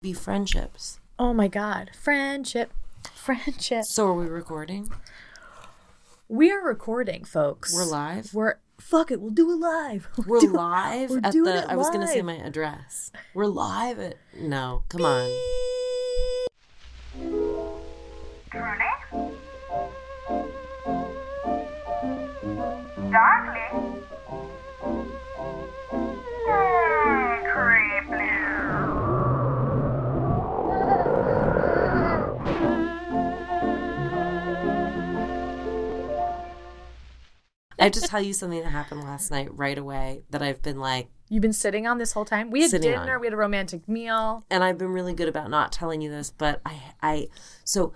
be 0.00 0.12
friendships. 0.14 0.98
Oh 1.18 1.34
my 1.34 1.46
god. 1.46 1.90
Friendship. 1.94 2.72
Friendship. 3.14 3.84
So 3.84 4.06
are 4.06 4.14
we 4.14 4.26
recording? 4.26 4.88
We 6.26 6.50
are 6.50 6.62
recording, 6.64 7.24
folks. 7.24 7.74
We're 7.74 7.84
live? 7.84 8.32
We're 8.32 8.54
fuck 8.78 9.10
it, 9.10 9.20
we'll 9.20 9.30
do 9.30 9.50
it 9.50 9.56
live. 9.56 10.08
We're 10.26 10.40
doing- 10.40 10.52
live 10.54 11.10
we're 11.10 11.20
at 11.22 11.32
doing 11.32 11.44
the 11.54 11.64
it 11.64 11.68
I 11.68 11.76
was 11.76 11.90
gonna 11.90 12.06
say 12.08 12.22
my 12.22 12.36
address. 12.36 13.12
We're 13.34 13.44
live 13.44 13.98
at 13.98 14.16
no, 14.38 14.84
come 14.88 15.04
on. 15.04 15.30
Truly? 18.50 18.90
I 37.80 37.84
have 37.84 37.92
to 37.94 38.00
tell 38.02 38.20
you 38.20 38.32
something 38.32 38.62
that 38.62 38.68
happened 38.70 39.02
last 39.02 39.30
night 39.30 39.48
right 39.56 39.76
away 39.78 40.22
that 40.30 40.42
I've 40.42 40.62
been 40.62 40.78
like 40.78 41.08
You've 41.28 41.42
been 41.42 41.52
sitting 41.52 41.86
on 41.86 41.98
this 41.98 42.12
whole 42.12 42.24
time. 42.24 42.50
We 42.50 42.62
had 42.62 42.70
Sitting 42.72 42.90
dinner, 42.90 43.14
on. 43.14 43.20
we 43.20 43.26
had 43.28 43.32
a 43.32 43.36
romantic 43.36 43.88
meal. 43.88 44.44
and 44.50 44.64
I've 44.64 44.76
been 44.78 44.92
really 44.92 45.14
good 45.14 45.28
about 45.28 45.48
not 45.48 45.70
telling 45.72 46.00
you 46.00 46.10
this, 46.10 46.30
but 46.36 46.60
I 46.66 46.82
I 47.02 47.28
so 47.64 47.92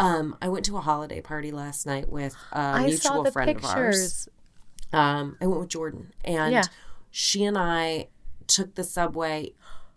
um 0.00 0.36
I 0.40 0.48
went 0.48 0.64
to 0.66 0.76
a 0.76 0.80
holiday 0.80 1.20
party 1.20 1.50
last 1.50 1.86
night 1.86 2.08
with 2.08 2.36
a 2.52 2.58
I 2.58 2.86
mutual 2.86 2.98
saw 3.16 3.22
the 3.22 3.32
friend 3.32 3.50
of 3.56 3.64
ours. 3.64 3.74
pictures. 3.74 4.28
Um, 4.92 5.36
I 5.40 5.46
went 5.46 5.60
with 5.60 5.68
Jordan, 5.68 6.12
and 6.24 6.52
Yeah. 6.52 6.64
she 7.10 7.44
and 7.44 7.58
I 7.58 8.08
took 8.46 8.74
the 8.76 8.84
subway. 8.84 9.52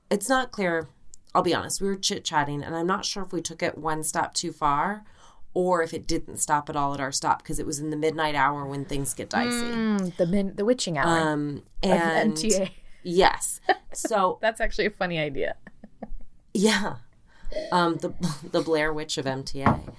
It's 0.10 0.28
not 0.28 0.52
clear. 0.52 0.90
I'll 1.34 1.44
be 1.44 1.54
honest. 1.54 1.80
We 1.80 1.88
were 1.88 1.96
chit 1.96 2.26
chatting, 2.26 2.62
and 2.64 2.76
I'm 2.76 2.88
not 2.88 3.06
sure 3.06 3.24
if 3.24 3.32
we 3.32 3.42
took 3.42 3.64
it 3.64 3.78
one 3.78 4.04
stop 4.04 4.34
too 4.34 4.52
far, 4.52 5.06
or 5.54 5.82
if 5.84 5.94
it 5.94 6.08
didn't 6.08 6.38
stop 6.38 6.70
at 6.70 6.76
all 6.76 6.94
at 6.94 7.00
our 7.00 7.12
stop 7.12 7.42
because 7.44 7.60
it 7.60 7.66
was 7.66 7.80
in 7.80 7.90
the 7.90 7.98
midnight 7.98 8.36
hour 8.36 8.66
when 8.66 8.86
things 8.86 9.14
get 9.14 9.30
dicey. 9.30 9.50
Mm, 9.50 10.16
the 10.18 10.26
min- 10.26 10.56
the 10.56 10.64
witching 10.66 10.98
hour 10.98 11.08
Um, 11.32 11.64
and 11.84 12.34
MTA. 12.34 12.72
yes, 13.04 13.60
so 13.94 14.38
That's 14.42 14.62
actually 14.62 14.86
a 14.88 14.92
funny 14.92 15.20
idea. 15.20 15.56
yeah, 16.54 16.96
um, 17.72 17.98
the 17.98 18.14
the 18.52 18.62
Blair 18.62 18.92
Witch 18.94 19.18
of 19.18 19.26
MTA. 19.26 19.94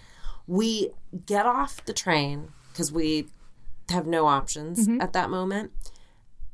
We 0.46 0.90
get 1.26 1.46
off 1.46 1.84
the 1.84 1.92
train 1.92 2.48
because 2.72 2.90
we 2.92 3.26
have 3.90 4.06
no 4.06 4.26
options 4.26 4.88
at 5.00 5.12
that 5.12 5.30
moment. 5.30 5.70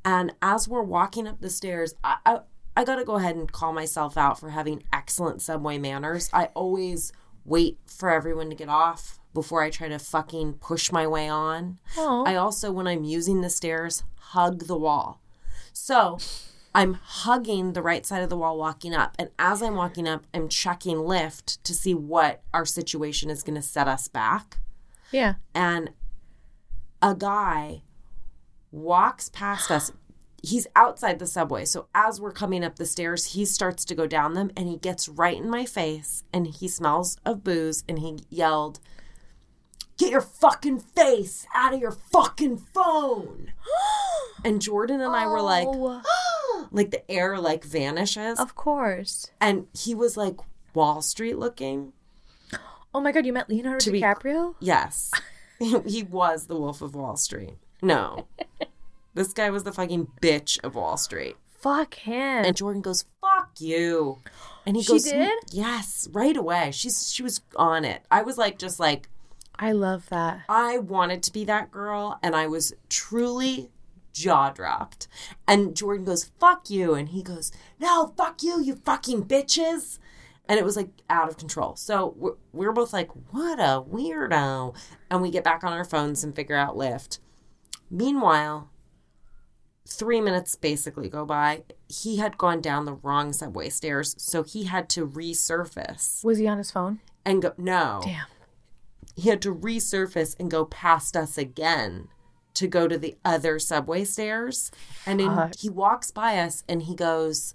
And 0.05 0.33
as 0.43 0.67
we're 0.69 0.83
walking 0.83 1.27
up 1.27 1.41
the 1.41 1.51
stairs, 1.51 1.95
I, 2.03 2.17
I 2.27 2.41
I 2.77 2.85
gotta 2.85 3.05
go 3.05 3.17
ahead 3.17 3.35
and 3.37 3.51
call 3.51 3.73
myself 3.73 4.17
out 4.17 4.39
for 4.39 4.51
having 4.51 4.83
excellent 4.93 5.43
subway 5.43 5.79
manners. 5.79 6.31
I 6.33 6.47
always 6.55 7.13
wait 7.49 7.79
for 7.87 8.11
everyone 8.11 8.51
to 8.51 8.57
get 8.57 8.69
off 8.69 9.19
before 9.35 9.63
I 9.63 9.71
try 9.71 9.89
to 9.89 9.99
fucking 9.99 10.55
push 10.55 10.93
my 10.93 11.07
way 11.07 11.29
on. 11.29 11.79
Oh. 11.97 12.25
I 12.27 12.35
also, 12.35 12.71
when 12.71 12.87
I'm 12.87 13.05
using 13.05 13.41
the 13.41 13.51
stairs, 13.51 14.05
hug 14.17 14.67
the 14.67 14.77
wall. 14.77 15.21
So 15.73 16.19
I'm 16.75 16.95
hugging 16.95 17.73
the 17.73 17.83
right 17.83 18.05
side 18.05 18.23
of 18.23 18.31
the 18.31 18.37
wall 18.37 18.59
walking 18.59 18.95
up. 18.95 19.17
And 19.19 19.31
as 19.39 19.63
I'm 19.63 19.75
walking 19.75 20.09
up, 20.09 20.27
I'm 20.35 20.49
checking 20.49 20.97
Lyft 20.97 21.63
to 21.63 21.75
see 21.75 21.95
what 21.95 22.43
our 22.53 22.65
situation 22.65 23.31
is 23.31 23.43
going 23.43 23.57
to 23.57 23.63
set 23.63 23.89
us 23.89 24.09
back. 24.09 24.59
Yeah. 25.11 25.35
And 25.55 25.91
a 27.01 27.15
guy 27.15 27.83
walks 28.71 29.29
past 29.29 29.71
us. 29.71 29.93
He's 30.43 30.67
outside 30.77 31.19
the 31.19 31.27
subway. 31.27 31.65
So 31.65 31.89
as 31.95 32.21
we're 32.21 32.33
coming 32.33 32.65
up 32.65 32.77
the 32.77 32.87
stairs, 32.87 33.33
he 33.35 33.45
starts 33.45 33.85
to 33.87 33.95
go 33.95 34.07
down 34.07 34.35
them 34.35 34.51
and 34.57 34.69
he 34.69 34.77
gets 34.77 35.09
right 35.09 35.37
in 35.37 35.51
my 35.51 35.65
face 35.65 36.23
and 36.33 36.47
he 36.47 36.69
smells 36.69 37.19
of 37.25 37.43
booze 37.43 37.83
and 37.89 37.99
he 37.99 38.19
yelled, 38.31 38.79
Get 39.97 40.13
your 40.13 40.21
fucking 40.21 40.79
face 40.79 41.45
out 41.53 41.75
of 41.75 41.81
your 41.81 41.91
fucking 41.91 42.59
phone. 42.59 43.53
and 44.45 44.63
Jordan 44.63 45.01
and 45.01 45.15
I 45.15 45.27
were 45.27 45.43
like, 45.43 45.67
Oh, 45.69 46.69
like 46.71 46.93
the 46.93 47.11
air 47.11 47.39
like 47.41 47.65
vanishes. 47.65 48.39
of 48.39 48.55
course. 48.55 49.31
And 49.41 49.67
he 49.77 49.93
was 49.93 50.17
like 50.17 50.37
Wall 50.73 51.03
Street 51.03 51.37
looking. 51.37 51.93
Oh 52.95 53.01
my 53.01 53.11
god, 53.11 53.27
you 53.27 53.33
met 53.33 53.49
Leonardo 53.51 53.91
be- 53.91 54.01
DiCaprio? 54.01 54.55
Yes. 54.61 55.11
he 55.59 56.05
was 56.05 56.47
the 56.47 56.57
Wolf 56.57 56.81
of 56.81 56.95
Wall 56.95 57.17
Street. 57.17 57.55
No. 57.83 58.29
this 59.19 59.33
guy 59.33 59.51
was 59.51 59.65
the 59.65 59.73
fucking 59.73 60.09
bitch 60.23 60.59
of 60.65 60.75
Wall 60.75 60.97
Street. 60.97 61.37
Fuck 61.59 61.95
him. 61.95 62.45
And 62.45 62.57
Jordan 62.57 62.83
goes, 62.83 63.05
"Fuck 63.21 63.51
you." 63.59 64.19
And 64.65 64.77
he 64.77 64.83
She 64.83 64.93
goes, 64.93 65.05
did? 65.05 65.39
"Yes, 65.51 66.09
right 66.13 66.37
away." 66.37 66.71
She's 66.73 67.13
she 67.13 67.23
was 67.23 67.41
on 67.57 67.85
it. 67.85 68.03
I 68.11 68.23
was 68.23 68.39
like 68.39 68.59
just 68.59 68.79
like 68.79 69.09
I 69.59 69.73
love 69.73 70.09
that. 70.11 70.43
I 70.49 70.79
wanted 70.79 71.23
to 71.25 71.33
be 71.33 71.45
that 71.47 71.71
girl 71.73 72.19
and 72.23 72.37
I 72.37 72.47
was 72.47 72.73
truly 72.89 73.71
jaw 74.13 74.51
dropped. 74.51 75.09
And 75.47 75.77
Jordan 75.77 76.05
goes, 76.05 76.31
fuck 76.39 76.71
you. 76.71 76.95
And 76.95 77.09
he 77.09 77.23
goes, 77.23 77.53
no, 77.79 78.13
fuck 78.17 78.43
you, 78.43 78.61
you 78.61 78.77
fucking 78.77 79.25
bitches. 79.25 79.99
And 80.49 80.59
it 80.59 80.65
was 80.65 80.77
like 80.77 80.91
out 81.11 81.29
of 81.29 81.37
control. 81.37 81.77
So 81.77 82.15
we're, 82.17 82.35
we're 82.53 82.73
both 82.73 82.93
like, 82.93 83.11
what 83.33 83.59
a 83.59 83.83
weirdo. 83.83 84.75
And 85.11 85.23
we 85.23 85.31
get 85.31 85.45
back 85.45 85.63
on 85.65 85.73
our 85.73 85.85
phones 85.85 86.25
and 86.25 86.35
figure 86.35 86.57
out 86.57 86.77
Lyft. 86.77 87.19
Meanwhile, 87.91 88.71
three 89.91 90.21
minutes 90.21 90.55
basically 90.55 91.09
go 91.09 91.25
by. 91.25 91.63
He 91.89 92.19
had 92.19 92.37
gone 92.39 92.61
down 92.61 92.85
the 92.85 92.93
wrong 92.95 93.33
subway 93.33 93.71
stairs. 93.71 94.15
So 94.19 94.43
he 94.43 94.65
had 94.65 94.89
to 94.91 95.07
resurface 95.07 96.23
Was 96.23 96.39
he 96.39 96.47
on 96.47 96.59
his 96.59 96.71
phone? 96.71 97.01
and 97.25 97.43
go, 97.43 97.53
no 97.59 98.01
Damn. 98.05 98.27
he 99.17 99.29
had 99.29 99.43
to 99.43 99.55
resurface 99.55 100.35
and 100.39 100.51
go 100.51 100.65
past 100.65 101.17
us 101.17 101.37
again 101.37 102.09
to 102.55 102.67
go 102.67 102.89
to 102.89 102.99
the 102.99 103.17
other 103.25 103.59
subway 103.59 104.05
stairs. 104.05 104.71
And 105.07 105.21
in, 105.21 105.51
he 105.59 105.69
walks 105.69 106.11
by 106.11 106.39
us 106.39 106.65
and 106.69 106.83
he 106.83 106.95
goes, 106.95 107.55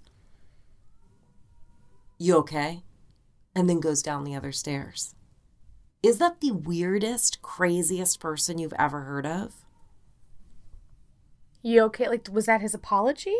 You 2.18 2.36
okay? 2.38 2.82
And 3.54 3.68
then 3.68 3.80
goes 3.80 4.02
down 4.02 4.24
the 4.24 4.34
other 4.34 4.52
stairs. 4.52 5.14
Is 6.02 6.18
that 6.18 6.40
the 6.40 6.50
weirdest, 6.52 7.40
craziest 7.42 8.20
person 8.20 8.58
you've 8.58 8.74
ever 8.78 9.02
heard 9.02 9.26
of? 9.26 9.63
You 11.64 11.80
okay? 11.84 12.08
Like, 12.08 12.28
was 12.30 12.44
that 12.44 12.60
his 12.60 12.74
apology? 12.74 13.34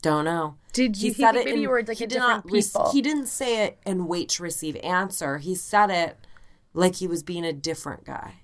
Don't 0.00 0.24
know. 0.24 0.54
Did 0.72 0.96
you? 0.96 1.12
He, 1.12 1.14
think 1.14 1.34
maybe 1.34 1.50
in- 1.54 1.60
you 1.60 1.68
were 1.68 1.82
like 1.82 1.98
he 1.98 2.06
did 2.06 2.20
different 2.20 2.44
not 2.52 2.92
he 2.92 3.02
didn't 3.02 3.26
say 3.26 3.64
it 3.64 3.78
and 3.84 4.06
wait 4.06 4.28
to 4.30 4.44
receive 4.44 4.76
answer. 4.76 5.38
He 5.38 5.56
said 5.56 5.90
it 5.90 6.16
like 6.72 6.96
he 6.96 7.08
was 7.08 7.24
being 7.24 7.44
a 7.44 7.52
different 7.52 8.04
guy. 8.04 8.34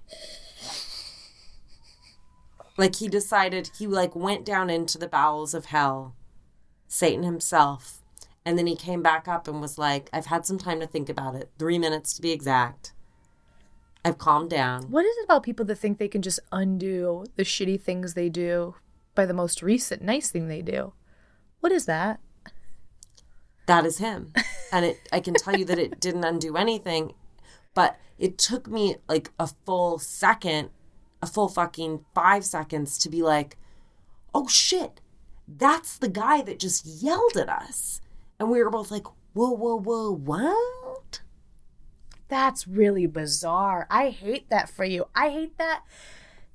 Like 2.76 2.96
he 2.96 3.06
decided 3.06 3.70
he 3.78 3.86
like 3.86 4.16
went 4.16 4.44
down 4.44 4.68
into 4.68 4.98
the 4.98 5.06
bowels 5.06 5.54
of 5.54 5.66
hell, 5.66 6.16
Satan 6.88 7.22
himself, 7.22 8.02
and 8.44 8.58
then 8.58 8.66
he 8.66 8.74
came 8.74 9.00
back 9.00 9.28
up 9.28 9.46
and 9.46 9.60
was 9.60 9.78
like, 9.78 10.10
"I've 10.12 10.26
had 10.26 10.44
some 10.44 10.58
time 10.58 10.80
to 10.80 10.88
think 10.88 11.08
about 11.08 11.36
it. 11.36 11.50
Three 11.56 11.78
minutes 11.78 12.14
to 12.14 12.22
be 12.22 12.32
exact. 12.32 12.92
I've 14.04 14.18
calmed 14.18 14.50
down." 14.50 14.90
What 14.90 15.04
is 15.06 15.16
it 15.18 15.24
about 15.26 15.44
people 15.44 15.64
that 15.66 15.76
think 15.76 15.98
they 15.98 16.08
can 16.08 16.20
just 16.20 16.40
undo 16.50 17.26
the 17.36 17.44
shitty 17.44 17.80
things 17.80 18.14
they 18.14 18.28
do 18.28 18.74
by 19.14 19.26
the 19.26 19.34
most 19.34 19.62
recent 19.62 20.02
nice 20.02 20.30
thing 20.30 20.48
they 20.48 20.62
do? 20.62 20.92
What 21.60 21.72
is 21.72 21.86
that? 21.86 22.20
that 23.66 23.86
is 23.86 23.98
him 23.98 24.32
and 24.72 24.84
it 24.84 25.08
i 25.12 25.20
can 25.20 25.34
tell 25.34 25.56
you 25.56 25.64
that 25.64 25.78
it 25.78 26.00
didn't 26.00 26.24
undo 26.24 26.56
anything 26.56 27.14
but 27.74 27.98
it 28.18 28.38
took 28.38 28.68
me 28.68 28.96
like 29.08 29.30
a 29.38 29.46
full 29.46 29.98
second 29.98 30.70
a 31.22 31.26
full 31.26 31.48
fucking 31.48 32.04
five 32.14 32.44
seconds 32.44 32.98
to 32.98 33.08
be 33.08 33.22
like 33.22 33.56
oh 34.34 34.48
shit 34.48 35.00
that's 35.46 35.98
the 35.98 36.08
guy 36.08 36.42
that 36.42 36.58
just 36.58 36.86
yelled 36.86 37.36
at 37.36 37.48
us 37.48 38.00
and 38.38 38.50
we 38.50 38.62
were 38.62 38.70
both 38.70 38.90
like 38.90 39.06
whoa 39.32 39.50
whoa 39.50 39.76
whoa 39.76 40.10
what 40.10 41.20
That's 42.28 42.66
really 42.66 43.06
bizarre. 43.06 43.86
I 43.90 44.08
hate 44.08 44.48
that 44.48 44.68
for 44.68 44.84
you. 44.84 45.06
I 45.14 45.28
hate 45.28 45.58
that 45.58 45.84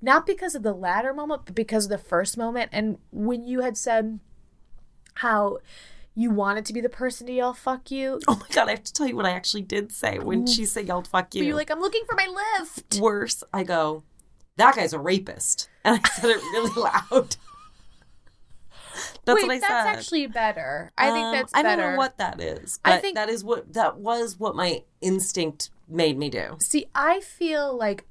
not 0.02 0.26
because 0.26 0.56
of 0.56 0.64
the 0.64 0.74
latter 0.74 1.14
moment, 1.14 1.44
but 1.46 1.56
because 1.56 1.86
of 1.86 1.92
the 1.92 1.98
first 1.98 2.38
moment. 2.38 2.70
And 2.72 2.98
when 3.12 3.44
you 3.44 3.62
had 3.62 3.78
said 3.78 4.20
how 5.16 5.58
you 6.16 6.32
wanted 6.32 6.66
to 6.66 6.74
be 6.74 6.82
the 6.82 6.90
person 6.90 7.28
to 7.28 7.34
yell 7.34 7.54
"fuck 7.54 7.92
you," 7.92 8.20
oh 8.28 8.36
my 8.36 8.48
god 8.54 8.68
i 8.68 8.72
have 8.72 8.84
to 8.84 8.92
tell 8.94 9.08
you 9.08 9.16
what 9.16 9.26
i 9.26 9.32
actually 9.32 9.62
did 9.62 9.92
say 9.92 10.20
when 10.20 10.46
she 10.48 10.66
said 10.66 10.86
yelled 10.88 11.08
fuck 11.08 11.34
you 11.36 11.42
but 11.42 11.48
you're 11.48 11.56
like, 11.56 11.70
"I'm 11.72 11.80
looking 11.80 12.04
for 12.06 12.16
my 12.16 12.28
Lyft." 12.28 13.00
worse 13.00 13.44
i 13.54 13.64
go 13.64 14.04
that 14.58 14.76
guy's 14.76 14.92
a 14.92 15.00
rapist 15.00 15.70
and 15.86 16.00
i 16.04 16.10
said 16.10 16.30
it 16.32 16.38
really 16.38 16.72
loud 16.82 17.36
that's 19.24 19.36
Wait, 19.42 19.48
what 19.48 19.52
i 19.52 19.60
that's 19.60 19.68
said 19.68 19.88
actually 19.88 20.28
better. 20.28 20.92
I 20.98 21.12
think 21.12 21.26
Um, 21.26 21.32
that's 21.34 21.54
I 21.54 21.62
don't 21.64 21.78
know 21.78 21.96
what 21.96 22.18
that 22.18 22.42
is, 22.42 22.80
I 22.84 22.92
but 22.96 23.02
think- 23.02 23.16
that 23.16 23.30
is 23.30 23.44
what 23.44 23.72
that 23.74 23.98
was 23.98 24.38
what 24.40 24.56
my 24.56 24.84
instinct 25.02 25.70
made 25.88 26.18
me 26.18 26.30
do. 26.30 26.58
See, 26.60 26.88
I 26.94 27.22
feel 27.22 27.78
like 27.78 28.06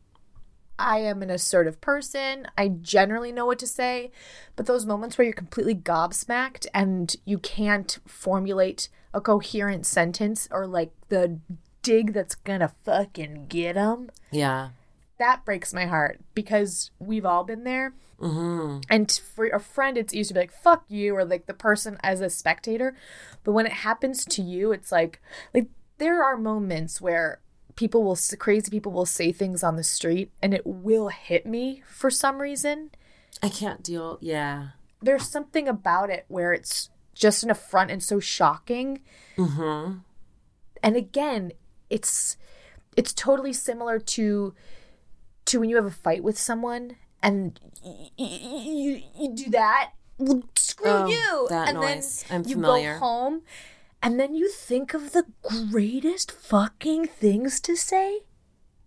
I 0.79 0.99
am 0.99 1.23
an 1.23 1.31
assertive 1.31 1.81
person. 1.81 2.47
I 2.57 2.69
generally 2.69 3.33
know 3.33 3.47
what 3.47 3.59
to 3.61 3.67
say, 3.67 4.11
but 4.57 4.67
those 4.67 4.87
moments 4.87 5.19
where 5.19 5.25
you're 5.25 5.35
completely 5.35 5.75
gobsmacked 5.75 6.67
and 6.73 7.15
you 7.25 7.39
can't 7.39 7.99
formulate 8.07 8.89
a 9.13 9.21
coherent 9.21 9.87
sentence 9.87 10.49
or 10.51 10.67
like 10.67 10.93
the 11.09 11.39
dig 11.83 12.13
that's 12.13 12.35
gonna 12.35 12.73
fucking 12.85 13.47
get 13.49 13.75
them. 13.75 14.11
Yeah. 14.31 14.71
That 15.19 15.45
breaks 15.45 15.75
my 15.75 15.87
heart 15.87 16.21
because 16.35 16.91
we've 16.99 17.27
all 17.27 17.45
been 17.45 17.65
there. 17.65 17.95
Mm-hmm. 18.21 18.81
And 18.91 19.11
for 19.11 19.47
a 19.47 19.61
friend, 19.61 19.97
it's 19.97 20.13
easy 20.13 20.29
to 20.29 20.35
be 20.35 20.41
like, 20.41 20.53
fuck 20.53 20.85
you, 20.89 21.17
or 21.17 21.25
like 21.25 21.47
the 21.47 21.55
person 21.55 21.99
as 22.03 22.21
a 22.21 22.31
spectator. 22.31 22.97
But 23.45 23.53
when 23.53 23.67
it 23.67 23.73
happens 23.73 24.25
to 24.27 24.43
you, 24.43 24.73
it's 24.73 24.93
like, 24.93 25.21
like 25.55 25.69
there 25.99 26.23
are 26.23 26.37
moments 26.37 27.01
where 27.01 27.41
people 27.79 28.03
will, 28.03 28.19
crazy 28.41 28.69
people 28.73 28.91
will 28.91 29.07
say 29.07 29.31
things 29.31 29.63
on 29.63 29.77
the 29.77 29.85
street 29.85 30.33
and 30.43 30.53
it 30.53 30.63
will 30.67 31.09
hit 31.09 31.47
me 31.47 31.81
for 31.89 32.11
some 32.11 32.41
reason. 32.43 32.91
I 33.41 33.49
can't 33.49 33.85
deal. 33.85 34.19
Yeah. 34.21 34.71
There's 35.01 35.29
something 35.31 35.69
about 35.69 36.11
it 36.11 36.25
where 36.27 36.53
it's 36.53 36.91
just 37.15 37.45
an 37.45 37.51
affront 37.53 37.93
and 37.93 38.03
so 38.03 38.19
shocking. 38.19 39.03
Mm-hmm. 39.37 39.99
And 40.83 40.97
again, 40.97 41.53
it's 41.89 42.37
it's 42.97 43.13
totally 43.15 43.53
similar 43.53 44.01
to 44.01 44.55
to 45.45 45.61
when 45.61 45.71
you 45.71 45.77
have 45.77 45.87
a 45.87 45.91
fight 45.93 46.25
with 46.25 46.37
someone 46.37 46.97
and 47.23 47.61
y- 47.85 48.11
y- 48.19 48.41
y- 48.43 48.63
you, 48.65 49.03
you 49.21 49.35
do 49.37 49.51
that 49.51 49.93
well, 50.19 50.43
screw 50.57 50.91
Oh, 50.91 51.07
you 51.07 51.47
that 51.51 51.69
and 51.69 51.77
noise. 51.79 52.25
then 52.29 52.41
I'm 52.43 52.49
you 52.49 52.55
familiar. 52.57 52.95
go 52.95 52.99
home 52.99 53.43
and 54.03 54.19
then 54.19 54.35
you 54.35 54.49
think 54.49 54.95
of 54.95 55.13
the 55.13 55.25
greatest 55.71 56.31
fucking 56.33 57.07
things 57.07 57.61
to 57.61 57.77
say 57.77 58.21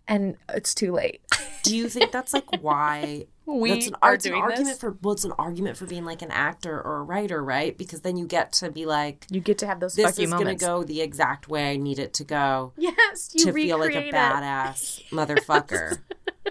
and 0.08 0.36
it's 0.48 0.74
too 0.74 0.92
late 0.92 1.20
Do 1.62 1.76
you 1.76 1.88
think 1.88 2.10
that's 2.10 2.32
like 2.32 2.44
why 2.62 3.26
We 3.46 3.70
that's 3.70 3.86
an, 3.88 3.96
are 4.02 4.14
it's 4.14 4.26
an 4.26 4.32
doing 4.32 4.42
argument 4.42 4.68
this? 4.70 4.78
for 4.80 4.96
well, 5.00 5.12
it's 5.14 5.24
an 5.24 5.32
argument 5.38 5.76
for 5.76 5.86
being 5.86 6.04
like 6.04 6.22
an 6.22 6.30
actor 6.32 6.80
or 6.80 6.96
a 6.98 7.02
writer, 7.02 7.42
right? 7.42 7.76
Because 7.78 8.00
then 8.00 8.16
you 8.16 8.26
get 8.26 8.52
to 8.54 8.70
be 8.70 8.84
like, 8.84 9.26
you 9.30 9.40
get 9.40 9.58
to 9.58 9.66
have 9.66 9.78
those 9.80 9.94
this 9.94 10.18
is 10.18 10.30
going 10.30 10.46
to 10.46 10.54
go 10.56 10.82
the 10.82 11.00
exact 11.00 11.48
way 11.48 11.70
I 11.70 11.76
need 11.76 11.98
it 12.00 12.14
to 12.14 12.24
go 12.24 12.72
yes 12.76 13.30
you 13.34 13.44
to 13.46 13.52
feel 13.52 13.78
like 13.78 13.90
a 13.94 13.98
recreate 13.98 14.14
it. 14.14 14.16
badass 14.16 15.08
motherfucker. 15.10 15.98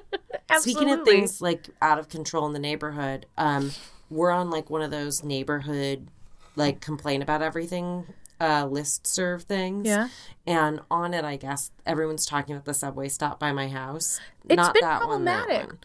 Speaking 0.60 0.90
of 0.92 1.04
things 1.06 1.42
like 1.42 1.70
out 1.82 2.00
of 2.00 2.10
control 2.10 2.46
in 2.48 2.54
the 2.54 2.60
neighborhood, 2.60 3.26
um, 3.38 3.72
we're 4.10 4.32
on 4.32 4.50
like 4.50 4.70
one 4.70 4.82
of 4.82 4.92
those 4.92 5.24
neighborhood 5.24 6.08
like 6.56 6.82
complain 6.82 7.22
about 7.22 7.42
everything 7.42 8.06
uh 8.42 8.66
list 8.66 9.06
serve 9.08 9.44
things. 9.44 9.88
Yeah. 9.88 10.10
And 10.48 10.82
on 10.90 11.14
it 11.14 11.24
I 11.24 11.38
guess 11.38 11.72
everyone's 11.86 12.26
talking 12.26 12.56
about 12.56 12.66
the 12.66 12.74
subway 12.74 13.08
stop 13.08 13.40
by 13.40 13.52
my 13.52 13.68
house. 13.70 14.20
It's 14.46 14.56
Not 14.58 14.74
been 14.74 14.82
that 14.82 15.06
one, 15.08 15.26
that 15.26 15.46
problematic. 15.46 15.68
one. 15.70 15.80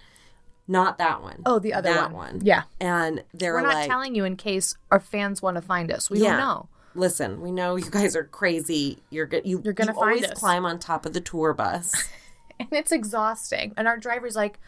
Not 0.68 0.98
that 0.98 1.22
one. 1.22 1.42
oh 1.46 1.58
the 1.60 1.74
other 1.74 1.92
that 1.92 2.12
one. 2.12 2.34
one. 2.36 2.40
yeah 2.44 2.62
And 2.80 3.22
they're 3.34 3.54
we're 3.54 3.60
not 3.62 3.74
like 3.74 3.88
telling 3.88 4.14
you 4.14 4.24
in 4.24 4.36
case 4.36 4.76
our 4.90 4.98
fans 5.00 5.40
want 5.42 5.56
to 5.56 5.62
find 5.62 5.92
us 5.92 6.08
we 6.10 6.18
Yeah. 6.20 6.30
don't 6.32 6.38
know 6.40 6.68
Listen, 6.94 7.42
we 7.42 7.52
know 7.52 7.76
you 7.76 7.90
guys 7.90 8.16
are 8.16 8.24
crazy. 8.24 9.02
You're 9.10 9.26
go- 9.26 9.42
you, 9.44 9.60
You're 9.62 9.74
gonna 9.74 9.92
you 9.92 9.98
always 10.00 10.24
us. 10.24 10.32
climb 10.32 10.64
on 10.64 10.78
top 10.78 11.04
of 11.04 11.12
the 11.12 11.20
tour 11.20 11.52
bus. 11.52 12.08
and 12.58 12.68
it's 12.72 12.90
exhausting. 12.90 13.74
And 13.76 13.86
our 13.86 13.98
driver's 13.98 14.34
like, 14.34 14.58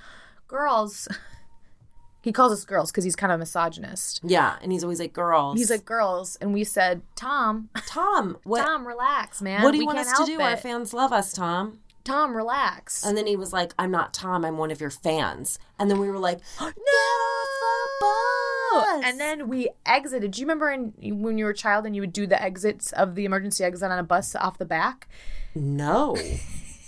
girls. 0.47 1.09
He 2.29 2.33
calls 2.33 2.53
us 2.53 2.67
girls 2.67 2.91
because 2.91 3.05
he's 3.05 3.17
kind 3.17 3.33
of 3.33 3.39
misogynist. 3.39 4.21
yeah, 4.23 4.57
and 4.61 4.71
he's 4.71 4.85
always 4.85 5.01
like, 5.01 5.15
"Girls." 5.15 5.59
He's 5.59 5.71
like 5.71 5.87
girls, 5.87 6.37
and 6.43 6.53
we 6.53 6.63
said, 6.63 7.01
Tom, 7.17 7.71
"Tom, 7.87 8.37
what 8.45 8.61
Tom, 8.61 8.87
relax, 8.87 9.41
man. 9.41 9.63
what 9.63 9.71
do 9.71 9.79
you 9.79 9.85
we 9.85 9.87
want 9.87 10.01
us 10.01 10.13
to 10.19 10.27
do? 10.27 10.35
It. 10.35 10.43
Our 10.43 10.59
fans 10.59 10.93
love 10.93 11.11
us, 11.11 11.33
Tom." 11.33 11.79
Tom, 12.05 12.37
relax. 12.37 13.03
And 13.03 13.17
then 13.17 13.27
he 13.27 13.35
was 13.35 13.55
like, 13.55 13.73
"I'm 13.79 13.91
not 13.91 14.13
Tom. 14.13 14.45
I'm 14.45 14.59
one 14.59 14.71
of 14.71 14.79
your 14.79 14.91
fans." 14.91 15.59
And 15.79 15.91
then 15.91 15.99
we 15.99 16.11
were 16.11 16.19
like, 16.19 16.41
"No!" 16.61 16.69
bus. 18.01 19.03
and 19.07 19.19
then 19.19 19.49
we 19.49 19.71
exited. 19.87 20.33
Do 20.33 20.41
you 20.43 20.47
remember 20.47 20.71
in, 20.71 21.23
when 21.23 21.39
you 21.39 21.47
were 21.47 21.53
a 21.53 21.57
child 21.57 21.87
and 21.87 21.97
you 21.97 22.03
would 22.03 22.13
do 22.13 22.27
the 22.27 22.43
exits 22.43 22.93
of 22.93 23.15
the 23.15 23.25
emergency 23.25 23.65
exit 23.65 23.91
on 23.91 23.99
a 23.99 24.03
bus 24.03 24.37
off 24.37 24.59
the 24.59 24.67
back? 24.67 25.09
no, 25.55 26.15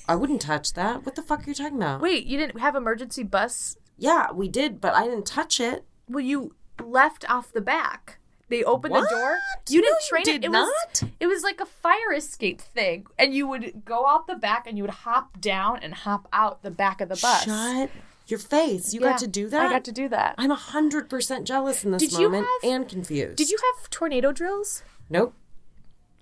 I 0.06 0.16
wouldn't 0.16 0.42
touch 0.42 0.72
that. 0.74 1.06
What 1.06 1.14
the 1.14 1.22
fuck 1.22 1.46
are 1.46 1.48
you 1.48 1.54
talking 1.54 1.78
about? 1.78 2.00
Wait, 2.00 2.26
you 2.26 2.36
didn't 2.36 2.60
have 2.60 2.74
emergency 2.74 3.22
bus? 3.22 3.76
Yeah, 4.00 4.32
we 4.32 4.48
did, 4.48 4.80
but 4.80 4.94
I 4.94 5.04
didn't 5.04 5.26
touch 5.26 5.60
it. 5.60 5.84
Well, 6.08 6.24
you 6.24 6.54
left 6.82 7.30
off 7.30 7.52
the 7.52 7.60
back. 7.60 8.18
They 8.48 8.64
opened 8.64 8.92
What? 8.92 9.08
the 9.08 9.14
door. 9.14 9.38
You 9.68 9.80
didn't 9.80 9.98
you 10.02 10.08
train 10.08 10.24
did 10.24 10.34
it. 10.42 10.46
It 10.46 10.50
was 10.50 10.68
not. 11.02 11.10
it 11.20 11.26
was 11.28 11.44
like 11.44 11.60
a 11.60 11.66
fire 11.66 12.12
escape 12.12 12.60
thing, 12.60 13.06
and 13.16 13.32
you 13.32 13.46
would 13.46 13.84
go 13.84 14.08
out 14.08 14.26
the 14.26 14.34
back 14.34 14.66
and 14.66 14.76
you 14.76 14.82
would 14.82 14.90
hop 14.90 15.40
down 15.40 15.78
and 15.82 15.94
hop 15.94 16.26
out 16.32 16.62
the 16.64 16.70
back 16.72 17.00
of 17.00 17.08
the 17.08 17.14
bus. 17.14 17.44
Shut 17.44 17.90
your 18.26 18.40
face. 18.40 18.92
You 18.92 19.00
Yeah, 19.02 19.10
got 19.10 19.18
to 19.20 19.26
do 19.28 19.48
that. 19.50 19.66
I 19.66 19.70
got 19.70 19.84
to 19.84 19.92
do 19.92 20.08
that. 20.08 20.34
I'm 20.38 20.50
hundred 20.50 21.08
percent 21.08 21.46
jealous 21.46 21.84
in 21.84 21.92
this 21.92 22.00
Did 22.02 22.12
you 22.12 22.28
moment 22.30 22.48
have- 22.62 22.70
and 22.72 22.88
confused. 22.88 23.36
Did 23.36 23.50
you 23.50 23.58
have 23.76 23.88
tornado 23.90 24.32
drills? 24.32 24.82
Nope. 25.08 25.34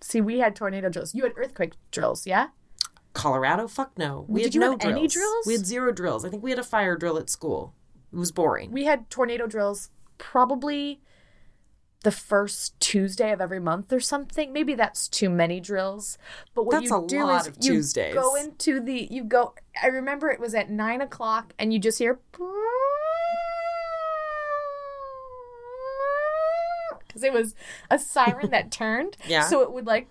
See, 0.01 0.21
we 0.21 0.39
had 0.41 0.55
tornado 0.55 0.89
drills. 0.91 1.15
You 1.15 1.23
had 1.23 1.33
earthquake 1.37 1.73
drills, 1.91 2.27
yeah? 2.27 2.49
Colorado? 3.19 3.67
Fuck 3.67 3.99
no. 3.99 4.25
We 4.29 4.41
Did 4.41 4.47
had 4.47 4.55
you 4.55 4.61
no 4.61 4.71
have 4.71 4.81
any 4.85 5.09
drills? 5.09 5.45
We 5.47 5.55
had 5.55 5.67
zero 5.67 5.93
drills. 5.93 6.25
I 6.25 6.31
think 6.31 6.43
we 6.43 6.51
had 6.51 6.59
a 6.59 6.65
fire 6.65 6.97
drill 6.97 7.19
at 7.19 7.29
school. 7.29 7.75
It 8.13 8.17
was 8.17 8.31
boring. 8.33 8.71
We 8.71 8.85
had 8.85 9.11
tornado 9.11 9.47
drills 9.47 9.91
probably 10.19 11.01
the 12.05 12.13
first 12.13 12.79
Tuesday 12.79 13.33
of 13.33 13.41
every 13.41 13.59
month 13.59 13.93
or 13.93 13.99
something. 13.99 14.53
Maybe 14.53 14.75
that's 14.75 15.09
too 15.09 15.29
many 15.29 15.59
drills. 15.59 16.17
But 16.55 16.65
what 16.65 16.75
That's 16.81 16.91
you 16.91 17.05
a 17.05 17.07
do 17.09 17.25
lot 17.25 17.49
is 17.49 17.57
you 17.61 17.73
Tuesdays. 17.75 18.15
go 18.15 18.37
into 18.37 18.81
the 18.81 19.09
you 19.11 19.25
go. 19.25 19.55
I 19.83 19.89
remember 19.89 20.31
it 20.31 20.39
was 20.39 20.55
at 20.55 20.71
nine 20.71 21.01
o'clock, 21.01 21.53
and 21.59 21.73
you 21.73 21.81
just 21.81 21.99
hear 21.99 22.21
because 27.07 27.25
it 27.25 27.33
was 27.33 27.55
a 27.91 27.99
siren 27.99 28.51
that 28.51 28.71
turned. 28.71 29.17
Yeah. 29.27 29.43
So 29.43 29.63
it 29.63 29.73
would 29.73 29.87
like. 29.87 30.09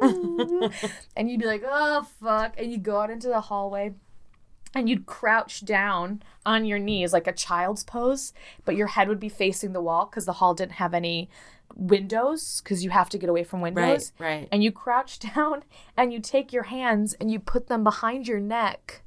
and 1.16 1.30
you'd 1.30 1.40
be 1.40 1.46
like, 1.46 1.62
oh, 1.66 2.06
fuck. 2.20 2.54
And 2.58 2.70
you'd 2.70 2.82
go 2.82 3.00
out 3.00 3.10
into 3.10 3.28
the 3.28 3.40
hallway 3.40 3.94
and 4.74 4.88
you'd 4.88 5.06
crouch 5.06 5.64
down 5.64 6.22
on 6.46 6.64
your 6.64 6.78
knees 6.78 7.12
like 7.12 7.26
a 7.26 7.32
child's 7.32 7.84
pose, 7.84 8.32
but 8.64 8.76
your 8.76 8.88
head 8.88 9.08
would 9.08 9.20
be 9.20 9.28
facing 9.28 9.72
the 9.72 9.82
wall 9.82 10.06
because 10.06 10.26
the 10.26 10.34
hall 10.34 10.54
didn't 10.54 10.72
have 10.72 10.94
any 10.94 11.28
windows 11.74 12.60
because 12.62 12.84
you 12.84 12.90
have 12.90 13.08
to 13.10 13.18
get 13.18 13.28
away 13.28 13.44
from 13.44 13.60
windows. 13.60 14.12
Right, 14.18 14.28
right. 14.28 14.48
And 14.52 14.62
you 14.62 14.72
crouch 14.72 15.18
down 15.34 15.64
and 15.96 16.12
you 16.12 16.20
take 16.20 16.52
your 16.52 16.64
hands 16.64 17.14
and 17.14 17.30
you 17.30 17.40
put 17.40 17.66
them 17.66 17.84
behind 17.84 18.28
your 18.28 18.40
neck. 18.40 19.02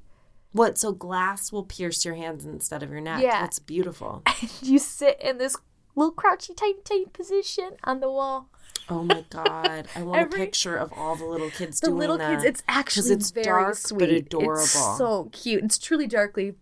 What? 0.52 0.78
So 0.78 0.92
glass 0.92 1.52
will 1.52 1.64
pierce 1.64 2.06
your 2.06 2.16
hands 2.16 2.46
instead 2.46 2.84
of 2.84 2.92
your 2.92 3.02
neck. 3.02 3.22
Yeah. 3.22 3.42
That's 3.42 3.60
beautiful. 3.60 4.24
And 4.42 4.52
you 4.62 4.80
sit 4.80 5.20
in 5.22 5.38
this 5.38 5.56
little 5.96 6.12
crouchy, 6.12 6.54
tiny, 6.54 6.76
tiny 6.84 7.06
position 7.06 7.72
on 7.84 8.02
the 8.02 8.12
wall. 8.12 8.50
Oh 8.90 9.04
my 9.04 9.24
god! 9.30 9.88
I 9.96 10.04
want 10.04 10.20
Every- 10.22 10.42
a 10.42 10.46
picture 10.46 10.76
of 10.76 10.92
all 10.94 11.16
the 11.16 11.26
little 11.26 11.50
kids 11.50 11.80
The 11.80 11.88
doing 11.88 12.00
little 12.00 12.18
that. 12.18 12.32
kids, 12.32 12.44
it's 12.44 12.64
actually 12.68 13.12
it's 13.12 13.32
very 13.32 13.46
dark, 13.46 13.68
but 13.70 13.78
sweet. 13.78 14.10
adorable. 14.12 14.62
It's 14.62 14.72
so 14.98 15.30
cute. 15.32 15.64
It's 15.64 15.78
truly 15.78 16.08
darkly 16.08 16.56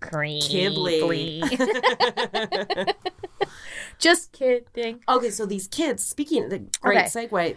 Kidly. 0.00 1.42
Just 3.98 4.32
kidding. 4.32 5.00
Okay, 5.08 5.30
so 5.30 5.46
these 5.46 5.66
kids, 5.68 6.04
speaking 6.04 6.48
the 6.48 6.58
great 6.80 6.98
Okay. 7.14 7.26
segue, 7.28 7.56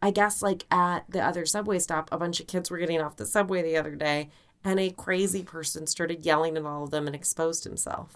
I 0.00 0.10
guess 0.10 0.40
like 0.42 0.64
at 0.70 1.04
the 1.10 1.20
other 1.22 1.44
subway 1.44 1.78
stop, 1.78 2.08
a 2.12 2.16
bunch 2.18 2.40
of 2.40 2.46
kids 2.46 2.70
were 2.70 2.78
getting 2.78 3.00
off 3.00 3.16
the 3.16 3.26
subway 3.26 3.62
the 3.62 3.76
other 3.76 3.94
day, 3.96 4.30
and 4.64 4.78
a 4.80 4.90
crazy 4.90 5.42
person 5.42 5.86
started 5.86 6.24
yelling 6.24 6.56
at 6.56 6.64
all 6.64 6.84
of 6.84 6.90
them 6.90 7.06
and 7.06 7.14
exposed 7.14 7.64
himself. 7.64 8.14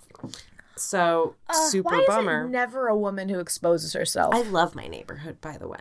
So 0.76 1.36
super 1.52 1.94
Uh, 1.94 1.98
why 1.98 2.04
bummer. 2.06 2.44
is 2.44 2.48
it 2.48 2.52
never 2.52 2.88
a 2.88 2.96
woman 2.96 3.28
who 3.28 3.38
exposes 3.38 3.92
herself? 3.92 4.34
I 4.34 4.42
love 4.42 4.74
my 4.74 4.86
neighborhood, 4.86 5.40
by 5.40 5.58
the 5.58 5.68
way. 5.68 5.78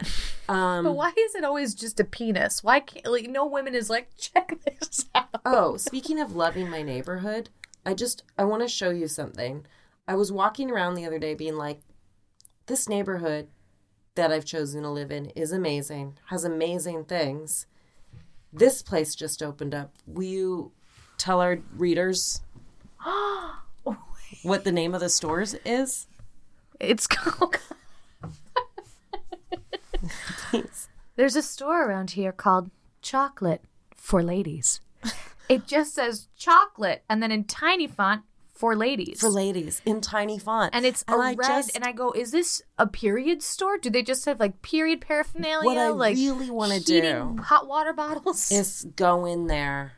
Um, 0.50 0.84
but 0.84 0.94
why 0.94 1.14
is 1.18 1.36
it 1.36 1.44
always 1.44 1.74
just 1.74 2.00
a 2.00 2.04
penis? 2.04 2.64
Why 2.64 2.80
can't 2.82 3.06
like 3.06 3.30
no 3.30 3.46
women 3.46 3.74
is 3.76 3.90
like 3.90 4.10
check 4.18 4.58
this 4.66 5.06
out? 5.16 5.30
oh, 5.46 5.78
speaking 5.78 6.20
of 6.20 6.36
loving 6.36 6.70
my 6.70 6.82
neighborhood, 6.82 7.50
I 7.86 7.94
just 7.94 8.24
I 8.38 8.44
want 8.44 8.62
to 8.64 8.68
show 8.68 8.90
you 8.90 9.08
something. 9.08 9.66
I 10.08 10.16
was 10.16 10.32
walking 10.32 10.70
around 10.70 10.96
the 10.96 11.06
other 11.06 11.20
day 11.20 11.36
being 11.36 11.56
like, 11.56 11.82
this 12.66 12.90
neighborhood 12.90 13.48
that 14.16 14.32
I've 14.32 14.46
chosen 14.46 14.84
to 14.84 14.90
live 14.90 15.12
in 15.12 15.28
is 15.28 15.52
amazing, 15.52 16.18
has 16.26 16.44
amazing 16.44 17.06
things. 17.06 17.66
This 18.52 18.82
place 18.82 19.16
just 19.16 19.42
opened 19.42 19.74
up. 19.74 19.94
Will 20.06 20.24
you 20.24 20.72
tell 21.18 21.40
our 21.40 21.60
readers 21.78 22.42
what 24.44 24.64
the 24.64 24.72
name 24.72 24.94
of 24.94 25.02
the 25.02 25.10
stores 25.10 25.56
is? 25.66 26.08
It's 26.80 27.08
called. 27.08 27.58
There's 31.16 31.36
a 31.36 31.42
store 31.44 31.88
around 31.88 32.12
here 32.12 32.32
called 32.32 32.72
Chocolate 33.02 33.62
for 33.96 34.24
Ladies. 34.24 34.82
It 35.50 35.68
just 35.68 35.94
says 35.94 36.28
chocolate 36.38 37.04
and 37.10 37.22
then 37.22 37.32
in 37.32 37.44
tiny 37.44 37.86
font 37.86 38.22
for 38.54 38.76
ladies. 38.76 39.20
For 39.20 39.28
ladies 39.30 39.82
in 39.86 40.00
tiny 40.02 40.40
font. 40.40 40.74
and 40.74 40.86
it's 40.86 41.04
a 41.08 41.14
I 41.14 41.34
red, 41.38 41.48
just- 41.48 41.76
and 41.76 41.84
I 41.84 41.92
go, 41.92 42.12
is 42.14 42.32
this 42.32 42.62
a 42.78 42.88
period 42.88 43.42
store? 43.44 43.78
Do 43.78 43.90
they 43.90 44.02
just 44.04 44.24
have 44.26 44.40
like 44.40 44.62
period 44.62 45.02
paraphernalia? 45.02 45.66
What 45.66 45.78
I 45.78 45.90
like 45.90 46.16
really 46.16 46.50
wanna 46.50 46.76
heating 46.76 47.36
do 47.36 47.42
hot 47.44 47.68
water 47.68 47.92
bottles. 47.92 48.52
is 48.52 48.88
go 48.96 49.26
in 49.26 49.48
there 49.48 49.94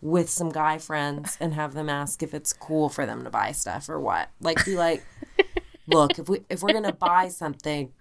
with 0.00 0.30
some 0.30 0.50
guy 0.50 0.78
friends 0.78 1.36
and 1.40 1.54
have 1.54 1.74
them 1.74 1.88
ask 1.88 2.22
if 2.22 2.32
it's 2.32 2.52
cool 2.52 2.88
for 2.88 3.04
them 3.04 3.24
to 3.24 3.30
buy 3.30 3.52
stuff 3.52 3.88
or 3.88 3.98
what. 4.00 4.28
Like 4.40 4.64
be 4.64 4.76
like, 4.76 5.04
look, 5.86 6.18
if 6.18 6.28
we 6.28 6.42
if 6.48 6.62
we're 6.62 6.72
gonna 6.72 6.92
buy 6.92 7.28
something, 7.28 7.92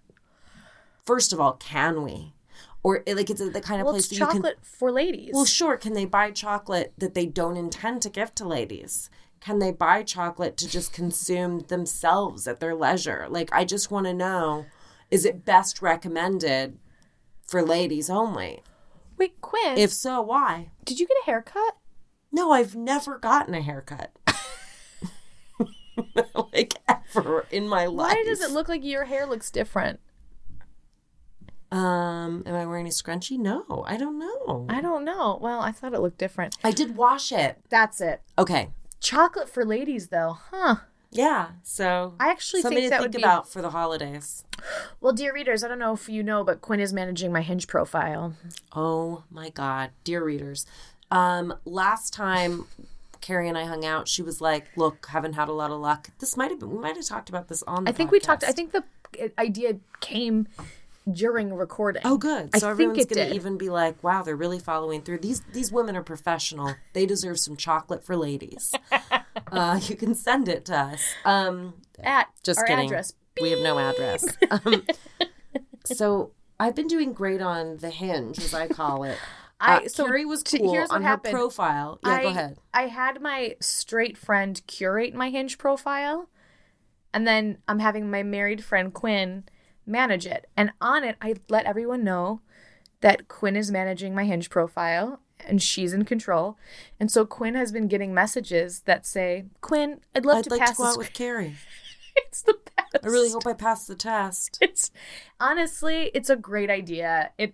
first 1.06 1.34
of 1.34 1.40
all, 1.40 1.54
can 1.54 2.04
we? 2.04 2.34
Or 2.84 3.04
eh, 3.08 3.14
like 3.16 3.30
it's 3.30 3.42
the 3.42 3.62
kind 3.62 3.82
of 3.82 3.86
Well, 3.86 3.94
place 3.96 4.08
that 4.10 4.16
you 4.16 4.26
can 4.26 4.36
chocolate 4.36 4.60
for 4.62 4.92
ladies. 4.92 5.32
Well, 5.34 5.46
sure. 5.46 5.78
Can 5.78 5.94
they 5.94 6.06
buy 6.06 6.32
chocolate 6.32 6.94
that 6.98 7.16
they 7.16 7.26
don't 7.26 7.58
intend 7.58 8.02
to 8.04 8.10
give 8.10 8.34
to 8.36 8.48
ladies? 8.48 9.10
Can 9.40 9.60
they 9.60 9.72
buy 9.72 10.04
chocolate 10.04 10.58
to 10.58 10.68
just 10.68 10.94
consume 10.94 11.60
themselves 11.62 12.48
at 12.48 12.60
their 12.60 12.74
leisure? 12.76 13.28
Like, 13.30 13.50
I 13.54 13.66
just 13.66 13.92
want 13.92 14.06
to 14.08 14.14
know 14.14 14.66
is 15.12 15.26
it 15.26 15.46
best 15.46 15.82
recommended 15.82 16.78
for 17.48 17.62
ladies 17.62 18.10
only? 18.10 18.62
Wait, 19.18 19.40
Quinn, 19.42 19.78
If 19.78 19.92
so, 19.92 20.22
why? 20.22 20.70
did 20.86 21.00
you 21.00 21.08
get 21.08 21.18
a 21.22 21.26
haircut? 21.26 21.76
No, 22.32 22.52
I've 22.52 22.76
never 22.76 23.18
gotten 23.18 23.54
a 23.54 23.62
haircut. 23.62 24.12
like, 26.54 26.76
ever 26.88 27.46
in 27.52 27.68
my 27.68 27.86
life. 27.86 28.16
Why 28.16 28.24
does 28.24 28.42
it 28.42 28.52
look 28.52 28.70
like 28.70 28.84
your 28.84 29.06
hair 29.06 29.26
looks 29.26 29.50
different? 29.50 30.00
Um, 31.72 32.44
am 32.46 32.56
I 32.56 32.66
wearing 32.66 32.88
a 32.88 32.92
scrunchie? 32.92 33.38
No, 33.38 33.84
I 33.86 33.98
don't 33.98 34.18
know. 34.18 34.66
I 34.70 34.82
don't 34.82 35.04
know. 35.04 35.38
Well, 35.42 35.60
I 35.60 35.72
thought 35.72 35.94
it 35.94 36.00
looked 36.00 36.18
different. 36.18 36.58
I 36.64 36.72
did 36.72 36.96
wash 36.96 37.32
it. 37.32 37.58
That's 37.70 38.00
it. 38.00 38.22
Okay. 38.38 38.70
Chocolate 39.02 39.50
for 39.50 39.66
ladies, 39.66 40.08
though, 40.08 40.38
huh? 40.52 40.78
Yeah. 41.12 41.50
So 41.64 42.16
I 42.20 42.30
actually 42.30 42.62
something 42.62 42.78
think 42.78 42.88
to 42.88 42.90
that 42.92 43.02
think 43.02 43.14
would 43.14 43.18
be 43.18 43.24
about 43.24 43.50
for 43.50 43.62
the 43.62 43.72
holidays. 43.72 44.46
Well, 45.02 45.14
dear 45.14 45.34
readers, 45.34 45.64
I 45.64 45.68
don't 45.68 45.80
know 45.80 45.94
if 45.94 46.10
you 46.10 46.24
know, 46.24 46.44
but 46.44 46.62
Quinn 46.62 46.80
is 46.80 46.94
managing 46.94 47.32
my 47.32 47.42
Hinge 47.42 47.68
profile. 47.68 48.34
Oh 48.74 49.24
my 49.30 49.50
God, 49.50 49.92
dear 50.04 50.24
readers. 50.24 50.66
Um, 51.12 51.54
last 51.66 52.14
time 52.14 52.66
Kerry 53.22 53.48
and 53.50 53.58
I 53.58 53.66
hung 53.66 53.86
out, 53.86 54.08
she 54.08 54.22
was 54.22 54.42
like, 54.42 54.66
"Look, 54.76 55.08
haven't 55.08 55.34
had 55.34 55.48
a 55.50 55.54
lot 55.54 55.72
of 55.72 55.80
luck." 55.80 56.10
This 56.20 56.36
might 56.38 56.52
have 56.52 56.60
been. 56.60 56.70
We 56.72 56.80
might 56.80 56.96
have 56.96 57.06
talked 57.06 57.30
about 57.30 57.48
this 57.48 57.64
on. 57.64 57.84
The 57.86 57.90
I 57.90 57.94
think 57.94 58.12
we 58.12 58.20
talked. 58.20 58.44
I 58.44 58.52
think 58.52 58.72
the 58.72 58.84
idea 59.40 59.78
came 60.02 60.48
during 61.12 61.54
recording. 61.54 62.02
Oh, 62.06 62.18
good. 62.18 62.50
I 62.54 62.58
So 62.60 62.68
think 62.68 62.72
everyone's 62.72 63.06
going 63.06 63.30
to 63.30 63.36
even 63.36 63.58
be 63.58 63.70
like, 63.70 64.04
"Wow, 64.04 64.24
they're 64.24 64.36
really 64.36 64.60
following 64.60 65.02
through." 65.02 65.20
These 65.20 65.42
these 65.54 65.72
women 65.72 65.96
are 65.96 66.04
professional. 66.04 66.76
They 66.94 67.06
deserve 67.06 67.40
some 67.40 67.56
chocolate 67.56 68.04
for 68.04 68.16
ladies. 68.18 68.74
uh, 69.52 69.80
you 69.84 69.96
can 69.96 70.14
send 70.16 70.50
it 70.50 70.66
to 70.66 70.76
us. 70.78 71.02
Um, 71.24 71.76
At 72.04 72.28
just 72.44 72.60
our 72.60 72.66
kidding. 72.66 72.86
address. 72.86 73.14
We 73.42 73.52
have 73.52 73.60
no 73.60 73.78
address. 73.80 74.26
Um, 74.52 74.84
so 75.86 76.32
I've 76.60 76.76
been 76.76 76.88
doing 76.88 77.14
great 77.14 77.42
on 77.42 77.78
the 77.78 77.90
hinge, 77.90 78.40
as 78.40 78.54
I 78.54 78.68
call 78.68 79.04
it. 79.04 79.18
I 79.60 79.78
Uh, 79.78 79.88
so 79.88 80.06
Kerry 80.06 80.26
was 80.26 80.44
t- 80.44 80.60
cool 80.60 80.74
here's 80.74 80.90
what 80.90 80.98
on 80.98 81.02
her 81.04 81.10
happened. 81.10 81.34
profile. 81.34 82.00
Yeah, 82.04 82.12
I, 82.12 82.22
go 82.22 82.30
ahead. 82.30 82.58
I 82.74 82.88
had 82.88 83.22
my 83.22 83.56
straight 83.60 84.18
friend 84.18 84.62
curate 84.68 85.14
my 85.16 85.30
Hinge 85.30 85.58
profile, 85.58 86.30
and 87.14 87.26
then 87.28 87.58
I'm 87.68 87.80
having 87.80 88.10
my 88.10 88.24
married 88.24 88.64
friend 88.64 88.94
Quinn 88.94 89.46
manage 89.86 90.28
it. 90.28 90.48
And 90.56 90.72
on 90.82 91.04
it, 91.04 91.16
I 91.22 91.36
let 91.50 91.66
everyone 91.66 92.04
know 92.04 92.42
that 93.02 93.28
Quinn 93.28 93.56
is 93.56 93.72
managing 93.72 94.14
my 94.14 94.26
Hinge 94.26 94.50
profile 94.50 95.22
and 95.46 95.62
she's 95.62 95.94
in 95.94 96.04
control. 96.04 96.58
And 97.00 97.12
so 97.12 97.26
Quinn 97.26 97.56
has 97.56 97.72
been 97.72 97.88
getting 97.88 98.14
messages 98.14 98.82
that 98.82 99.06
say, 99.06 99.46
"Quinn, 99.62 100.02
I'd 100.16 100.26
love 100.26 100.38
I'd 100.38 100.44
to 100.46 100.50
like 100.52 100.60
pass 100.60 100.72
to 100.72 100.76
go 100.78 100.86
out 100.86 100.98
with 100.98 101.14
Kerry. 101.14 101.56
it's 102.16 102.42
the 102.42 102.58
best. 102.76 103.06
I 103.06 103.08
really 103.08 103.30
hope 103.30 103.46
I 103.46 103.54
pass 103.54 103.86
the 103.86 103.96
test. 103.96 104.58
it's 104.62 104.92
honestly 105.40 106.12
it's 106.14 106.30
a 106.30 106.36
great 106.36 106.70
idea 106.70 107.32
it 107.38 107.54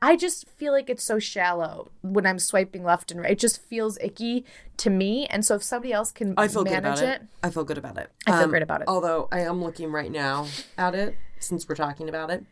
i 0.00 0.16
just 0.16 0.48
feel 0.50 0.72
like 0.72 0.88
it's 0.88 1.02
so 1.04 1.18
shallow 1.18 1.90
when 2.02 2.26
i'm 2.26 2.38
swiping 2.38 2.84
left 2.84 3.10
and 3.10 3.20
right 3.20 3.32
it 3.32 3.38
just 3.38 3.60
feels 3.62 3.98
icky 4.00 4.44
to 4.76 4.90
me 4.90 5.26
and 5.26 5.44
so 5.44 5.54
if 5.56 5.62
somebody 5.62 5.92
else 5.92 6.12
can 6.12 6.34
I 6.36 6.46
feel 6.48 6.62
good 6.64 6.82
manage 6.82 7.00
about 7.00 7.14
it. 7.14 7.22
I 7.42 7.50
feel 7.50 7.64
good 7.64 7.78
about 7.78 7.98
it. 7.98 8.10
Um, 8.26 8.34
I 8.34 8.38
feel 8.38 8.48
great 8.48 8.62
about 8.62 8.80
it. 8.82 8.88
Although 8.88 9.26
I 9.32 9.40
am 9.40 9.62
looking 9.62 9.90
right 9.90 10.10
now 10.10 10.46
at 10.76 10.94
it 10.94 11.16
since 11.40 11.68
we're 11.68 11.74
talking 11.74 12.08
about 12.08 12.30
it, 12.30 12.44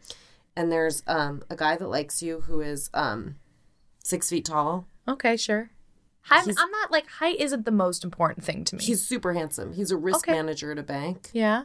and 0.57 0.73
there's 0.73 1.03
um 1.07 1.43
a 1.49 1.55
guy 1.57 1.77
that 1.77 1.87
likes 1.89 2.21
you 2.23 2.41
who 2.43 2.61
is 2.61 2.91
um 2.95 3.37
six 4.03 4.29
feet 4.31 4.45
tall. 4.45 4.87
okay 5.09 5.37
sure 5.37 5.71
I'm, 6.29 6.49
I'm 6.49 6.71
not 6.73 6.91
like 6.91 7.07
height 7.09 7.39
isn't 7.39 7.65
the 7.65 7.71
most 7.71 8.03
important 8.03 8.45
thing 8.45 8.65
to 8.65 8.75
me 8.77 8.83
He's 8.83 9.07
super 9.07 9.33
handsome. 9.35 9.73
He's 9.75 9.93
a 9.93 9.97
risk 9.97 10.27
Okay. 10.27 10.33
manager 10.33 10.73
at 10.73 10.79
a 10.79 10.83
bank. 10.83 11.31
yeah 11.33 11.65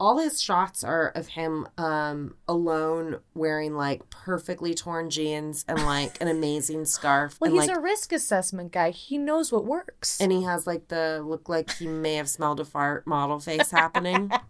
All 0.00 0.18
his 0.18 0.42
shots 0.42 0.82
are 0.82 1.08
of 1.08 1.28
him 1.28 1.68
um 1.78 2.34
alone 2.48 3.20
wearing 3.34 3.74
like 3.74 4.08
perfectly 4.10 4.74
torn 4.74 5.08
jeans 5.08 5.64
and 5.68 5.84
like 5.86 6.20
an 6.20 6.28
amazing 6.28 6.84
scarf 6.96 7.38
well 7.40 7.50
and 7.50 7.60
he's 7.60 7.68
like 7.68 7.76
a 7.76 7.80
risk 7.80 8.12
assessment 8.12 8.72
guy 8.72 8.90
he 8.90 9.16
knows 9.18 9.52
what 9.52 9.64
works 9.64 10.20
and 10.20 10.32
he 10.32 10.42
has 10.42 10.66
like 10.66 10.88
the 10.88 11.22
look 11.24 11.48
like 11.48 11.70
he 11.74 11.86
may 11.86 12.14
have 12.14 12.28
smelled 12.28 12.60
a 12.60 12.64
fart 12.64 13.06
model 13.06 13.38
face 13.38 13.70
happening. 13.70 14.30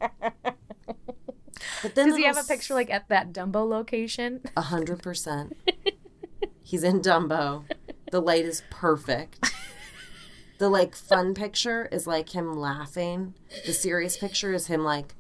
But 1.83 1.95
then 1.95 2.09
does 2.09 2.17
he 2.17 2.25
have 2.25 2.37
a 2.39 2.43
picture 2.43 2.75
like 2.75 2.91
at 2.91 3.09
that 3.09 3.33
dumbo 3.33 3.69
location 3.69 4.41
A 4.57 4.63
hundred 4.63 5.03
percent. 5.03 5.57
He's 6.63 6.83
in 6.83 7.01
Dumbo. 7.01 7.65
The 8.11 8.21
light 8.21 8.45
is 8.45 8.63
perfect. 8.71 9.53
The 10.59 10.69
like 10.71 10.95
fun 10.95 11.35
picture 11.35 11.89
is 11.93 12.07
like 12.07 12.31
him 12.31 12.57
laughing. 12.59 13.35
The 13.67 13.73
serious 13.73 14.17
picture 14.17 14.53
is 14.55 14.67
him 14.69 14.83
like 14.83 15.15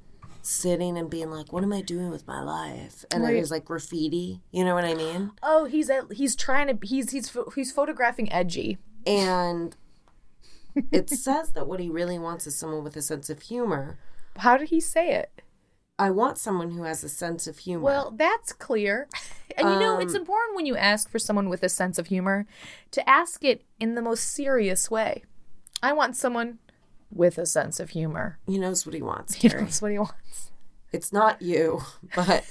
sitting 0.47 0.97
and 0.99 1.09
being 1.11 1.31
like, 1.31 1.53
"What 1.53 1.63
am 1.65 1.73
I 1.73 1.81
doing 1.81 2.11
with 2.11 2.27
my 2.27 2.43
life?" 2.43 3.05
And 3.11 3.23
then 3.23 3.31
Right. 3.31 3.35
there's 3.37 3.51
like 3.51 3.65
graffiti. 3.65 4.41
You 4.53 4.65
know 4.65 4.75
what 4.75 4.85
I 4.85 4.95
mean? 4.95 5.33
oh 5.43 5.65
he's 5.67 5.91
he's 6.13 6.37
trying 6.37 6.67
to 6.69 6.87
he's 6.87 7.11
he's 7.11 7.37
he's 7.55 7.73
photographing 7.73 8.33
edgy 8.33 8.79
And 9.07 9.77
it 10.93 11.09
says 11.11 11.51
that 11.53 11.67
what 11.67 11.81
he 11.81 11.89
really 11.89 12.19
wants 12.19 12.47
is 12.47 12.57
someone 12.57 12.83
with 12.85 12.97
a 12.97 13.03
sense 13.03 13.31
of 13.31 13.43
humor. 13.43 13.99
how 14.39 14.57
did 14.57 14.71
he 14.71 14.81
say 14.81 15.15
it 15.15 15.31
I 15.97 16.11
want 16.11 16.39
someone 16.39 16.73
who 16.73 16.83
has 16.83 17.05
a 17.05 17.09
sense 17.09 17.47
of 17.47 17.59
humor. 17.59 17.85
Well, 17.85 18.11
that's 18.17 18.53
clear. 18.53 19.09
And 19.57 19.69
you 19.71 19.79
know, 19.79 19.95
Um, 19.97 20.01
it's 20.01 20.15
important 20.15 20.57
when 20.57 20.67
you 20.67 20.75
ask 20.77 21.09
for 21.09 21.21
someone 21.21 21.49
with 21.49 21.63
a 21.63 21.69
sense 21.69 21.97
of 22.01 22.09
humor 22.09 22.45
to 22.91 23.09
ask 23.09 23.45
it 23.45 23.63
in 23.79 23.95
the 23.95 24.03
most 24.03 24.25
serious 24.33 24.91
way. 24.91 25.23
I 25.81 25.93
want 25.93 26.17
someone 26.17 26.59
with 27.15 27.39
a 27.39 27.47
sense 27.47 27.79
of 27.81 27.91
humor. 27.91 28.39
he 28.47 28.59
knows 28.59 28.85
what 28.85 28.95
he 28.95 29.01
wants. 29.03 29.35
He 29.37 29.49
Kerry. 29.49 29.63
knows 29.63 29.81
what 29.81 29.93
he 29.93 29.99
wants. 29.99 30.51
It's 30.93 31.13
not 31.13 31.41
you, 31.43 31.81
but 32.15 32.45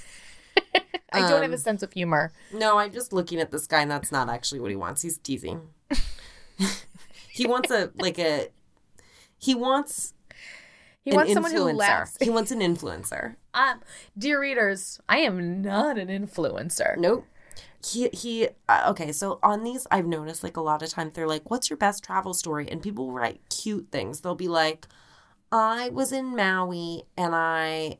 I 1.12 1.20
don't 1.20 1.42
have 1.42 1.44
Um, 1.44 1.52
a 1.52 1.58
sense 1.58 1.82
of 1.82 1.92
humor. 1.92 2.32
No, 2.52 2.78
I'm 2.78 2.92
just 2.92 3.12
looking 3.12 3.40
at 3.40 3.50
this 3.50 3.66
guy, 3.66 3.82
and 3.82 3.90
that's 3.90 4.10
not 4.10 4.28
actually 4.28 4.60
what 4.60 4.70
he 4.70 4.76
wants. 4.76 5.02
He's 5.02 5.18
teasing. 5.18 5.68
he 7.28 7.46
wants 7.46 7.70
a 7.70 7.90
like 7.96 8.18
a. 8.18 8.48
He 9.38 9.54
wants 9.54 10.14
He 11.02 11.10
an 11.10 11.16
wants 11.16 11.30
influencer. 11.30 11.34
someone 11.34 11.52
who 11.52 11.62
laughs. 11.76 12.16
He 12.20 12.30
wants 12.30 12.50
an 12.50 12.60
influencer. 12.60 13.36
Um, 13.56 13.82
dear 14.18 14.40
readers, 14.40 14.98
I 15.08 15.18
am 15.18 15.62
not 15.62 15.96
an 15.96 16.08
influencer. 16.08 16.96
Nope. 16.98 17.24
He 17.84 18.08
he. 18.10 18.48
Uh, 18.68 18.86
okay, 18.88 19.12
so 19.12 19.38
on 19.42 19.62
these, 19.62 19.86
I've 19.90 20.06
noticed 20.06 20.42
like 20.42 20.56
a 20.56 20.62
lot 20.62 20.82
of 20.82 20.88
times 20.90 21.12
they're 21.14 21.28
like, 21.28 21.50
"What's 21.50 21.68
your 21.68 21.76
best 21.76 22.02
travel 22.02 22.32
story?" 22.34 22.68
And 22.70 22.82
people 22.82 23.12
write 23.12 23.40
cute 23.50 23.88
things. 23.92 24.20
They'll 24.20 24.34
be 24.34 24.48
like, 24.48 24.86
"I 25.52 25.90
was 25.90 26.12
in 26.12 26.34
Maui 26.36 27.04
and 27.16 27.34
I." 27.34 27.98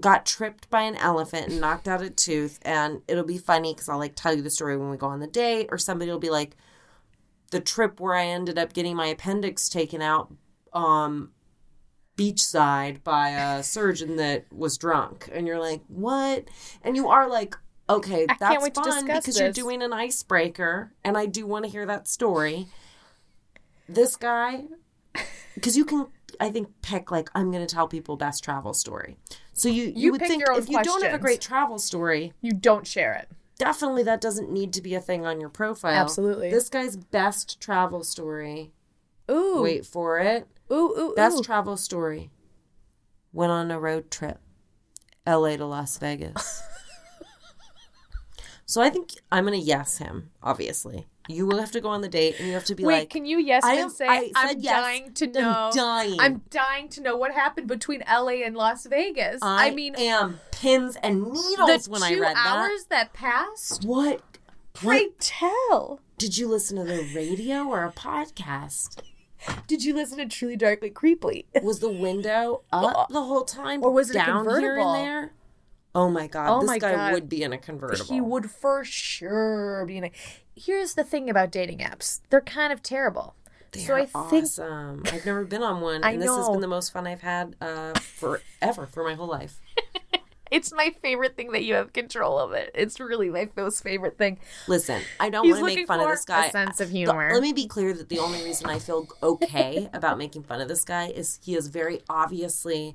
got 0.00 0.24
tripped 0.24 0.70
by 0.70 0.82
an 0.82 0.96
elephant 0.96 1.48
and 1.48 1.60
knocked 1.60 1.86
out 1.86 2.00
a 2.00 2.08
tooth 2.08 2.58
and 2.62 3.02
it'll 3.06 3.22
be 3.22 3.36
funny 3.36 3.74
because 3.74 3.88
i'll 3.88 3.98
like 3.98 4.14
tell 4.16 4.34
you 4.34 4.40
the 4.40 4.50
story 4.50 4.76
when 4.76 4.90
we 4.90 4.96
go 4.96 5.06
on 5.06 5.20
the 5.20 5.26
date 5.26 5.68
or 5.70 5.76
somebody 5.76 6.10
will 6.10 6.18
be 6.18 6.30
like 6.30 6.56
the 7.50 7.60
trip 7.60 8.00
where 8.00 8.14
i 8.14 8.24
ended 8.24 8.58
up 8.58 8.72
getting 8.72 8.96
my 8.96 9.06
appendix 9.08 9.68
taken 9.68 10.00
out 10.00 10.32
um 10.72 11.30
beachside 12.16 13.04
by 13.04 13.28
a 13.28 13.62
surgeon 13.62 14.16
that 14.16 14.50
was 14.50 14.78
drunk 14.78 15.28
and 15.32 15.46
you're 15.46 15.60
like 15.60 15.82
what 15.88 16.48
and 16.82 16.96
you 16.96 17.08
are 17.08 17.28
like 17.28 17.54
okay 17.88 18.26
I 18.28 18.36
that's 18.38 18.68
fun 18.78 19.06
because 19.06 19.38
you're 19.38 19.52
doing 19.52 19.82
an 19.82 19.92
icebreaker 19.92 20.92
and 21.04 21.16
i 21.18 21.26
do 21.26 21.46
want 21.46 21.64
to 21.64 21.70
hear 21.70 21.84
that 21.86 22.08
story. 22.08 22.66
This 23.88 24.16
guy 24.16 24.64
because 25.54 25.76
you 25.76 25.84
can 25.84 26.06
i 26.40 26.50
think 26.50 26.68
pick 26.82 27.10
like 27.10 27.28
i'm 27.34 27.50
going 27.50 27.64
to 27.66 27.72
tell 27.74 27.86
people 27.88 28.16
best 28.16 28.42
travel 28.42 28.72
story. 28.74 29.16
So 29.52 29.68
you 29.68 29.84
you, 29.84 29.92
You 29.94 30.12
would 30.12 30.20
pick 30.20 30.28
think 30.28 30.40
your 30.40 30.52
own 30.52 30.58
if 30.58 30.68
you 30.68 30.82
don't 30.82 31.02
have 31.02 31.14
a 31.14 31.18
great 31.18 31.40
travel 31.40 31.78
story 31.78 32.32
You 32.40 32.52
don't 32.52 32.86
share 32.86 33.14
it. 33.14 33.28
definitely 33.58 34.02
that 34.04 34.20
doesn't 34.20 34.50
need 34.50 34.72
to 34.72 34.82
be 34.82 34.94
a 34.94 35.00
thing 35.00 35.26
on 35.26 35.40
your 35.40 35.50
profile. 35.50 35.92
Absolutely. 35.94 36.50
this 36.50 36.68
guy's 36.68 36.96
best 36.96 37.60
travel 37.60 38.02
story 38.02 38.72
Ooh. 39.30 39.62
wait 39.62 39.86
for 39.86 40.18
it. 40.18 40.46
Ooh, 40.72 40.94
ooh, 40.98 41.14
best 41.14 41.38
ooh. 41.38 41.42
travel 41.42 41.76
story. 41.76 42.30
Went 43.32 43.52
on 43.52 43.70
a 43.70 43.78
road 43.78 44.10
trip. 44.10 44.40
La 45.26 45.56
to 45.56 45.64
las 45.66 45.96
vegas 45.98 46.62
so 48.66 48.80
i 48.82 48.90
think 48.90 49.10
i'm 49.32 49.44
gonna 49.44 49.56
yes 49.56 49.98
him 49.98 50.30
obviously 50.42 51.06
you 51.26 51.46
will 51.46 51.58
have 51.58 51.70
to 51.70 51.80
go 51.80 51.88
on 51.88 52.02
the 52.02 52.08
date 52.08 52.36
and 52.38 52.46
you 52.48 52.52
have 52.54 52.64
to 52.66 52.74
be 52.74 52.84
Wait, 52.84 52.98
like 52.98 53.10
can 53.10 53.24
you 53.24 53.38
yes 53.38 53.64
I 53.64 53.72
and 53.72 53.80
am- 53.84 53.90
say 53.90 54.06
I 54.06 54.30
I'm 54.36 54.60
yes. 54.60 54.72
dying 54.74 55.12
to 55.14 55.26
know? 55.28 55.50
I'm 55.50 55.72
dying. 55.74 56.20
I'm 56.20 56.42
dying 56.50 56.88
to 56.90 57.00
know 57.00 57.16
what 57.16 57.32
happened 57.32 57.66
between 57.66 58.02
LA 58.06 58.42
and 58.44 58.54
Las 58.54 58.84
Vegas. 58.84 59.38
I, 59.40 59.68
I, 59.68 59.70
mean, 59.70 59.94
am 59.96 60.38
pins 60.50 60.96
and 61.02 61.32
needles 61.32 61.88
when 61.88 62.02
I 62.02 62.10
read 62.12 62.36
that. 62.36 62.46
hours 62.46 62.84
that, 62.90 63.14
passed. 63.14 63.86
What? 63.86 64.20
Pray 64.74 65.04
What 65.04 65.18
tell. 65.18 66.00
did 66.18 66.36
you 66.36 66.46
listen 66.46 66.76
to 66.76 66.84
the 66.84 67.10
radio 67.16 67.62
or 67.64 67.84
a 67.86 67.90
podcast? 67.92 68.98
Did 69.66 69.82
you 69.82 69.94
listen 69.94 70.18
to 70.18 70.26
Truly 70.26 70.56
Darkly 70.56 70.90
Creeply? 70.90 71.46
Was 71.62 71.78
the 71.80 71.90
window 71.90 72.64
up 72.70 73.08
the 73.10 73.22
whole 73.22 73.44
time, 73.44 73.82
Or 73.82 73.90
was 73.92 74.10
it 74.10 74.14
down 74.14 74.26
here 74.26 74.36
convertible? 74.44 74.92
and 74.92 75.02
there? 75.06 75.32
Oh 75.94 76.10
my 76.10 76.26
god! 76.26 76.48
Oh 76.48 76.60
this 76.60 76.68
my 76.68 76.78
guy 76.78 76.94
God. 76.94 77.12
would 77.12 77.28
be 77.28 77.42
in 77.42 77.52
a 77.52 77.58
convertible. 77.58 78.12
He 78.12 78.20
would 78.20 78.50
for 78.50 78.84
sure 78.84 79.84
be 79.86 79.96
in 79.98 80.04
a. 80.04 80.12
Here's 80.56 80.94
the 80.94 81.04
thing 81.04 81.30
about 81.30 81.50
dating 81.52 81.78
apps: 81.78 82.20
they're 82.30 82.40
kind 82.40 82.72
of 82.72 82.82
terrible. 82.82 83.34
so 83.74 83.94
I 83.94 84.06
They're 84.06 84.06
think 84.06 84.44
awesome. 84.44 85.02
I've 85.12 85.24
never 85.26 85.44
been 85.44 85.62
on 85.62 85.80
one, 85.80 86.02
and 86.04 86.20
this 86.20 86.30
has 86.30 86.48
been 86.48 86.60
the 86.60 86.68
most 86.68 86.92
fun 86.92 87.06
I've 87.06 87.22
had 87.22 87.56
uh, 87.60 87.92
forever 87.94 88.86
for 88.86 89.04
my 89.04 89.14
whole 89.14 89.28
life. 89.28 89.60
it's 90.50 90.72
my 90.72 90.94
favorite 91.02 91.36
thing 91.36 91.52
that 91.52 91.64
you 91.64 91.74
have 91.74 91.92
control 91.92 92.38
of 92.38 92.52
it. 92.52 92.70
It's 92.74 92.98
really 93.00 93.30
my 93.30 93.48
most 93.56 93.82
favorite 93.82 94.18
thing. 94.18 94.38
Listen, 94.68 95.00
I 95.18 95.30
don't 95.30 95.48
want 95.48 95.58
to 95.60 95.74
make 95.74 95.86
fun 95.86 96.00
of 96.00 96.08
this 96.08 96.24
guy. 96.24 96.46
a 96.46 96.50
sense 96.50 96.80
of 96.80 96.90
humor. 96.90 97.30
let 97.32 97.42
me 97.42 97.52
be 97.52 97.66
clear 97.66 97.92
that 97.92 98.08
the 98.08 98.18
only 98.18 98.42
reason 98.44 98.68
I 98.68 98.78
feel 98.78 99.06
okay 99.22 99.88
about 99.92 100.18
making 100.18 100.42
fun 100.44 100.60
of 100.60 100.68
this 100.68 100.84
guy 100.84 101.06
is 101.08 101.38
he 101.42 101.54
is 101.56 101.68
very 101.68 102.00
obviously 102.08 102.94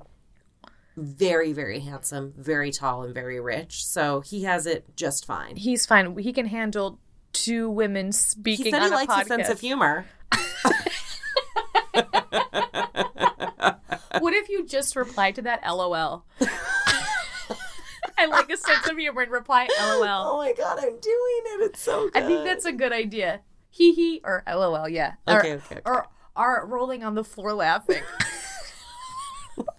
very, 1.00 1.52
very 1.52 1.80
handsome, 1.80 2.32
very 2.36 2.70
tall, 2.70 3.02
and 3.02 3.14
very 3.14 3.40
rich. 3.40 3.84
So 3.84 4.20
he 4.20 4.44
has 4.44 4.66
it 4.66 4.84
just 4.96 5.26
fine. 5.26 5.56
He's 5.56 5.86
fine. 5.86 6.16
He 6.18 6.32
can 6.32 6.46
handle 6.46 6.98
two 7.32 7.70
women 7.70 8.12
speaking 8.12 8.66
He 8.66 8.70
said 8.70 8.82
on 8.82 8.88
he 8.88 8.92
a 8.92 8.96
likes 8.96 9.12
podcast. 9.14 9.20
a 9.22 9.26
sense 9.26 9.48
of 9.48 9.60
humor. 9.60 10.06
What 14.18 14.34
if 14.34 14.48
you 14.48 14.66
just 14.66 14.96
reply 14.96 15.30
to 15.32 15.42
that 15.42 15.62
LOL? 15.66 16.24
I 18.18 18.26
like 18.26 18.50
a 18.50 18.56
sense 18.56 18.86
of 18.88 18.98
humor 18.98 19.22
and 19.22 19.30
reply 19.30 19.66
LOL. 19.80 20.34
Oh 20.34 20.36
my 20.38 20.52
god, 20.52 20.78
I'm 20.78 20.90
doing 20.98 21.00
it. 21.02 21.62
It's 21.70 21.80
so 21.80 22.10
good. 22.10 22.22
I 22.22 22.26
think 22.26 22.44
that's 22.44 22.66
a 22.66 22.72
good 22.72 22.92
idea. 22.92 23.40
Hee 23.70 23.94
hee 23.94 24.20
or 24.24 24.42
LOL, 24.46 24.88
yeah. 24.88 25.14
Or- 25.26 25.38
Okay, 25.38 25.54
okay, 25.54 25.74
okay. 25.76 25.80
Or 25.86 26.06
are 26.36 26.66
rolling 26.66 27.02
on 27.02 27.14
the 27.14 27.24
floor 27.24 27.54
laughing. 27.54 28.02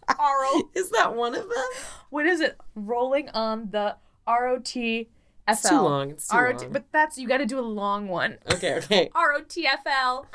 R-O- 0.09 0.69
Is 0.75 0.89
that 0.91 1.15
one 1.15 1.35
of 1.35 1.43
them? 1.43 1.65
what 2.09 2.25
is 2.25 2.39
it? 2.41 2.57
Rolling 2.75 3.29
on 3.29 3.69
the 3.71 3.95
R 4.27 4.47
O 4.47 4.59
T 4.59 5.09
F 5.47 5.65
L. 5.65 5.69
too 5.71 5.81
long, 5.81 6.11
it's 6.11 6.27
too 6.27 6.37
R-O-T 6.37 6.63
long. 6.65 6.73
But 6.73 6.85
that's 6.91 7.17
you 7.17 7.27
got 7.27 7.37
to 7.37 7.45
do 7.45 7.59
a 7.59 7.61
long 7.61 8.07
one. 8.07 8.37
Okay, 8.53 8.75
okay. 8.75 9.09
R 9.15 9.33
O 9.33 9.41
T 9.41 9.65
F 9.67 9.79
L. 9.85 10.27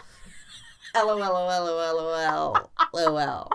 LOL, 0.95 1.19
LOL, 1.19 2.71
LOL. 2.95 3.51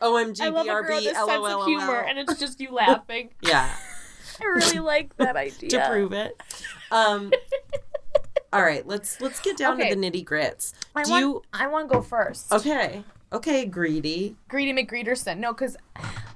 OMG, 0.00 0.40
I 0.42 0.48
love 0.48 0.66
a 0.66 0.68
girl 0.68 0.82
with 0.96 1.06
a 1.06 1.14
sense 1.14 1.28
of 1.30 1.64
humor, 1.66 2.00
and 2.00 2.18
it's 2.18 2.38
just 2.38 2.60
you 2.60 2.70
laughing. 2.72 3.30
Yeah, 3.42 3.74
I 4.40 4.44
really 4.44 4.78
like 4.80 5.16
that 5.16 5.36
idea. 5.36 5.70
to 5.70 5.88
prove 5.88 6.12
it. 6.12 6.40
Um, 6.90 7.32
all 8.52 8.62
right, 8.62 8.86
let's 8.86 9.20
let's 9.20 9.40
get 9.40 9.56
down 9.56 9.80
Okay. 9.80 9.88
to 9.90 9.96
the 9.96 10.10
nitty 10.10 10.24
grits. 10.24 10.74
I 10.94 11.02
Do 11.04 11.10
want, 11.10 11.20
you? 11.22 11.42
I 11.52 11.66
want 11.68 11.88
to 11.88 11.94
go 11.94 12.02
first. 12.02 12.52
Okay, 12.52 13.02
okay, 13.32 13.64
greedy. 13.64 14.36
Greedy 14.48 14.72
McGreederson. 14.72 15.38
No, 15.38 15.52
because 15.52 15.76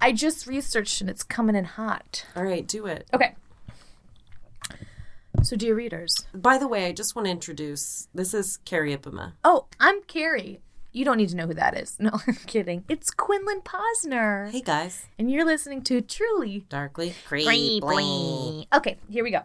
I 0.00 0.12
just 0.12 0.47
researched 0.47 1.00
and 1.00 1.11
it's 1.11 1.23
coming 1.23 1.56
in 1.56 1.64
hot. 1.64 2.26
All 2.37 2.44
right, 2.44 2.66
do 2.66 2.87
it. 2.87 3.06
Okay. 3.12 3.35
So, 5.42 5.56
dear 5.56 5.75
readers. 5.75 6.26
By 6.35 6.59
the 6.59 6.68
way, 6.68 6.87
I 6.87 6.92
just 6.92 7.16
want 7.16 7.26
to 7.26 7.30
introduce. 7.32 8.09
This 8.14 8.35
is 8.35 8.59
Kerry 8.59 8.94
Ipema. 8.97 9.32
Oh, 9.42 9.66
I'm 9.78 10.02
Kerry. 10.02 10.61
You 10.92 11.04
don't 11.04 11.18
need 11.18 11.28
to 11.28 11.37
know 11.37 11.47
who 11.47 11.54
that 11.54 11.76
is. 11.78 11.97
No, 12.00 12.11
I'm 12.26 12.35
kidding. 12.47 12.85
It's 12.88 13.11
Quinlan 13.11 13.61
Posner. 13.62 14.50
Hey 14.50 14.61
guys, 14.61 15.06
And 15.18 15.30
you're 15.30 15.44
listening 15.44 15.82
to 15.82 16.00
Truly 16.00 16.64
darkly 16.68 17.14
creeply. 17.28 18.66
Okay, 18.75 18.99
here 19.09 19.23
we 19.23 19.30
go. 19.30 19.42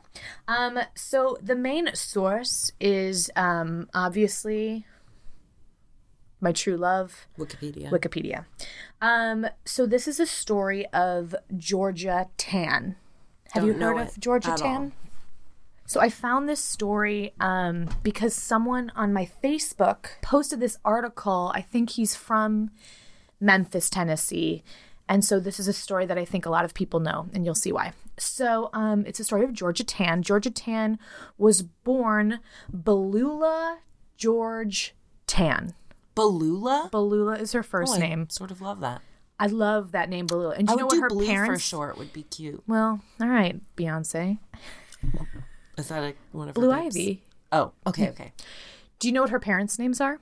Um, 0.47 0.79
so 0.95 1.37
the 1.41 1.55
main 1.55 1.93
source 1.93 2.71
is 2.79 3.29
um, 3.35 3.87
obviously 3.93 4.85
my 6.45 6.51
true 6.51 6.77
love, 6.77 7.27
Wikipedia. 7.39 7.89
Wikipedia. 7.89 8.45
Um, 9.01 9.47
so 9.65 9.85
this 9.87 10.07
is 10.07 10.19
a 10.19 10.27
story 10.27 10.85
of 10.93 11.35
Georgia 11.57 12.29
Tann. 12.37 12.95
Have 13.51 13.63
Don't 13.63 13.79
you 13.79 13.83
heard 13.83 14.07
of 14.07 14.19
Georgia 14.19 14.53
Tann? 14.55 14.83
all. 14.83 14.91
So 15.87 15.99
I 15.99 16.09
found 16.09 16.47
this 16.47 16.63
story 16.63 17.33
um, 17.39 17.89
because 18.03 18.35
someone 18.35 18.91
on 18.95 19.11
my 19.11 19.27
Facebook 19.43 20.07
posted 20.21 20.59
this 20.59 20.77
article. 20.85 21.51
I 21.53 21.61
think 21.61 21.91
he's 21.91 22.15
from 22.15 22.69
Memphis, 23.41 23.89
Tennessee. 23.89 24.63
And 25.09 25.25
so 25.25 25.39
this 25.39 25.59
is 25.59 25.67
a 25.67 25.73
story 25.73 26.05
that 26.05 26.17
I 26.17 26.25
think 26.25 26.45
a 26.45 26.49
lot 26.49 26.65
of 26.65 26.73
people 26.73 26.99
know, 26.99 27.27
and 27.33 27.43
you'll 27.43 27.55
see 27.55 27.71
why. 27.71 27.93
So 28.17 28.69
um, 28.73 29.03
it's 29.07 29.19
a 29.19 29.23
story 29.23 29.43
of 29.43 29.53
Georgia 29.53 29.83
Tann. 29.83 30.21
Georgia 30.21 30.51
Tann 30.51 30.99
was 31.37 31.63
born 31.63 32.39
Belula 32.71 33.77
George 34.15 34.95
Tann. 35.27 35.73
Balula. 36.15 36.89
Balula 36.91 37.39
is 37.39 37.51
her 37.53 37.63
first 37.63 37.93
Oh, 37.93 37.95
I 37.95 37.99
name. 37.99 38.29
Sort 38.29 38.51
of 38.51 38.61
love 38.61 38.79
that. 38.81 39.01
I 39.39 39.47
love 39.47 39.91
that 39.91 40.09
name, 40.09 40.27
Balula. 40.27 40.57
And 40.57 40.67
do 40.67 40.73
I 40.73 40.75
you 40.75 40.79
know 40.79 40.85
what 40.87 40.99
her 41.01 41.09
blue 41.09 41.25
parents? 41.25 41.63
for 41.63 41.67
short. 41.67 41.97
Would 41.97 42.13
be 42.13 42.23
cute. 42.23 42.63
Well, 42.67 43.01
all 43.21 43.27
right, 43.27 43.59
Beyonce. 43.75 44.37
Is 45.77 45.89
that 45.89 46.03
a, 46.03 46.13
one 46.31 46.47
of 46.49 46.55
Blue? 46.55 46.71
Ivy. 46.71 47.21
Oh, 47.51 47.73
okay, 47.85 48.09
okay. 48.09 48.31
Do 48.99 49.07
you 49.09 49.13
know 49.13 49.21
what 49.21 49.29
her 49.29 49.39
parents' 49.41 49.77
names 49.77 49.99
are? 49.99 50.19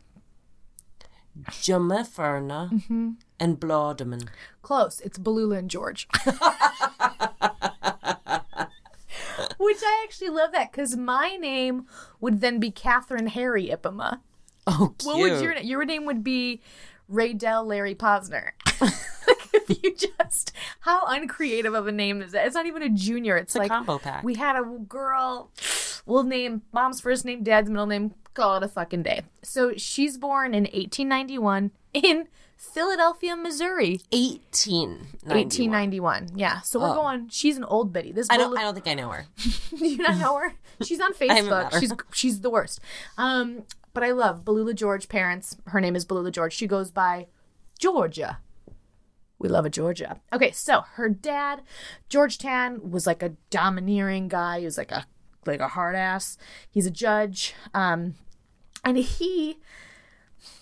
Jamaferna 1.49 2.69
Mm-hmm. 2.71 3.11
and 3.39 3.59
Blaudeman. 3.59 4.27
Close. 4.63 4.99
It's 5.01 5.17
Balula 5.19 5.57
and 5.59 5.69
George. 5.69 6.07
Which 9.57 9.77
I 9.81 10.01
actually 10.03 10.29
love 10.29 10.51
that 10.51 10.71
because 10.71 10.97
my 10.97 11.37
name 11.39 11.85
would 12.19 12.41
then 12.41 12.59
be 12.59 12.69
Catherine 12.71 13.27
Harry 13.27 13.67
Ipema. 13.69 14.19
Oh, 14.67 14.93
cute. 14.97 15.05
What 15.05 15.19
would 15.19 15.41
your 15.41 15.57
your 15.57 15.85
name 15.85 16.05
would 16.05 16.23
be 16.23 16.61
Raydell 17.11 17.65
Larry 17.65 17.95
Posner? 17.95 18.51
like 18.81 18.93
if 19.53 19.83
you 19.83 19.95
just 19.95 20.51
how 20.81 21.05
uncreative 21.07 21.73
of 21.73 21.87
a 21.87 21.91
name 21.91 22.21
is 22.21 22.31
that? 22.31 22.45
It's 22.45 22.55
not 22.55 22.65
even 22.65 22.81
a 22.81 22.89
junior. 22.89 23.37
It's, 23.37 23.55
a 23.55 23.59
like 23.59 23.69
combo 23.69 23.99
pack. 23.99 24.23
We 24.23 24.35
had 24.35 24.55
a 24.55 24.63
girl. 24.63 25.51
We'll 26.05 26.23
name 26.23 26.63
mom's 26.71 27.01
first 27.01 27.23
name, 27.25 27.43
dad's 27.43 27.69
middle 27.69 27.85
name. 27.85 28.13
Call 28.33 28.57
it 28.57 28.63
a 28.63 28.67
fucking 28.67 29.03
day. 29.03 29.21
So 29.43 29.73
she's 29.77 30.17
born 30.17 30.53
in 30.55 30.63
1891 30.63 31.71
in 31.93 32.27
Philadelphia, 32.57 33.35
Missouri. 33.35 34.01
1891. 34.11 35.37
1891. 35.37 36.29
Yeah. 36.35 36.61
So 36.61 36.79
we're 36.79 36.89
Oh. 36.89 36.95
going. 36.95 37.29
She's 37.29 37.57
an 37.57 37.63
old 37.63 37.93
biddy. 37.93 38.11
This 38.11 38.27
I 38.29 38.37
don't. 38.37 38.57
I 38.57 38.61
don't 38.63 38.73
think 38.73 38.87
I 38.87 38.95
know 38.95 39.09
her. 39.09 39.27
Do 39.77 39.85
you 39.87 39.97
not 39.97 40.17
know 40.17 40.37
her? 40.37 40.53
She's 40.83 40.99
on 40.99 41.13
Facebook. 41.13 41.79
She's 41.79 41.93
she's 42.11 42.41
the 42.41 42.49
worst. 42.49 42.79
Um, 43.17 43.63
but 43.93 44.03
I 44.03 44.11
love 44.11 44.43
Belula 44.43 44.75
George 44.75 45.07
parents. 45.07 45.57
Her 45.67 45.79
name 45.79 45.95
is 45.95 46.05
Belula 46.05 46.31
George. 46.31 46.53
She 46.53 46.67
goes 46.67 46.91
by 46.91 47.27
Georgia. 47.79 48.39
We 49.39 49.49
love 49.49 49.65
a 49.65 49.69
Georgia. 49.69 50.21
Okay, 50.31 50.51
so 50.51 50.81
her 50.93 51.09
dad, 51.09 51.61
George 52.07 52.37
Tann, 52.37 52.91
was 52.91 53.05
like 53.05 53.21
a 53.21 53.35
domineering 53.49 54.27
guy. 54.27 54.59
He 54.59 54.65
was 54.65 54.77
like 54.77 54.91
a 54.91 55.05
like 55.45 55.59
a 55.59 55.69
hard 55.69 55.95
ass. 55.95 56.37
He's 56.69 56.85
a 56.85 56.91
judge. 56.91 57.53
Um, 57.73 58.15
and 58.85 58.97
he 58.97 59.59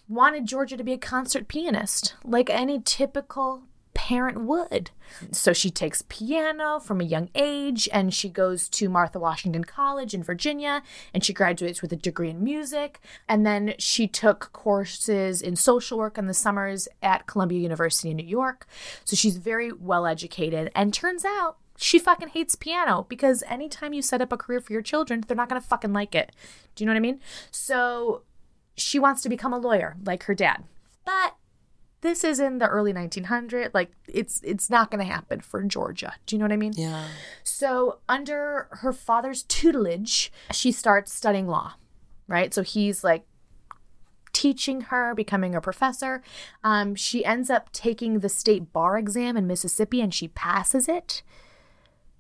wanted 0.08 0.46
Georgia 0.46 0.78
to 0.78 0.84
be 0.84 0.94
a 0.94 0.98
concert 0.98 1.48
pianist, 1.48 2.16
like 2.24 2.50
any 2.50 2.82
typical 2.82 3.64
parent 4.02 4.42
would. 4.42 4.90
So 5.32 5.54
she 5.54 5.70
takes 5.70 6.02
piano 6.10 6.80
from 6.80 7.02
a 7.02 7.04
young 7.04 7.30
age 7.36 7.88
and 7.94 8.12
she 8.12 8.30
goes 8.30 8.68
to 8.70 8.90
Martha 8.90 9.20
Washington 9.20 9.64
College 9.64 10.16
in 10.16 10.24
Virginia 10.24 10.82
and 11.14 11.24
she 11.24 11.34
graduates 11.34 11.84
with 11.84 11.94
a 11.94 11.98
degree 11.98 12.32
in 12.32 12.44
music. 12.44 13.00
And 13.30 13.46
then 13.46 13.76
she 13.78 14.08
took 14.08 14.52
courses 14.54 15.40
in 15.40 15.56
social 15.56 16.00
work 16.00 16.18
in 16.18 16.26
the 16.26 16.34
summers 16.34 16.88
at 17.04 17.28
Columbia 17.28 17.60
University 17.60 18.10
in 18.10 18.18
New 18.18 18.26
York. 18.26 18.66
So 19.06 19.16
she's 19.16 19.38
very 19.38 19.72
well 19.72 20.08
educated 20.08 20.72
and 20.74 20.92
turns 20.92 21.24
out 21.24 21.58
she 21.78 22.00
fucking 22.00 22.30
hates 22.30 22.56
piano 22.56 23.06
because 23.08 23.44
anytime 23.48 23.94
you 23.94 24.02
set 24.02 24.22
up 24.22 24.32
a 24.32 24.38
career 24.38 24.62
for 24.62 24.74
your 24.74 24.82
children, 24.82 25.24
they're 25.28 25.38
not 25.38 25.48
gonna 25.48 25.62
fucking 25.62 25.94
like 25.94 26.16
it. 26.16 26.32
Do 26.74 26.84
you 26.84 26.88
know 26.88 26.94
what 26.94 26.98
I 26.98 27.02
mean? 27.02 27.20
So 27.52 28.24
she 28.76 28.98
wants 28.98 29.22
to 29.22 29.30
become 29.30 29.54
a 29.54 29.60
lawyer 29.60 29.96
like 30.04 30.24
her 30.24 30.34
dad. 30.34 30.64
But 31.06 31.36
this 32.02 32.24
is 32.24 32.40
in 32.40 32.58
the 32.58 32.68
early 32.68 32.94
1900s. 32.94 33.72
Like 33.74 33.92
it's 34.08 34.42
it's 34.44 34.70
not 34.70 34.92
going 34.92 35.06
to 35.06 35.12
happen 35.12 35.40
for 35.42 35.62
Georgia. 35.64 36.14
Do 36.26 36.36
you 36.36 36.40
know 36.40 36.46
what 36.46 36.52
I 36.52 36.58
mean? 36.58 36.74
Yeah. 36.76 37.06
So 37.44 38.00
under 38.10 38.68
her 38.72 38.94
father's 38.94 39.44
tutelage, 39.44 40.32
she 40.52 40.72
starts 40.72 41.14
studying 41.14 41.48
law. 41.48 41.74
Right? 42.28 42.54
So 42.54 42.64
he's 42.64 43.04
like 43.04 43.26
teaching 44.34 44.82
her, 44.82 45.14
becoming 45.14 45.56
a 45.56 45.62
professor. 45.62 46.22
Um, 46.64 46.96
she 46.96 47.26
ends 47.26 47.50
up 47.50 47.72
taking 47.72 48.20
the 48.20 48.30
state 48.30 48.72
bar 48.72 48.98
exam 48.98 49.38
in 49.38 49.48
Mississippi 49.48 50.02
and 50.02 50.14
she 50.14 50.30
passes 50.30 50.88
it. 50.88 51.22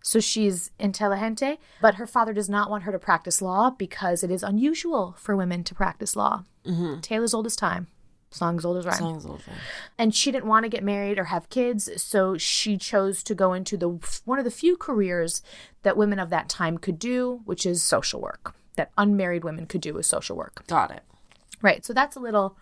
So 0.03 0.19
she's 0.19 0.71
intelligente, 0.79 1.59
but 1.79 1.95
her 1.95 2.07
father 2.07 2.33
does 2.33 2.49
not 2.49 2.69
want 2.69 2.83
her 2.83 2.91
to 2.91 2.99
practice 2.99 3.41
law 3.41 3.69
because 3.69 4.23
it 4.23 4.31
is 4.31 4.41
unusual 4.41 5.15
for 5.17 5.35
women 5.35 5.63
to 5.65 5.75
practice 5.75 6.15
law. 6.15 6.43
Mm-hmm. 6.65 7.01
Taylor's 7.01 7.35
oldest 7.35 7.59
time, 7.59 7.87
song 8.31 8.57
as 8.57 8.65
old 8.65 8.77
as 8.77 8.85
rhyme. 8.85 8.97
Song's 8.97 9.25
over. 9.25 9.51
And 9.97 10.15
she 10.15 10.31
didn't 10.31 10.47
want 10.47 10.63
to 10.63 10.69
get 10.69 10.83
married 10.83 11.19
or 11.19 11.25
have 11.25 11.49
kids, 11.49 11.89
so 12.01 12.37
she 12.37 12.77
chose 12.77 13.21
to 13.23 13.35
go 13.35 13.53
into 13.53 13.77
the 13.77 13.89
one 14.25 14.39
of 14.39 14.45
the 14.45 14.51
few 14.51 14.75
careers 14.75 15.43
that 15.83 15.97
women 15.97 16.17
of 16.17 16.29
that 16.29 16.49
time 16.49 16.77
could 16.77 16.97
do, 16.97 17.41
which 17.45 17.65
is 17.65 17.83
social 17.83 18.21
work. 18.21 18.55
That 18.77 18.91
unmarried 18.97 19.43
women 19.43 19.65
could 19.65 19.81
do 19.81 19.97
is 19.97 20.07
social 20.07 20.37
work. 20.37 20.65
Got 20.67 20.91
it. 20.91 21.03
Right. 21.61 21.85
So 21.85 21.93
that's 21.93 22.15
a 22.15 22.19
little 22.19 22.57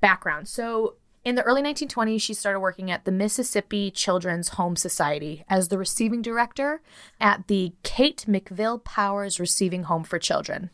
background. 0.00 0.46
So 0.46 0.96
in 1.24 1.36
the 1.36 1.42
early 1.42 1.62
1920s, 1.62 2.20
she 2.20 2.34
started 2.34 2.60
working 2.60 2.90
at 2.90 3.04
the 3.04 3.12
Mississippi 3.12 3.90
Children's 3.90 4.50
Home 4.50 4.76
Society 4.76 5.44
as 5.48 5.68
the 5.68 5.78
receiving 5.78 6.20
director 6.20 6.82
at 7.20 7.46
the 7.46 7.72
Kate 7.82 8.24
McVille 8.28 8.82
Powers 8.82 9.40
Receiving 9.40 9.84
Home 9.84 10.04
for 10.04 10.18
Children. 10.18 10.70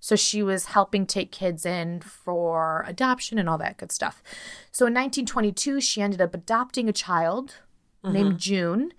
So 0.00 0.14
she 0.16 0.42
was 0.42 0.66
helping 0.66 1.06
take 1.06 1.32
kids 1.32 1.66
in 1.66 2.00
for 2.00 2.84
adoption 2.86 3.38
and 3.38 3.48
all 3.48 3.58
that 3.58 3.78
good 3.78 3.90
stuff. 3.90 4.22
So 4.70 4.86
in 4.86 4.94
1922, 4.94 5.80
she 5.80 6.02
ended 6.02 6.20
up 6.20 6.34
adopting 6.34 6.88
a 6.88 6.92
child 6.92 7.56
named 8.04 8.38
June. 8.38 8.92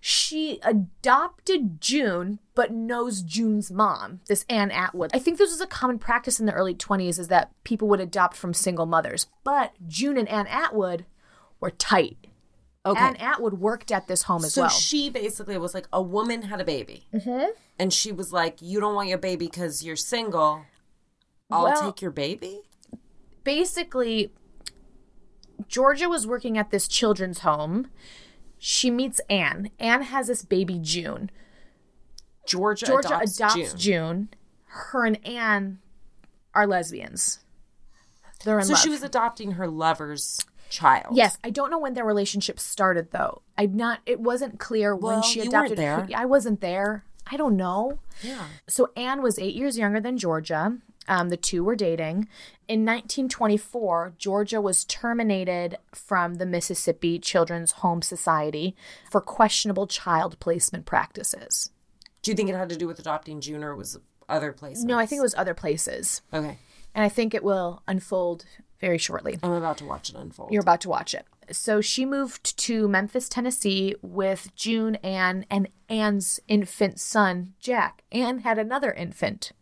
She 0.00 0.60
adopted 0.62 1.80
June, 1.80 2.38
but 2.54 2.72
knows 2.72 3.22
June's 3.22 3.70
mom, 3.70 4.20
this 4.28 4.44
Anne 4.48 4.70
Atwood. 4.70 5.10
I 5.12 5.18
think 5.18 5.38
this 5.38 5.50
was 5.50 5.60
a 5.60 5.66
common 5.66 5.98
practice 5.98 6.40
in 6.40 6.46
the 6.46 6.52
early 6.52 6.74
20s 6.74 7.18
is 7.18 7.28
that 7.28 7.52
people 7.64 7.88
would 7.88 8.00
adopt 8.00 8.36
from 8.36 8.54
single 8.54 8.86
mothers. 8.86 9.26
But 9.44 9.72
June 9.86 10.16
and 10.16 10.28
Anne 10.28 10.46
Atwood 10.46 11.04
were 11.60 11.70
tight. 11.70 12.16
Okay. 12.86 12.98
Anne 12.98 13.16
Atwood 13.16 13.54
worked 13.54 13.92
at 13.92 14.08
this 14.08 14.22
home 14.22 14.42
as 14.44 14.54
so 14.54 14.62
well. 14.62 14.70
she 14.70 15.10
basically 15.10 15.58
was 15.58 15.74
like, 15.74 15.86
a 15.92 16.00
woman 16.00 16.42
had 16.42 16.60
a 16.62 16.64
baby. 16.64 17.06
Mm-hmm. 17.12 17.50
And 17.80 17.92
she 17.94 18.12
was 18.12 18.30
like, 18.32 18.60
you 18.60 18.78
don't 18.78 18.94
want 18.94 19.08
your 19.08 19.16
baby 19.18 19.46
because 19.46 19.82
you're 19.82 19.96
single. 19.96 20.66
I'll 21.50 21.64
Well- 21.64 21.82
take 21.92 22.02
your 22.02 22.10
baby? 22.10 22.60
basically 23.42 24.30
Georgia 25.66 26.08
was 26.10 26.26
working 26.26 26.58
at 26.58 26.70
this 26.70 26.86
children's 26.86 27.38
home. 27.40 27.88
She 28.58 28.90
meets 28.90 29.18
Anne. 29.30 29.70
Anne 29.78 30.02
has 30.02 30.26
this 30.26 30.42
baby 30.44 30.78
June. 30.78 31.30
Georgia, 32.46 32.84
Georgia 32.86 33.08
adopts, 33.08 33.36
adopts, 33.36 33.54
June. 33.72 33.78
June. 33.78 34.28
Her 34.66 35.06
and 35.06 35.26
Anne 35.26 35.78
are 36.54 36.66
lesbians. 36.66 37.38
They're 38.44 38.58
in 38.58 38.64
So 38.66 38.72
love. 38.74 38.82
she 38.82 38.88
was 38.90 39.02
adopting 39.02 39.52
her 39.52 39.66
lover's 39.66 40.38
child. 40.68 41.16
Yes, 41.16 41.38
I 41.42 41.48
don't 41.50 41.70
know 41.70 41.78
when 41.78 41.94
their 41.94 42.04
relationship 42.04 42.60
started 42.60 43.10
though. 43.10 43.40
I'm 43.56 43.74
not. 43.74 44.00
It 44.04 44.20
wasn't 44.20 44.58
clear 44.60 44.94
when 44.94 45.14
Well, 45.14 45.22
she 45.22 45.40
you 45.42 45.50
weren't 45.50 45.72
adopted. 45.72 45.78
there. 45.78 46.08
I 46.14 46.26
wasn't 46.26 46.60
there. 46.60 47.04
I 47.26 47.36
don't 47.36 47.56
know. 47.56 47.98
Yeah. 48.22 48.46
So 48.68 48.90
Anne 48.96 49.22
was 49.22 49.38
eight 49.38 49.54
years 49.54 49.78
younger 49.78 50.00
than 50.00 50.18
Georgia. 50.18 50.78
Um, 51.08 51.28
the 51.28 51.36
two 51.36 51.64
were 51.64 51.74
dating. 51.74 52.28
In 52.68 52.84
1924, 52.84 54.14
Georgia 54.16 54.60
was 54.60 54.84
terminated 54.84 55.76
from 55.92 56.34
the 56.36 56.46
Mississippi 56.46 57.18
Children's 57.18 57.72
Home 57.72 58.00
Society 58.02 58.76
for 59.10 59.20
questionable 59.20 59.86
child 59.86 60.38
placement 60.38 60.86
practices. 60.86 61.70
Do 62.22 62.30
you 62.30 62.36
think 62.36 62.48
it 62.48 62.54
had 62.54 62.68
to 62.68 62.76
do 62.76 62.86
with 62.86 62.98
adopting 62.98 63.40
June 63.40 63.64
or 63.64 63.74
was 63.74 63.96
it 63.96 64.02
other 64.28 64.52
places? 64.52 64.84
No, 64.84 64.98
I 64.98 65.06
think 65.06 65.18
it 65.18 65.22
was 65.22 65.34
other 65.34 65.54
places. 65.54 66.22
Okay. 66.32 66.58
And 66.94 67.04
I 67.04 67.08
think 67.08 67.34
it 67.34 67.42
will 67.42 67.82
unfold 67.88 68.44
very 68.80 68.98
shortly. 68.98 69.38
I'm 69.42 69.52
about 69.52 69.78
to 69.78 69.84
watch 69.84 70.10
it 70.10 70.16
unfold. 70.16 70.52
You're 70.52 70.62
about 70.62 70.80
to 70.82 70.88
watch 70.88 71.14
it. 71.14 71.26
So 71.52 71.80
she 71.80 72.04
moved 72.04 72.56
to 72.58 72.88
Memphis, 72.88 73.28
Tennessee 73.28 73.94
with 74.02 74.54
June, 74.54 74.96
Ann, 74.96 75.44
and 75.50 75.68
Ann's 75.88 76.38
infant 76.48 77.00
son, 77.00 77.54
Jack. 77.60 78.02
Ann 78.12 78.40
had 78.40 78.58
another 78.58 78.92
infant. 78.92 79.52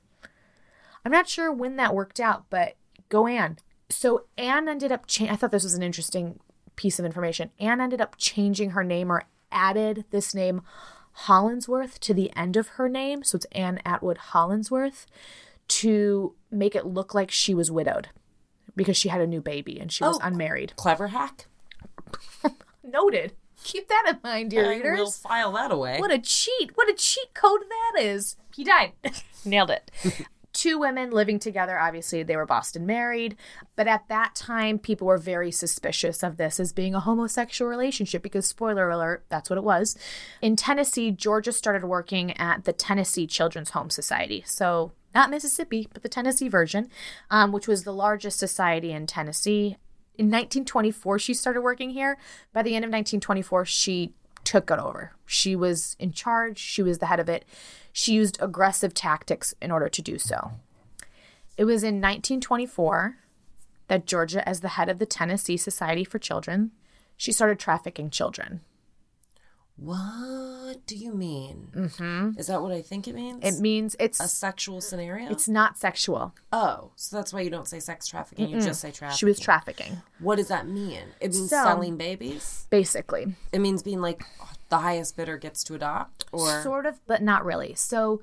I'm 1.04 1.12
not 1.12 1.28
sure 1.28 1.52
when 1.52 1.76
that 1.76 1.94
worked 1.94 2.20
out, 2.20 2.44
but 2.50 2.76
go 3.08 3.26
Ann. 3.26 3.58
So 3.88 4.26
Anne 4.36 4.68
ended 4.68 4.92
up, 4.92 5.06
cha- 5.06 5.26
I 5.32 5.36
thought 5.36 5.50
this 5.50 5.64
was 5.64 5.74
an 5.74 5.82
interesting 5.82 6.38
piece 6.76 6.98
of 6.98 7.04
information. 7.06 7.50
Anne 7.58 7.80
ended 7.80 8.00
up 8.00 8.16
changing 8.18 8.70
her 8.70 8.84
name 8.84 9.10
or 9.10 9.24
added 9.50 10.04
this 10.10 10.34
name 10.34 10.60
Hollinsworth 11.26 11.98
to 12.00 12.14
the 12.14 12.30
end 12.36 12.56
of 12.56 12.68
her 12.68 12.88
name. 12.88 13.24
So 13.24 13.36
it's 13.36 13.46
Anne 13.52 13.80
Atwood 13.84 14.18
Hollinsworth 14.32 15.06
to 15.68 16.34
make 16.50 16.74
it 16.76 16.86
look 16.86 17.14
like 17.14 17.30
she 17.30 17.54
was 17.54 17.70
widowed 17.70 18.08
because 18.76 18.96
she 18.96 19.08
had 19.08 19.20
a 19.20 19.26
new 19.26 19.40
baby 19.40 19.80
and 19.80 19.90
she 19.90 20.04
was 20.04 20.16
Oh. 20.16 20.26
unmarried. 20.26 20.74
Clever 20.76 21.08
hack. 21.08 21.46
Noted. 22.84 23.32
Keep 23.64 23.88
that 23.88 24.04
in 24.08 24.18
mind, 24.22 24.50
dear 24.50 24.68
readers. 24.68 24.84
I 24.84 24.90
readers. 24.90 24.98
will 25.00 25.10
file 25.10 25.52
that 25.52 25.72
away. 25.72 25.98
What 25.98 26.12
a 26.12 26.18
cheat. 26.18 26.72
What 26.76 26.88
a 26.88 26.94
cheat 26.94 27.34
code 27.34 27.62
that 27.68 28.02
is. 28.02 28.36
He 28.54 28.64
died. 28.64 28.92
Nailed 29.44 29.70
it. 29.70 29.90
Two 30.52 30.78
women 30.78 31.10
living 31.10 31.38
together, 31.38 31.78
obviously, 31.78 32.22
they 32.22 32.34
were 32.34 32.46
Boston 32.46 32.86
married. 32.86 33.36
But 33.76 33.86
at 33.86 34.08
that 34.08 34.34
time, 34.34 34.78
people 34.78 35.06
were 35.06 35.18
very 35.18 35.50
suspicious 35.52 36.22
of 36.22 36.36
this 36.36 36.58
as 36.58 36.72
being 36.72 36.94
a 36.94 37.00
homosexual 37.00 37.68
relationship 37.68 38.22
because, 38.22 38.46
spoiler 38.46 38.88
alert, 38.88 39.24
that's 39.28 39.50
what 39.50 39.58
it 39.58 39.64
was. 39.64 39.96
In 40.40 40.56
Tennessee, 40.56 41.10
Georgia 41.10 41.52
started 41.52 41.84
working 41.84 42.36
at 42.38 42.64
the 42.64 42.72
Tennessee 42.72 43.26
Children's 43.26 43.70
Home 43.70 43.90
Society. 43.90 44.42
So, 44.46 44.92
not 45.14 45.30
Mississippi, 45.30 45.88
but 45.92 46.02
the 46.02 46.08
Tennessee 46.08 46.48
version, 46.48 46.90
um, 47.30 47.52
which 47.52 47.68
was 47.68 47.84
the 47.84 47.92
largest 47.92 48.38
society 48.38 48.90
in 48.90 49.06
Tennessee. 49.06 49.76
In 50.18 50.26
1924, 50.26 51.20
she 51.20 51.32
started 51.32 51.62
working 51.62 51.90
here. 51.90 52.18
By 52.52 52.62
the 52.62 52.74
end 52.74 52.84
of 52.84 52.88
1924, 52.88 53.64
she 53.64 54.12
took 54.42 54.70
it 54.70 54.78
over. 54.78 55.12
She 55.24 55.54
was 55.54 55.96
in 56.00 56.12
charge, 56.12 56.58
she 56.58 56.82
was 56.82 56.98
the 56.98 57.06
head 57.06 57.20
of 57.20 57.28
it. 57.28 57.44
She 57.92 58.14
used 58.14 58.36
aggressive 58.40 58.94
tactics 58.94 59.54
in 59.62 59.70
order 59.70 59.88
to 59.88 60.02
do 60.02 60.18
so. 60.18 60.52
It 61.56 61.64
was 61.64 61.82
in 61.82 61.96
1924 61.96 63.16
that 63.86 64.06
Georgia, 64.06 64.46
as 64.48 64.60
the 64.60 64.68
head 64.68 64.88
of 64.88 64.98
the 64.98 65.06
Tennessee 65.06 65.56
Society 65.56 66.04
for 66.04 66.18
Children, 66.18 66.72
she 67.16 67.32
started 67.32 67.58
trafficking 67.58 68.10
children. 68.10 68.60
What 69.80 70.84
do 70.86 70.96
you 70.96 71.14
mean? 71.14 71.68
Mm-hmm. 71.72 72.38
Is 72.38 72.48
that 72.48 72.60
what 72.60 72.72
I 72.72 72.82
think 72.82 73.06
it 73.06 73.14
means? 73.14 73.44
It 73.44 73.60
means 73.60 73.94
it's 74.00 74.18
a 74.20 74.26
sexual 74.26 74.80
scenario? 74.80 75.30
it's 75.30 75.48
not 75.48 75.78
sexual. 75.78 76.34
oh, 76.52 76.90
so 76.96 77.16
that's 77.16 77.32
why 77.32 77.40
you 77.42 77.50
don't 77.50 77.68
say 77.68 77.78
sex 77.78 78.06
trafficking. 78.08 78.48
You 78.48 78.60
just 78.60 78.80
say 78.80 78.90
trafficking. 78.90 79.18
She 79.18 79.24
was 79.24 79.38
trafficking, 79.38 80.02
What 80.18 80.36
does 80.36 80.48
that 80.48 80.66
mean? 80.66 81.02
It 81.20 81.32
means 81.32 81.50
So- 81.50 81.62
selling 81.62 81.96
babies. 81.96 82.66
basically. 82.70 83.36
It 83.52 83.60
means 83.60 83.82
being 83.84 84.00
like 84.00 84.22
the 84.68 84.78
highest 84.78 85.16
bidder 85.16 85.38
gets 85.38 85.62
to 85.64 85.74
adopt, 85.74 86.24
or 86.32 86.60
Sort 86.62 86.84
of, 86.84 86.98
but 87.06 87.22
not 87.22 87.44
really. 87.44 87.74
So 87.74 88.20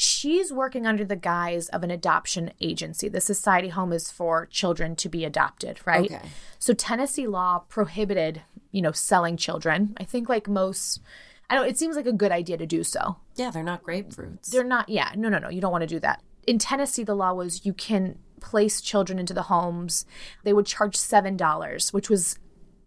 she's 0.00 0.52
working 0.52 0.86
under 0.86 1.04
the 1.04 1.16
guise 1.16 1.68
of 1.70 1.82
an 1.82 1.90
adoption 1.90 2.52
agency. 2.60 3.08
The 3.08 3.20
Society 3.20 3.66
Home 3.70 3.92
is 3.92 4.12
for 4.12 4.46
children 4.46 4.94
to 4.94 5.08
be 5.08 5.24
adopted, 5.24 5.80
right? 5.84 6.08
Okay. 6.08 6.28
So 6.60 6.72
Tennessee 6.72 7.26
law 7.26 7.64
prohibited, 7.68 8.42
you 8.70 8.80
know, 8.80 8.92
selling 8.92 9.36
children. 9.36 9.96
I 9.98 10.04
think 10.04 10.28
like 10.28 10.46
most 10.46 11.00
I 11.50 11.56
don't 11.56 11.66
it 11.66 11.76
seems 11.76 11.96
like 11.96 12.06
a 12.06 12.12
good 12.12 12.30
idea 12.30 12.56
to 12.58 12.66
do 12.66 12.84
so. 12.84 13.16
yeah, 13.34 13.50
they're 13.50 13.64
not 13.64 13.82
grapefruits. 13.82 14.50
They're 14.50 14.62
not 14.62 14.88
yeah, 14.88 15.10
no 15.16 15.28
no 15.28 15.38
no, 15.38 15.48
you 15.48 15.60
don't 15.60 15.72
want 15.72 15.82
to 15.82 15.88
do 15.88 15.98
that. 15.98 16.22
In 16.46 16.60
Tennessee 16.60 17.02
the 17.02 17.16
law 17.16 17.34
was 17.34 17.66
you 17.66 17.72
can 17.72 18.20
place 18.40 18.80
children 18.80 19.18
into 19.18 19.34
the 19.34 19.42
homes. 19.42 20.06
They 20.44 20.52
would 20.52 20.66
charge 20.66 20.96
$7, 20.96 21.92
which 21.92 22.08
was 22.08 22.38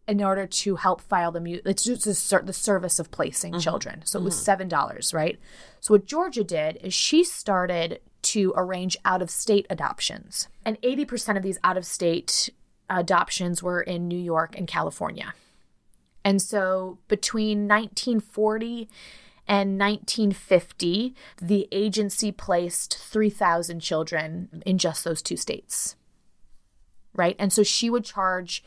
in 0.08 0.24
order 0.24 0.46
to 0.48 0.76
help 0.76 1.02
file 1.02 1.32
the 1.32 1.40
mu- 1.40 1.60
it's 1.66 1.84
just 1.84 2.06
the, 2.06 2.14
ser- 2.14 2.44
the 2.44 2.54
service 2.54 3.00
of 3.00 3.12
placing 3.12 3.54
mm-hmm. 3.54 3.62
children. 3.62 4.02
So 4.06 4.20
it 4.20 4.24
was 4.24 4.36
mm-hmm. 4.36 4.44
seven 4.44 4.68
dollars, 4.68 5.14
right? 5.14 5.40
So 5.80 5.94
what 5.94 6.06
Georgia 6.06 6.44
did 6.44 6.78
is 6.78 6.94
she 6.94 7.24
started 7.24 8.02
to 8.24 8.54
arrange 8.56 8.98
out 9.06 9.22
of 9.22 9.30
state 9.30 9.66
adoptions, 9.70 10.48
and 10.66 10.78
eighty 10.84 11.06
percent 11.06 11.38
of 11.38 11.44
these 11.44 11.60
out 11.64 11.78
of 11.78 11.86
state 11.86 12.50
adoptions 12.90 13.64
were 13.64 13.82
in 13.82 14.08
New 14.08 14.20
York 14.20 14.58
and 14.58 14.68
California. 14.68 15.34
And 16.24 16.42
so 16.42 17.00
between 17.08 17.68
1940 17.68 18.90
and 19.48 19.80
1950, 19.80 21.16
the 21.42 21.68
agency 21.72 22.32
placed 22.32 22.98
3,000 22.98 23.80
children 23.80 24.62
in 24.66 24.78
just 24.78 25.04
those 25.04 25.22
two 25.22 25.38
states. 25.38 25.96
Right? 27.14 27.36
And 27.40 27.52
so 27.52 27.64
she 27.64 27.90
would 27.90 28.06
charge 28.06 28.64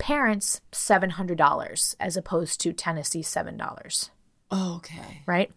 parents 0.00 0.62
$700 0.72 1.94
as 2.00 2.16
opposed 2.16 2.60
to 2.62 2.72
Tennessee 2.72 3.22
$7, 3.22 4.10
okay. 4.50 5.22
right? 5.26 5.52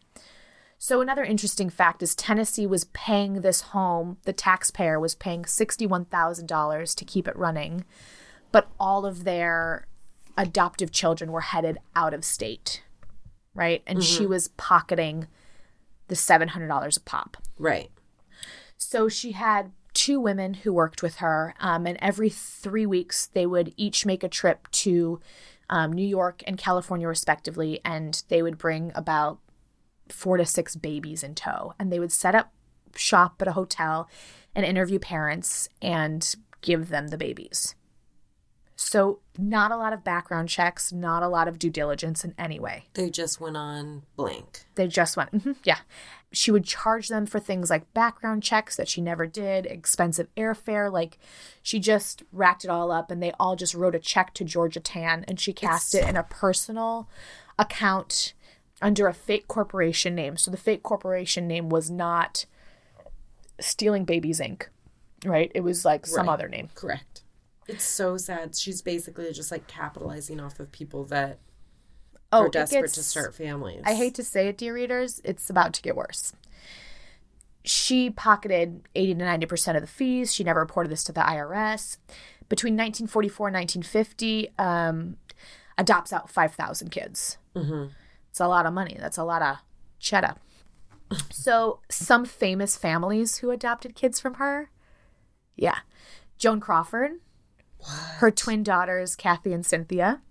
So 0.77 0.99
another 0.99 1.23
interesting 1.23 1.69
fact 1.69 2.03
is 2.03 2.13
Tennessee 2.13 2.67
was 2.67 2.83
paying 2.83 3.35
this 3.41 3.61
home, 3.61 4.17
the 4.25 4.33
taxpayer 4.33 4.99
was 4.99 5.15
paying 5.15 5.43
$61,000 5.43 6.95
to 6.95 7.05
keep 7.05 7.27
it 7.27 7.37
running, 7.37 7.85
but 8.51 8.67
all 8.79 9.05
of 9.05 9.23
their 9.23 9.87
adoptive 10.37 10.91
children 10.91 11.31
were 11.31 11.41
headed 11.41 11.77
out 11.95 12.13
of 12.13 12.25
state, 12.25 12.83
right? 13.55 13.81
And 13.87 14.03
she 14.03 14.23
mm-hmm. 14.23 14.31
was 14.31 14.49
pocketing 14.49 15.27
the 16.09 16.15
$700 16.15 16.97
a 16.97 16.99
pop. 16.99 17.37
Right. 17.57 17.89
So 18.75 19.07
she 19.07 19.31
had 19.31 19.71
two 19.93 20.19
women 20.19 20.53
who 20.55 20.73
worked 20.73 21.03
with 21.03 21.17
her, 21.17 21.55
um, 21.59 21.85
and 21.85 21.97
every 22.01 22.29
three 22.29 22.85
weeks 22.85 23.27
they 23.27 23.45
would 23.45 23.73
each 23.77 24.05
make 24.05 24.23
a 24.23 24.29
trip 24.29 24.67
to 24.71 25.19
um, 25.69 25.91
New 25.91 26.05
York 26.05 26.43
and 26.45 26.57
California, 26.57 27.07
respectively, 27.07 27.79
and 27.85 28.23
they 28.27 28.41
would 28.41 28.57
bring 28.57 28.91
about 28.95 29.39
four 30.09 30.37
to 30.37 30.45
six 30.45 30.75
babies 30.75 31.23
in 31.23 31.35
tow. 31.35 31.73
And 31.79 31.91
they 31.91 31.99
would 31.99 32.11
set 32.11 32.35
up 32.35 32.53
shop 32.95 33.41
at 33.41 33.47
a 33.47 33.53
hotel 33.53 34.09
and 34.55 34.65
interview 34.65 34.99
parents 34.99 35.69
and 35.81 36.35
give 36.61 36.89
them 36.89 37.07
the 37.07 37.17
babies. 37.17 37.75
So, 38.85 39.19
not 39.37 39.71
a 39.71 39.77
lot 39.77 39.93
of 39.93 40.03
background 40.03 40.49
checks, 40.49 40.91
not 40.91 41.23
a 41.23 41.27
lot 41.29 41.47
of 41.47 41.57
due 41.57 41.69
diligence 41.69 42.23
in 42.25 42.35
any 42.37 42.59
way. 42.59 42.85
They 42.93 43.09
just 43.09 43.39
went 43.39 43.55
on 43.57 44.03
blank. 44.17 44.65
They 44.75 44.87
just 44.87 45.15
went, 45.17 45.31
"Mhm, 45.31 45.55
yeah. 45.63 45.79
She 46.31 46.51
would 46.51 46.65
charge 46.65 47.07
them 47.07 47.25
for 47.25 47.39
things 47.39 47.69
like 47.69 47.91
background 47.93 48.43
checks 48.43 48.75
that 48.75 48.87
she 48.89 49.01
never 49.01 49.25
did, 49.25 49.65
expensive 49.65 50.27
airfare. 50.35 50.91
Like, 50.91 51.17
she 51.61 51.79
just 51.79 52.23
racked 52.31 52.65
it 52.65 52.69
all 52.69 52.91
up 52.91 53.09
and 53.09 53.23
they 53.23 53.31
all 53.39 53.55
just 53.55 53.73
wrote 53.73 53.95
a 53.95 53.99
check 53.99 54.33
to 54.35 54.43
Georgia 54.43 54.79
Tann 54.81 55.23
and 55.27 55.39
she 55.39 55.53
cast 55.53 55.95
it 55.95 56.07
in 56.07 56.15
a 56.17 56.23
personal 56.23 57.07
account 57.57 58.33
under 58.81 59.07
a 59.07 59.13
fake 59.13 59.47
corporation 59.47 60.13
name. 60.13 60.35
So, 60.37 60.51
the 60.51 60.57
fake 60.57 60.83
corporation 60.83 61.47
name 61.47 61.69
was 61.69 61.89
not 61.89 62.45
Stealing 63.59 64.03
Babies 64.05 64.39
Inc., 64.41 64.63
right? 65.25 65.51
It 65.55 65.61
was 65.61 65.85
like 65.85 66.05
some 66.05 66.27
Right. 66.27 66.33
other 66.33 66.49
name. 66.49 66.69
Correct. 66.75 67.22
It's 67.67 67.83
so 67.83 68.17
sad. 68.17 68.55
She's 68.55 68.81
basically 68.81 69.31
just 69.31 69.51
like 69.51 69.67
capitalizing 69.67 70.39
off 70.39 70.59
of 70.59 70.71
people 70.71 71.03
that 71.05 71.39
Oh, 72.31 72.43
are 72.45 72.49
desperate 72.49 72.81
gets- 72.81 72.93
to 72.95 73.03
start 73.03 73.35
families. 73.35 73.83
I 73.85 73.93
hate 73.95 74.15
to 74.15 74.23
say 74.23 74.47
it, 74.47 74.57
dear 74.57 74.73
readers, 74.73 75.21
it's 75.23 75.49
about 75.49 75.73
to 75.73 75.81
get 75.81 75.95
worse. 75.95 76.33
She 77.65 78.09
pocketed 78.09 78.81
80 78.95 79.15
to 79.15 79.23
90% 79.23 79.75
of 79.75 79.81
the 79.81 79.87
fees. 79.87 80.33
She 80.33 80.43
never 80.43 80.59
reported 80.59 80.89
this 80.91 81.03
to 81.05 81.11
the 81.13 81.21
IRS. 81.21 81.97
Between 82.49 82.73
1944 82.73 83.47
and 83.47 83.53
1950, 83.55 84.49
um, 84.59 85.17
adopts 85.77 86.11
out 86.11 86.29
5,000 86.29 86.89
kids. 86.89 87.37
It's 87.55 88.39
a 88.39 88.47
lot 88.47 88.65
of 88.65 88.73
money. 88.73 88.97
That's 88.99 89.17
a 89.17 89.23
lot 89.23 89.41
of 89.41 89.57
cheddar. 89.99 90.35
So, 91.31 91.79
some 91.89 92.25
famous 92.25 92.75
families 92.75 93.37
who 93.37 93.51
adopted 93.51 93.93
kids 93.95 94.19
from 94.19 94.35
her. 94.35 94.71
Yeah. 95.55 95.79
Joan 96.39 96.59
Crawford. 96.59 97.19
Her 98.17 98.31
twin 98.31 98.63
daughters, 98.63 99.15
Kathy 99.15 99.53
and 99.53 99.65
Cynthia, 99.65 100.21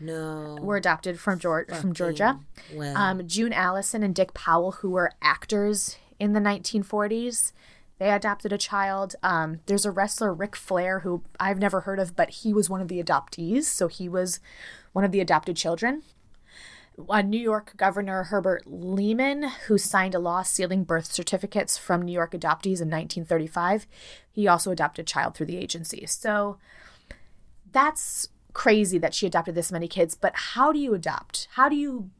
No. 0.00 0.56
were 0.60 0.76
adopted 0.76 1.18
from, 1.20 1.38
Geor- 1.38 1.74
from 1.80 1.92
Georgia. 1.94 2.40
Well, 2.72 2.96
Um, 2.96 3.26
June 3.26 3.52
Allyson 3.52 4.02
and 4.02 4.14
Dick 4.14 4.34
Powell, 4.34 4.72
who 4.72 4.90
were 4.90 5.12
actors 5.22 5.96
in 6.18 6.32
the 6.32 6.40
1940s, 6.40 7.52
they 7.98 8.10
adopted 8.10 8.52
a 8.52 8.58
child. 8.58 9.14
Um, 9.22 9.60
there's 9.66 9.84
a 9.86 9.90
wrestler, 9.90 10.34
Ric 10.34 10.56
Flair, 10.56 11.00
who 11.00 11.22
I've 11.38 11.58
never 11.58 11.80
heard 11.82 11.98
of, 11.98 12.16
but 12.16 12.30
he 12.30 12.52
was 12.52 12.68
one 12.68 12.80
of 12.80 12.88
the 12.88 13.02
adoptees, 13.02 13.64
so 13.64 13.88
he 13.88 14.08
was 14.08 14.40
one 14.92 15.04
of 15.04 15.12
the 15.12 15.20
adopted 15.20 15.56
children. 15.56 16.02
A 17.08 17.22
New 17.22 17.40
York 17.40 17.74
Governor 17.76 18.24
Herbert 18.24 18.62
Lehman, 18.66 19.44
who 19.66 19.78
signed 19.78 20.14
a 20.14 20.18
law 20.18 20.42
sealing 20.42 20.84
birth 20.84 21.12
certificates 21.12 21.76
from 21.76 22.02
New 22.02 22.12
York 22.12 22.32
adoptees 22.32 22.80
in 22.80 22.88
1935, 22.88 23.86
he 24.30 24.46
also 24.46 24.70
adopted 24.70 25.04
a 25.04 25.06
child 25.06 25.34
through 25.34 25.46
the 25.46 25.56
agency. 25.56 26.06
So 26.06 26.58
that's 27.72 28.28
crazy 28.52 28.98
that 28.98 29.14
she 29.14 29.26
adopted 29.26 29.54
this 29.54 29.72
many 29.72 29.88
kids. 29.88 30.14
But 30.14 30.32
how 30.34 30.72
do 30.72 30.78
you 30.78 30.94
adopt? 30.94 31.48
How 31.52 31.68
do 31.68 31.76
you 31.76 32.10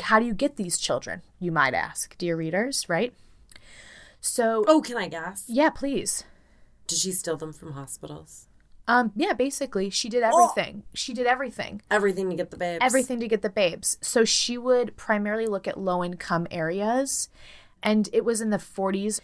how 0.00 0.20
do 0.20 0.26
you 0.26 0.34
get 0.34 0.56
these 0.56 0.78
children? 0.78 1.22
You 1.40 1.50
might 1.50 1.74
ask, 1.74 2.16
dear 2.18 2.36
readers, 2.36 2.88
right? 2.88 3.12
So, 4.20 4.64
oh, 4.66 4.80
can 4.80 4.96
I 4.96 5.08
guess? 5.08 5.44
yeah, 5.48 5.70
please. 5.70 6.24
Did 6.86 6.98
she 6.98 7.12
steal 7.12 7.36
them 7.36 7.52
from 7.52 7.72
hospitals? 7.72 8.47
Um, 8.88 9.12
yeah, 9.14 9.34
basically, 9.34 9.90
she 9.90 10.08
did 10.08 10.22
everything. 10.22 10.82
She 10.94 11.12
did 11.12 11.26
everything. 11.26 11.82
Everything 11.90 12.30
to 12.30 12.36
get 12.36 12.50
the 12.50 12.56
babes. 12.56 12.78
Everything 12.82 13.20
to 13.20 13.28
get 13.28 13.42
the 13.42 13.50
babes. 13.50 13.98
So 14.00 14.24
she 14.24 14.56
would 14.56 14.96
primarily 14.96 15.46
look 15.46 15.68
at 15.68 15.78
low 15.78 16.02
income 16.02 16.46
areas, 16.50 17.28
and 17.82 18.08
it 18.14 18.24
was 18.24 18.40
in 18.40 18.48
the 18.48 18.56
40s. 18.56 19.20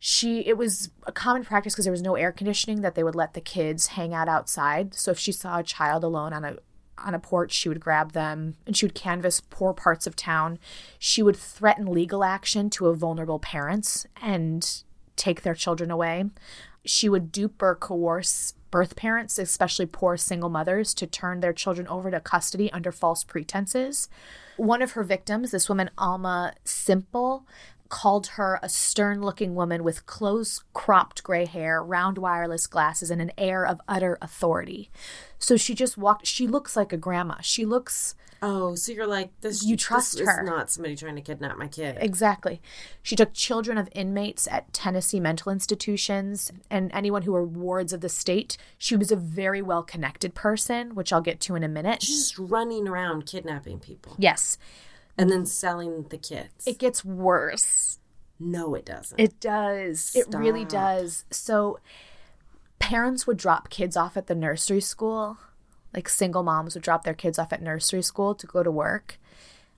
She 0.00 0.40
it 0.40 0.58
was 0.58 0.90
a 1.06 1.12
common 1.12 1.44
practice 1.44 1.74
because 1.74 1.86
there 1.86 1.92
was 1.92 2.02
no 2.02 2.16
air 2.16 2.32
conditioning 2.32 2.80
that 2.82 2.96
they 2.96 3.04
would 3.04 3.14
let 3.14 3.34
the 3.34 3.40
kids 3.40 3.86
hang 3.86 4.12
out 4.12 4.28
outside. 4.28 4.94
So 4.94 5.12
if 5.12 5.18
she 5.18 5.32
saw 5.32 5.60
a 5.60 5.62
child 5.62 6.02
alone 6.02 6.32
on 6.32 6.44
a 6.44 6.56
on 6.98 7.14
a 7.14 7.18
porch, 7.20 7.52
she 7.52 7.68
would 7.68 7.80
grab 7.80 8.12
them 8.12 8.56
and 8.66 8.76
she 8.76 8.84
would 8.84 8.94
canvass 8.94 9.40
poor 9.40 9.72
parts 9.72 10.06
of 10.06 10.16
town. 10.16 10.58
She 10.98 11.22
would 11.22 11.36
threaten 11.36 11.86
legal 11.86 12.24
action 12.24 12.68
to 12.70 12.88
a 12.88 12.94
vulnerable 12.94 13.38
parents 13.38 14.06
and 14.20 14.82
take 15.16 15.42
their 15.42 15.54
children 15.54 15.90
away. 15.90 16.24
She 16.84 17.08
would 17.08 17.32
dupe 17.32 17.62
or 17.62 17.74
coerce 17.74 18.54
birth 18.74 18.96
parents, 18.96 19.38
especially 19.38 19.86
poor 19.86 20.16
single 20.16 20.50
mothers, 20.50 20.94
to 20.94 21.06
turn 21.06 21.38
their 21.38 21.52
children 21.52 21.86
over 21.86 22.10
to 22.10 22.18
custody 22.18 22.72
under 22.72 22.90
false 22.90 23.22
pretenses. 23.22 24.08
One 24.56 24.82
of 24.82 24.90
her 24.92 25.04
victims, 25.04 25.52
this 25.52 25.68
woman, 25.68 25.90
Alma 25.96 26.54
Simple, 26.64 27.46
called 27.88 28.26
her 28.34 28.58
a 28.64 28.68
stern 28.68 29.22
looking 29.22 29.54
woman 29.54 29.84
with 29.84 30.06
close 30.06 30.64
cropped 30.72 31.22
gray 31.22 31.44
hair, 31.46 31.84
round 31.84 32.18
wireless 32.18 32.66
glasses, 32.66 33.12
and 33.12 33.22
an 33.22 33.30
air 33.38 33.64
of 33.64 33.80
utter 33.86 34.18
authority. 34.20 34.90
So 35.38 35.56
she 35.56 35.72
just 35.76 35.96
walked, 35.96 36.26
she 36.26 36.48
looks 36.48 36.74
like 36.74 36.92
a 36.92 36.96
grandma. 36.96 37.36
She 37.42 37.64
looks 37.64 38.16
Oh, 38.46 38.74
so 38.74 38.92
you're 38.92 39.06
like 39.06 39.30
this? 39.40 39.64
You 39.64 39.74
trust 39.74 40.18
this 40.18 40.28
her. 40.28 40.42
Is 40.42 40.46
not 40.46 40.70
somebody 40.70 40.96
trying 40.96 41.14
to 41.16 41.22
kidnap 41.22 41.56
my 41.56 41.66
kid. 41.66 41.96
Exactly. 41.98 42.60
She 43.02 43.16
took 43.16 43.32
children 43.32 43.78
of 43.78 43.88
inmates 43.92 44.46
at 44.48 44.70
Tennessee 44.74 45.18
mental 45.18 45.50
institutions 45.50 46.52
and 46.70 46.90
anyone 46.92 47.22
who 47.22 47.32
were 47.32 47.44
wards 47.46 47.94
of 47.94 48.02
the 48.02 48.08
state. 48.10 48.58
She 48.76 48.96
was 48.96 49.10
a 49.10 49.16
very 49.16 49.62
well 49.62 49.82
connected 49.82 50.34
person, 50.34 50.94
which 50.94 51.10
I'll 51.12 51.22
get 51.22 51.40
to 51.42 51.54
in 51.54 51.62
a 51.64 51.68
minute. 51.68 52.02
She's 52.02 52.30
just 52.32 52.38
running 52.38 52.86
around 52.86 53.24
kidnapping 53.24 53.78
people 53.78 54.14
Yes, 54.18 54.58
and 55.16 55.30
then 55.30 55.46
selling 55.46 56.02
the 56.10 56.18
kids. 56.18 56.66
it 56.66 56.78
gets 56.78 57.02
worse. 57.04 57.98
no, 58.38 58.74
it 58.74 58.84
doesn't. 58.84 59.18
It 59.18 59.40
does. 59.40 60.14
It 60.14 60.26
really 60.36 60.66
does. 60.66 61.24
So, 61.30 61.78
parents 62.78 63.26
would 63.26 63.38
drop 63.38 63.70
kids 63.70 63.96
off 63.96 64.16
at 64.18 64.26
the 64.26 64.34
nursery 64.34 64.80
school. 64.82 65.38
Like 65.94 66.08
single 66.08 66.42
moms 66.42 66.74
would 66.74 66.82
drop 66.82 67.04
their 67.04 67.14
kids 67.14 67.38
off 67.38 67.52
at 67.52 67.62
nursery 67.62 68.02
school 68.02 68.34
to 68.34 68.46
go 68.46 68.62
to 68.62 68.70
work. 68.70 69.18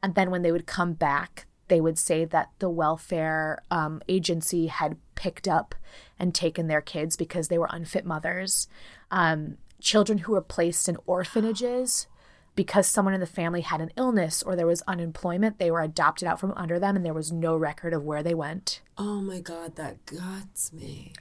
And 0.03 0.15
then 0.15 0.31
when 0.31 0.43
they 0.43 0.53
would 0.53 0.67
come 0.67 0.95
back, 0.95 1.47
they 1.69 1.81
would 1.81 1.99
say 1.99 2.25
that 2.25 2.51
the 2.59 2.71
welfare 2.71 3.63
um, 3.71 4.01
agency 4.09 4.69
had 4.69 4.97
picked 5.15 5.49
up 5.49 5.75
and 6.19 6.35
taken 6.35 6.69
their 6.69 6.81
kids 6.81 7.17
because 7.17 7.49
they 7.49 7.59
were 7.59 7.69
unfit 7.71 8.05
mothers. 8.05 8.69
Um, 9.11 9.59
children 9.81 10.19
who 10.19 10.33
were 10.33 10.41
placed 10.41 10.89
in 10.89 10.97
orphanages 11.07 12.07
because 12.55 12.87
someone 12.87 13.15
in 13.15 13.21
the 13.21 13.27
family 13.27 13.61
had 13.61 13.81
an 13.81 13.93
illness 13.97 14.43
or 14.43 14.57
there 14.57 14.67
was 14.67 14.83
unemployment, 14.87 15.59
they 15.59 15.71
were 15.71 15.83
adopted 15.83 16.27
out 16.27 16.41
from 16.41 16.53
under 16.53 16.79
them 16.79 16.97
and 16.97 17.05
there 17.05 17.13
was 17.13 17.31
no 17.31 17.55
record 17.57 17.93
of 17.93 18.05
where 18.05 18.23
they 18.23 18.35
went. 18.35 18.81
oh 18.97 19.21
my 19.21 19.41
god, 19.41 19.77
that 19.77 20.05
guts 20.07 20.73
me. 20.73 21.13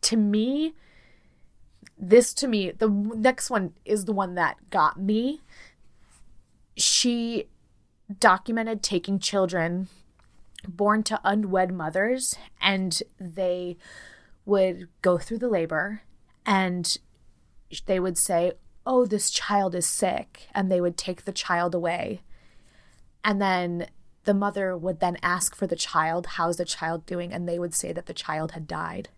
to 0.00 0.16
me, 0.16 0.74
this 2.02 2.34
to 2.34 2.48
me, 2.48 2.72
the 2.72 2.88
next 2.88 3.48
one 3.48 3.74
is 3.84 4.04
the 4.04 4.12
one 4.12 4.34
that 4.34 4.70
got 4.70 5.00
me. 5.00 5.40
She 6.76 7.48
documented 8.18 8.82
taking 8.82 9.20
children 9.20 9.88
born 10.66 11.04
to 11.04 11.20
unwed 11.24 11.72
mothers, 11.72 12.36
and 12.60 13.02
they 13.18 13.76
would 14.44 14.88
go 15.00 15.16
through 15.16 15.38
the 15.38 15.48
labor 15.48 16.02
and 16.44 16.98
they 17.86 18.00
would 18.00 18.18
say, 18.18 18.52
Oh, 18.84 19.06
this 19.06 19.30
child 19.30 19.76
is 19.76 19.86
sick. 19.86 20.48
And 20.52 20.70
they 20.70 20.80
would 20.80 20.96
take 20.96 21.24
the 21.24 21.32
child 21.32 21.72
away. 21.72 22.22
And 23.22 23.40
then 23.40 23.86
the 24.24 24.34
mother 24.34 24.76
would 24.76 24.98
then 24.98 25.18
ask 25.22 25.54
for 25.54 25.68
the 25.68 25.76
child, 25.76 26.26
How's 26.26 26.56
the 26.56 26.64
child 26.64 27.06
doing? 27.06 27.32
And 27.32 27.48
they 27.48 27.60
would 27.60 27.74
say 27.74 27.92
that 27.92 28.06
the 28.06 28.14
child 28.14 28.52
had 28.52 28.66
died 28.66 29.08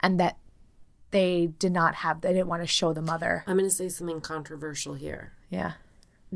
and 0.00 0.20
that 0.20 0.36
they 1.16 1.46
did 1.58 1.72
not 1.72 1.96
have 1.96 2.20
they 2.20 2.32
didn't 2.32 2.46
want 2.48 2.62
to 2.62 2.66
show 2.66 2.92
the 2.92 3.02
mother 3.02 3.42
I'm 3.46 3.56
going 3.56 3.68
to 3.68 3.74
say 3.74 3.88
something 3.88 4.20
controversial 4.20 4.94
here. 4.94 5.32
yeah 5.50 5.72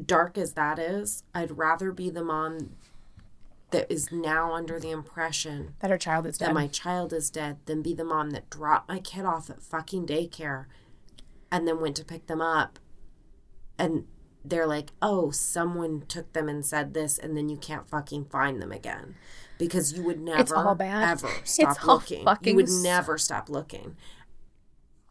Dark 0.00 0.38
as 0.38 0.52
that 0.54 0.78
is, 0.78 1.24
I'd 1.34 1.58
rather 1.58 1.90
be 1.92 2.10
the 2.10 2.22
mom 2.22 2.76
that 3.72 3.90
is 3.92 4.10
now 4.10 4.52
under 4.54 4.80
the 4.80 4.90
impression 4.90 5.74
that 5.80 5.90
her 5.90 5.98
child 5.98 6.26
is 6.26 6.38
that 6.38 6.46
dead 6.46 6.54
my 6.54 6.66
child 6.66 7.12
is 7.12 7.28
dead 7.30 7.58
than 7.66 7.82
be 7.82 7.92
the 7.92 8.04
mom 8.04 8.30
that 8.30 8.48
dropped 8.48 8.88
my 8.88 8.98
kid 8.98 9.24
off 9.24 9.50
at 9.50 9.62
fucking 9.62 10.06
daycare 10.06 10.66
and 11.52 11.68
then 11.68 11.80
went 11.80 11.96
to 11.96 12.04
pick 12.04 12.26
them 12.26 12.40
up 12.40 12.78
and 13.78 14.04
they're 14.44 14.66
like, 14.66 14.92
oh, 15.02 15.30
someone 15.30 16.04
took 16.08 16.32
them 16.32 16.48
and 16.48 16.64
said 16.64 16.94
this, 16.94 17.18
and 17.18 17.36
then 17.36 17.48
you 17.48 17.56
can't 17.56 17.88
fucking 17.88 18.24
find 18.26 18.60
them 18.60 18.72
again 18.72 19.16
because 19.58 19.92
you 19.92 20.02
would 20.02 20.20
never, 20.20 20.56
ever 20.80 21.30
stop 21.44 21.84
looking. 21.84 22.24
fucking 22.24 22.52
you 22.52 22.56
would 22.56 22.70
never 22.82 23.18
stop 23.18 23.50
looking. 23.50 23.96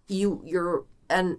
You, 0.09 0.41
you're, 0.43 0.83
and 1.09 1.37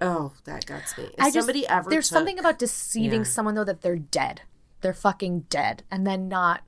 oh, 0.00 0.32
that 0.44 0.66
guts 0.66 0.96
me. 0.96 1.04
If 1.04 1.14
I 1.18 1.30
just, 1.30 1.48
ever 1.68 1.90
there's 1.90 2.08
took- 2.08 2.16
something 2.16 2.38
about 2.38 2.58
deceiving 2.58 3.20
Yeah. 3.22 3.26
someone 3.26 3.54
though 3.56 3.64
that 3.64 3.80
they're 3.82 3.96
dead 3.96 4.42
they're 4.80 4.94
fucking 4.94 5.40
dead 5.50 5.82
and 5.90 6.06
then 6.06 6.28
not 6.28 6.62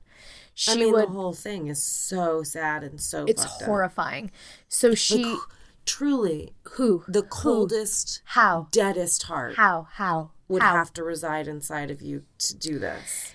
she 0.53 0.71
I 0.73 0.75
mean, 0.75 0.91
would 0.91 1.07
the 1.07 1.13
whole 1.13 1.31
thing 1.33 1.67
is 1.67 1.81
so 1.81 2.43
sad 2.43 2.83
and 2.83 2.99
so 2.99 3.23
it's 3.25 3.45
fucked 3.45 3.61
up. 3.61 3.67
horrifying 3.67 4.31
so 4.67 4.93
she 4.93 5.37
Truly, 5.85 6.53
who 6.73 7.03
the 7.07 7.21
Who? 7.21 7.27
coldest, 7.27 8.21
how 8.25 8.67
deadest 8.71 9.23
heart 9.23 9.55
how 9.55 9.87
how 9.93 10.31
would 10.49 10.61
how 10.61 10.75
have 10.75 10.91
to 10.93 11.03
reside 11.03 11.47
inside 11.47 11.89
of 11.89 12.01
you 12.01 12.23
to 12.39 12.55
do 12.57 12.77
this. 12.79 13.33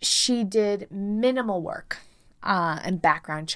she 0.00 0.44
did 0.44 0.86
minimal 0.92 1.60
work 1.62 1.98
uh, 2.44 2.78
and 2.84 3.02
background 3.02 3.48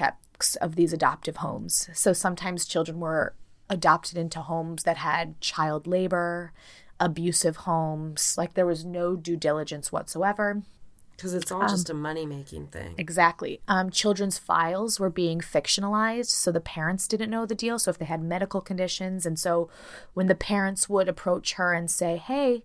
of 0.57 0.77
these 0.77 0.93
adoptive 0.93 1.37
homes. 1.37 1.89
So 1.93 2.13
sometimes 2.13 2.67
children 2.67 3.01
were 3.01 3.35
adopted 3.71 4.19
into 4.19 4.41
homes 4.41 4.83
that 4.85 4.99
had 4.99 5.41
child 5.41 5.87
labor, 5.87 6.53
abusive 7.01 7.57
homes. 7.59 8.37
Like 8.37 8.55
there 8.55 8.67
was 8.67 8.85
no 8.85 9.17
due 9.17 9.37
diligence 9.37 9.91
whatsoever. 9.91 10.63
Because 11.17 11.35
it's 11.35 11.53
all 11.53 11.69
just 11.69 11.91
a 11.91 11.95
money 11.95 12.27
making 12.27 12.69
thing. 12.69 12.95
Exactly. 12.99 13.61
Um, 13.69 13.91
children's 13.91 14.37
files 14.37 14.99
were 14.99 15.11
being 15.11 15.39
fictionalized, 15.39 16.31
so 16.31 16.51
the 16.51 16.61
parents 16.61 17.07
didn't 17.07 17.31
know 17.31 17.47
the 17.47 17.55
deal. 17.55 17.79
So 17.79 17.91
if 17.91 17.99
they 17.99 18.05
had 18.05 18.21
medical 18.21 18.61
conditions, 18.61 19.25
and 19.25 19.39
so 19.39 19.71
when 20.15 20.27
the 20.27 20.35
parents 20.35 20.89
would 20.89 21.09
approach 21.09 21.53
her 21.55 21.73
and 21.73 21.89
say, 21.89 22.17
"Hey, 22.17 22.65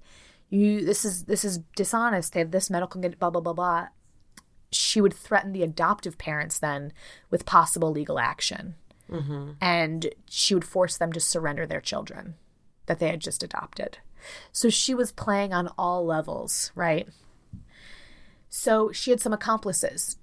you 0.49 0.83
this 0.83 1.05
is 1.05 1.25
this 1.25 1.45
is 1.45 1.59
dishonest. 1.75 2.33
They 2.33 2.39
have 2.39 2.49
this 2.49 2.71
medical 2.71 2.99
condition, 2.99 3.19
blah 3.19 3.29
blah 3.29 3.41
blah 3.41 3.53
blah," 3.53 3.87
she 4.71 5.01
would 5.01 5.13
threaten 5.13 5.51
the 5.51 5.63
adoptive 5.63 6.17
parents 6.17 6.59
then 6.59 6.93
with 7.29 7.45
possible 7.45 7.91
legal 7.91 8.19
action, 8.19 8.75
mm-hmm. 9.09 9.51
and 9.61 10.07
she 10.29 10.53
would 10.53 10.65
force 10.65 10.97
them 10.97 11.11
to 11.13 11.19
surrender 11.19 11.65
their 11.65 11.81
children 11.81 12.35
that 12.85 12.99
they 12.99 13.09
had 13.09 13.19
just 13.19 13.43
adopted. 13.43 13.99
So 14.51 14.69
she 14.69 14.93
was 14.93 15.11
playing 15.11 15.53
on 15.53 15.69
all 15.77 16.05
levels, 16.05 16.71
right? 16.75 17.07
So 18.49 18.91
she 18.91 19.11
had 19.11 19.21
some 19.21 19.33
accomplices. 19.33 20.17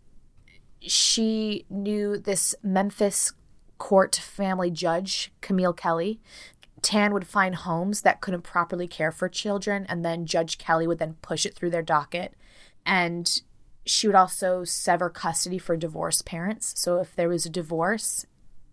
She 0.81 1.65
knew 1.71 2.19
this 2.19 2.55
Memphis 2.63 3.33
court 3.79 4.17
family 4.17 4.71
judge, 4.71 5.33
Camille 5.41 5.73
Kelly. 5.73 6.21
Tann 6.83 7.13
would 7.13 7.27
find 7.27 7.55
homes 7.55 8.03
that 8.03 8.21
couldn't 8.21 8.43
properly 8.43 8.87
care 8.87 9.11
for 9.11 9.29
children, 9.29 9.87
and 9.89 10.05
then 10.05 10.27
Judge 10.27 10.59
Kelly 10.59 10.87
would 10.87 10.99
then 10.99 11.17
push 11.23 11.47
it 11.47 11.55
through 11.55 11.71
their 11.71 11.83
docket. 11.83 12.35
And 12.85 13.43
she 13.87 14.09
would 14.09 14.17
also 14.17 14.65
sever 14.65 15.09
custody 15.09 15.59
for 15.59 15.77
divorced 15.77 16.27
parents. 16.27 16.75
So 16.77 16.99
if 16.99 17.15
there 17.15 17.29
was 17.29 17.47
a 17.47 17.51
divorce, 17.51 18.27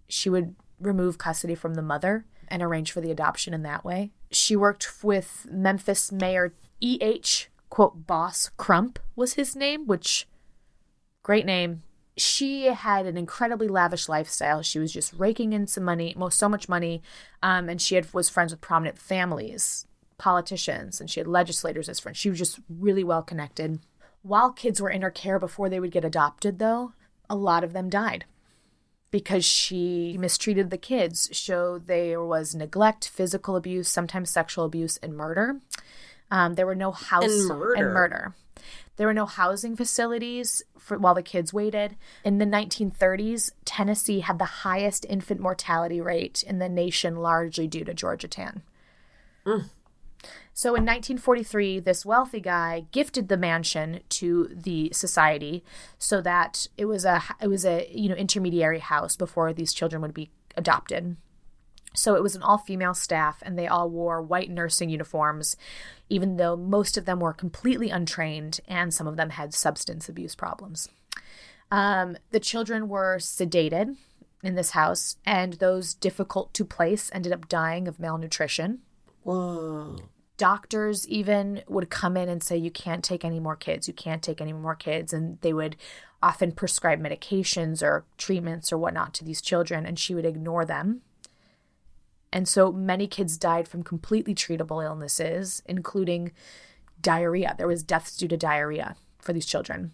she 0.09 0.29
would 0.29 0.55
remove 0.79 1.17
custody 1.17 1.55
from 1.55 1.75
the 1.75 1.81
mother 1.81 2.25
and 2.47 2.61
arrange 2.61 2.91
for 2.91 2.99
the 2.99 3.11
adoption 3.11 3.53
in 3.53 3.61
that 3.63 3.85
way. 3.85 4.11
She 4.31 4.55
worked 4.55 5.03
with 5.03 5.45
Memphis 5.49 6.11
Mayor 6.11 6.53
E.H. 6.81 7.49
quote 7.69 8.07
boss 8.07 8.49
Crump 8.57 8.99
was 9.15 9.33
his 9.33 9.55
name, 9.55 9.85
which 9.85 10.27
great 11.21 11.45
name. 11.45 11.83
She 12.17 12.65
had 12.65 13.05
an 13.05 13.17
incredibly 13.17 13.67
lavish 13.67 14.09
lifestyle. 14.09 14.61
She 14.61 14.77
was 14.79 14.91
just 14.91 15.13
raking 15.13 15.53
in 15.53 15.65
some 15.65 15.83
money, 15.83 16.13
most 16.17 16.37
so 16.37 16.49
much 16.49 16.69
money, 16.69 17.01
um, 17.41 17.69
and 17.69 17.81
she 17.81 17.95
had, 17.95 18.11
was 18.13 18.29
friends 18.29 18.51
with 18.51 18.61
prominent 18.61 18.99
families, 18.99 19.87
politicians, 20.17 20.99
and 20.99 21.09
she 21.09 21.19
had 21.19 21.27
legislators 21.27 21.89
as 21.89 21.99
friends. 21.99 22.17
She 22.17 22.29
was 22.29 22.37
just 22.37 22.59
really 22.69 23.03
well 23.03 23.23
connected. 23.23 23.79
While 24.23 24.51
kids 24.51 24.81
were 24.81 24.89
in 24.89 25.01
her 25.03 25.11
care 25.11 25.37
before 25.37 25.69
they 25.69 25.79
would 25.79 25.91
get 25.91 26.05
adopted, 26.05 26.57
though, 26.57 26.93
a 27.29 27.35
lot 27.35 27.63
of 27.63 27.73
them 27.73 27.89
died 27.89 28.25
because 29.11 29.45
she 29.45 30.17
mistreated 30.19 30.69
the 30.71 30.77
kids. 30.77 31.29
So 31.37 31.77
there 31.77 32.23
was 32.23 32.55
neglect, 32.55 33.07
physical 33.09 33.55
abuse, 33.55 33.87
sometimes 33.89 34.31
sexual 34.31 34.65
abuse, 34.65 34.97
and 34.97 35.15
murder. 35.15 35.59
Um, 36.31 36.55
there 36.55 36.65
were 36.65 36.73
no 36.73 36.91
house 36.91 37.25
And 37.25 37.47
murder. 37.47 37.73
and 37.73 37.93
murder. 37.93 38.35
There 38.95 39.07
were 39.07 39.13
no 39.13 39.25
housing 39.25 39.75
facilities 39.75 40.63
for 40.79 40.97
while 40.97 41.15
the 41.15 41.21
kids 41.23 41.51
waited. 41.53 41.95
In 42.23 42.37
the 42.37 42.45
1930s, 42.45 43.51
Tennessee 43.65 44.21
had 44.21 44.39
the 44.39 44.45
highest 44.45 45.05
infant 45.09 45.39
mortality 45.41 45.99
rate 45.99 46.43
in 46.47 46.59
the 46.59 46.69
nation, 46.69 47.17
largely 47.17 47.67
due 47.67 47.83
to 47.83 47.93
Georgia 47.93 48.27
Tann. 48.27 48.61
So 50.55 50.69
in 50.69 50.83
1943, 50.83 51.79
this 51.79 52.05
wealthy 52.05 52.39
guy 52.39 52.85
gifted 52.91 53.27
the 53.27 53.37
mansion 53.37 54.01
to 54.09 54.49
the 54.53 54.91
society 54.93 55.63
so 55.97 56.21
that 56.21 56.67
it 56.77 56.85
was 56.85 57.05
a 57.05 57.23
it 57.41 57.47
was 57.47 57.65
a 57.65 57.89
you 57.91 58.07
know 58.07 58.15
intermediary 58.15 58.79
house 58.79 59.15
before 59.15 59.51
these 59.51 59.73
children 59.73 60.01
would 60.01 60.13
be 60.13 60.29
adopted. 60.55 61.17
So 61.95 62.15
it 62.15 62.23
was 62.23 62.35
an 62.35 62.41
all 62.41 62.57
female 62.57 62.93
staff, 62.93 63.41
and 63.43 63.57
they 63.57 63.67
all 63.67 63.89
wore 63.89 64.21
white 64.21 64.49
nursing 64.49 64.89
uniforms, 64.89 65.55
even 66.09 66.37
though 66.37 66.55
most 66.55 66.97
of 66.97 67.05
them 67.05 67.19
were 67.19 67.33
completely 67.33 67.89
untrained 67.89 68.59
and 68.67 68.93
some 68.93 69.07
of 69.07 69.15
them 69.15 69.31
had 69.31 69.53
substance 69.53 70.09
abuse 70.09 70.35
problems. 70.35 70.89
Um, 71.71 72.17
the 72.31 72.39
children 72.39 72.87
were 72.87 73.17
sedated 73.17 73.95
in 74.43 74.55
this 74.55 74.71
house, 74.71 75.17
and 75.25 75.53
those 75.53 75.93
difficult 75.93 76.53
to 76.55 76.65
place 76.65 77.09
ended 77.13 77.31
up 77.31 77.47
dying 77.47 77.87
of 77.87 77.99
malnutrition. 77.99 78.79
Whoa. 79.23 79.97
Doctors 80.43 81.07
even 81.07 81.63
would 81.69 81.89
come 81.89 82.17
in 82.17 82.27
and 82.27 82.43
say, 82.43 82.57
You 82.57 82.69
can't 82.69 83.01
take 83.01 83.23
any 83.23 83.39
more 83.39 83.55
kids, 83.55 83.87
you 83.87 83.93
can't 83.93 84.21
take 84.21 84.41
any 84.41 84.51
more 84.51 84.75
kids. 84.75 85.13
And 85.13 85.39
they 85.39 85.53
would 85.53 85.77
often 86.21 86.51
prescribe 86.51 86.99
medications 86.99 87.81
or 87.81 88.03
treatments 88.17 88.69
or 88.69 88.77
whatnot 88.77 89.13
to 89.13 89.23
these 89.23 89.41
children, 89.41 89.85
and 89.85 89.97
she 89.97 90.13
would 90.13 90.25
ignore 90.25 90.65
them. 90.65 90.99
And 92.33 92.45
so 92.45 92.73
many 92.73 93.07
kids 93.07 93.37
died 93.37 93.69
from 93.69 93.83
completely 93.83 94.35
treatable 94.35 94.83
illnesses, 94.83 95.63
including 95.65 96.33
diarrhea. 97.01 97.55
There 97.57 97.65
was 97.65 97.81
deaths 97.81 98.17
due 98.17 98.27
to 98.27 98.35
diarrhea 98.35 98.97
for 99.19 99.31
these 99.31 99.45
children. 99.45 99.93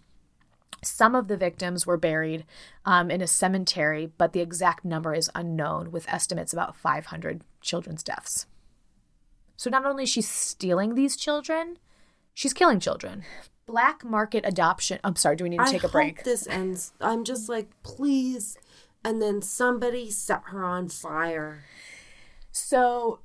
Some 0.82 1.14
of 1.14 1.28
the 1.28 1.36
victims 1.36 1.86
were 1.86 1.96
buried 1.96 2.44
um, 2.84 3.08
in 3.08 3.20
a 3.20 3.28
cemetery, 3.28 4.10
but 4.18 4.32
the 4.32 4.40
exact 4.40 4.84
number 4.84 5.14
is 5.14 5.30
unknown, 5.32 5.92
with 5.92 6.08
estimates 6.08 6.52
about 6.52 6.74
500 6.74 7.42
children's 7.60 8.02
deaths. 8.02 8.46
So 9.60 9.68
not 9.68 9.84
only 9.84 10.04
is 10.04 10.08
she 10.08 10.22
stealing 10.22 10.94
these 10.94 11.18
children, 11.18 11.76
she's 12.32 12.54
killing 12.54 12.80
children. 12.80 13.24
Black 13.66 14.02
market 14.02 14.42
adoption. 14.46 14.98
I'm 15.04 15.16
sorry, 15.16 15.36
do 15.36 15.44
we 15.44 15.50
need 15.50 15.58
to 15.58 15.64
I 15.64 15.70
take 15.70 15.84
a 15.84 15.88
hope 15.88 15.92
break? 15.92 16.24
this 16.24 16.46
ends. 16.46 16.94
I'm 16.98 17.24
just 17.24 17.46
like, 17.46 17.68
please. 17.82 18.56
And 19.04 19.20
then 19.20 19.42
somebody 19.42 20.10
set 20.10 20.44
her 20.46 20.64
on 20.64 20.88
fire. 20.88 21.64
So, 22.50 23.18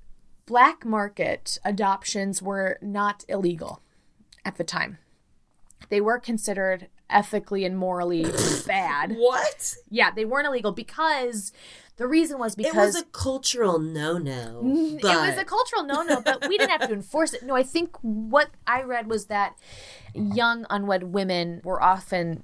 black 0.45 0.83
market 0.83 1.57
adoptions 1.63 2.41
were 2.41 2.79
not 2.81 3.23
illegal 3.29 3.79
at 4.43 4.57
the 4.57 4.65
time. 4.65 4.97
They 5.87 6.01
were 6.01 6.19
considered 6.19 6.89
ethically 7.09 7.65
and 7.65 7.77
morally 7.77 8.25
bad. 8.67 9.15
What? 9.15 9.75
Yeah, 9.89 10.11
they 10.11 10.25
weren't 10.25 10.47
illegal 10.47 10.71
because 10.71 11.51
the 11.97 12.07
reason 12.07 12.39
was 12.39 12.55
because 12.55 12.73
It 12.73 12.77
was 12.77 12.95
a 12.95 13.05
cultural 13.05 13.79
no-no. 13.79 14.61
it 14.63 15.03
was 15.03 15.37
a 15.37 15.45
cultural 15.45 15.83
no-no, 15.83 16.21
but 16.21 16.47
we 16.47 16.57
didn't 16.57 16.71
have 16.79 16.89
to 16.89 16.93
enforce 17.01 17.33
it. 17.33 17.43
No, 17.43 17.55
I 17.55 17.63
think 17.63 17.95
what 18.01 18.49
I 18.67 18.81
read 18.83 19.07
was 19.07 19.27
that 19.27 19.57
young 20.13 20.65
unwed 20.69 21.03
women 21.03 21.61
were 21.63 21.81
often 21.81 22.41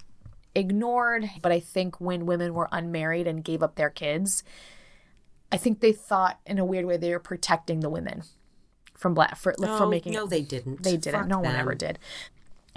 ignored, 0.56 1.30
but 1.42 1.52
I 1.52 1.60
think 1.60 2.00
when 2.00 2.26
women 2.26 2.54
were 2.54 2.70
unmarried 2.72 3.28
and 3.28 3.44
gave 3.44 3.62
up 3.64 3.76
their 3.76 3.90
kids, 3.90 4.44
I 5.52 5.58
think 5.58 5.80
they 5.82 5.92
thought 5.92 6.40
in 6.46 6.60
a 6.60 6.66
weird 6.66 6.86
way 6.86 6.98
they 6.98 7.12
were 7.12 7.20
protecting 7.20 7.82
the 7.82 7.90
women 7.90 8.24
from 8.96 9.14
black 9.14 9.36
for, 9.36 9.54
for 9.60 9.88
making 9.88 10.14
no, 10.14 10.28
they 10.28 10.42
didn't. 10.42 10.84
they 10.84 10.96
didn't. 10.96 11.20
Fuck 11.22 11.28
no 11.28 11.40
one 11.40 11.56
ever 11.56 11.74
did. 11.76 12.00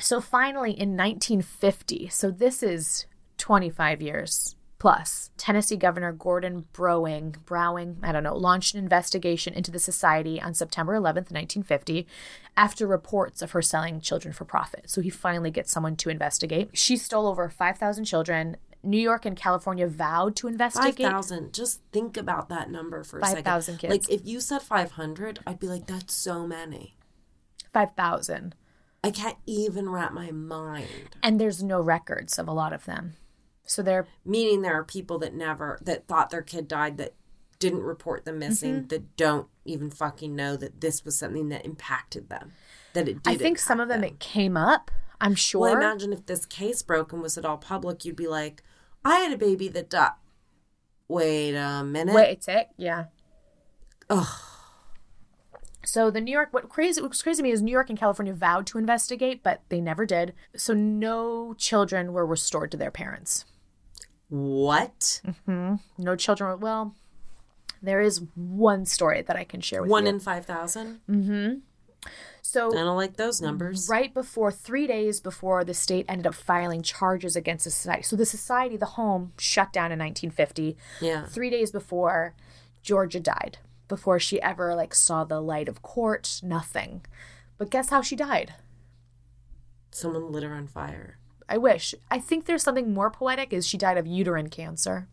So 0.01 0.21
finally, 0.21 0.73
in 0.73 0.97
1950, 0.97 2.09
so 2.09 2.31
this 2.31 2.63
is 2.63 3.07
25 3.39 4.03
years 4.03 4.57
plus, 4.85 5.31
Tennessee 5.39 5.77
Governor 5.79 6.13
Gordon 6.13 6.67
Browing, 6.75 7.37
Browing, 7.47 7.97
I 8.03 8.13
don't 8.13 8.23
know, 8.23 8.37
launched 8.37 8.75
an 8.75 8.81
investigation 8.81 9.55
into 9.55 9.71
the 9.71 9.79
society 9.79 10.39
on 10.39 10.53
September 10.53 10.93
11th, 10.93 11.33
1950, 11.33 12.07
after 12.55 12.87
reports 12.87 13.41
of 13.41 13.53
her 13.53 13.63
selling 13.63 14.01
children 14.01 14.35
for 14.35 14.45
profit. 14.45 14.91
So 14.91 15.01
he 15.01 15.09
finally 15.09 15.51
gets 15.51 15.73
someone 15.73 15.97
to 15.97 16.11
investigate. 16.11 16.69
She 16.75 16.99
stole 16.99 17.27
over 17.27 17.49
5,000 17.49 18.05
children. 18.05 18.59
New 18.83 19.01
York 19.01 19.25
and 19.25 19.37
California 19.37 19.87
vowed 19.87 20.37
to 20.37 20.49
investigate. 20.49 20.99
5,000. 20.99 21.55
Just 21.55 21.81
think 21.91 22.19
about 22.19 22.51
that 22.51 22.71
number 22.71 23.03
for 23.05 23.21
a 23.21 23.25
second. 23.25 23.45
5,000 23.45 23.79
kids. 23.79 23.91
Like 23.91 24.11
if 24.11 24.27
you 24.27 24.41
said 24.41 24.61
five 24.61 24.93
hundred, 24.93 25.39
I'd 25.47 25.59
be 25.59 25.69
like, 25.69 25.87
that's 25.87 26.13
so 26.13 26.47
many. 26.47 26.95
5,000. 27.73 28.55
I 29.05 29.11
can't 29.11 29.39
even 29.47 29.89
wrap 29.89 30.13
my 30.13 30.31
mind. 30.31 31.17
And 31.23 31.41
there's 31.41 31.63
no 31.63 31.81
records 31.81 32.39
of 32.39 32.49
a 32.49 32.53
lot 32.53 32.73
of 32.73 32.85
them. 32.85 33.15
So 33.67 33.83
they're 33.83 34.07
Meaning 34.25 34.63
there 34.63 34.75
are 34.75 34.85
people 34.85 35.19
that 35.21 35.35
never 35.35 35.79
that 35.83 36.07
thought 36.07 36.31
their 36.31 36.43
kid 36.43 36.69
died 36.69 36.99
that 36.99 37.15
didn't 37.59 37.83
report 37.83 38.25
them 38.25 38.39
missing 38.39 38.75
Mm-hmm. 38.75 38.87
that 38.89 39.17
don't 39.17 39.49
even 39.65 39.91
fucking 39.91 40.35
know 40.35 40.57
that 40.57 40.81
this 40.81 41.05
was 41.05 41.19
something 41.19 41.49
that 41.49 41.65
impacted 41.65 42.29
them. 42.29 42.53
That 42.93 43.09
it 43.09 43.23
did. 43.23 43.33
I 43.33 43.37
think 43.37 43.59
some 43.59 43.81
of 43.81 43.89
impact 43.91 44.03
them 44.03 44.05
it 44.15 44.21
came 44.21 44.57
up. 44.57 44.91
I'm 45.21 45.35
sure. 45.35 45.63
Well, 45.63 45.77
imagine 45.77 46.13
if 46.13 46.27
this 46.27 46.45
case 46.45 46.83
broke 46.83 47.13
and 47.13 47.23
was 47.23 47.39
it 47.39 47.45
all 47.45 47.57
public, 47.57 48.05
you'd 48.05 48.17
be 48.17 48.27
like, 48.27 48.63
I 49.05 49.21
had 49.21 49.33
a 49.33 49.39
baby 49.39 49.69
that 49.69 49.89
died. 49.89 50.11
Wait 51.09 51.55
a 51.55 51.83
minute. 51.85 52.15
Wait 52.15 52.33
a 52.33 52.37
tick. 52.37 52.69
Yeah. 52.77 53.05
Ugh. 54.11 54.27
So 55.87 56.11
the 56.11 56.21
New 56.21 56.33
York, 56.33 56.49
what 56.53 56.69
crazy, 56.69 57.01
what's 57.01 57.23
crazy 57.23 57.39
to 57.39 57.43
me 57.43 57.51
is 57.51 57.63
New 57.63 57.73
York 57.73 57.89
and 57.91 57.99
California 57.99 58.33
vowed 58.33 58.67
to 58.69 58.79
investigate, 58.79 59.43
but 59.43 59.63
they 59.69 59.81
never 59.81 60.07
did. 60.07 60.35
So 60.57 60.75
no 60.75 61.55
children 61.55 62.13
were 62.13 62.27
restored 62.27 62.71
to 62.73 62.77
their 62.77 62.91
parents. 62.91 63.45
What? 64.29 65.21
No 65.47 66.17
children. 66.17 66.51
Were, 66.51 66.57
well, 66.57 66.95
there 67.83 68.01
is 68.01 68.23
one 68.35 68.87
story 68.87 69.23
that 69.23 69.37
I 69.37 69.45
can 69.45 69.61
share 69.61 69.83
with 69.83 69.91
One 69.91 70.05
you. 70.05 70.11
in 70.11 70.21
5,000? 70.21 71.01
Hmm. 71.07 71.53
so 72.43 72.73
I 72.73 72.83
don't 72.83 72.97
like 72.97 73.17
those 73.17 73.41
numbers. 73.41 73.89
right 73.89 74.13
before 74.13 74.51
three 74.51 74.87
days 74.87 75.21
before 75.21 75.65
the 75.65 75.75
state 75.75 76.07
ended 76.09 76.27
up 76.27 76.35
filing 76.35 76.83
charges 76.83 77.37
against 77.37 77.65
the 77.65 77.71
society. 77.71 78.03
So 78.03 78.17
the 78.17 78.27
society, 78.27 78.77
the 78.77 78.87
home, 78.87 79.33
shut 79.39 79.73
down 79.73 79.93
in 79.93 79.99
1950. 79.99 80.77
Yeah. 81.01 81.27
Three 81.27 81.51
days 81.51 81.71
before, 81.71 82.35
Georgia 82.83 83.21
died 83.21 83.59
before 83.89 84.19
she 84.19 84.41
ever 84.41 84.75
like 84.75 84.95
saw 84.95 85.25
the 85.25 85.41
light 85.41 85.69
of 85.69 85.83
court, 85.83 86.41
nothing. 86.43 87.05
But 87.59 87.71
guess 87.71 87.91
how 87.91 88.03
she 88.03 88.17
died? 88.17 88.55
Someone 89.91 90.33
lit 90.33 90.43
her 90.43 90.55
on 90.55 90.67
fire. 90.67 91.19
I 91.49 91.59
wish. 91.59 91.95
I 92.11 92.19
think 92.19 92.47
there's 92.47 92.63
something 92.63 92.93
more 92.93 93.11
poetic 93.11 93.53
is 93.53 93.67
she 93.67 93.79
died 93.79 93.99
of 93.99 94.07
uterine 94.07 94.49
cancer. 94.49 95.09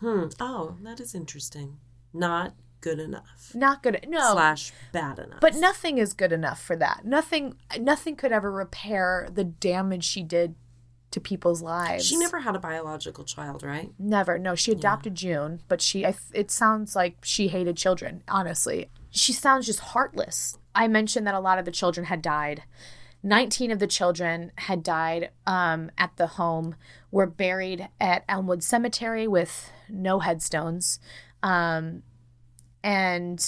Hmm. 0.00 0.26
Oh, 0.40 0.76
that 0.82 1.00
is 1.00 1.14
interesting. 1.14 1.78
Not 2.12 2.54
good 2.80 2.98
enough. 2.98 3.52
Not 3.54 3.82
good. 3.82 4.06
No. 4.08 4.32
Slash 4.32 4.72
bad 4.92 5.18
enough. 5.18 5.40
But 5.40 5.54
nothing 5.54 5.98
is 5.98 6.12
good 6.12 6.32
enough 6.32 6.60
for 6.60 6.76
that. 6.76 7.04
Nothing 7.04 7.56
nothing 7.78 8.16
could 8.16 8.32
ever 8.32 8.50
repair 8.50 9.28
the 9.32 9.44
damage 9.44 10.04
she 10.04 10.22
did 10.22 10.54
to 11.10 11.20
people's 11.20 11.62
lives. 11.62 12.06
she 12.06 12.16
never 12.16 12.40
had 12.40 12.54
a 12.54 12.58
biological 12.58 13.24
child, 13.24 13.62
right? 13.62 13.92
Never. 13.98 14.38
No, 14.38 14.54
she 14.54 14.72
adopted 14.72 15.14
June, 15.14 15.62
but 15.68 15.80
she 15.80 16.04
I, 16.04 16.14
it 16.34 16.50
sounds 16.50 16.94
like 16.94 17.16
she 17.22 17.48
hated 17.48 17.76
children, 17.76 18.22
honestly. 18.28 18.90
She 19.10 19.32
sounds 19.32 19.66
just 19.66 19.80
heartless. 19.80 20.58
I 20.74 20.86
mentioned 20.86 21.26
that 21.26 21.34
a 21.34 21.40
lot 21.40 21.58
of 21.58 21.64
the 21.64 21.70
children 21.70 22.06
had 22.06 22.22
died. 22.22 22.62
19 23.22 23.70
of 23.70 23.78
the 23.78 23.86
children 23.86 24.52
had 24.56 24.82
died 24.82 25.30
um, 25.46 25.90
at 25.98 26.16
the 26.16 26.26
home, 26.26 26.76
were 27.10 27.26
buried 27.26 27.88
at 28.00 28.24
Elmwood 28.28 28.62
Cemetery 28.62 29.26
with 29.26 29.70
no 29.88 30.20
headstones. 30.20 31.00
Um, 31.42 32.02
and 32.82 33.44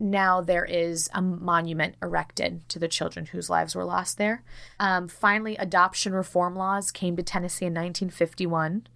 now 0.00 0.40
there 0.40 0.64
is 0.64 1.10
a 1.12 1.20
monument 1.20 1.94
erected 2.02 2.66
to 2.70 2.78
the 2.78 2.88
children 2.88 3.26
whose 3.26 3.50
lives 3.50 3.74
were 3.74 3.84
lost 3.84 4.16
there. 4.16 4.42
Um, 4.80 5.06
finally, 5.08 5.56
adoption 5.56 6.14
reform 6.14 6.56
laws 6.56 6.90
came 6.90 7.16
to 7.16 7.22
Tennessee 7.22 7.66
in 7.66 7.74
1951. 7.74 8.86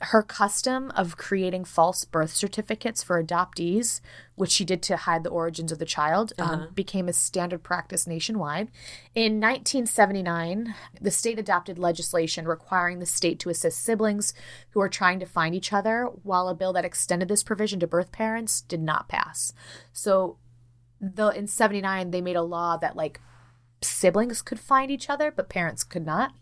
Her 0.00 0.22
custom 0.22 0.90
of 0.94 1.16
creating 1.16 1.64
false 1.64 2.04
birth 2.04 2.30
certificates 2.34 3.02
for 3.02 3.22
adoptees, 3.22 4.00
which 4.34 4.50
she 4.50 4.64
did 4.64 4.82
to 4.82 4.96
hide 4.96 5.24
the 5.24 5.30
origins 5.30 5.72
of 5.72 5.78
the 5.78 5.84
child, 5.86 6.32
um, 6.38 6.68
became 6.74 7.08
a 7.08 7.12
standard 7.12 7.62
practice 7.62 8.06
nationwide. 8.06 8.68
In 9.14 9.40
1979, 9.40 10.74
the 11.00 11.10
state 11.10 11.38
adopted 11.38 11.78
legislation 11.78 12.46
requiring 12.46 12.98
the 12.98 13.06
state 13.06 13.38
to 13.40 13.50
assist 13.50 13.82
siblings 13.82 14.34
who 14.70 14.80
are 14.80 14.88
trying 14.88 15.18
to 15.20 15.26
find 15.26 15.54
each 15.54 15.72
other, 15.72 16.04
while 16.22 16.48
a 16.48 16.54
bill 16.54 16.72
that 16.74 16.84
extended 16.84 17.28
this 17.28 17.42
provision 17.42 17.80
to 17.80 17.86
birth 17.86 18.12
parents 18.12 18.60
did 18.60 18.82
not 18.82 19.08
pass. 19.08 19.54
So, 19.92 20.36
the 21.02 21.28
in 21.30 21.48
79 21.48 22.12
they 22.12 22.20
made 22.20 22.36
a 22.36 22.42
law 22.42 22.76
that 22.76 22.96
like 22.96 23.20
siblings 23.82 24.40
could 24.40 24.60
find 24.60 24.90
each 24.90 25.10
other 25.10 25.32
but 25.32 25.48
parents 25.48 25.82
could 25.82 26.06
not. 26.06 26.32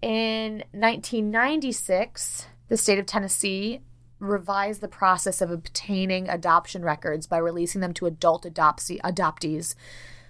In 0.00 0.62
1996 0.70 2.46
the 2.68 2.76
state 2.76 3.00
of 3.00 3.06
tennessee 3.06 3.80
revised 4.20 4.80
the 4.80 4.88
process 4.88 5.40
of 5.40 5.50
obtaining 5.50 6.28
adoption 6.28 6.84
records 6.84 7.26
by 7.26 7.38
releasing 7.38 7.80
them 7.80 7.94
to 7.94 8.06
adult 8.06 8.44
adoptee, 8.44 9.00
adoptees 9.00 9.74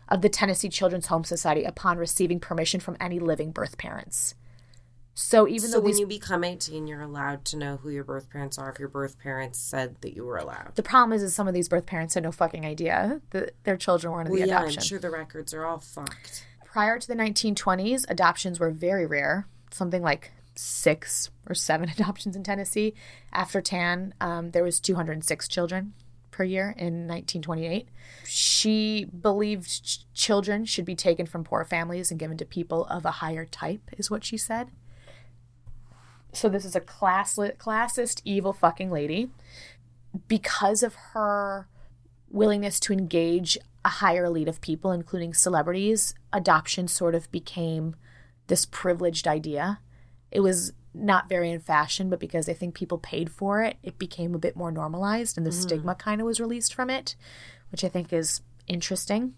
of 0.08 0.22
the 0.22 0.28
tennessee 0.30 0.70
children's 0.70 1.08
home 1.08 1.24
society 1.24 1.64
upon 1.64 1.98
receiving 1.98 2.40
permission 2.40 2.80
from 2.80 2.96
any 2.98 3.18
living 3.18 3.52
birth 3.52 3.76
parents 3.76 4.34
so 5.20 5.48
even 5.48 5.68
so 5.68 5.78
though 5.78 5.80
when 5.82 5.90
these 5.92 5.98
you 6.00 6.06
become 6.06 6.44
18, 6.44 6.86
you're 6.86 7.00
allowed 7.02 7.44
to 7.46 7.56
know 7.56 7.76
who 7.78 7.90
your 7.90 8.04
birth 8.04 8.30
parents 8.30 8.56
are 8.56 8.70
if 8.70 8.78
your 8.78 8.88
birth 8.88 9.18
parents 9.18 9.58
said 9.58 9.96
that 10.02 10.14
you 10.14 10.24
were 10.24 10.36
allowed. 10.36 10.72
the 10.76 10.82
problem 10.82 11.12
is, 11.12 11.24
is 11.24 11.34
some 11.34 11.48
of 11.48 11.54
these 11.54 11.68
birth 11.68 11.86
parents 11.86 12.14
had 12.14 12.22
no 12.22 12.30
fucking 12.30 12.64
idea 12.64 13.20
that 13.30 13.54
their 13.64 13.76
children 13.76 14.12
were 14.12 14.20
in 14.20 14.28
Well, 14.28 14.40
the 14.40 14.46
yeah, 14.46 14.58
adoption 14.60 14.78
I'm 14.78 14.84
sure 14.86 14.98
the 15.00 15.10
records 15.10 15.52
are 15.52 15.64
all 15.64 15.80
fucked. 15.80 16.46
prior 16.64 17.00
to 17.00 17.08
the 17.08 17.16
1920s, 17.16 18.04
adoptions 18.08 18.60
were 18.60 18.70
very 18.70 19.06
rare, 19.06 19.48
something 19.72 20.02
like 20.02 20.30
six 20.54 21.30
or 21.48 21.54
seven 21.54 21.88
adoptions 21.98 22.36
in 22.36 22.44
Tennessee. 22.44 22.94
After 23.32 23.60
Tann, 23.60 24.14
um, 24.20 24.52
there 24.52 24.62
was 24.62 24.78
206 24.78 25.48
children 25.48 25.94
per 26.30 26.44
year 26.44 26.74
in 26.78 27.08
1928. 27.08 27.88
She 28.24 29.04
believed 29.06 29.84
ch- 29.84 30.04
children 30.14 30.64
should 30.64 30.84
be 30.84 30.94
taken 30.94 31.26
from 31.26 31.42
poor 31.42 31.64
families 31.64 32.12
and 32.12 32.20
given 32.20 32.36
to 32.38 32.44
people 32.44 32.84
of 32.86 33.04
a 33.04 33.10
higher 33.10 33.44
type, 33.44 33.82
is 33.98 34.10
what 34.12 34.22
she 34.24 34.36
said. 34.36 34.68
So 36.32 36.48
this 36.48 36.64
is 36.64 36.76
a 36.76 36.80
classli- 36.80 37.56
classist, 37.56 38.20
evil 38.24 38.52
fucking 38.52 38.90
lady. 38.90 39.30
Because 40.26 40.82
of 40.82 40.94
her 41.12 41.68
willingness 42.30 42.80
to 42.80 42.92
engage 42.92 43.58
a 43.84 43.88
higher 43.88 44.24
elite 44.24 44.48
of 44.48 44.60
people, 44.60 44.92
including 44.92 45.34
celebrities, 45.34 46.14
adoption 46.32 46.88
sort 46.88 47.14
of 47.14 47.30
became 47.30 47.96
this 48.48 48.66
privileged 48.66 49.26
idea. 49.26 49.80
It 50.30 50.40
was 50.40 50.72
not 50.94 51.28
very 51.28 51.50
in 51.50 51.60
fashion, 51.60 52.10
but 52.10 52.20
because 52.20 52.48
I 52.48 52.54
think 52.54 52.74
people 52.74 52.98
paid 52.98 53.30
for 53.30 53.62
it, 53.62 53.76
it 53.82 53.98
became 53.98 54.34
a 54.34 54.38
bit 54.38 54.56
more 54.56 54.72
normalized 54.72 55.36
and 55.36 55.46
the 55.46 55.50
mm. 55.50 55.62
stigma 55.62 55.94
kind 55.94 56.20
of 56.20 56.26
was 56.26 56.40
released 56.40 56.74
from 56.74 56.90
it, 56.90 57.14
which 57.70 57.84
I 57.84 57.88
think 57.88 58.12
is 58.12 58.40
interesting. 58.66 59.34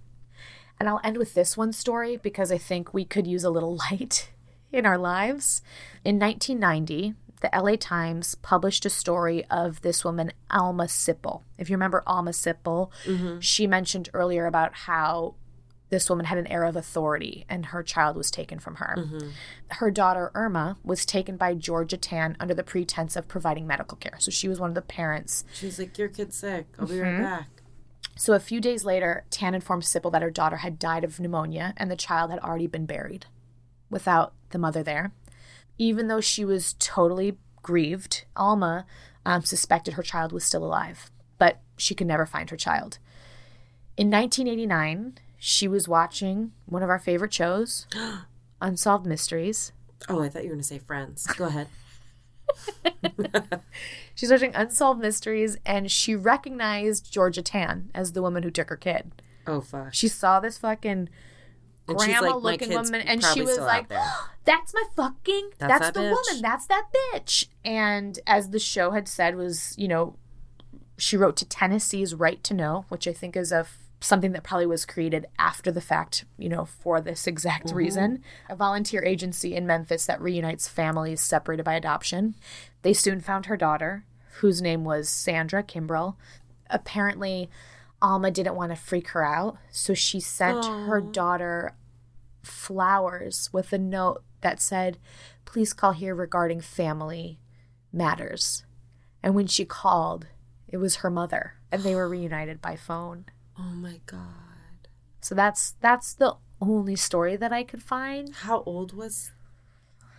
And 0.79 0.89
I'll 0.89 1.01
end 1.05 1.19
with 1.19 1.35
this 1.35 1.57
one 1.57 1.73
story 1.73 2.17
because 2.17 2.51
I 2.51 2.59
think 2.59 2.95
we 2.95 3.05
could 3.05 3.27
use 3.27 3.45
a 3.45 3.51
little 3.51 3.77
light 3.91 4.31
in 4.73 4.87
our 4.87 4.99
lives. 4.99 5.63
In 6.05 6.19
1990, 6.19 7.15
the 7.41 7.51
LA 7.59 7.77
Times 7.77 8.35
published 8.37 8.85
a 8.85 8.91
story 8.91 9.45
of 9.47 9.81
this 9.81 10.05
woman, 10.05 10.33
Alma 10.51 10.85
Sipple. 10.85 11.43
If 11.59 11.71
you 11.71 11.75
remember 11.77 12.03
Alma 12.07 12.31
Sipple, 12.33 12.91
she 13.43 13.67
mentioned 13.67 14.11
earlier 14.13 14.47
about 14.47 14.75
how 14.75 15.35
this 15.89 16.09
woman 16.09 16.27
had 16.27 16.39
an 16.39 16.47
air 16.47 16.63
of 16.65 16.77
authority 16.77 17.45
and 17.49 17.67
her 17.67 17.83
child 17.83 18.17
was 18.17 18.31
taken 18.31 18.61
from 18.61 18.77
her. 18.77 18.95
Her 19.71 19.91
daughter, 19.91 20.31
Irma, 20.35 20.77
was 20.85 21.05
taken 21.05 21.37
by 21.37 21.55
Georgia 21.55 21.97
Tann 21.97 22.37
under 22.39 22.55
the 22.55 22.63
pretense 22.63 23.17
of 23.17 23.27
providing 23.27 23.67
medical 23.67 23.97
care. 23.97 24.15
So 24.21 24.31
she 24.31 24.47
was 24.47 24.61
one 24.61 24.71
of 24.71 24.75
the 24.77 24.83
parents 24.83 25.45
She's 25.53 25.79
like, 25.81 25.99
Your 25.99 26.07
kid's 26.09 26.37
sick. 26.37 26.67
I'll 26.79 26.87
be 26.87 26.95
Mm-hmm. 26.95 27.23
right 27.23 27.39
back. 27.41 27.49
so 28.17 28.35
a 28.35 28.39
few 28.41 28.61
days 28.61 28.85
later, 28.85 29.25
Tann 29.31 29.55
informed 29.55 29.83
Sipple 29.83 30.13
that 30.13 30.23
her 30.23 30.31
daughter 30.31 30.59
had 30.59 30.79
died 30.79 31.03
of 31.03 31.19
pneumonia 31.19 31.75
and 31.77 31.91
the 31.91 31.97
child 31.97 32.31
had 32.31 32.39
already 32.41 32.69
been 32.69 32.87
buried 32.87 33.27
without 33.89 34.33
the 34.51 34.59
mother 34.59 34.83
there. 34.83 35.13
Even 35.79 36.09
though 36.09 36.21
she 36.21 36.45
was 36.45 36.75
totally 36.79 37.37
grieved, 37.63 38.25
Alma 38.37 38.87
um, 39.25 39.43
suspected 39.43 39.95
her 39.95 40.03
child 40.03 40.33
was 40.33 40.45
still 40.45 40.65
alive, 40.65 41.11
but 41.39 41.61
she 41.77 41.95
could 41.95 42.07
never 42.07 42.27
find 42.27 42.51
her 42.51 42.57
child. 42.57 42.99
In 43.97 44.11
1989, 44.11 45.19
she 45.39 45.69
was 45.69 45.89
watching 45.89 46.53
one 46.67 46.83
of 46.83 46.91
our 46.91 46.99
favorite 46.99 47.33
shows, 47.33 47.87
Unsolved 48.61 49.07
Mysteries. 49.07 49.73
Oh, 50.09 50.23
I 50.23 50.29
thought 50.29 50.43
you 50.43 50.49
were 50.49 50.55
going 50.55 50.63
to 50.63 50.67
say 50.67 50.79
friends. 50.79 51.27
Go 51.27 51.47
ahead. 51.47 51.69
She's 54.15 54.31
watching 54.31 54.55
Unsolved 54.55 55.01
Mysteries 55.01 55.57
and 55.65 55.91
she 55.91 56.15
recognized 56.15 57.13
Georgia 57.13 57.43
Tann 57.43 57.91
as 57.95 58.13
the 58.13 58.23
woman 58.23 58.43
who 58.43 58.51
took 58.51 58.69
her 58.69 58.77
kid. 58.77 59.13
Oh, 59.47 59.61
fuck. 59.61 59.95
She 59.95 60.09
saw 60.09 60.41
this 60.41 60.59
fucking 60.59 61.09
Like, 61.95 62.09
grandma 62.11 62.29
"My 62.39 62.51
looking 62.53 62.71
woman 62.71 63.01
and 63.03 63.23
she 63.25 63.43
was 63.43 63.59
like 63.59 63.89
that's 64.45 64.73
my 64.75 64.85
fucking 64.97 65.51
That's 65.59 65.71
that's, 65.81 65.87
that 65.87 65.95
the 65.95 66.01
bitch." 66.01 66.11
woman 66.29 66.43
that's 66.43 66.67
that 66.67 66.87
bitch. 67.15 67.47
And 67.65 68.19
as 68.27 68.51
the 68.51 68.59
show 68.59 68.91
had 68.93 69.09
said 69.09 69.37
was 69.37 69.75
you 69.79 69.89
know 69.89 70.17
she 70.99 71.17
wrote 71.17 71.37
to 71.39 71.45
tennessee's 71.47 72.15
right 72.15 72.43
to 72.45 72.53
know 72.53 72.85
which 72.91 73.09
i 73.09 73.13
think 73.13 73.35
is 73.37 73.53
a 73.53 73.61
f- 73.61 73.79
something 74.03 74.33
that 74.33 74.43
probably 74.43 74.67
was 74.67 74.85
created 74.87 75.27
after 75.39 75.71
the 75.71 75.81
fact 75.81 76.25
you 76.39 76.49
know 76.49 76.65
for 76.65 77.01
this 77.01 77.27
exact 77.27 77.67
Mm-hmm. 77.69 77.77
reason. 77.77 78.23
A 78.49 78.57
volunteer 78.57 79.03
agency 79.05 79.55
in 79.55 79.67
memphis 79.67 80.07
that 80.07 80.21
reunites 80.23 80.69
families 80.69 81.21
separated 81.21 81.65
by 81.65 81.75
adoption. 81.75 82.35
They 82.83 82.95
soon 82.95 83.21
found 83.21 83.47
her 83.47 83.57
daughter 83.59 84.05
whose 84.41 84.63
name 84.63 84.85
was 84.85 85.09
sandra 85.11 85.63
kimbrell. 85.63 86.17
Apparently 86.71 87.51
alma 88.03 88.31
didn't 88.31 88.55
want 88.55 88.73
to 88.73 88.77
freak 88.77 89.09
her 89.09 89.23
out 89.23 89.59
so 89.71 89.93
she 89.93 90.19
sent 90.21 90.65
her 90.65 91.01
daughter 91.03 91.75
flowers 92.43 93.51
with 93.53 93.73
a 93.73 93.79
note 93.79 94.23
that 94.41 94.61
said, 94.61 94.99
Please 95.45 95.73
call 95.73 95.93
here 95.93 96.15
regarding 96.15 96.61
family 96.61 97.39
matters. 97.93 98.65
And 99.23 99.35
when 99.35 99.47
she 99.47 99.65
called, 99.65 100.27
it 100.69 100.77
was 100.79 100.97
her 100.97 101.11
mother, 101.11 101.55
and 101.73 101.83
they 101.83 101.95
were 101.95 102.09
reunited 102.17 102.61
by 102.63 102.77
phone. 102.77 103.27
Oh, 103.59 103.63
my 103.75 104.01
God. 104.07 104.89
So 105.21 105.35
that's 105.35 105.75
that's 105.81 106.15
the 106.15 106.37
only 106.63 106.97
story 106.97 107.37
that 107.37 107.53
I 107.53 107.63
could 107.65 107.83
find. 107.83 108.35
How 108.35 108.63
old 108.65 108.93
was 108.95 109.33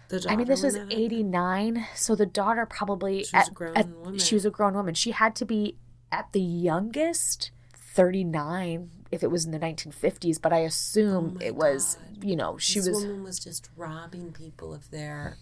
the 0.10 0.20
daughter? 0.20 0.34
I 0.34 0.36
mean, 0.36 0.48
this 0.48 0.62
was 0.64 0.76
89, 0.76 1.88
so 1.96 2.16
the 2.16 2.26
daughter 2.28 2.66
probably 2.68 3.24
She 3.24 3.36
was 3.36 3.46
at- 3.48 3.50
a 3.50 3.54
grown 3.54 3.78
at- 3.78 3.90
woman. 3.90 4.20
She 4.20 4.36
was 4.36 4.46
a 4.46 4.52
grown 4.52 4.74
woman. 4.76 4.94
She 4.94 5.12
had 5.12 5.36
to 5.38 5.46
be 5.46 5.78
at 6.12 6.32
the 6.34 6.42
youngest 6.42 7.50
39 7.94 8.90
if 9.12 9.24
it 9.24 9.30
was 9.32 9.46
in 9.46 9.52
the 9.52 9.60
1950s, 9.60 10.42
but 10.42 10.54
I 10.54 10.60
assume 10.60 11.38
Oh 11.42 11.46
it 11.46 11.56
was, 11.56 11.96
God. 12.16 12.24
you 12.24 12.36
know, 12.36 12.58
she 12.58 12.80
this 12.80 12.88
was 12.90 13.04
woman 13.06 13.24
was 13.24 13.40
just 13.40 13.70
robbing 13.76 14.32
people 14.32 14.74
of 14.74 14.90
their 14.92 15.38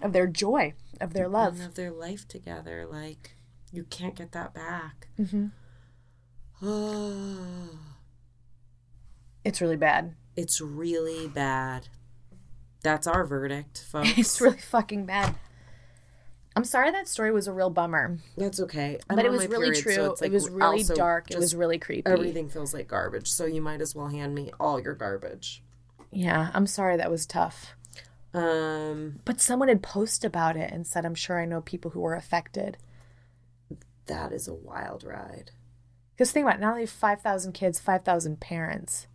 of 0.00 0.12
their 0.14 0.26
joy, 0.26 0.72
of 1.00 1.12
their 1.12 1.28
love. 1.28 1.56
and 1.60 1.64
of 1.68 1.74
their 1.74 1.90
life 1.90 2.26
together. 2.26 2.86
Like 2.90 3.36
you 3.70 3.84
can't 3.84 4.14
get 4.14 4.32
that 4.32 4.54
back. 4.54 5.08
Mm-hmm. 5.18 5.46
Oh, 6.62 7.68
It's 9.44 9.60
really 9.60 9.76
bad. 9.76 10.14
it's 10.36 10.60
really 10.60 11.26
bad. 11.28 11.88
That's 12.82 13.06
our 13.06 13.24
verdict, 13.26 13.84
folks. 13.90 14.16
It's 14.16 14.40
really 14.40 14.58
fucking 14.58 15.04
bad. 15.06 15.34
I'm 16.54 16.64
sorry 16.64 16.90
that 16.90 17.08
story 17.08 17.32
was 17.32 17.46
a 17.48 17.52
real 17.52 17.70
bummer, 17.70 18.18
That's 18.36 18.60
okay. 18.60 18.98
I'm 19.08 19.16
but 19.16 19.24
it 19.24 19.30
was 19.30 19.46
really 19.48 19.68
period, 19.70 19.82
true. 19.82 19.94
so 19.94 20.08
like 20.20 20.30
it 20.30 20.32
was 20.32 20.50
really 20.50 20.84
dark. 20.84 21.30
It 21.30 21.38
was 21.38 21.54
really 21.54 21.78
creepy. 21.78 22.10
Everything 22.10 22.48
feels 22.48 22.74
like 22.74 22.88
garbage, 22.88 23.30
so 23.30 23.46
you 23.46 23.62
might 23.62 23.80
as 23.80 23.94
well 23.94 24.08
hand 24.08 24.34
me 24.34 24.52
all 24.60 24.78
your 24.80 24.94
garbage. 24.94 25.62
Yeah, 26.10 26.50
I'm 26.52 26.66
sorry 26.66 26.96
that 26.98 27.10
was 27.10 27.24
tough. 27.24 27.74
Um, 28.34 29.20
But 29.24 29.40
someone 29.40 29.68
had 29.68 29.82
posted 29.82 30.26
about 30.28 30.56
it 30.56 30.70
and 30.72 30.86
said, 30.86 31.04
I'm 31.06 31.14
sure 31.14 31.40
I 31.40 31.44
know 31.46 31.60
people 31.62 31.92
who 31.92 32.00
were 32.00 32.14
affected. 32.14 32.76
that 34.06 34.32
is 34.32 34.46
a 34.48 34.54
wild 34.54 35.04
ride. 35.04 35.52
Because 36.14 36.32
think 36.32 36.44
about 36.44 36.56
it, 36.56 36.60
not 36.60 36.72
only 36.72 36.86
5,000 36.86 37.52
kids, 37.52 37.80
5,000 37.80 38.40
parents. 38.40 39.06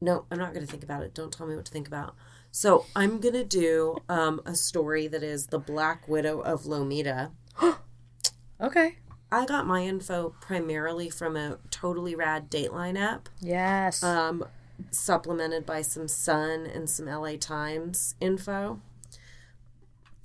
No, 0.00 0.24
I'm 0.30 0.38
not 0.38 0.54
going 0.54 0.64
to 0.64 0.70
think 0.70 0.82
about 0.84 1.02
it. 1.02 1.12
Don't 1.14 1.32
tell 1.32 1.46
me 1.46 1.54
what 1.56 1.64
to 1.66 1.72
think 1.72 1.86
about. 1.86 2.14
So 2.56 2.86
I'm 2.94 3.18
going 3.18 3.34
to 3.34 3.42
do 3.42 3.96
um, 4.08 4.40
a 4.46 4.54
story 4.54 5.08
that 5.08 5.24
is 5.24 5.48
the 5.48 5.58
Black 5.58 6.06
Widow 6.06 6.38
of 6.40 6.62
Lomita. 6.62 7.32
Okay. 8.60 8.98
I 9.32 9.44
got 9.46 9.66
my 9.66 9.82
info 9.82 10.36
primarily 10.40 11.10
from 11.10 11.36
a 11.36 11.58
totally 11.72 12.14
rad 12.14 12.48
Dateline 12.48 12.96
app, 12.96 13.28
Yes. 13.40 14.00
um, 14.04 14.44
supplemented 14.92 15.66
by 15.66 15.82
some 15.82 16.06
Sun 16.06 16.64
and 16.66 16.88
some 16.88 17.06
LA 17.06 17.32
Times 17.36 18.14
info. 18.20 18.80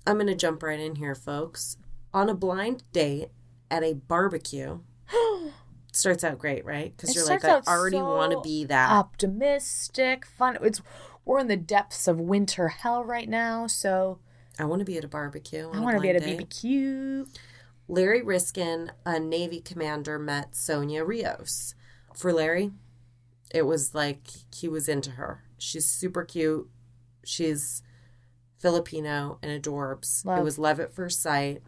I'm 0.05 0.17
going 0.17 0.27
to 0.27 0.35
jump 0.35 0.61
right 0.61 0.79
in 0.79 0.97
here, 0.97 1.15
folks. 1.15 1.77
On 2.13 2.29
a 2.29 2.35
blind 2.35 2.83
date 2.93 3.29
at 3.71 3.83
a 3.83 3.95
barbecue. 3.95 4.81
starts 5.91 6.23
out 6.23 6.37
great, 6.37 6.63
right? 6.65 6.95
Because 6.95 7.15
you're 7.15 7.25
like, 7.25 7.43
I 7.43 7.61
already 7.67 7.97
so 7.97 8.05
want 8.05 8.31
to 8.31 8.41
be 8.41 8.65
that. 8.65 8.91
Optimistic, 8.91 10.25
fun. 10.25 10.57
It's 10.61 10.81
we're 11.29 11.37
in 11.37 11.47
the 11.47 11.55
depths 11.55 12.07
of 12.07 12.19
winter 12.19 12.69
hell 12.69 13.03
right 13.03 13.29
now, 13.29 13.67
so 13.67 14.17
I 14.57 14.65
want 14.65 14.79
to 14.79 14.85
be 14.85 14.97
at 14.97 15.03
a 15.03 15.07
barbecue. 15.07 15.69
I 15.71 15.79
want 15.79 15.95
to 15.95 16.01
be 16.01 16.09
at 16.09 16.15
a. 16.15 16.19
BBQ. 16.19 17.29
Larry 17.87 18.23
Riskin, 18.23 18.91
a 19.05 19.19
Navy 19.19 19.61
commander, 19.61 20.17
met 20.17 20.55
Sonia 20.55 21.03
Rios. 21.03 21.75
For 22.15 22.33
Larry, 22.33 22.71
it 23.53 23.67
was 23.67 23.93
like 23.93 24.21
he 24.55 24.67
was 24.67 24.89
into 24.89 25.11
her. 25.11 25.43
She's 25.59 25.85
super 25.85 26.23
cute. 26.25 26.67
She's 27.23 27.83
Filipino 28.57 29.37
and 29.43 29.51
adorbs. 29.51 30.25
Love. 30.25 30.39
It 30.39 30.43
was 30.43 30.57
love 30.57 30.79
at 30.79 30.95
first 30.95 31.21
sight. 31.21 31.61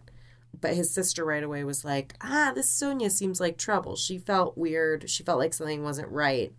But 0.59 0.73
his 0.73 0.91
sister 0.91 1.23
right 1.23 1.43
away 1.43 1.63
was 1.63 1.85
like, 1.85 2.15
ah, 2.19 2.51
this 2.55 2.67
Sonia 2.67 3.11
seems 3.11 3.39
like 3.39 3.59
trouble. 3.59 3.95
She 3.95 4.17
felt 4.17 4.57
weird. 4.57 5.07
She 5.07 5.21
felt 5.21 5.37
like 5.37 5.53
something 5.53 5.83
wasn't 5.83 6.09
right. 6.09 6.51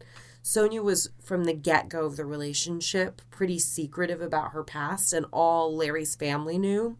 Sonia 0.42 0.82
was, 0.82 1.10
from 1.22 1.44
the 1.44 1.52
get 1.52 1.88
go 1.88 2.04
of 2.04 2.16
the 2.16 2.24
relationship, 2.26 3.22
pretty 3.30 3.58
secretive 3.58 4.20
about 4.20 4.52
her 4.52 4.64
past, 4.64 5.12
and 5.12 5.24
all 5.32 5.74
Larry's 5.76 6.16
family 6.16 6.58
knew 6.58 6.98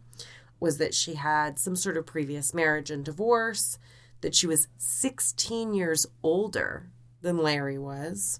was 0.59 0.77
that 0.77 0.93
she 0.93 1.15
had 1.15 1.59
some 1.59 1.75
sort 1.75 1.97
of 1.97 2.05
previous 2.05 2.53
marriage 2.53 2.89
and 2.89 3.03
divorce, 3.03 3.77
that 4.21 4.33
she 4.33 4.47
was 4.47 4.69
16 4.77 5.73
years 5.73 6.05
older 6.23 6.89
than 7.21 7.37
Larry 7.37 7.77
was. 7.77 8.39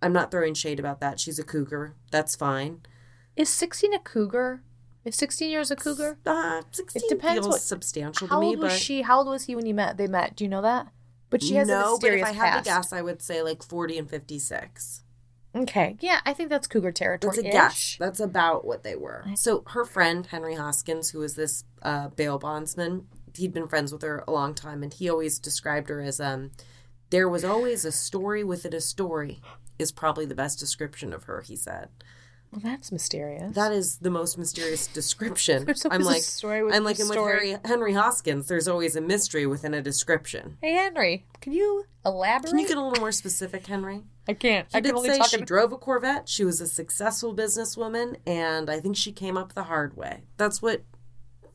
I'm 0.00 0.12
not 0.12 0.30
throwing 0.30 0.54
shade 0.54 0.78
about 0.78 1.00
that. 1.00 1.18
She's 1.18 1.40
a 1.40 1.44
cougar. 1.44 1.94
That's 2.12 2.36
fine. 2.36 2.82
Is 3.34 3.48
16 3.48 3.92
a 3.94 3.98
cougar? 3.98 4.62
Is 5.04 5.16
16 5.16 5.50
years 5.50 5.72
a 5.72 5.76
cougar? 5.76 6.18
Uh, 6.24 6.62
16 6.70 7.02
It 7.04 7.08
depends 7.08 7.40
feels 7.46 7.48
what- 7.54 7.60
substantial 7.62 8.28
How 8.28 8.36
to 8.36 8.40
me, 8.42 8.46
old 8.48 8.58
was 8.60 8.72
but 8.74 8.78
she? 8.78 9.02
How 9.02 9.18
old 9.18 9.26
was 9.28 9.44
he 9.44 9.56
when 9.56 9.66
you 9.66 9.74
met? 9.74 9.96
They 9.96 10.06
met. 10.06 10.36
Do 10.36 10.44
you 10.44 10.48
know 10.50 10.62
that? 10.62 10.86
But 11.34 11.42
she 11.42 11.56
has 11.56 11.68
a 11.68 11.72
no, 11.72 11.98
but 12.00 12.12
if 12.12 12.22
I 12.22 12.30
had 12.30 12.44
past. 12.44 12.64
to 12.64 12.70
guess, 12.70 12.92
I 12.92 13.02
would 13.02 13.20
say 13.20 13.42
like 13.42 13.64
40 13.64 13.98
and 13.98 14.08
56. 14.08 15.02
Okay, 15.56 15.96
yeah, 15.98 16.20
I 16.24 16.32
think 16.32 16.48
that's 16.48 16.68
cougar 16.68 16.92
territory. 16.92 17.34
That's 17.34 17.48
a 17.48 17.50
guess. 17.50 17.96
That's 17.98 18.20
about 18.20 18.64
what 18.64 18.84
they 18.84 18.94
were. 18.94 19.24
So 19.34 19.64
her 19.70 19.84
friend 19.84 20.24
Henry 20.24 20.54
Hoskins, 20.54 21.10
who 21.10 21.18
was 21.18 21.34
this 21.34 21.64
uh, 21.82 22.10
bail 22.10 22.38
bondsman, 22.38 23.08
he'd 23.36 23.52
been 23.52 23.66
friends 23.66 23.92
with 23.92 24.02
her 24.02 24.22
a 24.28 24.30
long 24.30 24.54
time, 24.54 24.84
and 24.84 24.94
he 24.94 25.10
always 25.10 25.40
described 25.40 25.88
her 25.88 26.00
as 26.00 26.20
um, 26.20 26.52
there 27.10 27.28
was 27.28 27.44
always 27.44 27.84
a 27.84 27.90
story 27.90 28.44
within 28.44 28.72
a 28.72 28.80
story. 28.80 29.40
Is 29.76 29.90
probably 29.90 30.26
the 30.26 30.36
best 30.36 30.60
description 30.60 31.12
of 31.12 31.24
her. 31.24 31.40
He 31.40 31.56
said 31.56 31.88
Well, 32.54 32.60
that's 32.62 32.92
mysterious. 32.92 33.54
that 33.56 33.72
is 33.72 33.98
the 33.98 34.10
most 34.10 34.38
mysterious 34.38 34.86
description. 34.86 35.64
There's 35.66 35.84
I'm 35.84 35.92
always 35.92 36.06
a 36.06 36.10
like, 36.10 36.22
story 36.22 36.62
with 36.62 36.74
I'm 36.74 36.84
like, 36.84 36.98
and 37.00 37.08
with. 37.08 37.18
Harry, 37.18 37.56
Henry 37.64 37.92
Hoskins, 37.94 38.46
there's 38.46 38.68
always 38.68 38.94
a 38.96 39.00
mystery 39.00 39.46
within 39.46 39.74
a 39.74 39.82
description. 39.82 40.56
hey 40.62 40.72
Henry, 40.74 41.26
can 41.40 41.52
you 41.52 41.84
elaborate? 42.06 42.50
Can 42.50 42.58
you 42.60 42.68
get 42.68 42.76
a 42.76 42.80
little 42.82 43.00
more 43.00 43.12
specific, 43.12 43.66
Henry? 43.66 44.02
I 44.28 44.32
can't. 44.34 44.68
He 44.70 44.78
I 44.78 44.80
did 44.80 44.90
can 44.90 44.96
only 44.98 45.08
say 45.10 45.18
talk 45.18 45.28
she 45.30 45.38
in- 45.38 45.44
drove 45.44 45.72
a 45.72 45.76
Corvette. 45.76 46.28
She 46.28 46.44
was 46.44 46.60
a 46.60 46.66
successful 46.66 47.34
businesswoman, 47.34 48.16
and 48.26 48.70
I 48.70 48.78
think 48.80 48.96
she 48.96 49.10
came 49.12 49.36
up 49.36 49.54
the 49.54 49.64
hard 49.64 49.96
way. 49.96 50.20
That's 50.36 50.62
what 50.62 50.82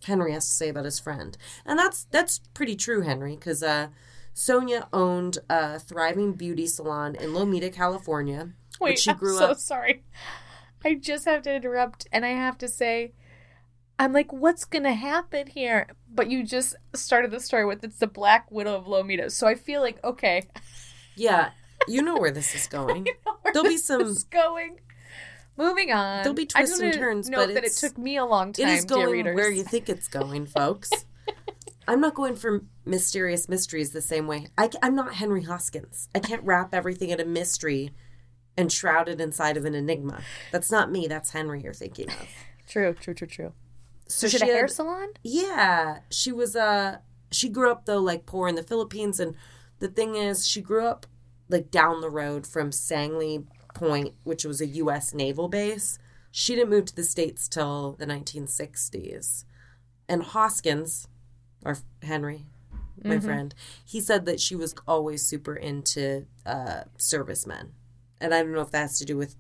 Henry 0.04 0.34
has 0.34 0.48
to 0.50 0.54
say 0.54 0.70
about 0.70 0.86
his 0.86 1.00
friend, 1.00 1.38
and 1.66 1.80
that's 1.80 2.04
that's 2.12 2.40
pretty 2.54 2.76
true, 2.76 3.02
Henry, 3.02 3.36
because 3.36 3.64
uh, 3.64 3.88
Sonia 4.34 4.88
owned 4.94 5.38
a 5.50 5.80
thriving 5.80 6.34
beauty 6.34 6.68
salon 6.68 7.16
in 7.16 7.30
Lomita, 7.34 7.74
California. 7.74 8.50
Wait, 8.80 9.00
she 9.00 9.10
I'm 9.12 9.18
grew 9.18 9.38
so 9.38 9.52
up. 9.52 9.58
sorry. 9.58 10.04
I 10.84 10.96
just 10.96 11.26
have 11.26 11.44
to 11.44 11.54
interrupt, 11.54 12.08
and 12.12 12.26
I 12.26 12.30
have 12.30 12.58
to 12.60 12.68
say, 12.68 13.14
I'm 13.98 14.14
like, 14.14 14.32
what's 14.32 14.66
gonna 14.66 14.94
happen 14.94 15.48
here? 15.48 15.88
But 16.10 16.30
you 16.30 16.44
just 16.44 16.76
started 16.96 17.32
the 17.32 17.40
story 17.40 17.66
with 17.66 17.84
it's 17.84 18.00
the 18.00 18.08
Black 18.08 18.50
Widow 18.50 18.76
of 18.76 18.86
Lomita, 18.86 19.32
so 19.32 19.48
I 19.48 19.56
feel 19.56 19.82
like 19.82 20.04
okay, 20.04 20.48
Yeah, 21.16 21.52
you 21.88 22.02
know 22.02 22.18
where 22.18 22.32
this 22.32 22.56
is 22.56 22.68
going. 22.68 23.08
There'll 23.54 23.68
be 23.68 23.78
some- 23.78 24.02
is 24.02 24.24
going. 24.24 24.80
Moving 25.58 25.92
on. 25.92 26.24
There'll 26.24 26.34
be 26.34 26.46
twists 26.46 26.80
and 26.80 26.94
turns, 26.94 27.30
Note 27.30 27.48
but 27.48 27.56
that 27.56 27.66
it 27.66 27.74
took 27.74 27.98
me 27.98 28.16
a 28.16 28.24
long 28.24 28.54
time. 28.54 28.70
It 28.70 28.72
is 28.72 28.86
going 28.86 29.26
where 29.34 29.52
you 29.52 29.66
think 29.66 29.90
it's 29.90 30.08
going, 30.08 30.46
folks. 30.46 30.90
I'm 31.86 32.00
not 32.00 32.14
going 32.14 32.38
for 32.38 32.64
mysterious 32.86 33.50
mysteries 33.50 33.92
the 33.92 34.02
same 34.02 34.26
way. 34.26 34.48
I, 34.58 34.70
I, 34.82 34.88
am 34.88 34.96
not 34.96 35.16
Henry 35.16 35.44
Hoskins. 35.44 36.08
I 36.16 36.20
can't 36.20 36.44
wrap 36.44 36.74
everything 36.74 37.10
in 37.10 37.20
a 37.20 37.26
mystery 37.26 37.92
and 38.60 38.72
shrouded 38.72 39.22
inside 39.22 39.56
of 39.56 39.64
an 39.64 39.74
enigma. 39.74 40.22
That's 40.52 40.70
not 40.70 40.92
me. 40.92 41.08
That's 41.08 41.32
Henry 41.32 41.62
you're 41.62 41.74
thinking 41.74 42.10
of. 42.10 42.28
True, 42.68 42.94
true, 42.94 43.16
true, 43.16 43.26
true. 43.28 43.54
So 44.08 44.28
Is 44.28 44.36
it 44.36 44.44
a 44.44 44.46
hair 44.46 44.68
salon? 44.68 45.08
Yeah, 45.24 46.02
she 46.12 46.32
was 46.32 46.56
uh 46.56 46.98
she 47.32 47.50
grew 47.50 47.72
up 47.72 47.86
though 47.86 47.98
like 47.98 48.28
poor 48.28 48.48
in 48.48 48.54
the 48.54 48.62
Philippines 48.62 49.20
and 49.20 49.34
the 49.80 49.88
thing 49.88 50.16
is 50.16 50.48
she 50.48 50.62
grew 50.62 50.86
up 50.86 51.08
like 51.48 51.72
down 51.72 52.02
the 52.02 52.12
road 52.12 52.46
from 52.46 52.70
Sangley 52.70 53.46
Point, 53.74 54.14
which 54.24 54.46
was 54.46 54.62
a 54.62 54.68
US 54.68 55.16
naval 55.16 55.48
base. 55.48 55.98
She 56.30 56.54
didn't 56.54 56.70
move 56.70 56.86
to 56.86 56.96
the 56.96 57.04
states 57.04 57.48
till 57.48 57.94
the 57.94 58.06
1960s. 58.06 59.46
And 60.08 60.22
Hoskins, 60.22 61.08
or 61.66 61.78
Henry, 62.04 62.46
my 63.04 63.20
friend, 63.20 63.56
he 63.84 64.00
said 64.00 64.26
that 64.26 64.40
she 64.40 64.56
was 64.56 64.76
always 64.88 65.26
super 65.26 65.56
into 65.56 66.28
uh 66.46 66.82
servicemen. 66.98 67.72
And 68.22 68.34
I 68.34 68.44
don't 68.44 68.54
know 68.54 68.62
if 68.62 68.72
that 68.72 68.82
has 68.82 69.00
to 69.00 69.06
do 69.06 69.18
with 69.18 69.36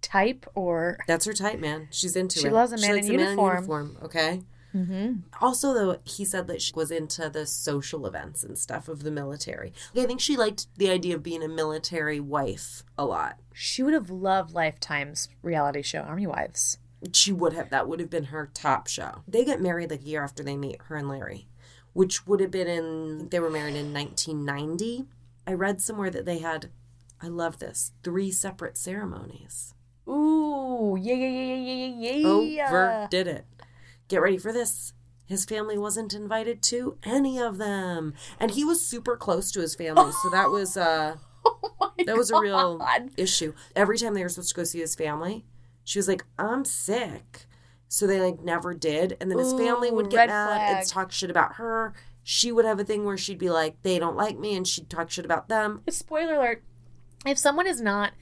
Type 0.00 0.46
or 0.56 0.98
that's 1.06 1.24
her 1.26 1.32
type, 1.32 1.60
man. 1.60 1.88
She's 1.90 2.16
into 2.16 2.40
She 2.40 2.46
it. 2.46 2.48
She 2.48 2.52
loves 2.52 2.72
a 2.72 2.76
man 2.78 2.98
in 2.98 3.06
uniform. 3.06 3.54
uniform. 3.56 3.98
Okay. 4.02 4.42
mm-hmm. 4.74 5.20
Also, 5.40 5.72
though, 5.72 5.98
he 6.04 6.24
said 6.24 6.48
that 6.48 6.60
she 6.60 6.72
was 6.74 6.90
into 6.90 7.30
the 7.30 7.46
social 7.46 8.04
events 8.04 8.42
and 8.42 8.58
stuff 8.58 8.88
of 8.88 9.04
the 9.04 9.12
military. 9.12 9.72
I 9.96 10.04
think 10.04 10.20
she 10.20 10.36
liked 10.36 10.66
the 10.76 10.90
idea 10.90 11.14
of 11.14 11.22
being 11.22 11.42
a 11.42 11.48
military 11.48 12.18
wife 12.18 12.82
a 12.98 13.04
lot. 13.04 13.38
she 13.54 13.82
would 13.82 13.94
have 13.94 14.10
loved 14.10 14.52
Lifetime's 14.52 15.28
reality 15.40 15.82
show, 15.82 16.00
Army 16.00 16.26
Wives. 16.26 16.78
She 17.12 17.32
would 17.32 17.52
have, 17.52 17.70
that 17.70 17.88
would 17.88 18.00
have 18.00 18.10
been 18.10 18.24
her 18.24 18.50
top 18.52 18.88
show. 18.88 19.22
They 19.28 19.44
get 19.44 19.60
married 19.62 19.90
like 19.90 20.02
a 20.02 20.04
year 20.04 20.22
after 20.24 20.42
they 20.42 20.56
meet, 20.56 20.80
her 20.88 20.96
and 20.96 21.08
Larry, 21.08 21.46
which 21.92 22.26
would 22.26 22.40
have 22.40 22.50
been 22.50 22.66
in, 22.68 23.28
they 23.28 23.38
were 23.40 23.50
married 23.50 23.76
in 23.76 23.92
1990. 23.94 25.04
I 25.46 25.52
read 25.52 25.80
somewhere 25.80 26.10
that 26.10 26.24
they 26.24 26.38
had, 26.38 26.70
I 27.22 27.28
love 27.28 27.58
this, 27.58 27.92
three 28.02 28.30
separate 28.32 28.76
ceremonies. 28.76 29.74
Ooh, 30.08 30.96
yeah, 31.00 31.14
yeah, 31.14 31.28
yeah, 31.28 31.54
yeah, 31.54 31.86
yeah, 31.86 32.16
yeah. 32.16 32.28
Over 32.28 33.08
did 33.10 33.28
it. 33.28 33.46
Get 34.08 34.20
ready 34.20 34.38
for 34.38 34.52
this. 34.52 34.92
His 35.26 35.44
family 35.44 35.78
wasn't 35.78 36.12
invited 36.12 36.62
to 36.64 36.98
any 37.04 37.38
of 37.38 37.56
them. 37.58 38.12
And 38.40 38.50
he 38.50 38.64
was 38.64 38.84
super 38.84 39.16
close 39.16 39.50
to 39.52 39.60
his 39.60 39.74
family, 39.76 40.10
so 40.22 40.30
that 40.30 40.50
was 40.50 40.76
uh 40.76 41.16
Oh 41.44 41.92
that 42.06 42.16
was 42.16 42.30
a 42.30 42.38
real 42.40 42.84
issue. 43.16 43.54
Every 43.76 43.96
time 43.98 44.14
they 44.14 44.22
were 44.22 44.28
supposed 44.28 44.48
to 44.50 44.54
go 44.56 44.64
see 44.64 44.80
his 44.80 44.94
family, 44.94 45.44
she 45.84 45.98
was 45.98 46.08
like, 46.08 46.24
I'm 46.38 46.64
sick. 46.64 47.46
So 47.88 48.06
they 48.06 48.20
like 48.20 48.40
never 48.42 48.74
did. 48.74 49.16
And 49.20 49.30
then 49.30 49.38
his 49.38 49.52
family 49.52 49.90
would 49.90 50.10
get 50.10 50.28
mad 50.28 50.46
flag. 50.48 50.76
and 50.78 50.88
talk 50.88 51.12
shit 51.12 51.30
about 51.30 51.54
her. 51.54 51.94
She 52.24 52.50
would 52.52 52.64
have 52.64 52.80
a 52.80 52.84
thing 52.84 53.04
where 53.04 53.16
she'd 53.18 53.38
be 53.38 53.50
like, 53.50 53.82
they 53.82 53.98
don't 53.98 54.16
like 54.16 54.38
me, 54.38 54.56
and 54.56 54.66
she'd 54.66 54.88
talk 54.88 55.10
shit 55.10 55.24
about 55.24 55.48
them. 55.48 55.82
Spoiler 55.90 56.34
alert: 56.36 56.62
If 57.26 57.38
someone 57.38 57.66
is 57.66 57.80
not 57.80 58.12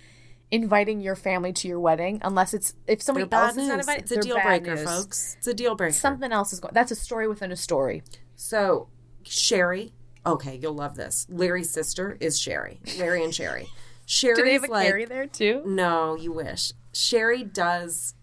inviting 0.50 1.00
your 1.00 1.14
family 1.14 1.52
to 1.52 1.68
your 1.68 1.78
wedding, 1.80 2.20
unless 2.22 2.52
it's 2.54 2.74
if 2.86 3.00
somebody 3.00 3.30
else 3.30 3.52
is 3.52 3.56
not 3.56 3.76
news. 3.76 3.80
invited, 3.88 4.02
It's 4.02 4.12
a 4.12 4.20
deal 4.20 4.40
breaker, 4.40 4.74
news. 4.74 4.84
folks. 4.84 5.36
It's 5.38 5.46
a 5.46 5.54
deal 5.54 5.74
breaker. 5.74 5.92
Something 5.94 6.32
else 6.32 6.52
is 6.52 6.60
going. 6.60 6.74
That's 6.74 6.90
a 6.90 6.96
story 6.96 7.28
within 7.28 7.52
a 7.52 7.56
story. 7.56 8.02
So 8.36 8.88
Sherry, 9.22 9.92
okay, 10.26 10.56
you'll 10.60 10.74
love 10.74 10.96
this. 10.96 11.26
Larry's 11.30 11.70
sister 11.70 12.16
is 12.20 12.38
Sherry. 12.38 12.80
Larry 12.98 13.22
and 13.24 13.34
Sherry. 13.34 13.68
Sherry's 14.06 14.38
Do 14.38 14.44
they 14.44 14.52
have 14.54 14.64
a 14.64 14.70
like, 14.70 14.88
Carrie 14.88 15.04
there 15.04 15.26
too? 15.26 15.62
no, 15.66 16.16
you 16.16 16.32
wish. 16.32 16.72
Sherry 16.92 17.44
does 17.44 18.14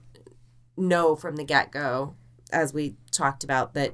know 0.75 1.15
from 1.15 1.38
the 1.38 1.43
get 1.45 1.71
go, 1.71 2.15
as 2.51 2.73
we 2.73 2.97
talked 3.11 3.43
about 3.43 3.73
that 3.73 3.93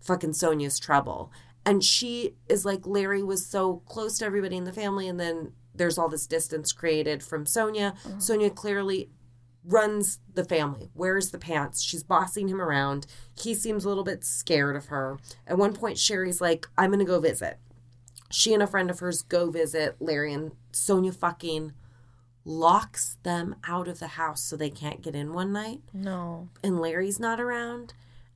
fucking 0.00 0.32
Sonia's 0.32 0.78
trouble. 0.78 1.30
And 1.66 1.84
she 1.84 2.34
is 2.48 2.64
like, 2.64 2.86
Larry 2.86 3.22
was 3.22 3.44
so 3.46 3.82
close 3.86 4.16
to 4.18 4.24
everybody 4.24 4.56
in 4.56 4.64
the 4.64 4.72
family, 4.72 5.06
and 5.06 5.20
then 5.20 5.52
there's 5.80 5.96
all 5.96 6.10
this 6.10 6.26
distance 6.26 6.72
created 6.72 7.22
from 7.22 7.46
Sonia. 7.46 7.94
Mm-hmm. 8.04 8.20
Sonia 8.20 8.50
clearly 8.50 9.08
runs 9.64 10.18
the 10.34 10.44
family, 10.44 10.90
wears 10.94 11.30
the 11.30 11.38
pants. 11.38 11.82
She's 11.82 12.02
bossing 12.02 12.48
him 12.48 12.60
around. 12.60 13.06
He 13.40 13.54
seems 13.54 13.84
a 13.84 13.88
little 13.88 14.04
bit 14.04 14.22
scared 14.22 14.76
of 14.76 14.86
her. 14.86 15.18
At 15.46 15.56
one 15.58 15.72
point, 15.72 15.98
Sherry's 15.98 16.40
like, 16.40 16.66
I'm 16.76 16.90
going 16.90 16.98
to 16.98 17.04
go 17.06 17.18
visit. 17.18 17.58
She 18.30 18.52
and 18.52 18.62
a 18.62 18.66
friend 18.66 18.90
of 18.90 19.00
hers 19.00 19.22
go 19.22 19.50
visit 19.50 19.96
Larry, 20.00 20.32
and 20.34 20.52
Sonia 20.70 21.12
fucking 21.12 21.72
locks 22.44 23.16
them 23.22 23.56
out 23.66 23.88
of 23.88 24.00
the 24.00 24.06
house 24.08 24.42
so 24.42 24.56
they 24.56 24.70
can't 24.70 25.02
get 25.02 25.14
in 25.14 25.32
one 25.32 25.52
night 25.52 25.80
No. 25.92 26.48
and 26.62 26.78
Larry's 26.80 27.18
not 27.20 27.40
around. 27.40 27.92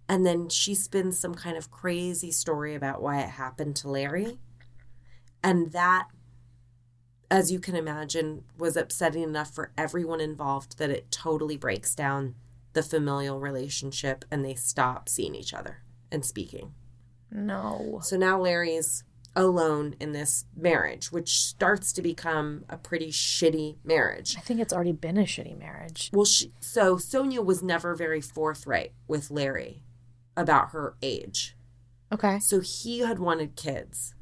And 0.08 0.26
then 0.26 0.48
she 0.50 0.74
spins 0.74 1.18
some 1.18 1.34
kind 1.34 1.56
of 1.56 1.70
crazy 1.70 2.30
story 2.30 2.74
about 2.74 3.00
why 3.02 3.20
it 3.20 3.30
happened 3.30 3.76
to 3.76 3.88
Larry. 3.90 4.38
And 5.42 5.72
that, 5.72 6.08
as 7.34 7.50
you 7.50 7.58
can 7.58 7.74
imagine, 7.74 8.44
was 8.56 8.76
upsetting 8.76 9.24
enough 9.24 9.52
for 9.52 9.72
everyone 9.76 10.20
involved 10.20 10.78
that 10.78 10.88
it 10.88 11.10
totally 11.10 11.56
breaks 11.56 11.92
down 11.92 12.36
the 12.74 12.82
familial 12.82 13.40
relationship 13.40 14.24
and 14.30 14.44
they 14.44 14.54
stop 14.54 15.08
seeing 15.08 15.34
each 15.34 15.52
other 15.52 15.82
and 16.12 16.24
speaking. 16.24 16.74
No. 17.32 17.98
So 18.04 18.16
now 18.16 18.40
Larry's 18.40 19.02
alone 19.34 19.96
in 19.98 20.12
this 20.12 20.44
marriage, 20.56 21.10
which 21.10 21.40
starts 21.40 21.92
to 21.94 22.02
become 22.02 22.64
a 22.68 22.76
pretty 22.76 23.10
shitty 23.10 23.78
marriage. 23.82 24.36
I 24.38 24.40
think 24.40 24.60
it's 24.60 24.72
already 24.72 24.92
been 24.92 25.18
a 25.18 25.24
shitty 25.24 25.58
marriage. 25.58 26.10
Well, 26.12 26.26
she, 26.26 26.52
so 26.60 26.98
Sonia 26.98 27.42
was 27.42 27.64
never 27.64 27.96
very 27.96 28.20
forthright 28.20 28.92
with 29.08 29.32
Larry 29.32 29.82
about 30.36 30.70
her 30.70 30.94
age. 31.02 31.56
Okay. 32.12 32.38
So 32.38 32.60
he 32.60 33.00
had 33.00 33.18
wanted 33.18 33.56
kids. 33.56 34.13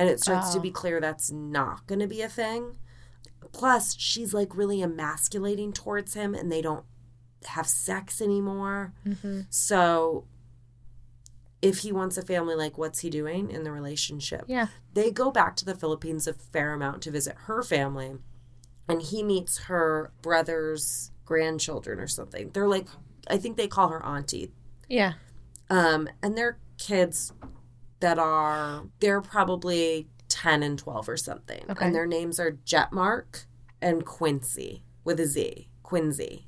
And 0.00 0.08
it 0.08 0.20
starts 0.20 0.50
to 0.52 0.58
Oh. 0.58 0.62
be 0.62 0.70
clear 0.70 1.00
that's 1.00 1.30
not 1.30 1.86
going 1.86 1.98
to 2.00 2.06
be 2.06 2.22
a 2.22 2.28
thing. 2.28 2.76
Plus, 3.52 3.94
she's 3.98 4.32
like 4.32 4.56
really 4.56 4.80
emasculating 4.82 5.72
towards 5.72 6.14
him 6.14 6.34
and 6.34 6.50
they 6.50 6.62
don't 6.62 6.84
have 7.46 7.66
sex 7.66 8.20
anymore. 8.22 8.92
Mm-hmm. 9.06 9.40
So 9.50 10.24
if 11.62 11.78
he 11.78 11.92
wants 11.92 12.16
a 12.16 12.22
family, 12.22 12.54
like 12.54 12.78
what's 12.78 13.00
he 13.00 13.10
doing 13.10 13.50
in 13.50 13.62
the 13.64 13.72
relationship? 13.72 14.44
Yeah. 14.46 14.68
they 14.94 15.10
go 15.10 15.30
back 15.30 15.54
to 15.56 15.64
the 15.64 15.74
Philippines 15.74 16.26
a 16.26 16.32
fair 16.32 16.72
amount 16.72 17.02
to 17.02 17.10
visit 17.10 17.36
her 17.46 17.62
family, 17.62 18.16
and 18.88 19.02
he 19.02 19.22
meets 19.22 19.58
her 19.64 20.12
brother's 20.22 21.10
grandchildren 21.24 22.00
or 22.00 22.06
something. 22.08 22.50
They're 22.50 22.66
like, 22.68 22.88
I 23.28 23.36
think 23.36 23.56
they 23.56 23.68
call 23.68 23.88
her 23.88 24.04
auntie, 24.04 24.50
Yeah. 24.88 25.12
um, 25.68 26.08
and 26.22 26.36
they're 26.38 26.58
kids 26.78 27.32
that 28.00 28.18
are 28.18 28.84
they're 29.00 29.20
probably 29.20 30.08
ten 30.28 30.62
and 30.62 30.78
twelve 30.78 31.08
or 31.08 31.16
something, 31.16 31.64
Okay. 31.70 31.86
and 31.86 31.94
their 31.94 32.06
names 32.06 32.38
are 32.40 32.52
Jetmark 32.52 33.44
and 33.80 34.04
Quincy 34.04 34.84
with 35.04 35.18
a 35.20 35.26
Z, 35.26 35.68
Quincy. 35.82 36.46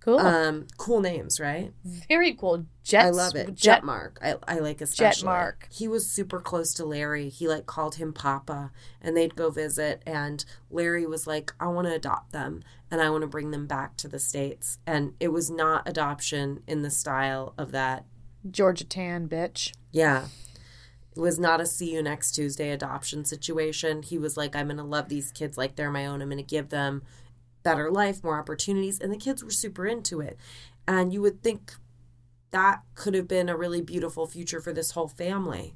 Cool. 0.00 0.18
Um, 0.18 0.66
cool 0.78 1.00
names, 1.02 1.38
right? 1.38 1.72
Very 1.84 2.32
cool. 2.32 2.64
Jets. 2.82 3.04
I 3.06 3.10
love 3.10 3.34
it. 3.34 3.54
Jet. 3.54 3.82
Jetmark. 3.82 4.12
I, 4.22 4.36
I 4.48 4.58
like 4.60 4.80
especially. 4.80 5.28
Jetmark. 5.28 5.70
He 5.70 5.86
was 5.88 6.10
super 6.10 6.40
close 6.40 6.72
to 6.74 6.86
Larry. 6.86 7.28
He 7.28 7.46
like 7.46 7.66
called 7.66 7.96
him 7.96 8.14
Papa, 8.14 8.72
and 9.02 9.14
they'd 9.14 9.36
go 9.36 9.50
visit. 9.50 10.02
And 10.06 10.42
Larry 10.70 11.04
was 11.06 11.26
like, 11.26 11.52
"I 11.60 11.66
want 11.66 11.86
to 11.86 11.92
adopt 11.94 12.32
them, 12.32 12.62
and 12.90 13.02
I 13.02 13.10
want 13.10 13.22
to 13.22 13.28
bring 13.28 13.50
them 13.50 13.66
back 13.66 13.98
to 13.98 14.08
the 14.08 14.18
states." 14.18 14.78
And 14.86 15.12
it 15.20 15.28
was 15.28 15.50
not 15.50 15.86
adoption 15.86 16.62
in 16.66 16.80
the 16.80 16.90
style 16.90 17.52
of 17.58 17.70
that. 17.72 18.06
Georgia 18.50 18.84
Tann, 18.84 19.28
bitch. 19.28 19.74
Yeah, 19.92 20.28
was 21.16 21.38
not 21.38 21.60
a 21.60 21.66
see 21.66 21.92
you 21.92 22.02
next 22.02 22.32
Tuesday 22.32 22.70
adoption 22.70 23.24
situation. 23.24 24.02
He 24.02 24.18
was 24.18 24.36
like, 24.36 24.54
"I'm 24.54 24.68
gonna 24.68 24.84
love 24.84 25.08
these 25.08 25.32
kids 25.32 25.58
like 25.58 25.76
they're 25.76 25.90
my 25.90 26.06
own. 26.06 26.22
I'm 26.22 26.28
gonna 26.28 26.42
give 26.42 26.68
them 26.68 27.02
better 27.62 27.90
life, 27.90 28.22
more 28.22 28.38
opportunities," 28.38 29.00
and 29.00 29.12
the 29.12 29.16
kids 29.16 29.42
were 29.42 29.50
super 29.50 29.86
into 29.86 30.20
it. 30.20 30.38
And 30.86 31.12
you 31.12 31.20
would 31.22 31.42
think 31.42 31.74
that 32.52 32.82
could 32.94 33.14
have 33.14 33.28
been 33.28 33.48
a 33.48 33.56
really 33.56 33.80
beautiful 33.80 34.26
future 34.26 34.60
for 34.60 34.72
this 34.72 34.92
whole 34.92 35.08
family. 35.08 35.74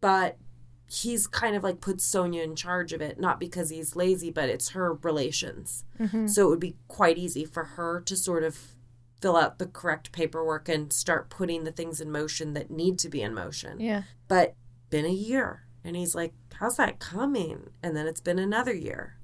But 0.00 0.38
he's 0.86 1.26
kind 1.26 1.56
of 1.56 1.62
like 1.62 1.80
put 1.80 2.00
Sonia 2.00 2.42
in 2.42 2.56
charge 2.56 2.92
of 2.92 3.00
it, 3.00 3.18
not 3.18 3.40
because 3.40 3.70
he's 3.70 3.96
lazy, 3.96 4.30
but 4.30 4.48
it's 4.48 4.70
her 4.70 4.94
relations. 4.94 5.84
Mm-hmm. 5.98 6.26
So 6.26 6.46
it 6.46 6.50
would 6.50 6.60
be 6.60 6.76
quite 6.88 7.18
easy 7.18 7.44
for 7.44 7.64
her 7.64 8.00
to 8.02 8.16
sort 8.16 8.44
of 8.44 8.76
fill 9.20 9.36
out 9.36 9.58
the 9.58 9.66
correct 9.66 10.12
paperwork 10.12 10.68
and 10.68 10.92
start 10.92 11.30
putting 11.30 11.64
the 11.64 11.72
things 11.72 12.00
in 12.00 12.10
motion 12.10 12.52
that 12.52 12.70
need 12.70 12.98
to 12.98 13.08
be 13.08 13.22
in 13.22 13.32
motion. 13.32 13.80
Yeah. 13.80 14.02
But 14.28 14.54
been 14.94 15.04
a 15.04 15.08
year. 15.08 15.66
And 15.82 15.96
he's 15.96 16.14
like, 16.14 16.32
How's 16.60 16.76
that 16.76 17.00
coming? 17.00 17.70
And 17.82 17.96
then 17.96 18.06
it's 18.06 18.20
been 18.20 18.38
another 18.38 18.72
year. 18.72 19.16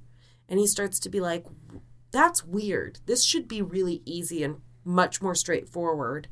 And 0.48 0.58
he 0.58 0.66
starts 0.66 0.98
to 0.98 1.08
be 1.08 1.20
like, 1.20 1.46
That's 2.10 2.44
weird. 2.44 2.98
This 3.06 3.22
should 3.22 3.46
be 3.46 3.62
really 3.62 4.02
easy 4.04 4.42
and 4.42 4.56
much 4.84 5.22
more 5.22 5.36
straightforward. 5.36 6.26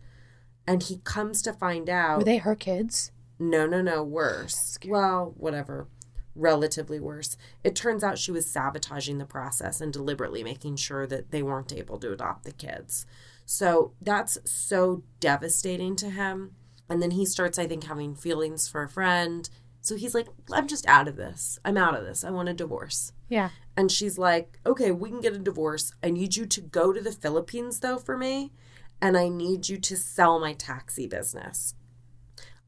And 0.67 0.83
he 0.83 0.99
comes 1.05 1.41
to 1.43 1.53
find 1.53 1.89
out 1.89 2.19
Were 2.19 2.25
they 2.25 2.39
her 2.39 2.57
kids? 2.57 3.13
no, 3.39 3.65
no, 3.65 3.81
no, 3.81 4.03
worse. 4.03 4.77
Well, 4.85 5.35
whatever. 5.37 5.87
Relatively 6.35 6.99
worse. 6.99 7.37
It 7.63 7.77
turns 7.77 8.03
out 8.03 8.19
she 8.19 8.33
was 8.33 8.51
sabotaging 8.51 9.19
the 9.19 9.25
process 9.25 9.81
and 9.81 9.93
deliberately 9.93 10.43
making 10.43 10.77
sure 10.77 11.07
that 11.07 11.31
they 11.31 11.45
weren't 11.45 11.73
able 11.73 11.99
to 12.01 12.13
adopt 12.13 12.43
the 12.43 12.51
kids. 12.51 13.07
So 13.47 13.93
that's 14.03 14.37
so 14.45 15.05
devastating 15.21 15.95
to 15.97 16.11
him. 16.11 16.57
And 16.89 17.03
then 17.03 17.11
he 17.13 17.27
starts, 17.27 17.59
I 17.59 17.67
think, 17.67 17.85
having 17.85 18.15
feelings 18.15 18.67
for 18.69 18.83
a 18.83 18.89
friend. 18.89 19.49
So 19.81 19.97
he's 19.97 20.15
like, 20.15 20.27
I'm 20.53 20.67
just 20.67 20.87
out 20.87 21.07
of 21.09 21.17
this. 21.17 21.59
I'm 21.65 21.77
out 21.77 21.97
of 21.97 22.05
this. 22.05 22.25
I 22.25 22.31
want 22.31 22.49
a 22.49 22.55
divorce. 22.55 23.13
Yeah. 23.29 23.51
And 23.77 23.93
she's 23.93 24.19
like, 24.19 24.59
okay, 24.67 24.91
we 24.91 25.11
can 25.11 25.21
get 25.21 25.35
a 25.35 25.39
divorce. 25.39 25.93
I 26.03 26.11
need 26.11 26.37
you 26.37 26.47
to 26.47 26.61
go 26.61 26.93
to 26.93 27.01
the 27.01 27.13
Philippines, 27.13 27.81
though, 27.81 27.99
for 27.99 28.17
me. 28.17 28.53
And 29.01 29.17
I 29.17 29.29
need 29.29 29.69
you 29.69 29.79
to 29.79 29.97
sell 29.97 30.41
my 30.41 30.55
taxi 30.55 31.07
business. 31.07 31.75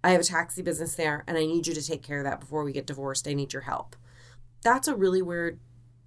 I 0.05 0.11
have 0.11 0.21
a 0.21 0.25
taxi 0.25 0.63
business 0.63 0.95
there, 0.95 1.25
and 1.27 1.37
I 1.37 1.45
need 1.45 1.67
you 1.67 1.75
to 1.75 1.85
take 1.87 2.03
care 2.03 2.19
of 2.19 2.25
that 2.25 2.41
before 2.41 2.63
we 2.63 2.73
get 2.73 2.87
divorced. 2.87 3.27
I 3.29 3.35
need 3.35 3.53
your 3.53 3.63
help. 3.63 3.97
That's 4.63 4.89
a 4.89 4.95
really 4.95 5.21
weird 5.23 5.59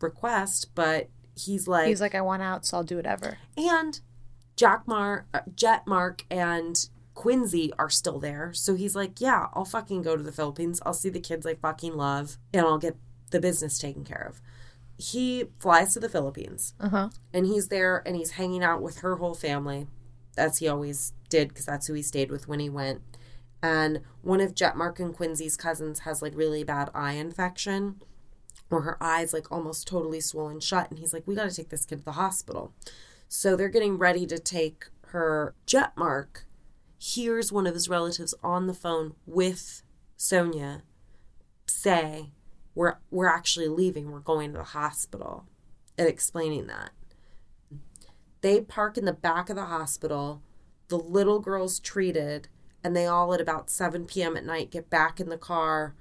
request, 0.02 0.70
but 0.74 1.10
he's 1.36 1.68
like, 1.68 1.88
He's 1.88 2.02
like, 2.02 2.16
I 2.16 2.22
want 2.22 2.42
out, 2.42 2.66
so 2.66 2.78
I'll 2.78 2.84
do 2.84 2.96
whatever. 2.96 3.38
and 3.58 4.00
Jack 4.56 4.88
Mar, 4.88 5.26
uh, 5.34 5.42
Jet 5.56 5.86
Mark, 5.86 6.26
and 6.32 6.88
Quincy 7.14 7.72
are 7.78 7.90
still 7.90 8.20
there. 8.20 8.52
So 8.54 8.76
he's 8.76 8.96
like, 8.96 9.22
yeah, 9.22 9.48
I'll 9.54 9.66
fucking 9.66 10.02
go 10.02 10.16
to 10.18 10.24
the 10.24 10.32
Philippines. 10.32 10.82
I'll 10.86 10.94
see 10.94 11.10
the 11.10 11.20
kids 11.20 11.46
I 11.46 11.56
fucking 11.56 11.96
love, 11.96 12.38
and 12.54 12.66
I'll 12.66 12.78
get 12.80 12.96
the 13.32 13.40
business 13.40 13.78
taken 13.78 14.04
care 14.04 14.26
of. 14.30 14.42
He 14.98 15.46
flies 15.60 15.94
to 15.94 16.00
the 16.00 16.10
Philippines, 16.10 16.74
Uh 16.80 16.90
huh. 16.90 17.10
and 17.34 17.46
he's 17.46 17.68
there, 17.70 18.02
and 18.06 18.16
he's 18.16 18.32
hanging 18.32 18.64
out 18.64 18.82
with 18.82 19.00
her 19.00 19.16
whole 19.18 19.34
family, 19.34 19.88
as 20.38 20.60
he 20.60 20.68
always 20.68 21.14
did, 21.30 21.50
because 21.50 21.66
that's 21.66 21.88
who 21.88 21.94
he 21.94 22.02
stayed 22.02 22.32
with 22.32 22.48
when 22.48 22.60
he 22.60 22.70
went. 22.70 23.02
And 23.62 24.02
one 24.22 24.42
of 24.42 24.56
Jet 24.56 24.76
Mark 24.76 25.00
and 25.00 25.14
Quincy's 25.16 25.56
cousins 25.58 26.00
has 26.00 26.22
like 26.22 26.36
really 26.36 26.64
bad 26.64 26.90
eye 26.94 27.14
infection, 27.14 28.02
where 28.70 28.82
her 28.82 28.98
eyes 29.02 29.34
like 29.34 29.52
almost 29.52 29.88
totally 29.88 30.20
swollen 30.20 30.60
shut. 30.60 30.90
And 30.90 31.00
he's 31.00 31.14
like, 31.14 31.26
we 31.28 31.36
got 31.36 31.50
to 31.50 31.56
take 31.56 31.70
this 31.70 31.86
kid 31.86 32.00
to 32.00 32.06
the 32.06 32.12
hospital. 32.14 32.74
So 33.30 33.56
they're 33.56 33.70
getting 33.70 33.98
ready 33.98 34.26
to 34.28 34.38
take 34.38 34.86
her. 35.08 35.54
Jet 35.66 35.94
Mark 35.96 36.46
hears 37.04 37.52
one 37.52 37.68
of 37.68 37.74
his 37.74 37.90
relatives 37.90 38.34
on 38.42 38.66
the 38.66 38.74
phone 38.74 39.14
with 39.26 39.84
Sonia 40.16 40.84
say, 41.66 42.32
"We're 42.74 42.96
we're 43.12 43.28
actually 43.28 43.68
leaving. 43.68 44.10
We're 44.10 44.20
going 44.20 44.54
to 44.54 44.60
the 44.60 44.64
hospital," 44.64 45.46
and 45.98 46.08
explaining 46.08 46.68
that. 46.68 46.92
They 48.40 48.62
park 48.62 48.98
in 48.98 49.04
the 49.04 49.12
back 49.12 49.50
of 49.50 49.58
the 49.58 49.66
hospital. 49.66 50.42
The 50.88 50.98
little 50.98 51.40
girl's 51.40 51.80
treated, 51.80 52.48
and 52.84 52.96
they 52.96 53.06
all 53.06 53.34
at 53.34 53.42
about 53.42 53.70
7 53.70 54.06
p.m. 54.06 54.38
at 54.38 54.46
night 54.46 54.72
get 54.72 54.90
back 54.90 55.20
in 55.20 55.28
the 55.28 55.38
car 55.38 55.96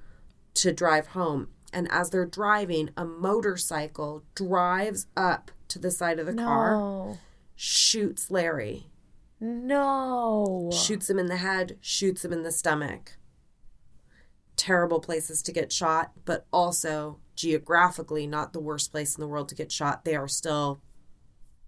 to 0.55 0.72
drive 0.72 1.09
home. 1.09 1.48
And 1.72 1.90
as 1.90 2.11
they're 2.11 2.26
driving, 2.26 2.90
a 2.96 3.05
motorcycle 3.05 4.22
drives 4.36 5.07
up 5.16 5.50
to 5.68 5.80
the 5.80 5.90
side 5.90 6.20
of 6.20 6.26
the 6.26 6.34
car, 6.34 7.18
shoots 7.57 8.30
Larry, 8.30 8.91
No. 9.45 10.70
shoots 10.72 11.11
him 11.11 11.18
in 11.18 11.26
the 11.26 11.36
head, 11.36 11.76
shoots 11.80 12.24
him 12.24 12.32
in 12.32 12.45
the 12.45 12.53
stomach. 12.53 13.16
Terrible 14.57 15.01
places 15.01 15.43
to 15.43 15.53
get 15.53 15.72
shot, 15.72 16.12
but 16.24 16.47
also 16.53 17.18
geographically 17.34 18.24
not 18.28 18.53
the 18.53 18.61
worst 18.61 18.93
place 18.93 19.16
in 19.16 19.20
the 19.20 19.26
world 19.26 19.49
to 19.49 19.57
get 19.57 19.72
shot. 19.72 20.05
They 20.05 20.14
are 20.14 20.28
still 20.28 20.80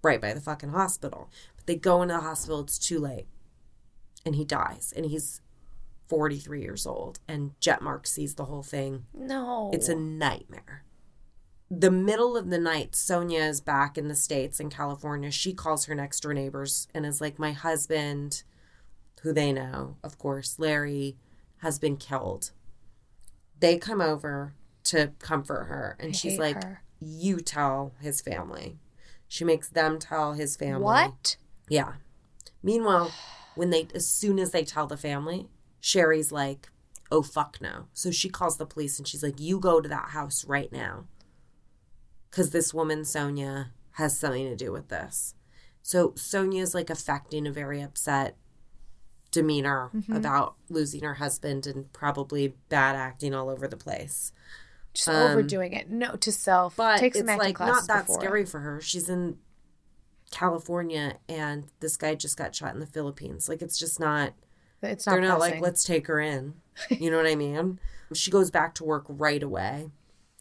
right 0.03 0.21
by 0.21 0.33
the 0.35 0.41
fucking 0.41 0.69
hospital. 0.69 1.31
But 1.57 1.67
they 1.67 1.75
go 1.75 2.03
into 2.03 2.15
the 2.15 2.21
hospital, 2.21 2.61
it's 2.61 2.79
too 2.79 3.01
late. 3.01 3.27
And 4.25 4.37
he 4.37 4.45
dies. 4.45 4.93
And 4.95 5.07
he's 5.07 5.41
43 6.09 6.63
years 6.63 6.87
old. 6.87 7.19
And 7.27 7.59
Jetmark 7.61 8.07
sees 8.07 8.37
the 8.37 8.45
whole 8.45 8.63
thing. 8.63 9.07
No. 9.13 9.71
It's 9.73 9.89
a 9.89 9.97
nightmare. 9.97 10.85
The 11.71 11.91
middle 11.91 12.37
of 12.37 12.51
the 12.51 12.59
night, 12.59 12.95
Sonia 12.95 13.43
is 13.43 13.61
back 13.61 13.97
in 13.97 14.09
the 14.09 14.15
States 14.15 14.61
in 14.61 14.71
California. 14.71 15.31
She 15.31 15.53
calls 15.55 15.87
her 15.87 15.95
next 15.95 16.21
door 16.21 16.35
neighbors 16.35 16.89
and 16.95 17.07
is 17.07 17.21
like, 17.21 17.39
My 17.39 17.53
husband, 17.53 18.43
who 19.23 19.33
they 19.33 19.53
know, 19.53 19.97
of 20.05 20.19
course, 20.19 20.59
Larry 20.59 21.17
has 21.59 21.79
been 21.79 21.97
killed. 21.97 22.53
They 23.59 23.79
come 23.79 24.01
over 24.01 24.55
to 24.85 25.13
comfort 25.19 25.65
her, 25.65 25.97
and 25.99 26.11
I 26.11 26.13
she's 26.13 26.39
like, 26.39 26.63
her. 26.63 26.83
You 27.01 27.41
tell 27.41 27.95
his 28.01 28.21
family. 28.21 28.79
She 29.27 29.45
makes 29.45 29.69
them 29.69 29.99
tell 29.99 30.35
his 30.35 30.57
family. 30.57 30.85
What? 30.85 31.37
Yeah. 31.69 31.95
Meanwhile, 32.63 33.13
when 33.55 33.71
they, 33.71 33.89
as 33.95 34.07
soon 34.07 34.39
as 34.39 34.51
they 34.51 34.65
tell 34.65 34.87
the 34.87 34.97
family, 34.97 35.49
Sherry's 35.81 36.31
like, 36.31 36.69
oh, 37.11 37.23
fuck 37.23 37.59
no. 37.61 37.87
So 37.93 38.11
she 38.11 38.29
calls 38.29 38.59
the 38.59 38.67
police 38.67 38.99
and 38.99 39.07
she's 39.09 39.23
like, 39.23 39.41
you 39.41 39.59
go 39.59 39.81
to 39.81 39.89
that 39.89 40.11
house 40.11 40.45
right 40.47 40.71
now. 40.73 41.05
Because 42.35 42.51
this 42.51 42.75
woman, 42.75 43.05
Sonia, 43.05 43.71
has 43.93 44.19
something 44.19 44.49
to 44.49 44.57
do 44.57 44.73
with 44.73 44.89
this. 44.89 45.35
So 45.83 46.15
Sonia's 46.17 46.75
like 46.75 46.91
affecting 46.91 47.47
a 47.47 47.53
very 47.53 47.81
upset 47.81 48.37
demeanor 49.31 49.91
Mm-hmm. 49.95 50.17
about 50.17 50.57
losing 50.69 51.03
her 51.03 51.15
husband 51.15 51.67
and 51.69 51.93
probably 51.93 52.55
bad 52.69 52.97
acting 52.97 53.35
all 53.35 53.49
over 53.49 53.69
the 53.69 53.77
place. 53.77 54.33
Just 54.95 55.09
Um, 55.09 55.31
overdoing 55.33 55.73
it. 55.75 55.89
No, 55.91 56.17
to 56.17 56.33
self. 56.33 56.75
But 56.77 56.99
Take 56.99 57.13
it's 57.13 57.19
some 57.21 57.29
acting 57.29 57.55
like 57.55 57.61
not 57.61 57.87
that 57.87 58.07
before. 58.07 58.21
scary 58.21 58.45
for 58.45 58.61
her. 58.61 58.81
She's 58.81 59.09
in 59.09 59.39
California 60.31 61.19
and 61.29 61.67
this 61.81 61.97
guy 61.97 62.15
just 62.17 62.37
got 62.37 62.55
shot 62.55 62.75
in 62.75 62.81
the 62.81 62.87
Philippines. 62.87 63.49
Like 63.49 63.63
it's 63.63 63.79
just 63.79 64.01
not 64.01 64.33
It's 64.83 65.07
not. 65.07 65.13
they're 65.13 65.21
not 65.21 65.39
like 65.39 65.61
let's 65.61 65.85
take 65.85 66.07
her 66.09 66.19
in. 66.21 66.55
You 66.91 67.11
know 67.11 67.17
what 67.19 67.27
I 67.27 67.37
mean? 67.37 67.79
She 68.13 68.31
goes 68.33 68.51
back 68.51 68.75
to 68.77 68.85
work 68.85 69.05
right 69.09 69.43
away. 69.43 69.91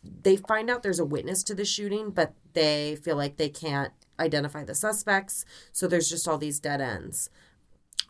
They 0.04 0.36
find 0.36 0.70
out 0.70 0.84
there's 0.84 1.00
a 1.00 1.06
witness 1.06 1.44
to 1.44 1.56
the 1.56 1.66
shooting, 1.66 2.12
but 2.12 2.34
they 2.54 2.98
feel 3.02 3.16
like 3.16 3.38
they 3.38 3.50
can't 3.50 3.94
identify 4.20 4.64
the 4.64 4.76
suspects, 4.76 5.46
so 5.72 5.88
there's 5.88 6.10
just 6.10 6.28
all 6.28 6.38
these 6.38 6.60
dead 6.60 6.82
ends. 6.82 7.30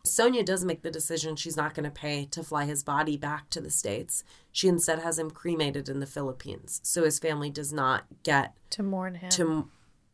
Sonia 0.05 0.43
does 0.43 0.65
make 0.65 0.81
the 0.81 0.91
decision 0.91 1.35
she's 1.35 1.55
not 1.55 1.73
going 1.73 1.85
to 1.85 1.89
pay 1.89 2.25
to 2.25 2.43
fly 2.43 2.65
his 2.65 2.83
body 2.83 3.15
back 3.15 3.49
to 3.49 3.61
the 3.61 3.69
States. 3.69 4.23
She 4.51 4.67
instead 4.67 4.99
has 4.99 5.17
him 5.17 5.31
cremated 5.31 5.87
in 5.87 6.01
the 6.01 6.05
Philippines, 6.05 6.81
so 6.83 7.05
his 7.05 7.19
family 7.19 7.49
does 7.49 7.71
not 7.71 8.05
get 8.23 8.53
to 8.71 8.83
mourn 8.83 9.15
him. 9.15 9.29
to 9.31 9.69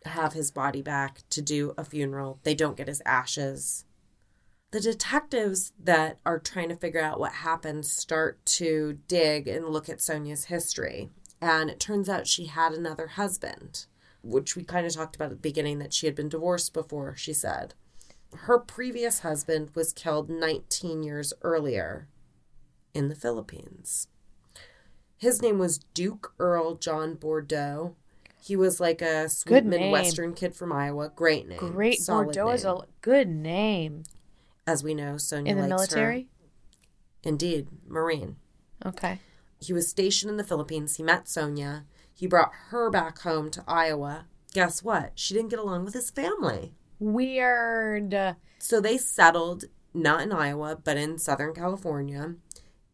have 0.05 0.33
his 0.33 0.51
body 0.51 0.81
back 0.81 1.23
to 1.31 1.41
do 1.41 1.73
a 1.77 1.83
funeral. 1.83 2.39
They 2.43 2.53
don't 2.53 2.77
get 2.77 2.87
his 2.87 3.01
ashes. 3.05 3.85
The 4.71 4.79
detectives 4.79 5.73
that 5.83 6.19
are 6.23 6.37
trying 6.37 6.69
to 6.69 6.75
figure 6.75 7.01
out 7.01 7.19
what 7.19 7.31
happened 7.31 7.87
start 7.87 8.45
to 8.45 8.99
dig 9.07 9.47
and 9.47 9.69
look 9.69 9.89
at 9.89 10.01
Sonia's 10.01 10.45
history. 10.45 11.09
And 11.41 11.69
it 11.69 11.79
turns 11.79 12.09
out 12.09 12.27
she 12.27 12.45
had 12.45 12.73
another 12.73 13.07
husband, 13.07 13.85
which 14.21 14.55
we 14.55 14.63
kind 14.63 14.85
of 14.85 14.93
talked 14.93 15.15
about 15.15 15.25
at 15.25 15.29
the 15.31 15.35
beginning 15.37 15.79
that 15.79 15.93
she 15.93 16.05
had 16.05 16.15
been 16.15 16.29
divorced 16.29 16.73
before, 16.73 17.15
she 17.15 17.33
said. 17.33 17.73
Her 18.33 18.59
previous 18.59 19.19
husband 19.19 19.71
was 19.73 19.93
killed 19.93 20.29
19 20.29 21.01
years 21.03 21.33
earlier 21.41 22.07
in 22.93 23.07
the 23.07 23.15
Philippines. 23.15 24.07
His 25.17 25.41
name 25.41 25.59
was 25.59 25.79
Duke 25.93 26.33
Earl 26.39 26.75
John 26.75 27.15
Bordeaux. 27.15 27.95
He 28.41 28.55
was 28.55 28.79
like 28.79 29.01
a 29.01 29.27
sweet 29.29 29.53
Good 29.53 29.65
name. 29.65 29.91
Midwestern 29.91 30.33
kid 30.33 30.55
from 30.55 30.71
Iowa. 30.71 31.11
Great 31.13 31.47
name. 31.47 31.57
Great 31.57 31.99
Solid 31.99 32.25
Bordeaux 32.25 32.49
is 32.51 32.63
a 32.65 32.77
good 33.01 33.27
name 33.27 34.03
As 34.65 34.83
we 34.83 34.93
know, 34.93 35.17
Sonia 35.17 35.51
in 35.51 35.57
the 35.57 35.63
her. 35.63 35.69
military. 35.69 36.27
Indeed, 37.23 37.67
Marine. 37.85 38.37
Okay. 38.85 39.19
He 39.59 39.73
was 39.73 39.87
stationed 39.89 40.29
in 40.31 40.37
the 40.37 40.43
Philippines. 40.43 40.95
He 40.95 41.03
met 41.03 41.27
Sonia. 41.27 41.85
He 42.13 42.27
brought 42.27 42.51
her 42.69 42.89
back 42.89 43.19
home 43.19 43.49
to 43.51 43.63
Iowa. 43.67 44.25
Guess 44.53 44.83
what? 44.83 45.11
She 45.15 45.33
didn't 45.33 45.49
get 45.49 45.59
along 45.59 45.85
with 45.85 45.93
his 45.93 46.09
family. 46.09 46.73
Weird. 46.99 48.35
So 48.59 48.81
they 48.81 48.97
settled 48.97 49.65
not 49.93 50.21
in 50.21 50.31
Iowa, 50.31 50.77
but 50.83 50.97
in 50.97 51.17
Southern 51.17 51.53
California. 51.53 52.35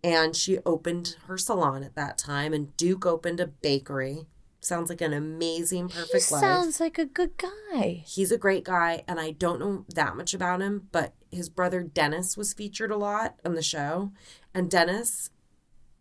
And 0.03 0.35
she 0.35 0.59
opened 0.65 1.15
her 1.27 1.37
salon 1.37 1.83
at 1.83 1.95
that 1.95 2.17
time, 2.17 2.53
and 2.53 2.75
Duke 2.77 3.05
opened 3.05 3.39
a 3.39 3.47
bakery. 3.47 4.27
Sounds 4.61 4.89
like 4.89 5.01
an 5.01 5.13
amazing, 5.13 5.89
He 5.89 5.93
perfect 5.95 6.31
life. 6.31 6.41
sounds 6.41 6.79
like 6.79 6.97
a 6.97 7.05
good 7.05 7.31
guy. 7.37 8.03
He's 8.05 8.31
a 8.31 8.37
great 8.37 8.63
guy, 8.63 9.03
and 9.07 9.19
I 9.19 9.31
don't 9.31 9.59
know 9.59 9.85
that 9.93 10.15
much 10.15 10.33
about 10.33 10.61
him, 10.61 10.87
but 10.91 11.13
his 11.31 11.49
brother 11.49 11.81
Dennis 11.83 12.35
was 12.37 12.53
featured 12.53 12.91
a 12.91 12.97
lot 12.97 13.39
on 13.45 13.53
the 13.55 13.61
show. 13.61 14.11
And 14.53 14.69
Dennis 14.69 15.29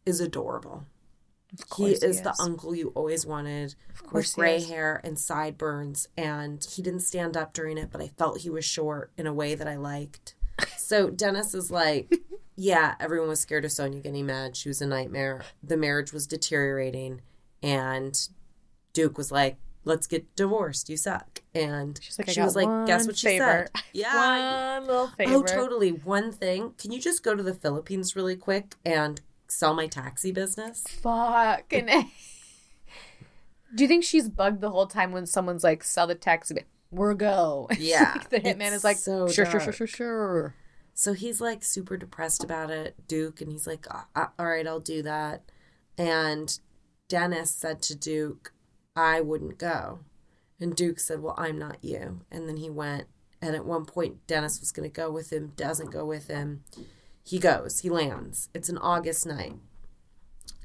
is 0.06 0.20
adorable. 0.20 0.84
He 1.76 1.92
is, 1.92 2.02
he 2.02 2.22
the 2.22 2.30
is. 2.30 2.40
uncle 2.40 2.74
you 2.74 2.88
always 2.96 3.24
wanted 3.24 3.76
course 4.06 4.36
with 4.36 4.42
gray 4.42 4.60
hair 4.60 5.00
and 5.04 5.18
sideburns. 5.18 6.08
And 6.16 6.64
he 6.64 6.82
didn't 6.82 7.00
stand 7.00 7.36
up 7.36 7.52
during 7.52 7.78
it, 7.78 7.90
but 7.92 8.00
I 8.00 8.08
felt 8.08 8.40
he 8.40 8.50
was 8.50 8.64
short 8.64 9.12
in 9.16 9.26
a 9.26 9.32
way 9.32 9.54
that 9.54 9.68
I 9.68 9.76
liked. 9.76 10.34
So 10.76 11.08
Dennis 11.08 11.54
is 11.54 11.70
like, 11.70 12.14
yeah, 12.56 12.94
everyone 13.00 13.30
was 13.30 13.40
scared 13.40 13.64
of 13.64 13.72
Sonia 13.72 14.00
getting 14.00 14.26
mad. 14.26 14.54
She 14.54 14.68
was 14.68 14.82
a 14.82 14.86
nightmare. 14.86 15.42
The 15.62 15.78
marriage 15.78 16.12
was 16.12 16.26
deteriorating. 16.26 17.22
And 17.62 18.14
Duke 18.92 19.16
was 19.16 19.32
like, 19.32 19.56
let's 19.84 20.06
get 20.06 20.36
divorced. 20.36 20.88
You 20.90 20.98
suck. 20.98 21.42
And 21.54 21.98
She's 22.02 22.18
like, 22.18 22.28
she 22.28 22.40
was 22.40 22.54
like, 22.54 22.86
guess 22.86 23.06
what 23.06 23.16
she 23.16 23.28
favor. 23.28 23.68
said? 23.74 23.82
Yeah. 23.94 24.78
One 24.78 24.86
little 24.86 25.10
oh, 25.10 25.14
favor. 25.16 25.34
Oh, 25.34 25.42
totally. 25.42 25.90
One 25.90 26.30
thing. 26.30 26.74
Can 26.78 26.92
you 26.92 27.00
just 27.00 27.24
go 27.24 27.34
to 27.34 27.42
the 27.42 27.54
Philippines 27.54 28.14
really 28.14 28.36
quick 28.36 28.74
and 28.84 29.20
sell 29.54 29.74
my 29.74 29.86
taxi 29.86 30.32
business? 30.32 30.84
Fucking. 31.02 31.88
A. 31.90 32.10
Do 33.74 33.82
you 33.82 33.88
think 33.88 34.04
she's 34.04 34.28
bugged 34.28 34.60
the 34.60 34.70
whole 34.70 34.86
time 34.86 35.12
when 35.12 35.26
someone's 35.26 35.64
like, 35.64 35.82
sell 35.82 36.06
the 36.06 36.14
taxi? 36.14 36.64
We're 36.90 37.14
go. 37.14 37.68
Yeah, 37.78 38.22
the 38.30 38.40
hitman 38.40 38.72
is 38.72 38.84
like, 38.84 38.98
so 38.98 39.28
sure, 39.28 39.46
sure, 39.46 39.60
sure, 39.60 39.72
sure, 39.72 39.86
sure. 39.86 40.54
So 40.94 41.12
he's 41.12 41.40
like 41.40 41.64
super 41.64 41.96
depressed 41.96 42.44
about 42.44 42.70
it, 42.70 42.94
Duke, 43.08 43.40
and 43.40 43.50
he's 43.50 43.66
like, 43.66 43.84
"Uh, 43.90 44.02
uh, 44.14 44.26
all 44.38 44.46
right, 44.46 44.66
I'll 44.66 44.78
do 44.78 45.02
that. 45.02 45.42
And 45.98 46.56
Dennis 47.08 47.50
said 47.50 47.82
to 47.82 47.96
Duke, 47.96 48.52
I 48.96 49.20
wouldn't 49.20 49.58
go. 49.58 50.00
And 50.60 50.74
Duke 50.74 51.00
said, 51.00 51.20
well, 51.20 51.34
I'm 51.36 51.58
not 51.58 51.78
you. 51.82 52.20
And 52.30 52.48
then 52.48 52.56
he 52.58 52.70
went. 52.70 53.06
And 53.42 53.54
at 53.54 53.66
one 53.66 53.84
point, 53.84 54.26
Dennis 54.26 54.60
was 54.60 54.72
going 54.72 54.88
to 54.88 54.94
go 54.94 55.10
with 55.10 55.32
him, 55.32 55.52
doesn't 55.56 55.90
go 55.90 56.04
with 56.04 56.28
him. 56.28 56.64
He 57.24 57.38
goes, 57.38 57.80
he 57.80 57.88
lands. 57.88 58.48
It's 58.54 58.68
an 58.68 58.78
August 58.78 59.26
night. 59.26 59.56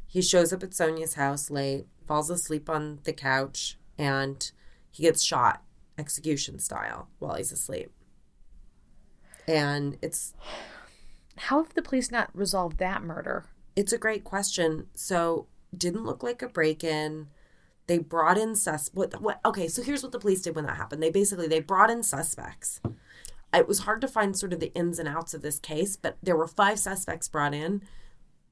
He 0.05 0.21
shows 0.21 0.51
up 0.51 0.61
at 0.63 0.73
Sonia's 0.73 1.13
house 1.13 1.49
late, 1.49 1.85
falls 2.05 2.29
asleep 2.29 2.69
on 2.69 2.99
the 3.05 3.13
couch, 3.13 3.77
and 3.97 4.51
he 4.91 5.03
gets 5.03 5.23
shot 5.23 5.63
execution 5.97 6.59
style 6.59 7.07
while 7.19 7.35
he's 7.35 7.51
asleep. 7.51 7.91
And 9.47 9.97
it's 10.01 10.33
How 11.37 11.63
have 11.63 11.73
the 11.73 11.81
police 11.81 12.11
not 12.11 12.29
resolved 12.33 12.77
that 12.79 13.01
murder? 13.03 13.45
it's 13.75 13.93
a 13.93 13.97
great 13.97 14.25
question. 14.25 14.87
So 14.93 15.47
didn't 15.75 16.05
look 16.05 16.21
like 16.21 16.41
a 16.41 16.49
break-in. 16.49 17.27
They 17.87 17.97
brought 17.97 18.37
in 18.37 18.55
sus. 18.55 18.89
What? 18.93 19.21
What? 19.21 19.39
Okay. 19.45 19.67
So 19.69 19.81
here's 19.81 20.03
what 20.03 20.11
the 20.11 20.19
police 20.19 20.41
did 20.41 20.55
when 20.55 20.65
that 20.65 20.75
happened. 20.75 21.01
They 21.01 21.09
basically 21.11 21.47
they 21.47 21.61
brought 21.61 21.89
in 21.89 22.03
suspects. 22.03 22.81
It 23.53 23.67
was 23.67 23.79
hard 23.79 24.01
to 24.01 24.07
find 24.07 24.37
sort 24.37 24.53
of 24.53 24.59
the 24.59 24.73
ins 24.73 24.99
and 24.99 25.07
outs 25.07 25.33
of 25.33 25.41
this 25.41 25.59
case, 25.59 25.95
but 25.95 26.17
there 26.21 26.37
were 26.37 26.47
five 26.47 26.79
suspects 26.79 27.27
brought 27.27 27.53
in. 27.53 27.81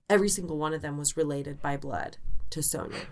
Every 0.10 0.30
single 0.30 0.58
one 0.58 0.74
of 0.74 0.82
them 0.82 0.98
was 0.98 1.18
related 1.18 1.62
by 1.62 1.78
blood 1.78 2.18
to 2.52 2.64
Sonia. 2.64 3.08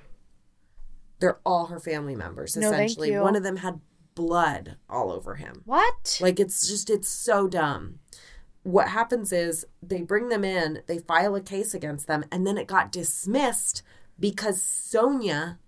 They're 1.20 1.40
all 1.46 1.68
her 1.68 1.80
family 1.80 2.16
members. 2.16 2.56
No, 2.58 2.68
Essentially, 2.70 3.18
one 3.18 3.36
of 3.36 3.44
them 3.44 3.58
had 3.58 3.82
blood 4.16 4.78
all 4.90 5.12
over 5.12 5.36
him. 5.36 5.62
What? 5.66 6.18
Like 6.22 6.40
it's 6.40 6.68
just 6.68 6.90
it's 6.90 7.10
so 7.10 7.48
dumb. 7.48 8.00
What 8.64 8.90
happens 8.90 9.32
is 9.32 9.66
they 9.84 10.02
bring 10.02 10.30
them 10.30 10.44
in, 10.44 10.82
they 10.88 10.98
file 10.98 11.36
a 11.36 11.42
case 11.42 11.76
against 11.76 12.08
them, 12.08 12.26
and 12.32 12.48
then 12.48 12.58
it 12.58 12.66
got 12.66 12.92
dismissed 12.92 13.84
because 14.20 14.62
Sonia 14.62 15.60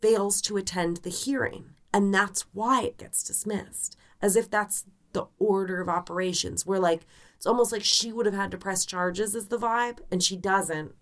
fails 0.00 0.40
to 0.42 0.56
attend 0.56 0.98
the 0.98 1.10
hearing. 1.10 1.70
And 1.92 2.12
that's 2.12 2.42
why 2.52 2.82
it 2.82 2.98
gets 2.98 3.22
dismissed. 3.22 3.96
As 4.22 4.36
if 4.36 4.50
that's 4.50 4.84
the 5.12 5.26
order 5.38 5.80
of 5.80 5.88
operations. 5.88 6.66
Where 6.66 6.78
like 6.78 7.06
it's 7.36 7.46
almost 7.46 7.72
like 7.72 7.84
she 7.84 8.12
would 8.12 8.26
have 8.26 8.34
had 8.34 8.50
to 8.50 8.58
press 8.58 8.84
charges 8.84 9.34
is 9.34 9.48
the 9.48 9.58
vibe, 9.58 9.98
and 10.10 10.22
she 10.22 10.36
doesn't. 10.36 10.94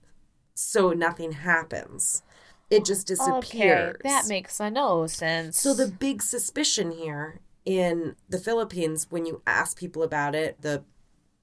So 0.54 0.92
nothing 0.92 1.32
happens. 1.32 2.22
It 2.70 2.84
just 2.84 3.06
disappears. 3.06 3.96
Okay, 3.96 4.08
that 4.08 4.28
makes 4.28 4.60
no 4.60 5.06
sense. 5.06 5.58
So 5.58 5.72
the 5.72 5.88
big 5.88 6.22
suspicion 6.22 6.90
here 6.90 7.40
in 7.64 8.16
the 8.28 8.38
Philippines 8.38 9.06
when 9.10 9.24
you 9.24 9.42
ask 9.46 9.78
people 9.78 10.02
about 10.02 10.34
it, 10.34 10.60
the 10.60 10.84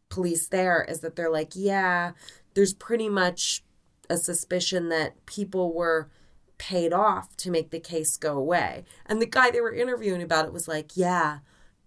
police 0.09 0.47
there 0.47 0.85
is 0.87 0.99
that 0.99 1.15
they're 1.15 1.31
like, 1.31 1.51
yeah, 1.55 2.11
there's 2.53 2.73
pretty 2.73 3.09
much 3.09 3.63
a 4.09 4.17
suspicion 4.17 4.89
that 4.89 5.25
people 5.25 5.73
were 5.73 6.09
paid 6.57 6.93
off 6.93 7.35
to 7.37 7.51
make 7.51 7.71
the 7.71 7.79
case 7.79 8.17
go 8.17 8.37
away. 8.37 8.85
And 9.05 9.21
the 9.21 9.25
guy 9.25 9.51
they 9.51 9.61
were 9.61 9.73
interviewing 9.73 10.21
about 10.21 10.45
it 10.45 10.53
was 10.53 10.67
like, 10.67 10.91
yeah. 10.95 11.39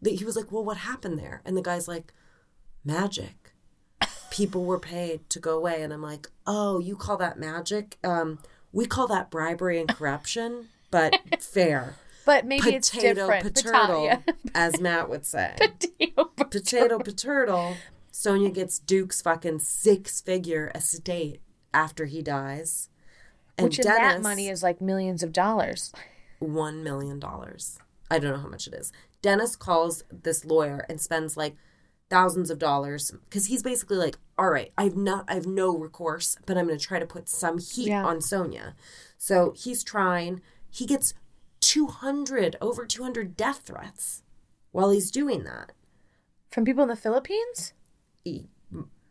He 0.05 0.25
was 0.25 0.37
like, 0.37 0.53
well, 0.53 0.65
what 0.65 0.79
happened 0.79 1.19
there? 1.19 1.43
And 1.45 1.57
the 1.57 1.63
guy's 1.63 1.89
like, 1.89 2.13
magic. 2.85 3.53
People 4.31 4.65
were 4.65 4.79
paid 4.79 5.29
to 5.31 5.41
go 5.41 5.57
away. 5.57 5.83
And 5.83 5.93
I'm 5.93 6.03
like, 6.03 6.29
oh, 6.47 6.79
you 6.79 6.97
call 6.97 7.17
that 7.17 7.39
magic? 7.39 7.99
Um, 8.05 8.39
we 8.73 8.87
call 8.87 9.07
that 9.09 9.31
bribery 9.31 9.81
and 9.81 9.89
corruption, 9.89 10.69
but 10.91 11.17
fair 11.41 11.97
but 12.29 12.45
maybe 12.45 12.75
it's 12.75 12.91
potato 12.91 13.15
different. 13.27 13.55
potato, 13.55 14.23
as 14.55 14.79
Matt 14.83 15.09
would 15.09 15.25
say. 15.25 15.57
Potato. 15.59 16.25
potato 16.37 16.99
potato. 16.99 17.75
Sonia 18.11 18.51
gets 18.51 18.79
Duke's 18.79 19.23
fucking 19.23 19.61
six 19.61 20.21
figure 20.21 20.71
estate 20.75 21.41
after 21.73 22.05
he 22.05 22.21
dies. 22.21 22.91
And 23.57 23.65
Which 23.65 23.79
in 23.79 23.87
that 23.87 24.21
money 24.21 24.49
is 24.49 24.63
like 24.63 24.83
millions 24.83 25.23
of 25.23 25.33
dollars. 25.33 25.91
one 26.39 26.85
million 26.85 27.19
dollars. 27.19 27.79
I 28.11 28.19
don't 28.19 28.33
know 28.33 28.41
how 28.41 28.49
much 28.49 28.67
it 28.67 28.75
is. 28.75 28.93
Dennis 29.23 29.57
calls 29.57 30.05
this 30.11 30.45
lawyer 30.45 30.85
and 30.89 31.01
spends 31.01 31.37
like 31.37 31.57
thousands 32.11 32.51
of 32.51 32.59
dollars 32.59 33.11
because 33.29 33.47
he's 33.47 33.63
basically 33.63 33.97
like, 33.97 34.17
all 34.39 34.49
right, 34.51 34.73
I've 34.79 34.97
not, 34.97 35.25
I've 35.29 35.47
no 35.47 35.77
recourse, 35.77 36.37
but 36.47 36.57
I'm 36.57 36.67
going 36.67 36.79
to 36.79 36.85
try 36.85 36.99
to 36.99 37.07
put 37.07 37.29
some 37.29 37.59
heat 37.59 37.89
Yeah. 37.89 38.05
on 38.05 38.21
Sonia. 38.21 38.75
So 39.19 39.53
he's 39.57 39.83
trying. 39.85 40.41
He 40.71 40.87
gets 40.87 41.13
200 41.61 42.57
over 42.61 42.87
200 42.87 43.37
death 43.37 43.63
threats 43.65 44.23
while 44.73 44.91
he's 44.91 45.11
doing 45.11 45.45
that. 45.45 45.73
From 46.51 46.65
people 46.65 46.83
in 46.85 46.89
the 46.89 46.97
Philippines? 46.97 47.73
He- 48.25 48.47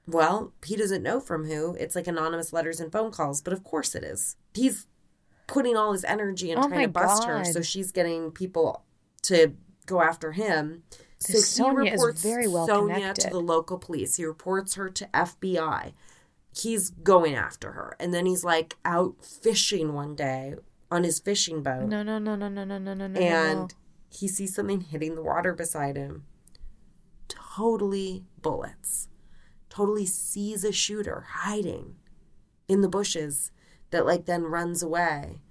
well, 0.07 0.53
he 0.65 0.77
doesn't 0.77 1.03
know 1.03 1.19
from 1.19 1.45
who. 1.45 1.75
It's 1.75 1.93
like 1.95 2.07
anonymous 2.07 2.53
letters 2.53 2.79
and 2.79 2.91
phone 2.91 3.11
calls, 3.11 3.41
but 3.41 3.51
of 3.51 3.63
course 3.65 3.93
it 3.93 4.05
is. 4.05 4.37
He's 4.53 4.87
putting 5.47 5.75
all 5.75 5.91
his 5.91 6.05
energy 6.05 6.49
and 6.51 6.63
Oh 6.63 6.67
trying 6.69 6.83
to 6.83 6.87
bust 6.87 7.25
her, 7.25 7.43
so 7.43 7.61
she's 7.61 7.91
getting 7.91 8.31
people 8.31 8.85
to 9.23 9.53
go 9.87 10.01
after 10.01 10.33
him. 10.33 10.83
So 11.17 11.39
Sonia 11.39 11.89
he 11.89 11.95
is 11.95 11.99
reports 11.99 12.21
very 12.21 12.47
well 12.47 12.67
Sonia 12.67 13.13
to 13.15 13.29
the 13.29 13.39
local 13.39 13.79
police. 13.79 14.17
He 14.17 14.25
reports 14.25 14.75
her 14.75 14.89
to 14.89 15.05
FBI. 15.07 15.93
He's 16.55 16.91
going 16.91 17.35
after 17.35 17.71
her, 17.71 17.95
and 17.99 18.13
then 18.13 18.27
he's 18.27 18.43
like 18.43 18.75
out 18.85 19.15
fishing 19.23 19.93
one 19.93 20.15
day 20.15 20.55
on 20.89 21.03
his 21.03 21.19
fishing 21.19 21.61
boat 21.63 21.87
No, 21.87 22.01
no, 22.03 22.17
no, 22.19 22.35
no, 22.35 22.47
no, 22.47 22.63
no, 22.63 22.77
no, 22.77 22.93
no, 22.93 23.07
no. 23.07 23.19
and 23.19 23.73
he 24.09 24.27
sees 24.27 24.55
something 24.55 24.81
hitting 24.81 25.15
the 25.15 25.23
water 25.23 25.53
beside 25.53 25.95
him. 25.97 26.25
Totally 27.27 28.23
bullets. 28.41 29.09
Totally 29.69 30.05
sees 30.05 30.63
a 30.63 30.71
shooter 30.71 31.25
hiding 31.29 31.95
in 32.67 32.81
the 32.81 32.89
bushes 32.89 33.51
that 33.91 34.05
like 34.05 34.25
then 34.25 34.43
runs 34.43 34.81
away. 34.81 35.41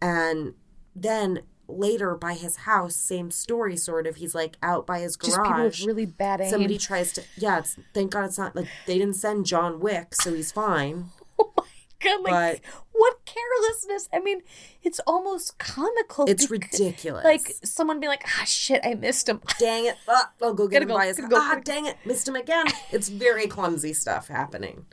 And 0.00 0.54
then 0.94 1.42
later 1.78 2.14
by 2.14 2.34
his 2.34 2.56
house, 2.56 2.94
same 2.96 3.30
story 3.30 3.76
sort 3.76 4.06
of. 4.06 4.16
He's 4.16 4.34
like 4.34 4.56
out 4.62 4.86
by 4.86 5.00
his 5.00 5.16
just 5.16 5.36
people 5.36 5.42
with 5.42 5.56
garage. 5.58 5.84
really 5.86 6.06
bad 6.06 6.40
aim. 6.40 6.50
Somebody 6.50 6.78
tries 6.78 7.12
to 7.14 7.22
yeah, 7.36 7.58
it's 7.58 7.76
thank 7.94 8.12
God 8.12 8.24
it's 8.26 8.38
not 8.38 8.54
like 8.56 8.68
they 8.86 8.98
didn't 8.98 9.16
send 9.16 9.46
John 9.46 9.80
Wick, 9.80 10.14
so 10.14 10.32
he's 10.34 10.52
fine. 10.52 11.06
oh 11.38 11.52
my 11.56 11.64
god! 12.02 12.22
Like 12.22 12.64
what 12.92 13.16
carelessness! 13.24 14.08
I 14.12 14.20
mean, 14.20 14.42
it's 14.82 15.00
almost 15.06 15.58
comical. 15.58 16.26
It's 16.26 16.46
because- 16.46 16.50
ridiculous. 16.80 17.24
Like 17.24 17.52
someone 17.64 18.00
be 18.00 18.06
like, 18.08 18.22
"Ah, 18.26 18.44
shit, 18.44 18.80
I 18.84 18.94
missed 18.94 19.28
him." 19.28 19.40
dang 19.58 19.86
it. 19.86 19.96
Ah, 20.08 20.30
I'll 20.42 20.54
go 20.54 20.68
get 20.68 20.82
him 20.82 20.88
go, 20.88 20.94
by 20.96 21.06
his 21.06 21.18
go, 21.18 21.26
Ah, 21.32 21.58
dang 21.64 21.86
it. 21.86 21.96
Missed 22.04 22.28
him 22.28 22.36
again. 22.36 22.66
It's 22.90 23.08
very 23.08 23.46
clumsy 23.46 23.92
stuff 23.92 24.28
happening. 24.28 24.86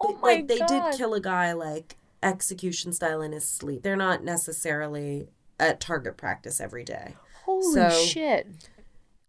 Oh 0.00 0.12
But, 0.12 0.20
my 0.20 0.28
like, 0.34 0.48
they 0.48 0.58
did 0.58 0.82
kill 0.96 1.14
a 1.14 1.20
guy 1.20 1.52
like 1.52 1.96
execution 2.22 2.92
style 2.92 3.20
in 3.20 3.32
his 3.32 3.46
sleep. 3.46 3.82
They're 3.82 3.96
not 3.96 4.22
necessarily 4.22 5.28
at 5.62 5.80
target 5.80 6.16
practice 6.16 6.60
every 6.60 6.84
day. 6.84 7.14
Holy 7.44 7.72
so- 7.72 7.90
shit! 7.90 8.46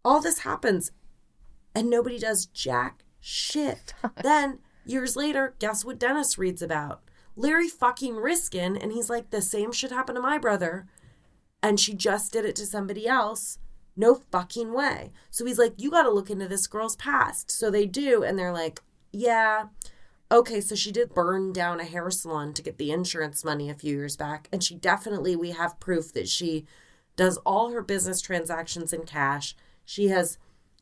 All 0.04 0.20
this 0.20 0.40
happens 0.40 0.90
and 1.74 1.90
nobody 1.90 2.18
does 2.18 2.46
jack 2.46 3.04
shit. 3.20 3.94
then 4.22 4.60
years 4.86 5.16
later, 5.16 5.54
guess 5.58 5.84
what 5.84 5.98
Dennis 5.98 6.38
reads 6.38 6.62
about? 6.62 7.02
Larry 7.36 7.68
fucking 7.68 8.16
Riskin, 8.16 8.76
and 8.76 8.92
he's 8.92 9.10
like, 9.10 9.30
the 9.30 9.42
same 9.42 9.72
shit 9.72 9.90
happened 9.90 10.16
to 10.16 10.22
my 10.22 10.38
brother, 10.38 10.86
and 11.62 11.80
she 11.80 11.92
just 11.94 12.32
did 12.32 12.44
it 12.44 12.54
to 12.56 12.66
somebody 12.66 13.08
else. 13.08 13.58
No 13.96 14.14
fucking 14.14 14.72
way. 14.72 15.12
So 15.30 15.44
he's 15.44 15.58
like, 15.58 15.74
you 15.76 15.90
got 15.90 16.02
to 16.04 16.10
look 16.10 16.30
into 16.30 16.46
this 16.46 16.66
girl's 16.66 16.96
past. 16.96 17.50
So 17.50 17.70
they 17.70 17.86
do, 17.86 18.22
and 18.22 18.38
they're 18.38 18.52
like, 18.52 18.82
yeah, 19.12 19.66
okay, 20.30 20.60
so 20.60 20.74
she 20.74 20.92
did 20.92 21.14
burn 21.14 21.52
down 21.52 21.80
a 21.80 21.84
hair 21.84 22.10
salon 22.10 22.52
to 22.54 22.62
get 22.62 22.78
the 22.78 22.90
insurance 22.90 23.44
money 23.44 23.70
a 23.70 23.74
few 23.74 23.96
years 23.96 24.16
back, 24.16 24.48
and 24.52 24.62
she 24.62 24.74
definitely, 24.74 25.36
we 25.36 25.50
have 25.50 25.80
proof 25.80 26.12
that 26.12 26.28
she 26.28 26.66
does 27.16 27.36
all 27.38 27.70
her 27.70 27.82
business 27.82 28.20
transactions 28.20 28.92
in 28.92 29.04
cash. 29.04 29.54
She 29.84 30.08
has 30.08 30.38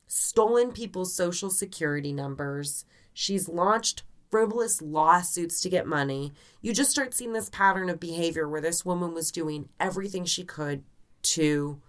stolen 0.06 0.72
people's 0.72 1.14
social 1.14 1.50
security 1.50 2.12
numbers. 2.12 2.84
She's 3.12 3.48
launched 3.48 4.02
frivolous 4.30 4.80
lawsuits 4.80 5.60
to 5.60 5.68
get 5.68 5.86
money. 5.86 6.32
You 6.62 6.72
just 6.72 6.90
start 6.90 7.12
seeing 7.12 7.34
this 7.34 7.50
pattern 7.50 7.90
of 7.90 8.00
behavior 8.00 8.48
where 8.48 8.62
this 8.62 8.84
woman 8.84 9.12
was 9.12 9.30
doing 9.30 9.68
everything 9.78 10.24
she 10.24 10.44
could 10.44 10.84
to 11.22 11.80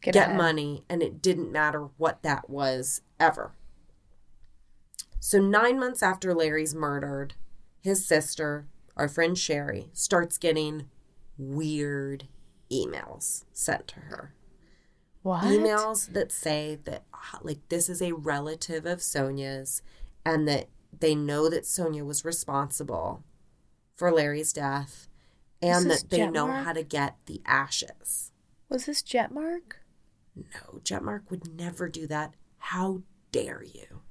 get, 0.00 0.16
ahead. 0.16 0.36
money, 0.36 0.84
and 0.88 1.02
it 1.02 1.20
didn't 1.20 1.52
matter 1.52 1.88
what 1.98 2.22
that 2.22 2.48
was 2.48 3.02
ever. 3.20 3.52
So, 5.26 5.38
nine 5.38 5.80
months 5.80 6.02
after 6.02 6.34
Larry's 6.34 6.74
murdered, 6.74 7.32
his 7.80 8.04
sister, 8.04 8.66
our 8.94 9.08
friend 9.08 9.38
Sherry, 9.38 9.88
starts 9.94 10.36
getting 10.36 10.90
weird 11.38 12.28
emails 12.70 13.46
sent 13.50 13.88
to 13.88 14.00
her 14.00 14.34
What? 15.22 15.44
emails 15.44 16.12
that 16.12 16.30
say 16.30 16.78
that 16.84 17.04
ah, 17.14 17.38
like 17.42 17.66
this 17.70 17.88
is 17.88 18.02
a 18.02 18.12
relative 18.12 18.84
of 18.84 19.00
Sonia's 19.00 19.80
and 20.26 20.46
that 20.46 20.68
they 21.00 21.14
know 21.14 21.48
that 21.48 21.64
Sonia 21.64 22.04
was 22.04 22.26
responsible 22.26 23.24
for 23.96 24.12
Larry's 24.12 24.52
death 24.52 25.08
and 25.62 25.90
that 25.90 26.10
they 26.10 26.26
know 26.26 26.48
how 26.48 26.74
to 26.74 26.82
get 26.82 27.16
the 27.24 27.40
ashes. 27.46 28.30
Was 28.68 28.84
this 28.84 29.02
Jetmark? 29.02 29.76
No, 30.36 30.80
Jetmark 30.80 31.30
would 31.30 31.58
never 31.58 31.88
do 31.88 32.06
that. 32.08 32.34
How 32.58 33.00
dare 33.32 33.64
you? 33.64 34.02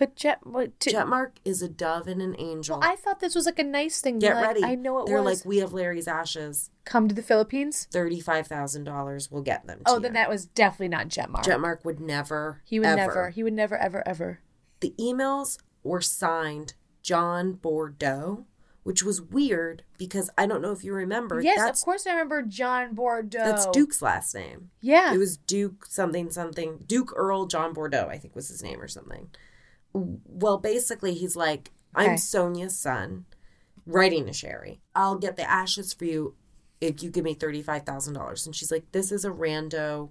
But 0.00 0.16
Jet, 0.16 0.38
what? 0.44 0.80
To, 0.80 0.90
Jetmark 0.90 1.32
is 1.44 1.60
a 1.60 1.68
dove 1.68 2.08
and 2.08 2.22
an 2.22 2.34
angel. 2.38 2.80
I 2.82 2.96
thought 2.96 3.20
this 3.20 3.34
was 3.34 3.44
like 3.44 3.58
a 3.58 3.62
nice 3.62 4.00
thing. 4.00 4.18
Get 4.18 4.34
like, 4.34 4.46
ready. 4.46 4.64
I 4.64 4.74
know 4.74 4.96
it 4.98 5.02
was. 5.02 5.08
They're 5.10 5.22
was. 5.22 5.40
like, 5.40 5.46
we 5.46 5.58
have 5.58 5.74
Larry's 5.74 6.08
ashes. 6.08 6.70
Come 6.86 7.06
to 7.06 7.14
the 7.14 7.22
Philippines. 7.22 7.86
Thirty-five 7.92 8.46
thousand 8.46 8.84
dollars. 8.84 9.30
We'll 9.30 9.42
get 9.42 9.66
them. 9.66 9.80
Oh, 9.80 9.84
to 9.84 9.90
Oh, 9.90 9.94
you. 9.96 10.00
then 10.00 10.14
that 10.14 10.30
was 10.30 10.46
definitely 10.46 10.88
not 10.88 11.08
Jetmark. 11.08 11.44
Jetmark 11.44 11.84
would 11.84 12.00
never. 12.00 12.62
he 12.64 12.80
would 12.80 12.86
ever. 12.88 12.96
never. 12.98 13.30
He 13.30 13.42
would 13.42 13.52
never, 13.52 13.76
ever, 13.76 14.02
ever. 14.08 14.40
the 14.80 14.94
emails 14.98 15.58
were 15.84 16.00
signed 16.00 16.72
John 17.02 17.52
Bordeaux, 17.52 18.46
which 18.82 19.02
was 19.02 19.20
weird 19.20 19.82
because 19.98 20.30
I 20.38 20.46
don't 20.46 20.62
know 20.62 20.72
if 20.72 20.82
you 20.82 20.94
remember. 20.94 21.42
Yes, 21.42 21.78
of 21.78 21.84
course 21.84 22.06
I 22.06 22.12
remember 22.12 22.40
John 22.40 22.94
Bordeaux. 22.94 23.38
That's 23.44 23.66
Duke's 23.66 24.00
last 24.00 24.34
name. 24.34 24.70
Yeah. 24.80 25.12
It 25.12 25.18
was 25.18 25.36
Duke 25.36 25.84
something 25.84 26.30
something. 26.30 26.84
Duke 26.86 27.12
Earl 27.14 27.44
John 27.44 27.74
Bordeaux, 27.74 28.08
I 28.10 28.16
think 28.16 28.34
was 28.34 28.48
his 28.48 28.62
name 28.62 28.80
or 28.80 28.88
something. 28.88 29.28
Well, 29.92 30.58
basically, 30.58 31.14
he's 31.14 31.36
like, 31.36 31.70
I'm 31.94 32.10
Okay. 32.10 32.16
Sonia's 32.16 32.78
son, 32.78 33.26
writing 33.86 34.26
to 34.26 34.32
Sherry. 34.32 34.80
I'll 34.94 35.16
get 35.16 35.36
the 35.36 35.48
ashes 35.50 35.92
for 35.92 36.04
you 36.04 36.34
if 36.80 37.02
you 37.02 37.10
give 37.10 37.24
me 37.24 37.34
$35,000. 37.34 38.46
And 38.46 38.54
she's 38.54 38.70
like, 38.70 38.90
this 38.92 39.10
is 39.12 39.24
a 39.24 39.30
rando 39.30 40.10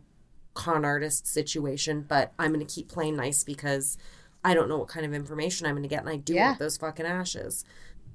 con 0.53 0.83
artist 0.83 1.25
situation, 1.27 2.05
but 2.07 2.33
I'm 2.37 2.53
going 2.53 2.65
to 2.65 2.73
keep 2.73 2.89
playing 2.89 3.15
nice 3.15 3.43
because 3.43 3.97
I 4.43 4.53
don't 4.53 4.67
know 4.69 4.77
what 4.77 4.87
kind 4.89 5.05
of 5.05 5.13
information 5.13 5.65
I'm 5.65 5.73
going 5.73 5.83
to 5.83 5.89
get. 5.89 6.01
And 6.01 6.09
I 6.09 6.17
do 6.17 6.33
Yeah. 6.33 6.47
want 6.49 6.59
those 6.59 6.77
fucking 6.77 7.05
ashes. 7.05 7.63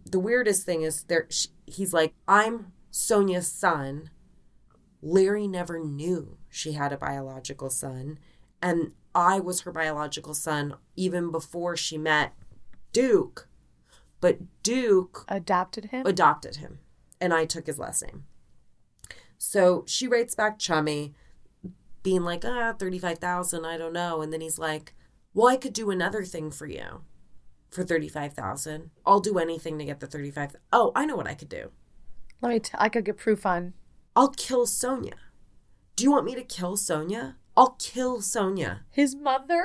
The 0.04 0.18
weirdest 0.20 0.64
thing 0.66 0.82
is 0.82 1.04
there, 1.04 1.26
sh 1.30 1.46
he's 1.66 1.94
like, 1.94 2.12
I'm 2.28 2.72
Sonia's 2.90 3.48
son. 3.50 4.10
Larry 5.02 5.46
never 5.48 5.78
knew 5.78 6.36
she 6.48 6.72
had 6.72 6.92
a 6.92 6.96
biological 6.98 7.70
son. 7.70 8.18
And 8.62 8.92
I 9.14 9.40
was 9.40 9.60
her 9.62 9.72
biological 9.72 10.34
son 10.34 10.74
even 10.96 11.30
before 11.30 11.76
she 11.76 11.98
met 11.98 12.34
Duke. 12.92 13.48
But 14.20 14.38
Duke 14.62 15.24
adopted 15.28 15.86
him. 15.86 16.06
adopted 16.06 16.56
him, 16.56 16.78
and 17.20 17.34
I 17.34 17.44
took 17.44 17.66
his 17.66 17.78
last 17.78 18.02
name. 18.02 18.24
So 19.36 19.84
she 19.86 20.08
writes 20.08 20.34
back 20.34 20.58
chummy, 20.58 21.14
being 22.02 22.22
like, 22.22 22.44
ah, 22.44 22.74
35,000, 22.78 23.64
I 23.64 23.76
don't 23.76 23.92
know. 23.92 24.22
And 24.22 24.32
then 24.32 24.40
he's 24.40 24.58
like, 24.58 24.94
well, 25.34 25.48
I 25.48 25.56
could 25.56 25.72
do 25.72 25.90
another 25.90 26.24
thing 26.24 26.50
for 26.50 26.66
you 26.66 27.02
for 27.70 27.82
35,000. 27.82 28.90
I'll 29.04 29.20
do 29.20 29.38
anything 29.38 29.78
to 29.78 29.84
get 29.84 30.00
the 30.00 30.06
35. 30.06 30.56
Oh, 30.72 30.92
I 30.94 31.04
know 31.04 31.16
what 31.16 31.26
I 31.26 31.34
could 31.34 31.48
do. 31.48 31.70
Let 32.40 32.48
me. 32.50 32.60
T- 32.60 32.70
I 32.78 32.88
could 32.88 33.04
get 33.04 33.16
proof 33.16 33.44
on. 33.44 33.74
I'll 34.14 34.28
kill 34.28 34.66
Sonia. 34.66 35.14
Do 35.96 36.04
you 36.04 36.10
want 36.10 36.24
me 36.24 36.34
to 36.34 36.44
kill 36.44 36.76
Sonia? 36.76 37.36
I'll 37.56 37.76
kill 37.78 38.20
Sonia. 38.20 38.82
His 38.90 39.14
mother. 39.14 39.64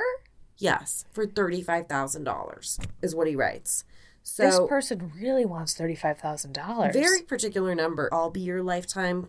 Yes, 0.56 1.04
for 1.10 1.26
$35,000 1.26 2.86
is 3.02 3.14
what 3.14 3.26
he 3.26 3.34
writes. 3.36 3.84
So 4.22 4.42
this 4.44 4.60
person 4.68 5.12
really 5.18 5.46
wants 5.46 5.72
thirty-five 5.74 6.18
thousand 6.18 6.52
dollars. 6.52 6.92
very 6.94 7.22
particular 7.22 7.74
number. 7.74 8.08
I'll 8.12 8.30
be 8.30 8.40
your 8.40 8.62
lifetime 8.62 9.28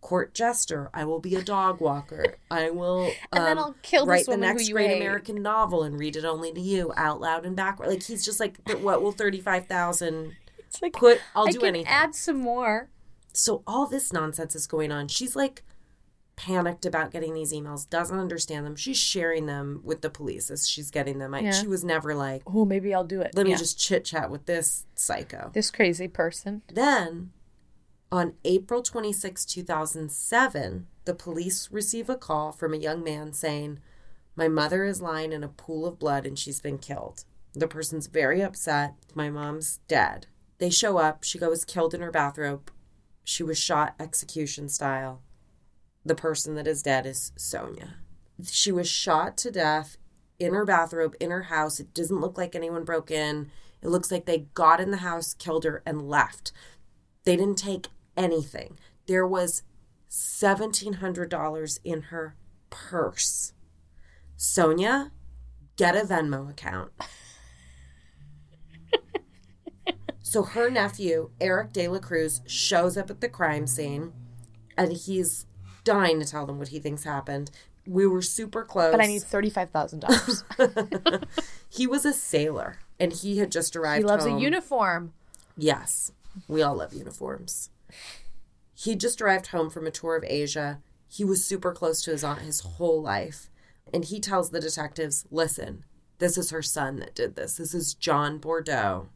court 0.00 0.32
jester. 0.32 0.90
I 0.94 1.04
will 1.04 1.18
be 1.18 1.34
a 1.34 1.42
dog 1.42 1.80
walker. 1.80 2.36
I 2.50 2.70
will 2.70 3.10
And 3.32 3.44
then 3.44 3.58
um, 3.58 3.64
I'll 3.64 3.76
kill 3.82 4.06
this 4.06 4.08
write 4.10 4.26
the 4.26 4.36
next 4.36 4.70
great 4.70 4.90
hate. 4.90 4.96
American 4.98 5.42
novel 5.42 5.82
and 5.82 5.98
read 5.98 6.14
it 6.16 6.24
only 6.24 6.52
to 6.52 6.60
you 6.60 6.92
out 6.96 7.20
loud 7.20 7.44
and 7.44 7.56
backward. 7.56 7.88
Like 7.88 8.04
he's 8.04 8.24
just 8.24 8.38
like, 8.38 8.62
"But 8.64 8.80
what 8.80 9.02
will 9.02 9.12
thirty 9.12 9.40
five 9.40 9.66
thousand 9.66 10.36
It's 10.68 10.80
like 10.80 10.92
put? 10.94 11.20
I'll 11.34 11.48
I 11.48 11.50
do 11.50 11.58
can 11.58 11.68
anything. 11.70 11.88
add 11.92 12.14
some 12.14 12.38
more. 12.38 12.88
so 13.32 13.62
all 13.66 13.86
this 13.88 14.12
nonsense 14.12 14.54
is 14.54 14.68
going 14.68 14.92
on. 14.92 15.08
She's 15.08 15.34
like 15.34 15.64
panicked 16.36 16.86
about 16.86 17.10
getting 17.10 17.34
these 17.34 17.52
emails, 17.52 17.88
doesn't 17.88 18.18
understand 18.18 18.64
them. 18.66 18.74
She's 18.76 18.96
sharing 18.96 19.46
them 19.46 19.80
with 19.84 20.00
the 20.00 20.10
police 20.10 20.50
as 20.50 20.68
she's 20.68 20.90
getting 20.90 21.18
them. 21.18 21.34
I, 21.34 21.40
Yeah. 21.40 21.50
She 21.52 21.66
was 21.66 21.84
never 21.84 22.14
like, 22.14 22.42
Oh, 22.46 22.64
maybe 22.64 22.94
I'll 22.94 23.04
do 23.04 23.20
it. 23.20 23.32
let 23.34 23.46
me 23.46 23.54
just 23.54 23.78
chit 23.78 24.04
chat 24.04 24.30
with 24.30 24.46
this 24.46 24.86
psycho. 24.94 25.50
This 25.52 25.70
crazy 25.70 26.08
person. 26.08 26.62
Then, 26.72 27.32
on 28.10 28.34
April 28.44 28.82
26, 28.82 29.44
2007, 29.44 30.86
the 31.04 31.14
police 31.14 31.68
receive 31.70 32.08
a 32.08 32.16
call 32.16 32.52
from 32.52 32.74
a 32.74 32.78
young 32.78 33.02
man 33.02 33.32
saying, 33.32 33.78
My 34.36 34.48
mother 34.48 34.84
is 34.84 35.02
lying 35.02 35.32
in 35.32 35.42
a 35.44 35.48
pool 35.48 35.86
of 35.86 35.98
blood 35.98 36.26
and 36.26 36.38
she's 36.38 36.60
been 36.60 36.78
killed. 36.78 37.24
The 37.54 37.68
person's 37.68 38.06
very 38.06 38.42
upset. 38.42 38.94
My 39.14 39.28
mom's 39.30 39.80
dead. 39.88 40.26
They 40.58 40.70
show 40.70 40.96
up. 40.98 41.24
She 41.24 41.38
goes 41.38 41.64
killed 41.64 41.92
in 41.92 42.00
her 42.00 42.10
bathrobe. 42.10 42.70
She 43.24 43.42
was 43.42 43.58
shot 43.58 43.94
execution 44.00 44.68
style. 44.68 45.20
The 46.04 46.14
person 46.14 46.54
that 46.56 46.66
is 46.66 46.82
dead 46.82 47.06
is 47.06 47.32
Sonia. 47.36 47.96
She 48.44 48.72
was 48.72 48.88
shot 48.88 49.36
to 49.38 49.50
death 49.50 49.96
in 50.38 50.54
her 50.54 50.64
bathrobe 50.64 51.14
in 51.20 51.30
her 51.30 51.44
house. 51.44 51.78
It 51.78 51.94
doesn't 51.94 52.20
look 52.20 52.36
like 52.36 52.54
anyone 52.54 52.84
broke 52.84 53.10
in. 53.10 53.50
It 53.80 53.88
looks 53.88 54.10
like 54.10 54.26
they 54.26 54.46
got 54.54 54.80
in 54.80 54.90
the 54.90 54.98
house, 54.98 55.34
killed 55.34 55.64
her, 55.64 55.82
and 55.86 56.08
left. 56.08 56.52
They 57.24 57.36
didn't 57.36 57.58
take 57.58 57.88
anything. 58.16 58.78
There 59.06 59.26
was 59.26 59.62
$1,700 60.10 61.78
in 61.84 62.02
her 62.02 62.36
purse. 62.70 63.52
Sonia, 64.36 65.12
get 65.76 65.96
a 65.96 66.00
Venmo 66.00 66.50
account. 66.50 66.90
so 70.22 70.42
her 70.42 70.70
nephew, 70.70 71.30
Eric 71.40 71.72
De 71.72 71.88
La 71.88 71.98
Cruz, 71.98 72.40
shows 72.46 72.96
up 72.96 73.10
at 73.10 73.20
the 73.20 73.28
crime 73.28 73.66
scene 73.66 74.12
and 74.76 74.92
he's 74.92 75.46
dying 75.84 76.20
to 76.20 76.26
tell 76.26 76.46
them 76.46 76.58
what 76.58 76.68
he 76.68 76.78
thinks 76.78 77.04
happened. 77.04 77.50
We 77.86 78.06
were 78.06 78.22
super 78.22 78.64
close. 78.64 78.92
But 78.92 79.00
I 79.00 79.06
need 79.06 79.22
thirty-five 79.22 79.70
thousand 79.70 80.00
dollars. 80.00 80.44
he 81.68 81.86
was 81.86 82.04
a 82.04 82.12
sailor 82.12 82.78
and 83.00 83.12
he 83.12 83.38
had 83.38 83.50
just 83.50 83.74
arrived 83.74 84.02
He 84.02 84.06
loves 84.08 84.24
home. 84.24 84.38
a 84.38 84.40
uniform. 84.40 85.12
Yes, 85.56 86.12
we 86.48 86.62
all 86.62 86.76
love 86.76 86.94
uniforms. 86.94 87.70
He 88.74 88.94
just 88.96 89.20
arrived 89.20 89.48
home 89.48 89.70
from 89.70 89.86
a 89.86 89.90
tour 89.90 90.16
of 90.16 90.24
Asia. 90.26 90.80
He 91.08 91.24
was 91.24 91.44
super 91.44 91.72
close 91.72 92.02
to 92.02 92.10
his 92.12 92.24
aunt 92.24 92.42
his 92.42 92.60
whole 92.60 93.02
life. 93.02 93.50
And 93.92 94.04
he 94.04 94.20
tells 94.20 94.50
the 94.50 94.60
detectives 94.60 95.26
listen, 95.30 95.84
this 96.18 96.38
is 96.38 96.50
her 96.50 96.62
son 96.62 96.96
that 97.00 97.14
did 97.14 97.34
this. 97.36 97.56
This 97.56 97.74
is 97.74 97.94
John 97.94 98.38
Bordeaux 98.38 99.08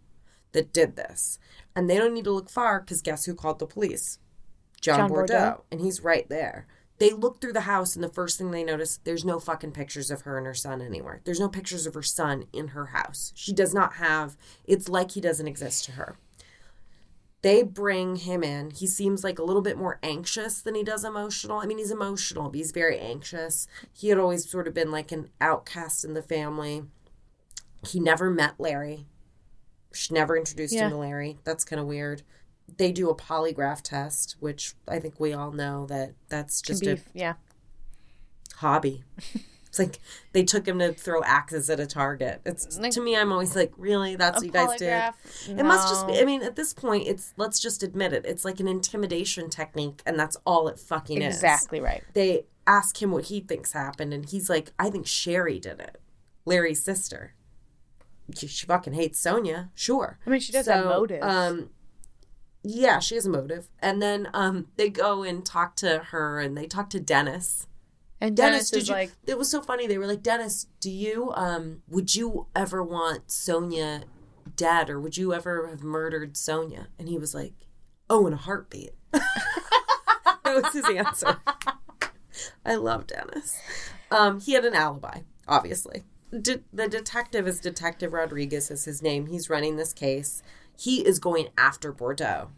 that 0.53 0.73
did 0.73 0.97
this. 0.97 1.39
And 1.75 1.89
they 1.89 1.97
don't 1.97 2.15
need 2.15 2.25
to 2.25 2.33
look 2.33 2.51
far 2.51 2.81
because 2.81 3.01
guess 3.03 3.25
who 3.27 3.35
called 3.35 3.59
the 3.61 3.67
police? 3.67 4.19
John, 4.81 4.99
John 4.99 5.09
Bordeaux. 5.09 5.35
Bordeaux. 5.35 5.65
And 5.71 5.81
he's 5.81 6.03
right 6.03 6.29
there. 6.29 6.67
They 6.99 7.11
look 7.11 7.41
through 7.41 7.53
the 7.53 7.63
house, 7.63 7.95
and 7.95 8.03
the 8.03 8.09
first 8.09 8.39
thing 8.39 8.51
they 8.51 8.65
notice, 8.65 8.99
there's 9.05 9.25
no 9.25 9.39
fucking 9.39 9.73
pictures 9.73 10.11
of 10.11 10.23
her 10.23 10.39
and 10.39 10.47
her 10.47 10.55
son 10.55 10.81
anywhere. 10.81 11.21
There's 11.25 11.41
no 11.41 11.49
pictures 11.49 11.87
of 11.87 11.93
her 11.95 12.03
son 12.03 12.45
in 12.55 12.69
her 12.69 12.87
house. 12.87 13.33
She 13.35 13.53
does 13.53 13.75
not 13.75 13.95
have, 13.95 14.37
it's 14.65 14.89
like 14.89 15.11
he 15.11 15.21
doesn't 15.21 15.47
exist 15.49 15.85
to 15.87 15.93
her. 15.93 16.17
They 17.43 17.63
bring 17.63 18.17
him 18.17 18.43
in. 18.43 18.71
He 18.71 18.87
seems 18.87 19.23
like 19.23 19.39
a 19.39 19.45
little 19.45 19.61
bit 19.61 19.77
more 19.77 19.99
anxious 20.03 20.63
than 20.63 20.75
he 20.75 20.83
does 20.83 21.05
emotional. 21.05 21.59
I 21.59 21.67
mean, 21.67 21.79
he's 21.79 21.91
emotional, 21.91 22.49
but 22.49 22.57
he's 22.57 22.73
very 22.73 22.99
anxious. 22.99 23.69
He 23.93 24.09
had 24.09 24.19
always 24.19 24.49
sort 24.51 24.67
of 24.67 24.73
been 24.75 24.91
like 24.91 25.13
an 25.13 25.29
outcast 25.41 26.03
in 26.03 26.15
the 26.15 26.23
family. 26.23 26.85
He 27.87 28.01
never 28.01 28.31
met 28.31 28.55
Larry. 28.59 29.07
She 29.93 30.15
never 30.15 30.37
introduced 30.37 30.75
Yeah. 30.75 30.87
him 30.87 30.93
to 30.93 30.97
Larry. 30.97 31.39
That's 31.45 31.65
kind 31.65 31.79
of 31.79 31.87
weird. 31.87 32.23
They 32.77 32.93
do 32.93 33.09
a 33.09 33.15
polygraph 33.15 33.83
test, 33.83 34.37
which 34.41 34.75
I 34.87 34.99
think 34.99 35.19
we 35.19 35.33
all 35.33 35.53
know 35.53 35.87
that 35.87 36.15
that's 36.29 36.61
just 36.61 36.83
be, 36.83 36.91
a 36.91 36.99
yeah. 37.15 37.35
hobby. 38.57 39.05
It's 39.69 39.79
like 39.79 39.99
they 40.33 40.43
took 40.43 40.67
him 40.67 40.79
to 40.79 40.93
throw 40.95 41.23
axes 41.23 41.69
at 41.69 41.79
a 41.81 41.87
target. 41.87 42.41
It's 42.47 42.79
Like- 42.79 42.93
to 42.93 43.01
me, 43.03 43.15
I'm 43.17 43.31
always 43.31 43.55
like, 43.55 43.73
really? 43.77 44.17
That's 44.17 44.39
what 44.39 44.47
you 44.47 44.51
guys 44.53 44.79
did? 44.79 44.91
polygraph? 44.91 45.15
It 45.59 45.65
must 45.65 45.89
just 45.89 46.07
be. 46.07 46.15
No. 46.15 46.21
I 46.21 46.25
mean, 46.25 46.43
at 46.43 46.57
this 46.57 46.73
point, 46.73 47.07
it's 47.07 47.35
let's 47.37 47.61
just 47.61 47.83
admit 47.83 48.13
it. 48.15 48.25
It's 48.25 48.45
like 48.45 48.59
an 48.59 48.69
intimidation 48.69 49.51
technique, 49.51 50.03
and 50.07 50.19
that's 50.19 50.37
all 50.47 50.69
it 50.69 50.79
fucking 50.79 51.21
is. 51.21 51.35
Exactly 51.35 51.81
right. 51.81 52.03
They 52.15 52.47
ask 52.67 53.01
him 53.03 53.11
what 53.11 53.27
he 53.27 53.41
thinks 53.41 53.73
happened, 53.73 54.15
and 54.15 54.29
he's 54.29 54.49
like, 54.49 54.73
"I 54.79 54.89
think 54.89 55.07
Sherry 55.07 55.59
did 55.61 55.79
it, 55.81 56.01
Larry's 56.47 56.83
sister. 56.83 57.35
She, 58.35 58.47
she 58.49 58.67
fucking 58.67 58.95
hates 58.95 59.21
Sonia, 59.21 59.71
sure. 59.75 60.19
I 60.27 60.31
mean, 60.31 60.41
she 60.41 60.53
does 60.53 60.67
have 60.67 60.85
motive. 60.87 61.23
Um, 61.23 61.71
yeah, 62.69 62.99
she 62.99 63.15
has 63.15 63.27
a 63.27 63.31
motive. 63.31 63.69
And 63.81 64.03
then 64.03 64.29
um, 64.35 64.67
they 64.77 64.89
go 64.89 65.23
and 65.23 65.45
talk 65.45 65.77
to 65.77 65.99
her, 66.11 66.41
and 66.41 66.57
they 66.57 66.67
talk 66.67 66.91
to 66.91 67.01
Dennis. 67.01 67.67
And 68.21 68.37
Dennis, 68.37 68.71
Dennis, 68.71 68.71
did 68.71 68.83
is 68.83 68.89
you? 68.89 68.95
like, 68.95 69.13
it 69.27 69.39
was 69.39 69.51
so 69.51 69.61
funny. 69.61 69.87
They 69.87 69.99
were 69.99 70.07
like, 70.07 70.23
Dennis, 70.23 70.67
do 70.81 70.91
you 70.91 71.33
um 71.35 71.83
would 71.87 72.15
you 72.15 72.47
ever 72.57 72.83
want 72.83 73.31
Sonia 73.31 74.05
dead, 74.57 74.89
or 74.89 75.01
would 75.01 75.17
you 75.17 75.35
ever 75.35 75.69
have 75.69 75.83
murdered 75.83 76.37
Sonia? 76.37 76.89
And 76.99 77.09
he 77.09 77.19
was 77.19 77.35
like, 77.35 77.53
Oh, 78.09 78.27
in 78.27 78.33
a 78.33 78.37
heartbeat. 78.37 78.93
that 79.13 79.23
was 80.45 80.73
his 80.73 80.89
answer. 80.89 81.37
I 82.65 82.75
love 82.77 83.07
Dennis. 83.07 83.61
Um, 84.11 84.41
he 84.41 84.53
had 84.53 84.65
an 84.65 84.75
alibi, 84.75 85.21
obviously. 85.47 86.05
De- 86.41 86.63
the 86.73 86.89
detective 86.89 87.47
is 87.47 87.61
Detective 87.61 88.13
Rodriguez, 88.13 88.71
is 88.71 88.85
his 88.85 89.03
name. 89.03 89.27
He's 89.27 89.51
running 89.51 89.77
this 89.77 89.93
case. 89.93 90.43
He 90.77 91.07
is 91.07 91.19
going 91.19 91.49
after 91.57 91.93
Bordeaux 91.93 92.51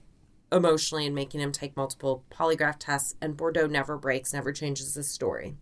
emotionally 0.51 1.07
and 1.07 1.15
making 1.15 1.41
him 1.41 1.53
take 1.53 1.77
multiple 1.77 2.25
polygraph 2.31 2.77
tests, 2.79 3.15
and 3.21 3.37
Bordeaux 3.37 3.67
never 3.67 3.97
breaks, 3.97 4.33
never 4.33 4.53
changes 4.53 4.95
his 4.95 5.09
story. 5.11 5.57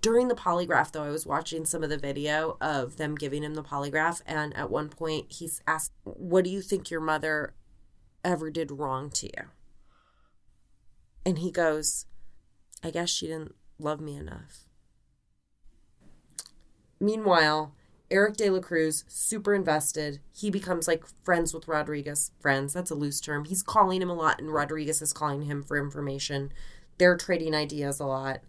During 0.00 0.28
the 0.28 0.34
polygraph, 0.34 0.92
though, 0.92 1.04
I 1.04 1.10
was 1.10 1.26
watching 1.26 1.64
some 1.64 1.82
of 1.82 1.90
the 1.90 1.98
video 1.98 2.56
of 2.60 2.96
them 2.96 3.14
giving 3.14 3.42
him 3.42 3.54
the 3.54 3.64
polygraph, 3.64 4.22
and 4.26 4.56
at 4.56 4.70
one 4.70 4.88
point 4.88 5.26
he's 5.32 5.60
asked, 5.66 5.92
What 6.04 6.44
do 6.44 6.50
you 6.50 6.62
think 6.62 6.90
your 6.90 7.00
mother 7.00 7.54
ever 8.24 8.50
did 8.50 8.70
wrong 8.70 9.10
to 9.10 9.26
you? 9.26 9.44
And 11.24 11.38
he 11.38 11.50
goes, 11.50 12.06
I 12.82 12.90
guess 12.90 13.10
she 13.10 13.26
didn't 13.26 13.54
love 13.78 14.00
me 14.00 14.16
enough. 14.16 14.64
Meanwhile, 17.00 17.74
Eric 18.10 18.36
De 18.38 18.48
La 18.48 18.60
Cruz, 18.60 19.04
super 19.06 19.54
invested. 19.54 20.20
He 20.32 20.50
becomes 20.50 20.88
like 20.88 21.04
friends 21.24 21.52
with 21.52 21.68
Rodriguez. 21.68 22.30
Friends, 22.40 22.72
that's 22.72 22.90
a 22.90 22.94
loose 22.94 23.20
term. 23.20 23.44
He's 23.44 23.62
calling 23.62 24.00
him 24.00 24.08
a 24.08 24.14
lot, 24.14 24.40
and 24.40 24.52
Rodriguez 24.52 25.02
is 25.02 25.12
calling 25.12 25.42
him 25.42 25.62
for 25.62 25.76
information. 25.76 26.52
They're 26.96 27.16
trading 27.16 27.54
ideas 27.54 28.00
a 28.00 28.06
lot. 28.06 28.40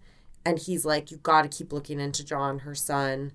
And 0.46 0.60
he's 0.60 0.86
like, 0.86 1.12
You 1.12 1.18
got 1.18 1.42
to 1.42 1.50
keep 1.50 1.74
looking 1.74 2.00
into 2.00 2.24
John, 2.24 2.60
her 2.60 2.76
son. 2.76 3.34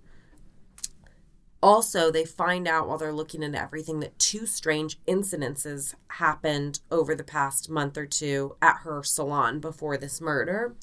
Also, 1.63 2.11
they 2.11 2.25
find 2.25 2.69
out 2.69 2.89
while 2.89 2.99
they're 2.99 3.13
looking 3.13 3.43
into 3.43 3.61
everything 3.61 4.01
that 4.01 4.19
two 4.19 4.45
strange 4.45 5.03
incidences 5.07 5.95
happened 6.09 6.81
over 6.91 7.15
the 7.15 7.25
past 7.25 7.71
month 7.71 7.97
or 7.97 8.05
two 8.05 8.55
at 8.61 8.79
her 8.83 9.03
salon 9.03 9.61
before 9.61 9.97
this 9.97 10.21
murder. 10.21 10.75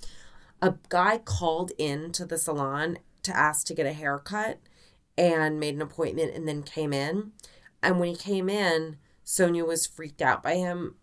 A 0.62 0.76
guy 0.89 1.20
called 1.20 1.72
in 1.78 2.12
to 2.14 2.26
the 2.26 2.38
salon 2.38 2.98
to 3.22 3.36
ask 3.36 3.68
to 3.68 3.76
get 3.76 3.86
a 3.86 3.94
haircut 3.94 4.60
and 5.18 5.59
made 5.59 5.76
an 5.76 5.82
appointment 5.82 6.36
and 6.36 6.47
then 6.47 6.64
came 6.64 6.93
in. 6.93 7.32
And 7.84 7.99
when 7.99 8.09
he 8.09 8.16
came 8.16 8.49
in, 8.49 8.97
Sonia 9.24 9.66
was 9.66 9.88
freaked 9.88 10.22
out 10.22 10.43
by 10.43 10.55
him. 10.55 10.95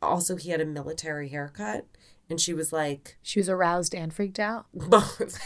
Also, 0.00 0.36
he 0.36 0.50
had 0.50 0.60
a 0.60 0.66
military 0.66 1.28
haircut. 1.28 1.86
And 2.30 2.40
she 2.40 2.52
was 2.52 2.72
like, 2.72 3.16
she 3.22 3.40
was 3.40 3.48
aroused 3.48 3.94
and 3.94 4.12
freaked 4.12 4.38
out. 4.38 4.66
both. 4.74 5.38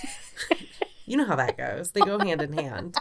you 1.06 1.16
know 1.16 1.26
how 1.26 1.36
that 1.36 1.56
goes. 1.56 1.92
They 1.92 2.00
go 2.00 2.18
hand 2.18 2.42
in 2.42 2.52
hand. 2.52 2.96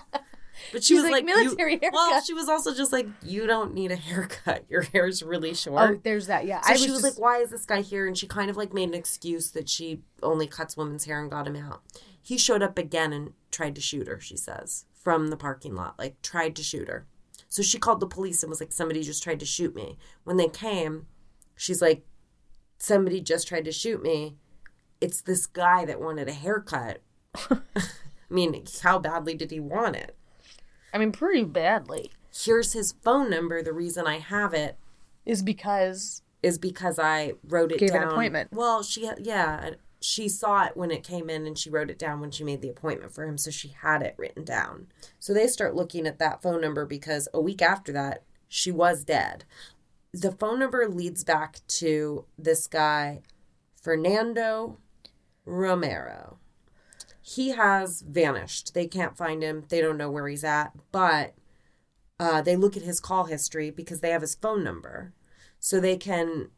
But 0.71 0.83
she 0.83 0.93
She's 0.93 1.03
was 1.03 1.11
like, 1.11 1.25
like, 1.25 1.35
you- 1.35 1.43
"Military 1.43 1.79
Well, 1.91 2.21
she 2.21 2.33
was 2.33 2.47
also 2.47 2.73
just 2.73 2.91
like, 2.91 3.07
you 3.23 3.47
don't 3.47 3.73
need 3.73 3.91
a 3.91 3.95
haircut. 3.95 4.65
Your 4.69 4.81
hair 4.81 5.07
is 5.07 5.23
really 5.23 5.51
oh, 5.51 5.55
short. 5.55 5.89
Oh, 5.89 5.99
there's 6.03 6.27
that. 6.27 6.45
Yeah. 6.45 6.61
So 6.61 6.75
she 6.75 6.91
was 6.91 7.01
was 7.01 7.03
like, 7.03 7.19
why 7.19 7.37
is 7.39 7.49
this 7.49 7.65
guy 7.65 7.81
here? 7.81 8.07
And 8.07 8.17
she 8.17 8.27
kind 8.27 8.49
of 8.49 8.57
like 8.57 8.73
made 8.73 8.89
an 8.89 8.93
excuse 8.93 9.51
that 9.51 9.67
she 9.67 10.01
only 10.21 10.47
cuts 10.47 10.77
women's 10.77 11.05
hair 11.05 11.19
and 11.19 11.31
got 11.31 11.47
him 11.47 11.55
out. 11.55 11.81
He 12.21 12.37
showed 12.37 12.61
up 12.61 12.77
again 12.77 13.11
and 13.11 13.33
tried 13.51 13.75
to 13.75 13.81
shoot 13.81 14.07
her, 14.07 14.19
she 14.19 14.37
says, 14.37 14.85
from 14.93 15.27
the 15.27 15.37
parking 15.37 15.75
lot, 15.75 15.97
like 15.99 16.21
tried 16.21 16.55
to 16.55 16.63
shoot 16.63 16.87
her. 16.87 17.05
So 17.47 17.61
she 17.61 17.79
called 17.79 17.99
the 17.99 18.07
police 18.07 18.43
and 18.43 18.49
was 18.49 18.59
like, 18.61 18.71
somebody 18.71 19.03
just 19.03 19.23
tried 19.23 19.39
to 19.41 19.45
shoot 19.45 19.75
me. 19.75 19.97
When 20.23 20.37
they 20.37 20.47
came, 20.47 21.07
she's 21.55 21.81
like, 21.81 22.05
somebody 22.77 23.19
just 23.21 23.47
tried 23.47 23.65
to 23.65 23.71
shoot 23.71 24.01
me. 24.01 24.37
It's 25.01 25.21
this 25.21 25.45
guy 25.47 25.83
that 25.85 25.99
wanted 25.99 26.29
a 26.29 26.33
haircut. 26.33 27.01
I 27.51 27.59
mean, 28.29 28.63
how 28.81 28.99
badly 28.99 29.33
did 29.35 29.51
he 29.51 29.59
want 29.59 29.95
it? 29.97 30.15
I 30.93 30.97
mean, 30.97 31.11
pretty 31.11 31.43
badly. 31.43 32.11
Here's 32.33 32.73
his 32.73 32.93
phone 33.03 33.29
number. 33.29 33.61
The 33.61 33.73
reason 33.73 34.07
I 34.07 34.19
have 34.19 34.53
it 34.53 34.77
Is 35.25 35.41
because 35.41 36.21
is 36.41 36.57
because 36.57 36.97
I 36.97 37.33
wrote 37.47 37.71
it 37.71 37.79
Gave 37.79 37.89
an 37.91 38.01
down. 38.01 38.11
appointment. 38.11 38.49
Well, 38.51 38.81
she 38.81 39.09
yeah, 39.19 39.71
she 40.01 40.27
saw 40.27 40.65
it 40.65 40.75
when 40.75 40.89
it 40.91 41.03
came 41.03 41.29
in 41.29 41.45
and 41.45 41.57
she 41.57 41.69
wrote 41.69 41.89
it 41.91 41.99
down 41.99 42.19
when 42.19 42.31
she 42.31 42.43
made 42.43 42.61
the 42.61 42.69
appointment 42.69 43.13
for 43.13 43.23
him, 43.25 43.37
so 43.37 43.51
she 43.51 43.69
had 43.69 44.01
it 44.01 44.15
written 44.17 44.43
down. 44.43 44.87
So 45.19 45.33
they 45.33 45.47
start 45.47 45.75
looking 45.75 46.07
at 46.07 46.17
that 46.19 46.41
phone 46.41 46.59
number 46.61 46.85
because 46.85 47.27
a 47.33 47.39
week 47.41 47.61
after 47.61 47.91
that, 47.93 48.23
she 48.47 48.71
was 48.71 49.03
dead. 49.03 49.45
The 50.13 50.31
phone 50.31 50.59
number 50.59 50.89
leads 50.89 51.23
back 51.23 51.59
to 51.67 52.25
this 52.37 52.67
guy, 52.67 53.21
Fernando 53.81 54.77
Romero. 55.45 56.37
He 57.21 57.49
has 57.49 58.01
vanished. 58.01 58.73
They 58.73 58.87
can't 58.87 59.15
find 59.15 59.43
him. 59.43 59.65
They 59.69 59.79
don't 59.81 59.97
know 59.97 60.09
where 60.11 60.27
he's 60.27 60.43
at. 60.43 60.71
But 60.91 61.35
uh, 62.19 62.41
they 62.41 62.55
look 62.55 62.75
at 62.75 62.83
his 62.83 62.99
call 62.99 63.25
history 63.25 63.69
because 63.69 64.01
they 64.01 64.09
have 64.09 64.21
his 64.21 64.35
phone 64.35 64.63
number. 64.63 65.13
So 65.59 65.79
they 65.79 65.95
can 65.97 66.49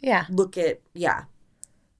Yeah. 0.00 0.26
look 0.28 0.58
at, 0.58 0.80
yeah. 0.92 1.24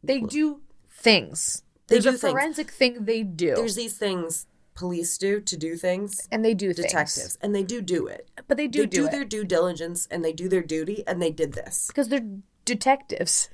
They 0.02 0.20
do 0.20 0.60
things. 1.00 1.62
They 1.88 1.96
There's 1.96 2.04
do 2.04 2.10
a 2.10 2.12
things. 2.12 2.32
forensic 2.32 2.70
thing 2.70 3.04
they 3.04 3.22
do. 3.22 3.54
There's 3.56 3.74
these 3.74 3.96
things 3.96 4.46
police 4.74 5.18
do 5.18 5.40
to 5.40 5.56
do 5.56 5.76
things, 5.76 6.26
and 6.30 6.44
they 6.44 6.54
do 6.54 6.72
detectives, 6.72 7.14
things. 7.22 7.38
and 7.42 7.54
they 7.54 7.62
do 7.62 7.82
do 7.82 8.06
it. 8.06 8.30
But 8.46 8.56
they 8.56 8.68
do 8.68 8.80
they 8.80 8.86
do, 8.86 9.04
do, 9.04 9.08
their 9.10 9.24
due 9.24 9.44
diligence 9.44 10.06
and 10.10 10.24
they 10.24 10.32
do 10.32 10.48
their 10.48 10.62
duty, 10.62 11.02
and 11.06 11.20
they 11.20 11.30
did 11.30 11.52
this. 11.52 11.88
because 11.88 12.08
they're 12.08 12.26
detectives. 12.64 13.50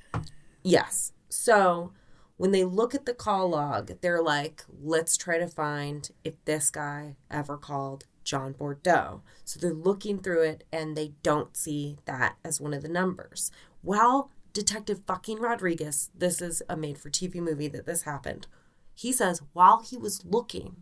Yes. 0.62 1.12
So 1.28 1.92
when 2.36 2.50
they 2.50 2.64
look 2.64 2.94
at 2.94 3.06
the 3.06 3.14
call 3.14 3.48
log, 3.50 3.92
they're 4.02 4.22
like, 4.22 4.64
let's 4.82 5.16
try 5.16 5.38
to 5.38 5.48
find 5.48 6.10
if 6.22 6.34
this 6.44 6.70
guy 6.70 7.16
ever 7.30 7.56
called 7.56 8.04
John 8.24 8.52
Bordeaux. 8.52 9.22
So 9.44 9.58
they're 9.58 9.72
looking 9.72 10.18
through 10.18 10.42
it 10.42 10.64
and 10.72 10.96
they 10.96 11.12
don't 11.22 11.56
see 11.56 11.98
that 12.04 12.36
as 12.44 12.60
one 12.60 12.74
of 12.74 12.82
the 12.82 12.88
numbers. 12.88 13.50
Well, 13.82 14.30
Detective 14.56 15.02
fucking 15.06 15.38
Rodriguez, 15.38 16.10
this 16.14 16.40
is 16.40 16.62
a 16.66 16.76
made 16.78 16.96
for 16.96 17.10
TV 17.10 17.34
movie 17.36 17.68
that 17.68 17.84
this 17.84 18.02
happened. 18.02 18.46
He 18.94 19.12
says 19.12 19.42
while 19.52 19.82
he 19.82 19.98
was 19.98 20.24
looking 20.24 20.76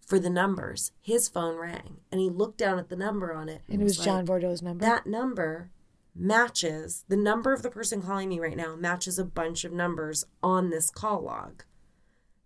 for 0.00 0.20
the 0.20 0.30
numbers, 0.30 0.92
his 1.00 1.28
phone 1.28 1.56
rang 1.56 1.96
and 2.12 2.20
he 2.20 2.30
looked 2.30 2.56
down 2.58 2.78
at 2.78 2.88
the 2.88 2.94
number 2.94 3.32
on 3.32 3.48
it 3.48 3.62
And 3.68 3.80
it 3.80 3.84
was 3.84 3.98
like, 3.98 4.06
John 4.06 4.26
Bordeaux's 4.26 4.62
number. 4.62 4.84
that 4.84 5.06
number 5.08 5.72
matches 6.14 7.04
the 7.08 7.16
number 7.16 7.52
of 7.52 7.62
the 7.62 7.70
person 7.70 8.00
calling 8.00 8.28
me 8.28 8.38
right 8.38 8.56
now 8.56 8.76
matches 8.76 9.18
a 9.18 9.24
bunch 9.24 9.64
of 9.64 9.72
numbers 9.72 10.24
on 10.40 10.70
this 10.70 10.88
call 10.88 11.22
log 11.22 11.64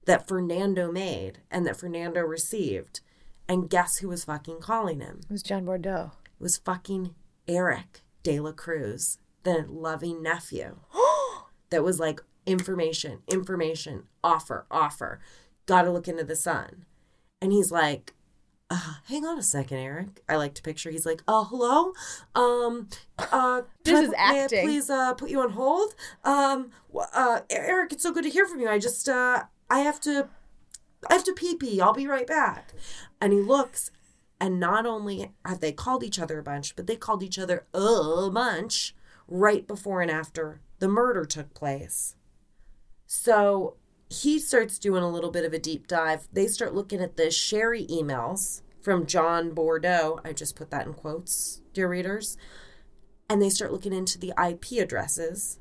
that 0.07 0.26
Fernando 0.26 0.91
made 0.91 1.41
and 1.51 1.66
that 1.66 1.76
Fernando 1.76 2.22
received. 2.22 3.01
And 3.47 3.68
guess 3.68 3.99
who 3.99 4.09
was 4.09 4.24
fucking 4.24 4.61
calling 4.61 5.01
him? 5.01 5.20
it 5.28 5.31
was 5.33 5.43
John 5.43 5.66
Bordeaux. 5.66 6.12
It 6.24 6.43
was 6.43 6.57
fucking 6.57 7.14
Eric 7.47 8.01
De 8.22 8.41
La 8.41 8.53
Cruz, 8.53 9.18
the 9.43 9.66
loving 9.68 10.22
nephew. 10.22 10.78
that 11.70 11.84
was 11.84 11.99
like 11.99 12.20
information, 12.47 13.20
information, 13.28 14.05
offer, 14.22 14.66
offer. 14.70 15.20
Gotta 15.66 15.91
look 15.91 16.09
into 16.09 16.24
the 16.24 16.36
son. 16.36 16.84
And 17.41 17.53
he's 17.53 17.70
like, 17.70 18.14
uh, 18.70 18.95
hang 19.09 19.24
on 19.24 19.36
a 19.38 19.43
second, 19.43 19.78
Eric. 19.78 20.22
I 20.28 20.36
like 20.36 20.55
to 20.55 20.62
picture. 20.62 20.91
He's 20.91 21.05
like, 21.05 21.22
"Oh, 21.26 21.45
hello? 21.45 21.93
Um, 22.41 22.88
uh, 23.18 23.62
This 23.84 23.99
I 23.99 24.03
is 24.03 24.14
acting. 24.16 24.64
please, 24.64 24.88
uh, 24.88 25.14
put 25.14 25.30
you 25.30 25.41
on 25.41 25.51
hold? 25.51 25.95
Um, 26.22 26.70
uh, 27.12 27.41
Eric, 27.51 27.93
it's 27.93 28.03
so 28.05 28.12
good 28.12 28.22
to 28.24 28.30
hear 28.30 28.47
from 28.47 28.61
you. 28.61 28.68
I 28.68 28.78
just, 28.78 29.09
uh, 29.09 29.45
I 29.68 29.80
have 29.80 30.01
to, 30.03 30.28
I 31.09 31.14
have 31.14 31.24
to 31.24 31.32
pee 31.32 31.57
pee. 31.57 31.80
I'll 31.80 31.93
be 31.95 32.07
right 32.07 32.26
back. 32.26 32.72
And 33.20 33.32
he 33.32 33.41
looks, 33.41 33.91
and 34.41 34.61
not 34.61 34.86
only 34.86 35.32
have 35.45 35.59
they 35.61 35.72
called 35.72 36.05
each 36.05 36.20
other 36.20 36.38
a 36.38 36.43
bunch, 36.43 36.76
but 36.76 36.86
they 36.86 36.97
called 36.97 37.24
each 37.24 37.38
other 37.41 37.66
a 37.74 38.30
bunch 38.30 38.95
right 39.31 39.66
before 39.66 40.03
and 40.03 40.11
after 40.11 40.61
the 40.81 40.89
murder 40.89 41.24
took 41.24 41.55
place. 41.55 42.16
So 43.07 43.76
he 44.11 44.39
starts 44.39 44.78
doing 44.78 45.03
a 45.03 45.11
little 45.11 45.31
bit 45.31 45.45
of 45.45 45.53
a 45.53 45.59
deep 45.59 45.87
dive. 45.87 46.28
They 46.33 46.49
start 46.49 46.74
looking 46.74 47.01
at 47.01 47.16
the 47.16 47.31
Sherry 47.31 47.87
emails 47.87 48.62
from 48.83 49.07
John 49.07 49.51
Bordeaux. 49.51 50.20
I 50.24 50.33
just 50.33 50.57
put 50.57 50.70
that 50.70 50.87
in 50.87 50.95
quotes, 50.95 51.62
dear 51.72 51.89
readers. 51.89 52.37
And 53.28 53.41
they 53.41 53.51
start 53.51 53.72
looking 53.72 53.93
into 53.93 54.18
the 54.18 54.33
IP 54.37 54.83
addresses. 54.83 55.59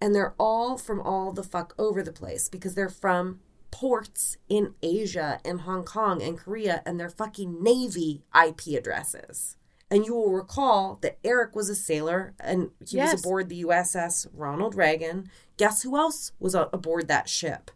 And 0.00 0.14
they're 0.14 0.34
all 0.38 0.76
from 0.76 1.00
all 1.00 1.32
the 1.32 1.42
fuck 1.42 1.74
over 1.78 2.02
the 2.02 2.12
place 2.12 2.50
because 2.50 2.74
they're 2.74 2.90
from 2.90 3.40
ports 3.70 4.36
in 4.48 4.74
Asia 4.82 5.40
and 5.44 5.62
Hong 5.62 5.84
Kong 5.84 6.22
and 6.22 6.38
Korea 6.38 6.82
and 6.86 6.98
they're 6.98 7.10
fucking 7.10 7.62
Navy 7.62 8.24
IP 8.34 8.78
addresses. 8.78 9.56
And 9.90 10.04
you 10.04 10.14
will 10.14 10.32
recall 10.32 10.98
that 11.02 11.18
Eric 11.22 11.54
was 11.54 11.68
a 11.68 11.74
sailor 11.76 12.34
and 12.40 12.70
he 12.88 12.96
Yes. 12.96 13.12
was 13.12 13.20
aboard 13.22 13.48
the 13.48 13.60
USS 13.64 14.26
Ronald 14.32 14.74
Reagan. 14.74 15.30
Guess 15.56 15.82
who 15.82 15.96
else 15.96 16.32
was 16.40 16.54
aboard 16.54 17.06
that 17.08 17.28
ship? 17.28 17.70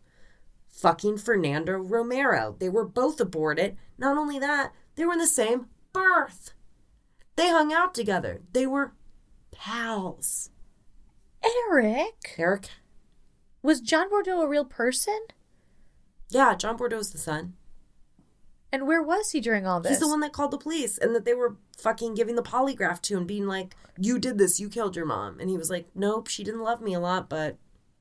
Fucking 0.69 1.19
Fernando 1.19 1.75
Romero. 1.79 2.57
They 2.59 2.69
were 2.69 2.85
both 2.85 3.21
aboard 3.21 3.59
it. 3.59 3.77
Not 3.97 4.17
only 4.19 4.39
that, 4.41 4.73
they 4.97 5.05
were 5.05 5.13
in 5.13 5.19
the 5.19 5.27
same 5.27 5.67
berth. 5.93 6.53
They 7.37 7.49
hung 7.49 7.73
out 7.73 7.95
together. 7.95 8.43
They 8.53 8.67
were 8.67 8.93
pals. 9.53 10.51
Eric? 11.71 12.35
Eric? 12.39 12.71
Was 13.63 13.81
John 13.81 14.09
Bordeaux 14.11 14.41
a 14.43 14.49
real 14.49 14.65
person? 14.65 15.19
Yeah, 16.29 16.55
John 16.55 16.77
Bordeaux's 16.77 17.11
the 17.13 17.19
son. 17.19 17.55
And 18.73 18.87
where 18.87 19.03
was 19.03 19.31
he 19.33 19.41
during 19.41 19.67
all 19.67 19.81
this? 19.81 19.91
He's 19.91 20.01
the 20.01 20.09
one 20.09 20.21
that 20.21 20.33
called 20.33 20.53
the 20.53 20.59
police 20.59 20.97
and 20.99 21.15
that 21.15 21.25
they 21.25 21.35
were 21.35 21.57
fucking 21.77 22.15
giving 22.15 22.37
the 22.37 22.43
polygraph 22.43 23.01
to 23.03 23.17
and 23.17 23.27
being 23.27 23.47
like, 23.47 23.75
You 23.99 24.19
did 24.19 24.39
this, 24.39 24.61
you 24.61 24.69
killed 24.69 24.95
your 24.97 25.07
mom. 25.07 25.41
And 25.41 25.51
he 25.51 25.57
was 25.57 25.71
like, 25.71 25.89
Nope, 25.95 26.29
she 26.29 26.45
didn't 26.45 26.63
love 26.63 26.81
me 26.81 26.95
a 26.95 27.01
lot, 27.01 27.29
but 27.29 27.57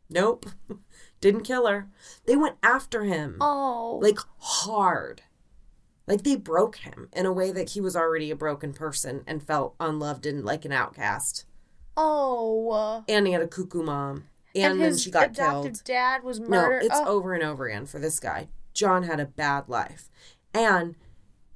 nope, 0.09 0.45
didn't 1.21 1.41
kill 1.43 1.65
her. 1.67 1.87
They 2.25 2.35
went 2.35 2.57
after 2.61 3.03
him 3.03 3.37
Oh. 3.41 3.99
like 4.01 4.19
hard. 4.37 5.23
Like 6.07 6.23
they 6.23 6.35
broke 6.35 6.77
him 6.77 7.09
in 7.13 7.25
a 7.25 7.33
way 7.33 7.51
that 7.51 7.69
he 7.71 7.81
was 7.81 7.95
already 7.95 8.29
a 8.31 8.35
broken 8.35 8.73
person 8.73 9.23
and 9.27 9.41
felt 9.43 9.75
unloved 9.79 10.25
and 10.25 10.43
like 10.45 10.65
an 10.65 10.71
outcast. 10.71 11.45
oh. 11.97 13.03
And 13.07 13.27
he 13.27 13.33
had 13.33 13.41
a 13.41 13.47
cuckoo 13.47 13.83
mom. 13.83 14.25
And, 14.55 14.73
And, 14.73 14.81
then 14.81 14.97
she 14.97 15.11
got 15.11 15.27
adopted 15.31 15.73
killed. 15.73 15.83
dad 15.83 16.23
was 16.23 16.39
murdered. 16.39 16.81
No, 16.81 16.85
it's 16.87 16.95
oh. 16.95 17.05
over 17.05 17.33
and 17.33 17.43
over 17.43 17.67
again 17.67 17.85
for 17.85 17.99
this 17.99 18.19
guy. 18.19 18.49
John 18.73 19.03
had 19.03 19.19
a 19.19 19.25
bad 19.25 19.69
life. 19.69 20.09
And 20.53 20.95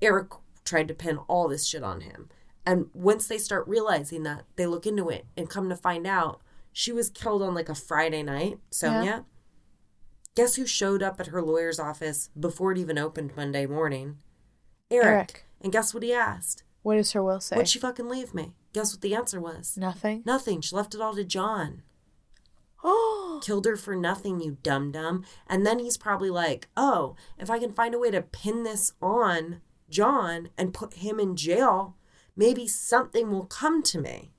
Eric 0.02 0.32
tried 0.66 0.88
to 0.88 0.94
pin 0.94 1.18
all 1.28 1.48
this 1.48 1.66
shit 1.66 1.84
on 1.84 2.02
him. 2.02 2.30
And 2.66 2.90
once 2.94 3.28
they 3.28 3.38
start 3.38 3.68
realizing 3.68 4.24
that, 4.24 4.46
they 4.56 4.66
look 4.66 4.86
into 4.86 5.10
it 5.10 5.26
and 5.36 5.50
come 5.50 5.70
to 5.70 5.76
find 5.76 6.08
out 6.08 6.42
she 6.72 6.92
was 6.92 7.10
killed 7.10 7.42
on 7.42 7.54
like 7.54 7.70
a 7.70 7.76
Friday 7.76 8.24
night, 8.24 8.60
Sonia. 8.70 9.26
Guess 10.36 10.56
who 10.56 10.66
showed 10.66 11.04
up 11.04 11.20
at 11.20 11.28
her 11.28 11.42
lawyer's 11.42 11.80
office 11.80 12.30
before 12.40 12.72
it 12.72 12.78
even 12.78 12.98
opened 12.98 13.36
Monday 13.36 13.66
morning? 13.66 14.18
Eric. 14.90 15.06
Eric. 15.06 15.46
And 15.62 15.72
guess 15.72 15.94
what 15.94 16.04
he 16.04 16.14
asked? 16.14 16.64
What 16.82 16.96
does 16.96 17.12
her 17.12 17.24
will 17.24 17.40
say? 17.40 17.56
What'd 17.56 17.70
she 17.70 17.80
fucking 17.80 18.10
leave 18.10 18.34
me? 18.34 18.54
Guess 18.74 18.94
what 18.94 19.02
the 19.02 19.16
answer 19.16 19.40
was? 19.40 19.78
Nothing. 19.78 20.24
Nothing. 20.26 20.62
She 20.62 20.76
left 20.76 20.96
it 20.96 21.02
all 21.02 21.16
to 21.16 21.24
John 21.24 21.84
Oh. 22.84 23.23
Killed 23.44 23.66
her 23.66 23.76
for 23.76 23.96
nothing, 23.96 24.40
you 24.40 24.58
dum 24.64 24.92
dum. 24.92 25.24
And 25.46 25.66
then 25.66 25.78
he's 25.78 25.98
probably 25.98 26.32
like, 26.32 26.70
oh, 26.76 27.16
if 27.38 27.52
I 27.52 27.60
can 27.60 27.74
find 27.74 27.94
a 27.94 28.00
way 28.00 28.10
to 28.10 28.22
pin 28.22 28.64
this 28.64 28.94
on 29.02 29.62
John 29.90 30.50
and 30.58 30.74
put 30.74 30.96
him 30.96 31.20
in 31.20 31.36
jail, 31.36 31.96
maybe 32.36 32.68
something 32.68 33.30
will 33.30 33.46
come 33.46 33.84
to 33.84 34.00
me. 34.00 34.32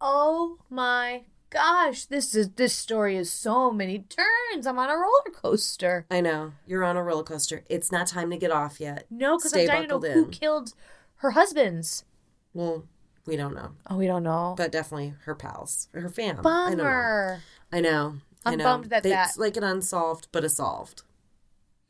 Oh 0.00 0.58
my 0.68 1.22
gosh. 1.50 2.04
This 2.04 2.34
is 2.34 2.50
this 2.50 2.74
story 2.74 3.16
is 3.16 3.32
so 3.32 3.72
many 3.72 4.00
turns. 4.00 4.66
I'm 4.66 4.78
on 4.78 4.90
a 4.90 4.94
roller 4.94 5.32
coaster. 5.32 6.06
I 6.10 6.20
know, 6.20 6.52
you're 6.66 6.84
on 6.84 6.96
a 6.96 7.02
roller 7.02 7.24
coaster. 7.24 7.64
It's 7.68 7.90
not 7.90 8.06
time 8.06 8.30
to 8.30 8.36
get 8.36 8.50
off 8.50 8.78
yet. 8.78 9.06
No, 9.10 9.38
because 9.38 9.54
I'm 9.54 9.66
dying 9.66 9.82
to 9.82 9.88
know 9.88 9.98
buckled 9.98 10.14
who 10.14 10.30
killed 10.30 10.74
her 11.16 11.30
husbands. 11.30 12.04
Well, 12.52 12.84
we 13.26 13.36
don't 13.36 13.54
know. 13.54 13.72
Oh, 13.90 13.96
we 13.96 14.06
don't 14.06 14.22
know. 14.22 14.54
But 14.56 14.70
definitely 14.70 15.14
her 15.24 15.34
pals, 15.34 15.88
her 15.92 16.08
fam. 16.08 16.38
I 16.38 16.42
don't 16.42 16.76
know. 16.76 16.84
Bummer. 16.84 17.40
I 17.72 17.80
know. 17.80 18.16
I 18.44 18.52
I'm 18.52 18.58
know. 18.58 18.64
bummed 18.64 18.84
that 18.86 19.02
They- 19.02 19.10
that- 19.10 19.28
It's 19.28 19.38
like 19.38 19.56
an 19.56 19.64
unsolved, 19.64 20.28
but 20.32 20.44
a 20.44 20.48
solved. 20.48 21.02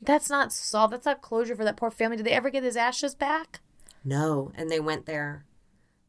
That's 0.01 0.29
not 0.29 0.51
solved. 0.53 0.93
That's 0.93 1.05
not 1.05 1.21
closure 1.21 1.55
for 1.55 1.63
that 1.63 1.77
poor 1.77 1.89
family. 1.91 2.17
Did 2.17 2.25
they 2.25 2.31
ever 2.33 2.49
get 2.49 2.63
his 2.63 2.77
ashes 2.77 3.15
back? 3.15 3.61
No. 4.03 4.51
And 4.55 4.69
they 4.69 4.79
went 4.79 5.05
there. 5.05 5.45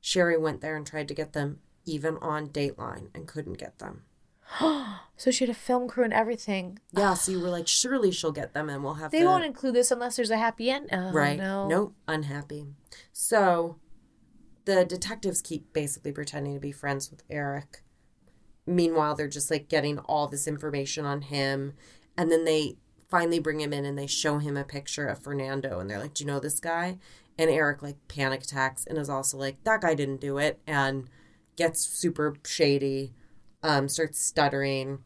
Sherry 0.00 0.36
went 0.38 0.60
there 0.60 0.76
and 0.76 0.86
tried 0.86 1.08
to 1.08 1.14
get 1.14 1.32
them 1.32 1.60
even 1.84 2.16
on 2.18 2.48
Dateline 2.48 3.08
and 3.14 3.26
couldn't 3.26 3.58
get 3.58 3.78
them. 3.78 4.04
So 5.20 5.32
she 5.32 5.44
had 5.44 5.50
a 5.50 5.58
film 5.58 5.88
crew 5.88 6.04
and 6.04 6.12
everything. 6.12 6.78
Yeah, 6.92 7.14
so 7.14 7.32
you 7.32 7.40
were 7.40 7.48
like, 7.48 7.66
surely 7.66 8.12
she'll 8.12 8.30
get 8.30 8.54
them 8.54 8.68
and 8.68 8.84
we'll 8.84 8.94
have 8.94 9.10
They 9.10 9.20
the... 9.22 9.26
won't 9.26 9.44
include 9.44 9.74
this 9.74 9.90
unless 9.90 10.14
there's 10.14 10.30
a 10.30 10.36
happy 10.38 10.70
end. 10.70 10.90
Oh, 10.92 11.10
right. 11.10 11.36
No. 11.36 11.66
Nope, 11.66 11.94
unhappy. 12.06 12.66
So 13.12 13.80
the 14.64 14.84
detectives 14.84 15.42
keep 15.42 15.72
basically 15.72 16.12
pretending 16.12 16.54
to 16.54 16.60
be 16.60 16.70
friends 16.70 17.10
with 17.10 17.24
Eric. 17.28 17.82
Meanwhile, 18.68 19.14
they're 19.14 19.28
just 19.28 19.50
like 19.50 19.68
getting 19.68 19.98
all 20.00 20.28
this 20.28 20.46
information 20.46 21.04
on 21.04 21.22
him. 21.22 21.74
And 22.16 22.30
then 22.30 22.44
they 22.44 22.76
finally 23.08 23.38
bring 23.38 23.60
him 23.60 23.72
in 23.72 23.84
and 23.84 23.96
they 23.96 24.06
show 24.06 24.38
him 24.38 24.56
a 24.56 24.64
picture 24.64 25.06
of 25.06 25.22
Fernando. 25.22 25.80
And 25.80 25.88
they're 25.88 26.00
like, 26.00 26.14
Do 26.14 26.24
you 26.24 26.28
know 26.28 26.40
this 26.40 26.60
guy? 26.60 26.98
And 27.38 27.50
Eric 27.50 27.82
like 27.82 27.96
panic 28.08 28.42
attacks 28.42 28.84
and 28.86 28.98
is 28.98 29.08
also 29.08 29.38
like, 29.38 29.62
That 29.64 29.80
guy 29.80 29.94
didn't 29.94 30.20
do 30.20 30.38
it. 30.38 30.60
And 30.66 31.08
gets 31.56 31.80
super 31.80 32.34
shady, 32.44 33.12
um, 33.62 33.88
starts 33.88 34.20
stuttering 34.20 35.00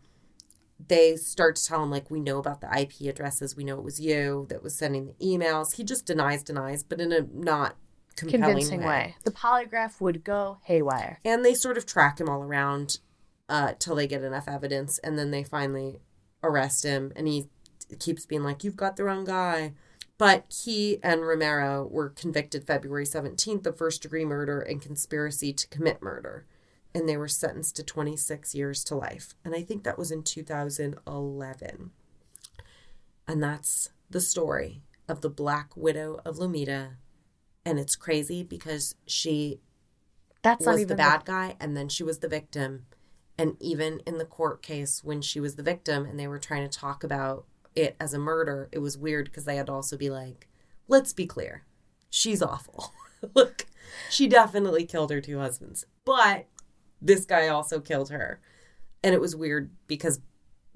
they 0.89 1.16
start 1.16 1.56
to 1.56 1.64
tell 1.64 1.82
him 1.82 1.90
like 1.90 2.10
we 2.10 2.20
know 2.20 2.39
about 2.39 2.60
the 2.60 2.80
IP 2.80 3.09
addresses, 3.09 3.56
we 3.56 3.64
know 3.64 3.76
it 3.76 3.84
was 3.84 4.01
you 4.01 4.47
that 4.48 4.62
was 4.62 4.74
sending 4.74 5.06
the 5.06 5.12
emails. 5.24 5.76
He 5.76 5.84
just 5.84 6.06
denies, 6.06 6.43
denies, 6.43 6.82
but 6.82 7.01
in 7.01 7.12
a 7.12 7.20
not 7.32 7.76
compelling 8.16 8.43
Convincing 8.43 8.80
way. 8.80 8.86
way. 8.86 9.16
The 9.24 9.30
polygraph 9.30 10.01
would 10.01 10.24
go 10.24 10.59
haywire. 10.64 11.20
And 11.24 11.44
they 11.44 11.55
sort 11.55 11.78
of 11.78 11.86
track 11.86 12.20
him 12.20 12.28
all 12.28 12.43
around 12.43 12.98
uh, 13.53 13.74
till 13.79 13.95
they 13.95 14.07
get 14.07 14.24
enough 14.24 14.49
evidence, 14.49 14.99
and 15.01 15.19
then 15.19 15.31
they 15.31 15.45
finally 15.45 16.01
arrest 16.43 16.85
him, 16.85 17.12
and 17.15 17.29
he 17.29 17.51
keeps 17.99 18.24
being 18.24 18.43
like, 18.43 18.65
"You've 18.65 18.77
got 18.77 18.97
the 18.97 19.05
wrong 19.05 19.24
guy." 19.27 19.74
But 20.16 20.47
he 20.65 20.99
and 21.03 21.27
Romero 21.27 21.87
were 21.91 22.09
convicted 22.09 22.66
February 22.66 23.05
17th 23.05 23.66
of 23.66 23.77
first 23.77 24.01
degree 24.03 24.24
murder 24.24 24.61
and 24.61 24.81
conspiracy 24.81 25.53
to 25.53 25.69
commit 25.69 26.01
murder. 26.01 26.47
And 26.95 27.09
they 27.09 27.16
were 27.16 27.29
sentenced 27.29 27.77
to 27.77 27.83
26 27.83 28.55
years 28.55 28.85
to 28.85 28.95
life. 28.95 29.35
And 29.45 29.55
I 29.55 29.62
think 29.62 29.83
that 29.83 29.99
was 29.99 30.12
in 30.12 30.23
2011. 30.23 31.91
And 33.27 33.43
that's 33.43 33.91
the 34.09 34.20
story 34.20 34.83
of 35.09 35.23
the 35.23 35.31
Black 35.31 35.77
Widow 35.77 36.20
of 36.24 36.37
Lomita. 36.37 36.93
And 37.65 37.81
it's 37.81 37.97
crazy 37.97 38.45
because 38.45 38.95
she 39.07 39.61
That's 40.43 40.65
not 40.65 40.73
was 40.73 40.83
even 40.83 40.97
the 40.97 41.03
bad 41.03 41.24
guy 41.24 41.57
and 41.59 41.77
then 41.77 41.89
she 41.89 42.05
was 42.05 42.20
the 42.20 42.29
victim. 42.29 42.87
And 43.43 43.56
even 43.59 44.01
in 44.06 44.19
the 44.19 44.24
court 44.24 44.62
case, 44.62 45.02
when 45.02 45.20
she 45.20 45.40
was 45.40 45.56
the 45.56 45.64
victim 45.64 46.05
and 46.05 46.16
they 46.16 46.28
were 46.28 46.39
trying 46.39 46.62
to 46.62 46.78
talk 46.78 47.02
about 47.02 47.44
it 47.74 47.97
as 47.98 48.14
a 48.14 48.19
murder, 48.20 48.69
it 48.70 48.78
was 48.78 48.97
weird 48.97 49.24
because 49.24 49.47
they 49.47 49.56
had 49.56 49.66
to 49.66 49.73
also 49.73 49.97
be 49.97 50.10
like, 50.10 50.47
let's 50.86 51.12
be 51.12 51.27
clear, 51.27 51.64
she's 52.09 52.40
awful. 52.40 52.93
Look, 53.35 53.66
she 54.09 54.28
definitely 54.28 54.86
killed 54.86 55.10
her 55.10 55.20
two 55.20 55.40
husbands, 55.40 55.86
but 56.05 56.47
this 57.01 57.24
guy 57.24 57.48
also 57.48 57.81
killed 57.81 58.10
her. 58.10 58.40
And 59.02 59.12
it 59.12 59.20
was 59.20 59.35
weird 59.35 59.73
because 59.89 60.20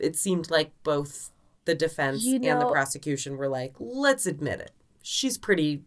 it 0.01 0.17
seemed 0.17 0.51
like 0.51 0.73
both 0.83 1.31
the 1.67 1.75
defense 1.77 2.25
You 2.25 2.41
and 2.43 2.61
the 2.61 2.67
prosecution 2.67 3.37
were 3.37 3.49
like, 3.49 3.75
let's 3.79 4.27
admit 4.27 4.59
it. 4.59 4.73
She's 5.03 5.39
pretty 5.39 5.85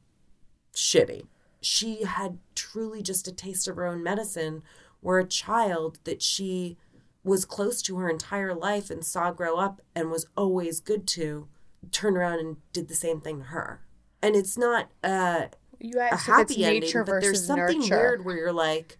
shitty. 0.74 1.28
She 1.60 2.06
had 2.06 2.40
truly 2.56 3.04
just 3.04 3.28
a 3.28 3.34
taste 3.34 3.68
of 3.68 3.76
her 3.76 3.86
own 3.86 4.02
medicine, 4.02 4.64
where 5.02 5.20
a 5.20 5.26
child 5.28 6.00
that 6.04 6.22
she 6.22 6.78
was 7.24 7.46
close 7.46 7.82
to 7.84 7.98
her 7.98 8.10
entire 8.10 8.54
life 8.54 8.90
and 8.90 9.04
saw 9.06 9.32
grow 9.32 9.58
up 9.58 9.82
and 9.96 10.10
was 10.12 10.26
always 10.38 10.80
good 10.80 11.06
to 11.08 11.48
turned 11.92 12.18
around 12.18 12.40
and 12.40 12.58
did 12.74 12.88
the 12.88 12.96
same 12.96 13.22
thing 13.22 13.40
to 13.40 13.46
her. 13.46 13.82
And 14.22 14.36
it's 14.36 14.58
not 14.58 14.90
uh, 15.04 15.46
you 15.80 15.98
a 16.00 16.04
asked 16.04 16.14
if 16.14 16.40
it's 16.40 16.52
happy 16.52 16.66
ending, 16.66 16.92
but 17.06 17.22
there's 17.22 17.46
something 17.46 17.80
nurture. 17.80 17.96
weird 17.96 18.26
where 18.26 18.36
you're 18.38 18.52
like, 18.54 18.98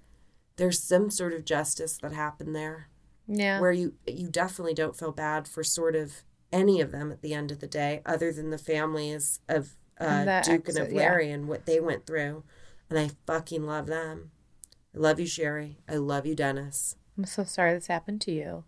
there's 0.56 0.82
some 0.82 1.10
sort 1.10 1.34
of 1.34 1.44
justice 1.46 1.98
that 2.02 2.14
happened 2.14 2.56
there 2.56 2.88
Yeah. 3.28 3.60
where 3.60 3.72
you 3.72 3.94
you 4.08 4.30
definitely 4.30 4.74
don't 4.74 4.96
feel 4.98 5.12
bad 5.12 5.48
for 5.48 5.64
sort 5.64 5.96
of 5.96 6.24
any 6.52 6.82
of 6.82 6.92
them 6.92 7.12
at 7.12 7.22
the 7.22 7.34
end 7.34 7.52
of 7.52 7.60
the 7.60 7.68
day, 7.68 8.02
other 8.06 8.32
than 8.32 8.50
the 8.50 8.58
families 8.58 9.40
of 9.50 9.76
uh, 10.00 10.04
And 10.06 10.46
Duke 10.46 10.70
and 10.70 10.78
of 10.80 10.92
yeah. 10.92 10.98
Larry 11.00 11.32
and 11.32 11.48
what 11.48 11.66
they 11.66 11.80
went 11.80 12.06
through. 12.06 12.44
And 12.90 12.98
I 12.98 13.12
fucking 13.28 13.66
love 13.66 13.88
them. 13.88 14.32
I 14.96 15.00
love 15.00 15.20
you, 15.20 15.26
Sherry. 15.26 15.78
I 15.88 15.96
love 15.96 16.26
you, 16.26 16.36
Dennis. 16.36 16.96
I'm 17.18 17.26
so 17.26 17.44
sorry 17.44 17.74
this 17.74 17.88
happened 17.88 18.22
to 18.22 18.32
you. 18.32 18.64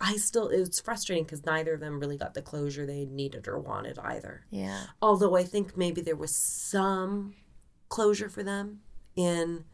I 0.00 0.16
still, 0.16 0.48
it's 0.48 0.78
frustrating 0.78 1.24
because 1.24 1.46
neither 1.46 1.72
of 1.74 1.80
them 1.80 1.98
really 1.98 2.18
got 2.18 2.34
the 2.34 2.42
closure 2.42 2.84
they 2.84 3.06
needed 3.06 3.48
or 3.48 3.58
wanted 3.58 3.98
either. 3.98 4.44
Yeah. 4.50 4.84
Although 5.00 5.36
I 5.36 5.44
think 5.44 5.76
maybe 5.76 6.00
there 6.02 6.16
was 6.16 6.36
some 6.36 7.34
closure 7.88 8.28
for 8.28 8.42
them 8.42 8.80
in 9.14 9.64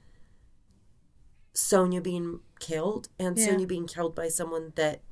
Sonia 1.55 2.01
being 2.01 2.41
killed 2.61 3.09
and 3.19 3.37
Yeah. 3.37 3.47
Sonia 3.47 3.67
being 3.67 3.87
killed 3.87 4.15
by 4.15 4.29
someone 4.29 4.73
that 4.77 5.03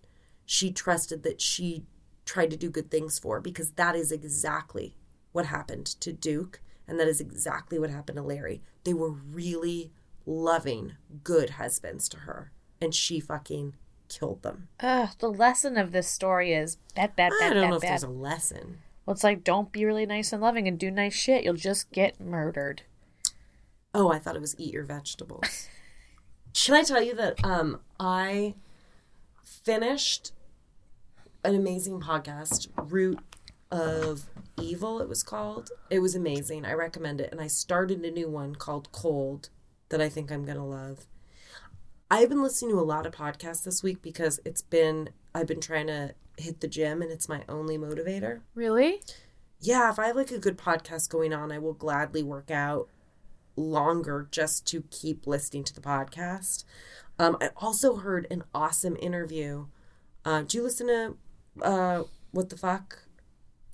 she 0.47 0.73
trusted 0.73 1.23
that 1.25 1.41
she 1.41 1.85
tried 2.25 2.51
to 2.51 2.57
do 2.57 2.71
good 2.71 2.91
things 2.91 3.19
for 3.19 3.41
because 3.41 3.73
that 3.73 3.97
is 3.97 4.13
exactly 4.13 4.97
what 5.33 5.47
happened 5.47 5.87
to 5.87 6.13
Duke 6.13 6.61
and 6.87 6.99
that 7.01 7.09
is 7.09 7.21
exactly 7.21 7.79
what 7.79 7.91
happened 7.91 8.17
to 8.17 8.23
Larry. 8.23 8.63
They 8.85 8.95
were 8.95 9.11
really 9.11 9.93
loving, 10.31 10.93
good 11.25 11.51
husbands 11.51 12.09
to 12.11 12.19
her 12.19 12.53
and 12.81 12.95
she 12.95 13.21
fucking 13.21 13.75
killed 14.09 14.43
them. 14.43 14.69
Ugh, 14.81 15.11
the 15.19 15.31
lesson 15.31 15.77
of 15.77 15.93
this 15.93 16.09
story 16.09 16.53
is 16.53 16.77
bad, 16.95 17.15
bad, 17.17 17.33
I 17.33 17.49
bad, 17.49 17.55
don't 17.55 17.71
know 17.71 17.77
if 17.77 17.83
bad. 17.83 17.91
there's 17.91 18.03
a 18.05 18.09
lesson. 18.09 18.79
Well, 19.05 19.15
it's 19.15 19.25
like 19.25 19.45
don't 19.45 19.73
be 19.73 19.85
really 19.85 20.07
nice 20.07 20.33
and 20.33 20.41
loving 20.41 20.69
and 20.69 20.79
do 20.79 20.91
nice 20.91 21.15
shit. 21.15 21.45
You'll 21.45 21.55
just 21.55 21.91
get 21.91 22.21
murdered. 22.21 22.83
Oh, 23.93 24.11
I 24.11 24.19
thought 24.19 24.37
it 24.37 24.41
was 24.41 24.55
eat 24.59 24.73
your 24.73 24.85
vegetables. 24.85 25.69
Should 26.53 26.75
I 26.75 26.83
tell 26.85 27.03
you 27.03 27.15
that 27.17 27.45
um 27.45 27.81
I 27.99 28.55
finished 29.45 30.33
an 31.45 31.55
amazing 31.55 32.01
podcast, 32.01 32.69
Root 32.77 33.19
of 33.71 34.27
Evil 34.61 35.01
it 35.01 35.09
was 35.09 35.23
called. 35.23 35.71
It 35.91 36.01
was 36.01 36.15
amazing. 36.15 36.65
I 36.65 36.73
recommend 36.73 37.21
it 37.21 37.31
and 37.33 37.41
I 37.41 37.47
started 37.47 38.05
a 38.05 38.11
new 38.11 38.29
one 38.29 38.55
called 38.55 38.93
Cold 38.93 39.49
that 39.91 40.01
I 40.01 40.09
think 40.09 40.33
I'm 40.33 40.45
going 40.45 40.57
to 40.57 40.65
love. 40.65 41.07
I've 42.11 42.29
been 42.29 42.43
listening 42.43 42.73
to 42.73 42.81
a 42.81 42.83
lot 42.83 43.07
of 43.07 43.13
podcasts 43.15 43.63
this 43.65 43.83
week 43.83 44.03
because 44.03 44.41
it's 44.45 44.63
been 44.63 45.11
I've 45.35 45.47
been 45.47 45.61
trying 45.61 45.87
to 45.87 46.15
hit 46.39 46.61
the 46.61 46.67
gym 46.69 47.03
and 47.03 47.13
it's 47.13 47.29
my 47.29 47.43
only 47.49 47.77
motivator 47.79 48.41
Really? 48.55 49.03
yeah, 49.61 49.91
if 49.91 49.99
I 49.99 50.07
have 50.09 50.17
like 50.17 50.31
a 50.33 50.39
good 50.39 50.59
podcast 50.59 51.09
going 51.11 51.33
on, 51.33 51.53
I 51.53 51.59
will 51.59 51.75
gladly 51.75 52.23
work 52.23 52.51
out 52.51 52.89
longer 53.57 54.27
just 54.31 54.67
to 54.69 54.83
keep 54.91 55.27
listening 55.27 55.65
to 55.65 55.75
the 55.75 55.81
podcast. 55.81 56.65
Um, 57.19 57.37
I 57.41 57.51
also 57.57 57.97
heard 57.97 58.27
an 58.31 58.43
awesome 58.55 58.97
interview. 59.01 59.67
Uh, 60.25 60.43
do 60.43 60.57
you 60.59 60.65
listen 60.65 60.87
to 60.89 61.17
uh, 61.63 62.05
What 62.33 62.49
the 62.49 62.57
Fuck? 62.57 63.01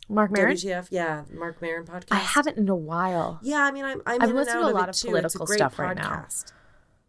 Marc 0.08 0.30
Maron? 0.30 0.54
WTF? 0.54 0.88
Yeah, 0.90 1.24
Marc 1.32 1.60
Maron 1.60 1.84
podcast. 1.84 2.12
I 2.12 2.16
haven't 2.16 2.58
in 2.58 2.68
a 2.68 2.76
while. 2.76 3.40
Yeah, 3.42 3.64
I 3.64 3.72
mean, 3.72 3.84
I'm, 3.84 4.02
I'm 4.06 4.22
I've 4.22 4.30
listened 4.30 4.60
to 4.62 4.68
a 4.68 4.70
lot 4.70 4.88
of 4.88 4.94
too. 4.94 5.08
political 5.08 5.42
it's 5.42 5.44
a 5.44 5.46
great 5.46 5.58
stuff 5.58 5.76
podcast. 5.76 5.78
right 5.78 5.96
now. 5.96 6.26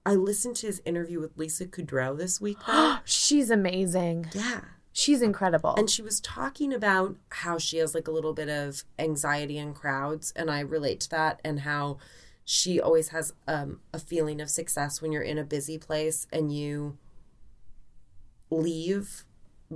I 0.05 0.15
listened 0.15 0.55
to 0.57 0.67
his 0.67 0.81
interview 0.85 1.19
with 1.19 1.37
Lisa 1.37 1.65
Kudrow 1.65 2.17
this 2.17 2.39
week. 2.39 2.57
She's 3.05 3.49
amazing. 3.49 4.27
yeah. 4.33 4.61
She's 4.93 5.21
incredible. 5.21 5.75
And 5.77 5.91
she 5.91 6.01
was 6.01 6.19
talking 6.19 6.73
about 6.73 7.17
how 7.29 7.59
she 7.59 7.77
has 7.77 7.93
like 7.93 8.07
a 8.07 8.11
little 8.11 8.33
bit 8.33 8.49
of 8.49 8.83
anxiety 8.97 9.59
in 9.59 9.75
crowds, 9.75 10.33
and 10.35 10.49
I 10.49 10.61
relate 10.61 11.01
to 11.01 11.09
that, 11.11 11.39
and 11.43 11.59
how 11.59 11.99
she 12.43 12.79
always 12.81 13.09
has 13.09 13.33
um, 13.47 13.81
a 13.93 13.99
feeling 13.99 14.41
of 14.41 14.49
success 14.49 14.99
when 14.99 15.11
you're 15.11 15.21
in 15.21 15.37
a 15.37 15.43
busy 15.43 15.77
place 15.77 16.25
and 16.31 16.51
you 16.51 16.97
leave 18.49 19.25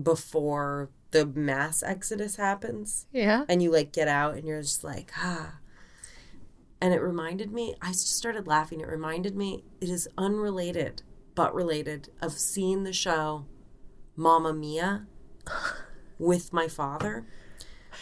before 0.01 0.89
the 1.11 1.25
mass 1.25 1.83
exodus 1.83 2.35
happens, 2.37 3.05
yeah. 3.11 3.45
and 3.49 3.61
you 3.61 3.71
like 3.71 3.91
get 3.91 4.07
out 4.07 4.35
and 4.35 4.47
you're 4.47 4.61
just 4.61 4.83
like, 4.83 5.11
ah. 5.17 5.55
And 6.79 6.93
it 6.93 6.99
reminded 7.01 7.51
me, 7.51 7.75
I 7.81 7.89
just 7.89 8.15
started 8.17 8.47
laughing. 8.47 8.81
It 8.81 8.87
reminded 8.87 9.35
me, 9.35 9.63
it 9.79 9.89
is 9.89 10.07
unrelated, 10.17 11.03
but 11.35 11.53
related, 11.53 12.09
of 12.21 12.31
seeing 12.33 12.83
the 12.83 12.93
show 12.93 13.45
Mamma 14.15 14.51
Mia 14.53 15.05
with 16.17 16.51
my 16.53 16.67
father. 16.67 17.25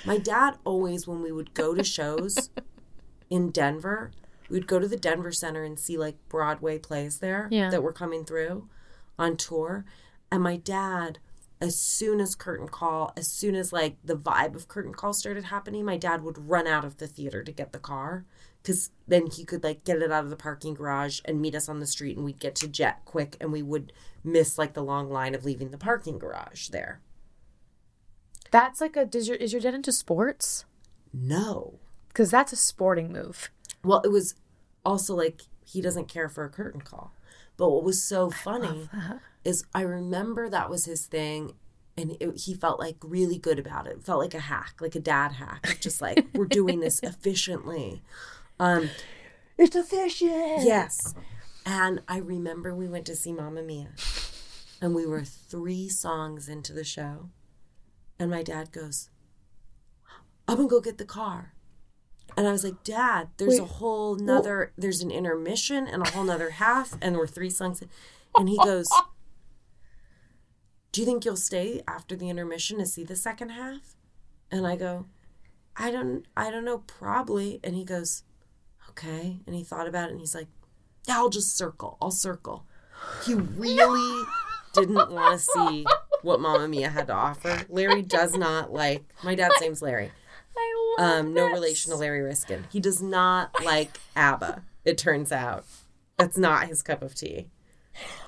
My 0.06 0.18
dad 0.18 0.58
always, 0.64 1.08
when 1.08 1.22
we 1.22 1.32
would 1.32 1.54
go 1.54 1.74
to 1.76 1.84
shows 1.84 2.50
in 3.30 3.50
Denver, 3.52 4.12
we 4.50 4.58
would 4.58 4.68
go 4.68 4.80
to 4.80 4.88
the 4.88 4.98
Denver 4.98 5.32
Center 5.32 5.64
and 5.64 5.78
see 5.78 5.98
like 5.98 6.16
Broadway 6.30 6.78
plays 6.80 7.20
there 7.20 7.48
Yeah. 7.52 7.70
that 7.72 7.84
were 7.84 7.92
coming 7.94 8.24
through 8.24 8.70
on 9.18 9.36
tour. 9.36 9.84
And 10.32 10.42
my 10.44 10.56
dad, 10.58 11.20
as 11.62 11.78
soon 11.78 12.22
as 12.22 12.36
curtain 12.36 12.68
call, 12.68 13.12
as 13.18 13.28
soon 13.28 13.56
as 13.56 13.74
like 13.74 13.98
the 14.04 14.16
vibe 14.16 14.56
of 14.56 14.68
curtain 14.68 14.94
call 14.94 15.14
started 15.14 15.46
happening, 15.46 15.84
my 15.84 15.98
dad 15.98 16.24
would 16.24 16.50
run 16.50 16.68
out 16.68 16.86
of 16.86 16.98
the 16.98 17.08
theater 17.08 17.44
to 17.44 17.52
get 17.52 17.74
the 17.74 17.80
car 17.80 18.26
because 18.62 18.92
then 19.08 19.28
he 19.28 19.44
could 19.44 19.64
like 19.64 19.84
get 19.84 20.02
it 20.02 20.12
out 20.12 20.24
of 20.24 20.30
the 20.30 20.36
parking 20.36 20.74
garage 20.74 21.20
and 21.26 21.42
meet 21.42 21.56
us 21.56 21.68
on 21.68 21.80
the 21.80 21.88
street 21.88 22.16
and 22.16 22.26
we'd 22.26 22.40
get 22.40 22.56
to 22.56 22.68
jet 22.68 23.02
quick 23.06 23.36
and 23.42 23.52
we 23.52 23.62
would 23.62 23.92
miss 24.24 24.58
like 24.58 24.74
the 24.74 24.84
long 24.84 25.10
line 25.10 25.36
of 25.36 25.46
leaving 25.46 25.72
the 25.72 25.78
parking 25.78 26.18
garage 26.18 26.70
there. 26.70 27.02
That's 28.52 28.80
like 28.80 28.96
a 28.96 29.06
does 29.06 29.28
your 29.28 29.38
is 29.38 29.52
your 29.52 29.62
dad 29.62 29.74
into 29.74 29.92
sports? 29.92 30.66
No. 31.14 31.80
Because 32.08 32.32
that's 32.32 32.54
a 32.54 32.58
sporting 32.58 33.12
move. 33.12 33.50
Well, 33.84 34.02
it 34.02 34.12
was 34.12 34.36
also 34.86 35.14
like 35.16 35.42
he 35.66 35.82
doesn't 35.82 36.08
care 36.08 36.30
for 36.30 36.46
a 36.46 36.50
curtain 36.50 36.82
call. 36.82 37.14
But 37.60 37.72
what 37.72 37.84
was 37.84 38.02
so 38.02 38.30
funny 38.30 38.90
is 39.44 39.66
I 39.76 39.82
remember 39.82 40.50
that 40.50 40.70
was 40.70 40.86
his 40.86 41.06
thing 41.06 41.56
and 41.98 42.16
it, 42.22 42.38
he 42.40 42.54
felt 42.54 42.80
like 42.80 42.96
really 43.04 43.38
good 43.38 43.60
about 43.60 43.86
it. 43.86 44.02
Felt 44.02 44.22
like 44.22 44.34
a 44.34 44.40
hack, 44.40 44.76
like 44.80 44.96
a 44.96 45.00
dad 45.02 45.34
hack. 45.34 45.78
Just 45.82 46.02
like 46.02 46.26
we're 46.34 46.46
doing 46.46 46.80
this 46.80 47.00
efficiently. 47.04 48.02
Um 48.62 48.90
It's 49.58 49.76
efficient. 49.76 50.64
Yes. 50.64 51.14
And 51.66 52.02
I 52.08 52.20
remember 52.20 52.74
we 52.74 52.88
went 52.88 53.06
to 53.08 53.16
see 53.16 53.34
Mamma 53.34 53.62
Mia. 53.62 53.90
And 54.82 54.96
we 54.96 55.06
were 55.06 55.26
three 55.26 55.90
songs 55.90 56.48
into 56.48 56.72
the 56.72 56.86
show. 56.86 57.30
And 58.18 58.32
my 58.32 58.42
dad 58.42 58.72
goes, 58.72 59.10
I'm 60.48 60.56
gonna 60.56 60.70
go 60.70 60.80
get 60.80 60.98
the 60.98 61.04
car. 61.04 61.54
And 62.40 62.48
I 62.48 62.54
was 62.54 62.64
like, 62.64 62.86
Dad, 62.86 63.28
there's 63.36 63.60
a 63.60 63.66
whole 63.66 64.16
nother 64.16 64.72
there's 64.78 65.02
an 65.02 65.12
intermission 65.12 65.86
and 65.86 66.08
a 66.08 66.10
whole 66.12 66.24
nother 66.24 66.52
half, 66.52 66.94
and 67.02 67.18
we're 67.18 67.28
three 67.28 67.50
songs 67.50 67.82
in. 67.82 67.90
And 68.38 68.48
he 68.48 68.56
goes, 68.56 68.88
Do 70.94 71.02
you 71.02 71.06
think 71.06 71.26
you'll 71.26 71.36
stay 71.36 71.82
after 71.86 72.16
the 72.16 72.30
intermission 72.30 72.78
to 72.78 72.86
see 72.86 73.04
the 73.04 73.18
second 73.18 73.50
half? 73.50 73.94
And 74.50 74.66
I 74.66 74.78
go, 74.78 75.08
I 75.76 75.92
don't 75.92 76.26
I 76.38 76.50
don't 76.50 76.64
know, 76.64 76.78
probably. 76.78 77.60
And 77.62 77.76
he 77.76 77.84
goes, 77.84 78.24
Okay. 78.92 79.40
And 79.46 79.54
he 79.54 79.66
thought 79.66 79.90
about 79.90 80.08
it 80.08 80.12
and 80.12 80.22
he's 80.22 80.34
like, 80.34 80.48
Yeah, 81.10 81.18
I'll 81.18 81.28
just 81.28 81.58
circle. 81.58 81.98
I'll 82.02 82.10
circle. 82.10 82.66
He 83.26 83.34
really 83.34 84.24
didn't 84.74 85.12
want 85.12 85.42
to 85.42 85.46
see 85.46 85.86
what 86.22 86.40
Mamma 86.40 86.70
Mia 86.70 86.88
had 86.88 87.08
to 87.08 87.14
offer. 87.14 87.66
Larry 87.68 88.02
does 88.02 88.34
not 88.38 88.72
like. 88.72 89.04
My 89.26 89.36
dad's 89.36 89.60
name's 89.60 89.82
Larry. 89.82 90.14
I 90.60 90.96
love 91.04 91.20
Um, 91.26 91.34
no 91.34 91.46
that. 91.48 91.54
relation 91.54 91.92
to 91.92 91.98
Larry 91.98 92.22
Riskin. 92.22 92.66
He 92.72 92.80
does 92.80 93.02
not 93.02 93.52
like 93.64 94.00
ABBA. 94.16 94.64
It 94.86 94.98
turns 94.98 95.32
out 95.32 95.66
that's 96.18 96.38
not 96.38 96.68
his 96.68 96.82
cup 96.82 97.02
of 97.02 97.16
tea. 97.16 97.48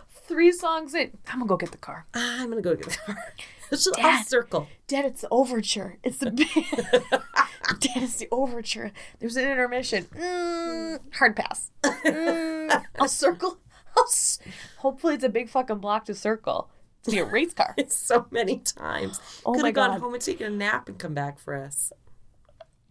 Three 0.10 0.52
songs 0.52 0.94
in. 0.96 1.18
I'm 1.28 1.40
gonna 1.40 1.48
go 1.50 1.58
get 1.58 1.72
the 1.72 1.78
car. 1.78 2.06
Ah, 2.14 2.42
I'm 2.42 2.50
gonna 2.50 2.62
go 2.62 2.76
get 2.76 2.86
the 2.90 2.98
car. 2.98 3.18
It's 3.74 3.86
just, 3.86 3.96
Dad. 3.96 4.28
circle. 4.28 4.68
Dad, 4.88 5.06
it's 5.06 5.22
the 5.22 5.30
overture. 5.32 5.98
It's 6.04 6.18
the 6.18 6.30
Dad, 7.80 8.04
it's 8.04 8.18
the 8.18 8.28
overture. 8.30 8.92
There's 9.20 9.38
an 9.38 9.50
intermission. 9.50 10.08
Mm, 10.14 11.00
hard 11.14 11.38
pass. 11.38 11.72
Mm, 11.84 12.84
I'll 13.00 13.08
circle. 13.08 13.60
I'll 13.96 14.04
s- 14.04 14.40
Hopefully, 14.80 15.16
it's 15.16 15.24
a 15.24 15.30
big 15.30 15.48
fucking 15.48 15.78
block 15.78 16.04
to 16.06 16.14
circle. 16.16 16.70
It's 17.00 17.14
be 17.14 17.20
a 17.20 17.24
race 17.26 17.54
car. 17.54 17.74
so 17.88 18.28
many 18.30 18.60
times. 18.60 19.22
Oh 19.46 19.54
Could 19.54 19.64
have 19.66 19.74
gone 19.74 19.92
God. 19.92 20.02
home 20.02 20.14
and 20.16 20.22
taken 20.22 20.48
a 20.54 20.56
nap 20.58 20.90
and 20.90 21.00
come 21.00 21.14
back 21.14 21.40
for 21.40 21.56
us. 21.56 21.94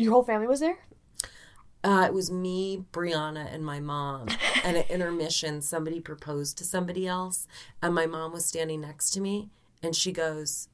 Your 0.00 0.12
whole 0.12 0.22
family 0.24 0.46
was 0.46 0.60
there. 0.60 0.78
Uh, 1.84 2.04
it 2.06 2.14
was 2.14 2.30
me, 2.30 2.86
Brianna, 2.90 3.52
and 3.52 3.62
my 3.62 3.80
mom. 3.80 4.28
And 4.64 4.76
at 4.78 4.90
intermission, 4.90 5.60
somebody 5.60 6.00
proposed 6.00 6.56
to 6.58 6.64
somebody 6.64 7.06
else, 7.06 7.46
and 7.82 7.94
my 7.94 8.06
mom 8.06 8.32
was 8.32 8.46
standing 8.46 8.80
next 8.80 9.10
to 9.10 9.20
me, 9.20 9.50
and 9.82 9.94
she 9.94 10.10
goes, 10.10 10.68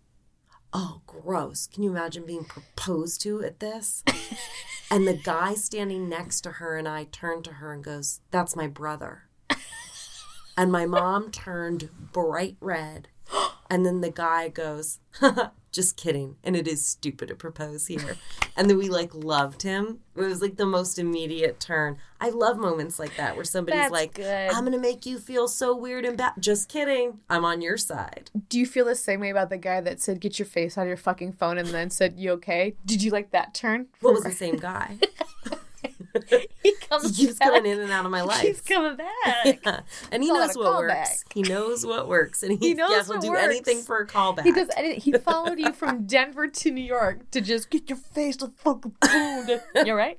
"Oh, 0.72 1.00
gross! 1.08 1.66
Can 1.66 1.82
you 1.82 1.90
imagine 1.90 2.24
being 2.24 2.44
proposed 2.44 3.20
to 3.22 3.42
at 3.42 3.58
this?" 3.58 4.04
and 4.92 5.08
the 5.08 5.14
guy 5.14 5.54
standing 5.54 6.08
next 6.08 6.42
to 6.42 6.52
her 6.52 6.76
and 6.76 6.86
I 6.86 7.04
turned 7.04 7.44
to 7.46 7.54
her 7.54 7.72
and 7.72 7.82
goes, 7.82 8.20
"That's 8.30 8.54
my 8.54 8.68
brother." 8.68 9.24
And 10.58 10.72
my 10.72 10.86
mom 10.86 11.30
turned 11.32 11.90
bright 12.12 12.56
red. 12.60 13.08
And 13.70 13.84
then 13.84 14.00
the 14.00 14.10
guy 14.10 14.48
goes, 14.48 15.00
just 15.72 15.96
kidding. 15.96 16.36
And 16.42 16.56
it 16.56 16.66
is 16.66 16.86
stupid 16.86 17.28
to 17.28 17.34
propose 17.34 17.86
here. 17.86 18.16
And 18.56 18.70
then 18.70 18.78
we 18.78 18.88
like 18.88 19.14
loved 19.14 19.62
him. 19.62 20.00
It 20.16 20.22
was 20.22 20.40
like 20.40 20.56
the 20.56 20.66
most 20.66 20.98
immediate 20.98 21.60
turn. 21.60 21.98
I 22.20 22.30
love 22.30 22.56
moments 22.56 22.98
like 22.98 23.16
that 23.16 23.36
where 23.36 23.44
somebody's 23.44 23.82
That's 23.82 23.92
like, 23.92 24.14
good. 24.14 24.50
I'm 24.50 24.60
going 24.60 24.72
to 24.72 24.78
make 24.78 25.04
you 25.04 25.18
feel 25.18 25.48
so 25.48 25.76
weird 25.76 26.06
and 26.06 26.16
bad. 26.16 26.32
Just 26.38 26.70
kidding. 26.70 27.20
I'm 27.28 27.44
on 27.44 27.60
your 27.60 27.76
side. 27.76 28.30
Do 28.48 28.58
you 28.58 28.64
feel 28.66 28.86
the 28.86 28.94
same 28.94 29.20
way 29.20 29.28
about 29.28 29.50
the 29.50 29.58
guy 29.58 29.82
that 29.82 30.00
said 30.00 30.20
"Get 30.20 30.38
your 30.38 30.46
face 30.46 30.78
out 30.78 30.82
of 30.82 30.88
your 30.88 30.96
fucking 30.96 31.32
phone" 31.32 31.58
and 31.58 31.68
then 31.68 31.90
said 31.90 32.14
"You 32.16 32.30
okay?" 32.32 32.76
Did 32.86 33.02
you 33.02 33.10
like 33.10 33.32
that 33.32 33.52
turn? 33.52 33.88
What 34.00 34.14
was 34.14 34.24
the 34.24 34.32
same 34.32 34.56
guy? 34.56 34.96
he 36.62 36.74
comes 36.88 37.16
He 37.16 37.26
keeps 37.26 37.38
back. 37.38 37.48
coming 37.48 37.70
in 37.70 37.80
and 37.80 37.90
out 37.92 38.04
of 38.04 38.10
my 38.10 38.22
life. 38.32 38.40
He's 38.42 38.60
coming 38.60 38.96
back. 38.96 39.06
Yeah. 39.64 39.80
And 40.12 40.22
he 40.22 40.30
knows 40.32 40.56
what 40.56 40.76
works. 40.78 41.24
He 41.34 41.42
knows 41.42 41.84
what 41.86 42.08
works. 42.08 42.42
And 42.42 42.52
he, 42.58 42.68
He 42.68 42.74
knows 42.74 42.90
yeah, 42.90 43.02
he'll 43.04 43.18
do 43.20 43.30
works. 43.30 43.42
anything 43.42 43.82
for 43.82 43.98
a 43.98 44.06
callback. 44.06 44.42
He 44.44 44.52
does 44.52 44.68
anything. 44.76 45.00
He 45.00 45.12
followed 45.12 45.58
you 45.58 45.72
from 45.72 46.06
Denver 46.06 46.46
to 46.48 46.70
New 46.70 46.82
York 46.84 47.30
to 47.32 47.40
just 47.40 47.70
get 47.70 47.88
your 47.88 47.98
face 47.98 48.36
to 48.38 48.48
fucking 48.48 48.94
food. 49.04 49.60
You're 49.84 49.96
right. 49.96 50.18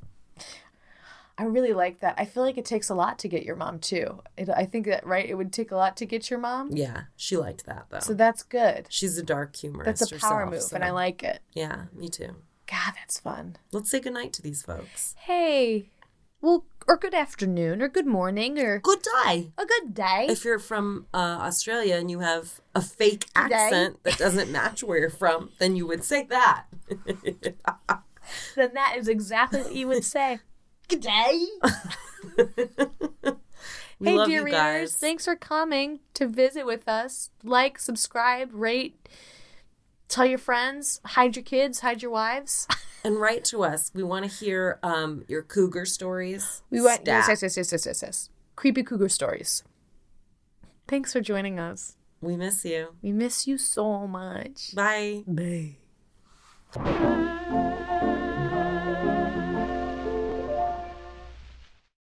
I 1.40 1.44
really 1.44 1.74
like 1.74 2.00
that. 2.00 2.16
I 2.18 2.26
feel 2.26 2.42
like 2.42 2.58
it 2.58 2.66
takes 2.66 2.90
a 2.90 2.96
lot 2.96 3.20
to 3.20 3.28
get 3.28 3.44
your 3.44 3.56
mom 3.56 3.78
too. 3.78 4.22
It, 4.38 4.50
I 4.50 4.66
think 4.66 4.88
that 4.88 5.06
right. 5.06 5.28
It 5.30 5.36
would 5.36 5.54
take 5.54 5.70
a 5.72 5.76
lot 5.76 5.96
to 5.98 6.06
get 6.08 6.32
your 6.32 6.40
mom. 6.40 6.72
Yeah, 6.76 7.02
she 7.16 7.38
liked 7.38 7.68
that 7.68 7.86
though. 7.92 8.00
So 8.00 8.16
that's 8.16 8.42
good. 8.42 8.88
She's 8.90 9.20
a 9.20 9.24
dark 9.24 9.56
humorist. 9.56 10.00
That's 10.00 10.12
a 10.12 10.16
power 10.20 10.40
herself, 10.40 10.52
move, 10.52 10.62
so- 10.64 10.76
and 10.76 10.84
I 10.84 10.90
like 10.90 11.22
it. 11.22 11.40
Yeah, 11.54 11.84
me 11.94 12.10
too. 12.10 12.36
God, 12.70 12.94
that's 12.96 13.20
fun. 13.20 13.58
Let's 13.72 13.90
say 13.90 14.00
goodnight 14.00 14.34
to 14.34 14.42
these 14.42 14.62
folks. 14.62 15.16
Hey, 15.20 15.90
well, 16.42 16.66
or 16.88 16.98
good 16.98 17.14
afternoon, 17.14 17.82
or 17.82 17.88
good 17.88 18.06
morning, 18.06 18.60
or 18.60 18.80
Good 18.80 19.02
day. 19.26 19.52
a 19.58 19.66
good 19.66 19.94
day. 19.94 20.28
If 20.30 20.46
you're 20.46 20.60
from 20.60 21.08
uh, 21.14 21.40
Australia 21.42 21.96
and 21.96 22.12
you 22.12 22.20
have 22.20 22.60
a 22.76 22.82
fake 22.82 23.26
Good 23.34 23.50
day. 23.50 23.56
accent 23.56 24.04
that 24.04 24.18
doesn't 24.18 24.52
match 24.52 24.84
where 24.84 25.00
you're 25.00 25.10
from, 25.10 25.50
then 25.60 25.76
you 25.76 25.88
would 25.88 26.04
say 26.04 26.26
that. 26.26 26.66
then 28.56 28.74
that 28.74 28.96
is 28.98 29.08
exactly 29.08 29.62
what 29.62 29.74
you 29.76 29.88
would 29.88 30.04
say. 30.06 30.40
Good 30.88 31.02
day. 31.02 31.46
we 34.00 34.10
hey, 34.10 34.16
love 34.16 34.28
dear 34.28 34.40
you 34.40 34.46
readers, 34.46 34.96
thanks 34.96 35.26
for 35.26 35.36
coming 35.36 36.00
to 36.14 36.28
visit 36.28 36.66
with 36.66 36.88
us. 36.88 37.30
Like, 37.44 37.80
subscribe, 37.80 38.50
rate, 38.54 39.10
tell 40.08 40.26
your 40.26 40.38
friends, 40.38 41.02
hide 41.06 41.36
your 41.36 41.44
kids, 41.44 41.80
hide 41.80 42.02
your 42.02 42.12
wives. 42.12 42.68
and 43.04 43.20
write 43.20 43.44
to 43.46 43.64
us. 43.64 43.92
We 43.94 44.04
want 44.04 44.30
to 44.30 44.32
hear 44.32 44.80
um, 44.84 45.24
your 45.28 45.44
cougar 45.44 45.86
stories. 45.86 46.62
We 46.70 46.82
want 46.82 47.02
yes, 47.06 47.28
yes, 47.28 47.42
yes, 47.42 47.58
yes, 47.58 47.72
yes, 47.72 47.86
yes, 47.86 48.02
yes. 48.02 48.30
Creepy 48.56 48.84
cougar 48.84 49.10
stories. 49.10 49.64
Thanks 50.88 51.14
for 51.14 51.22
joining 51.22 51.60
us. 51.60 51.96
We 52.22 52.36
miss 52.36 52.66
you. 52.66 52.96
We 53.02 53.12
miss 53.12 53.48
you 53.48 53.58
so 53.58 54.08
much. 54.08 54.74
Bye. 54.74 55.24
Bye. 55.28 55.78
Thank 56.72 57.32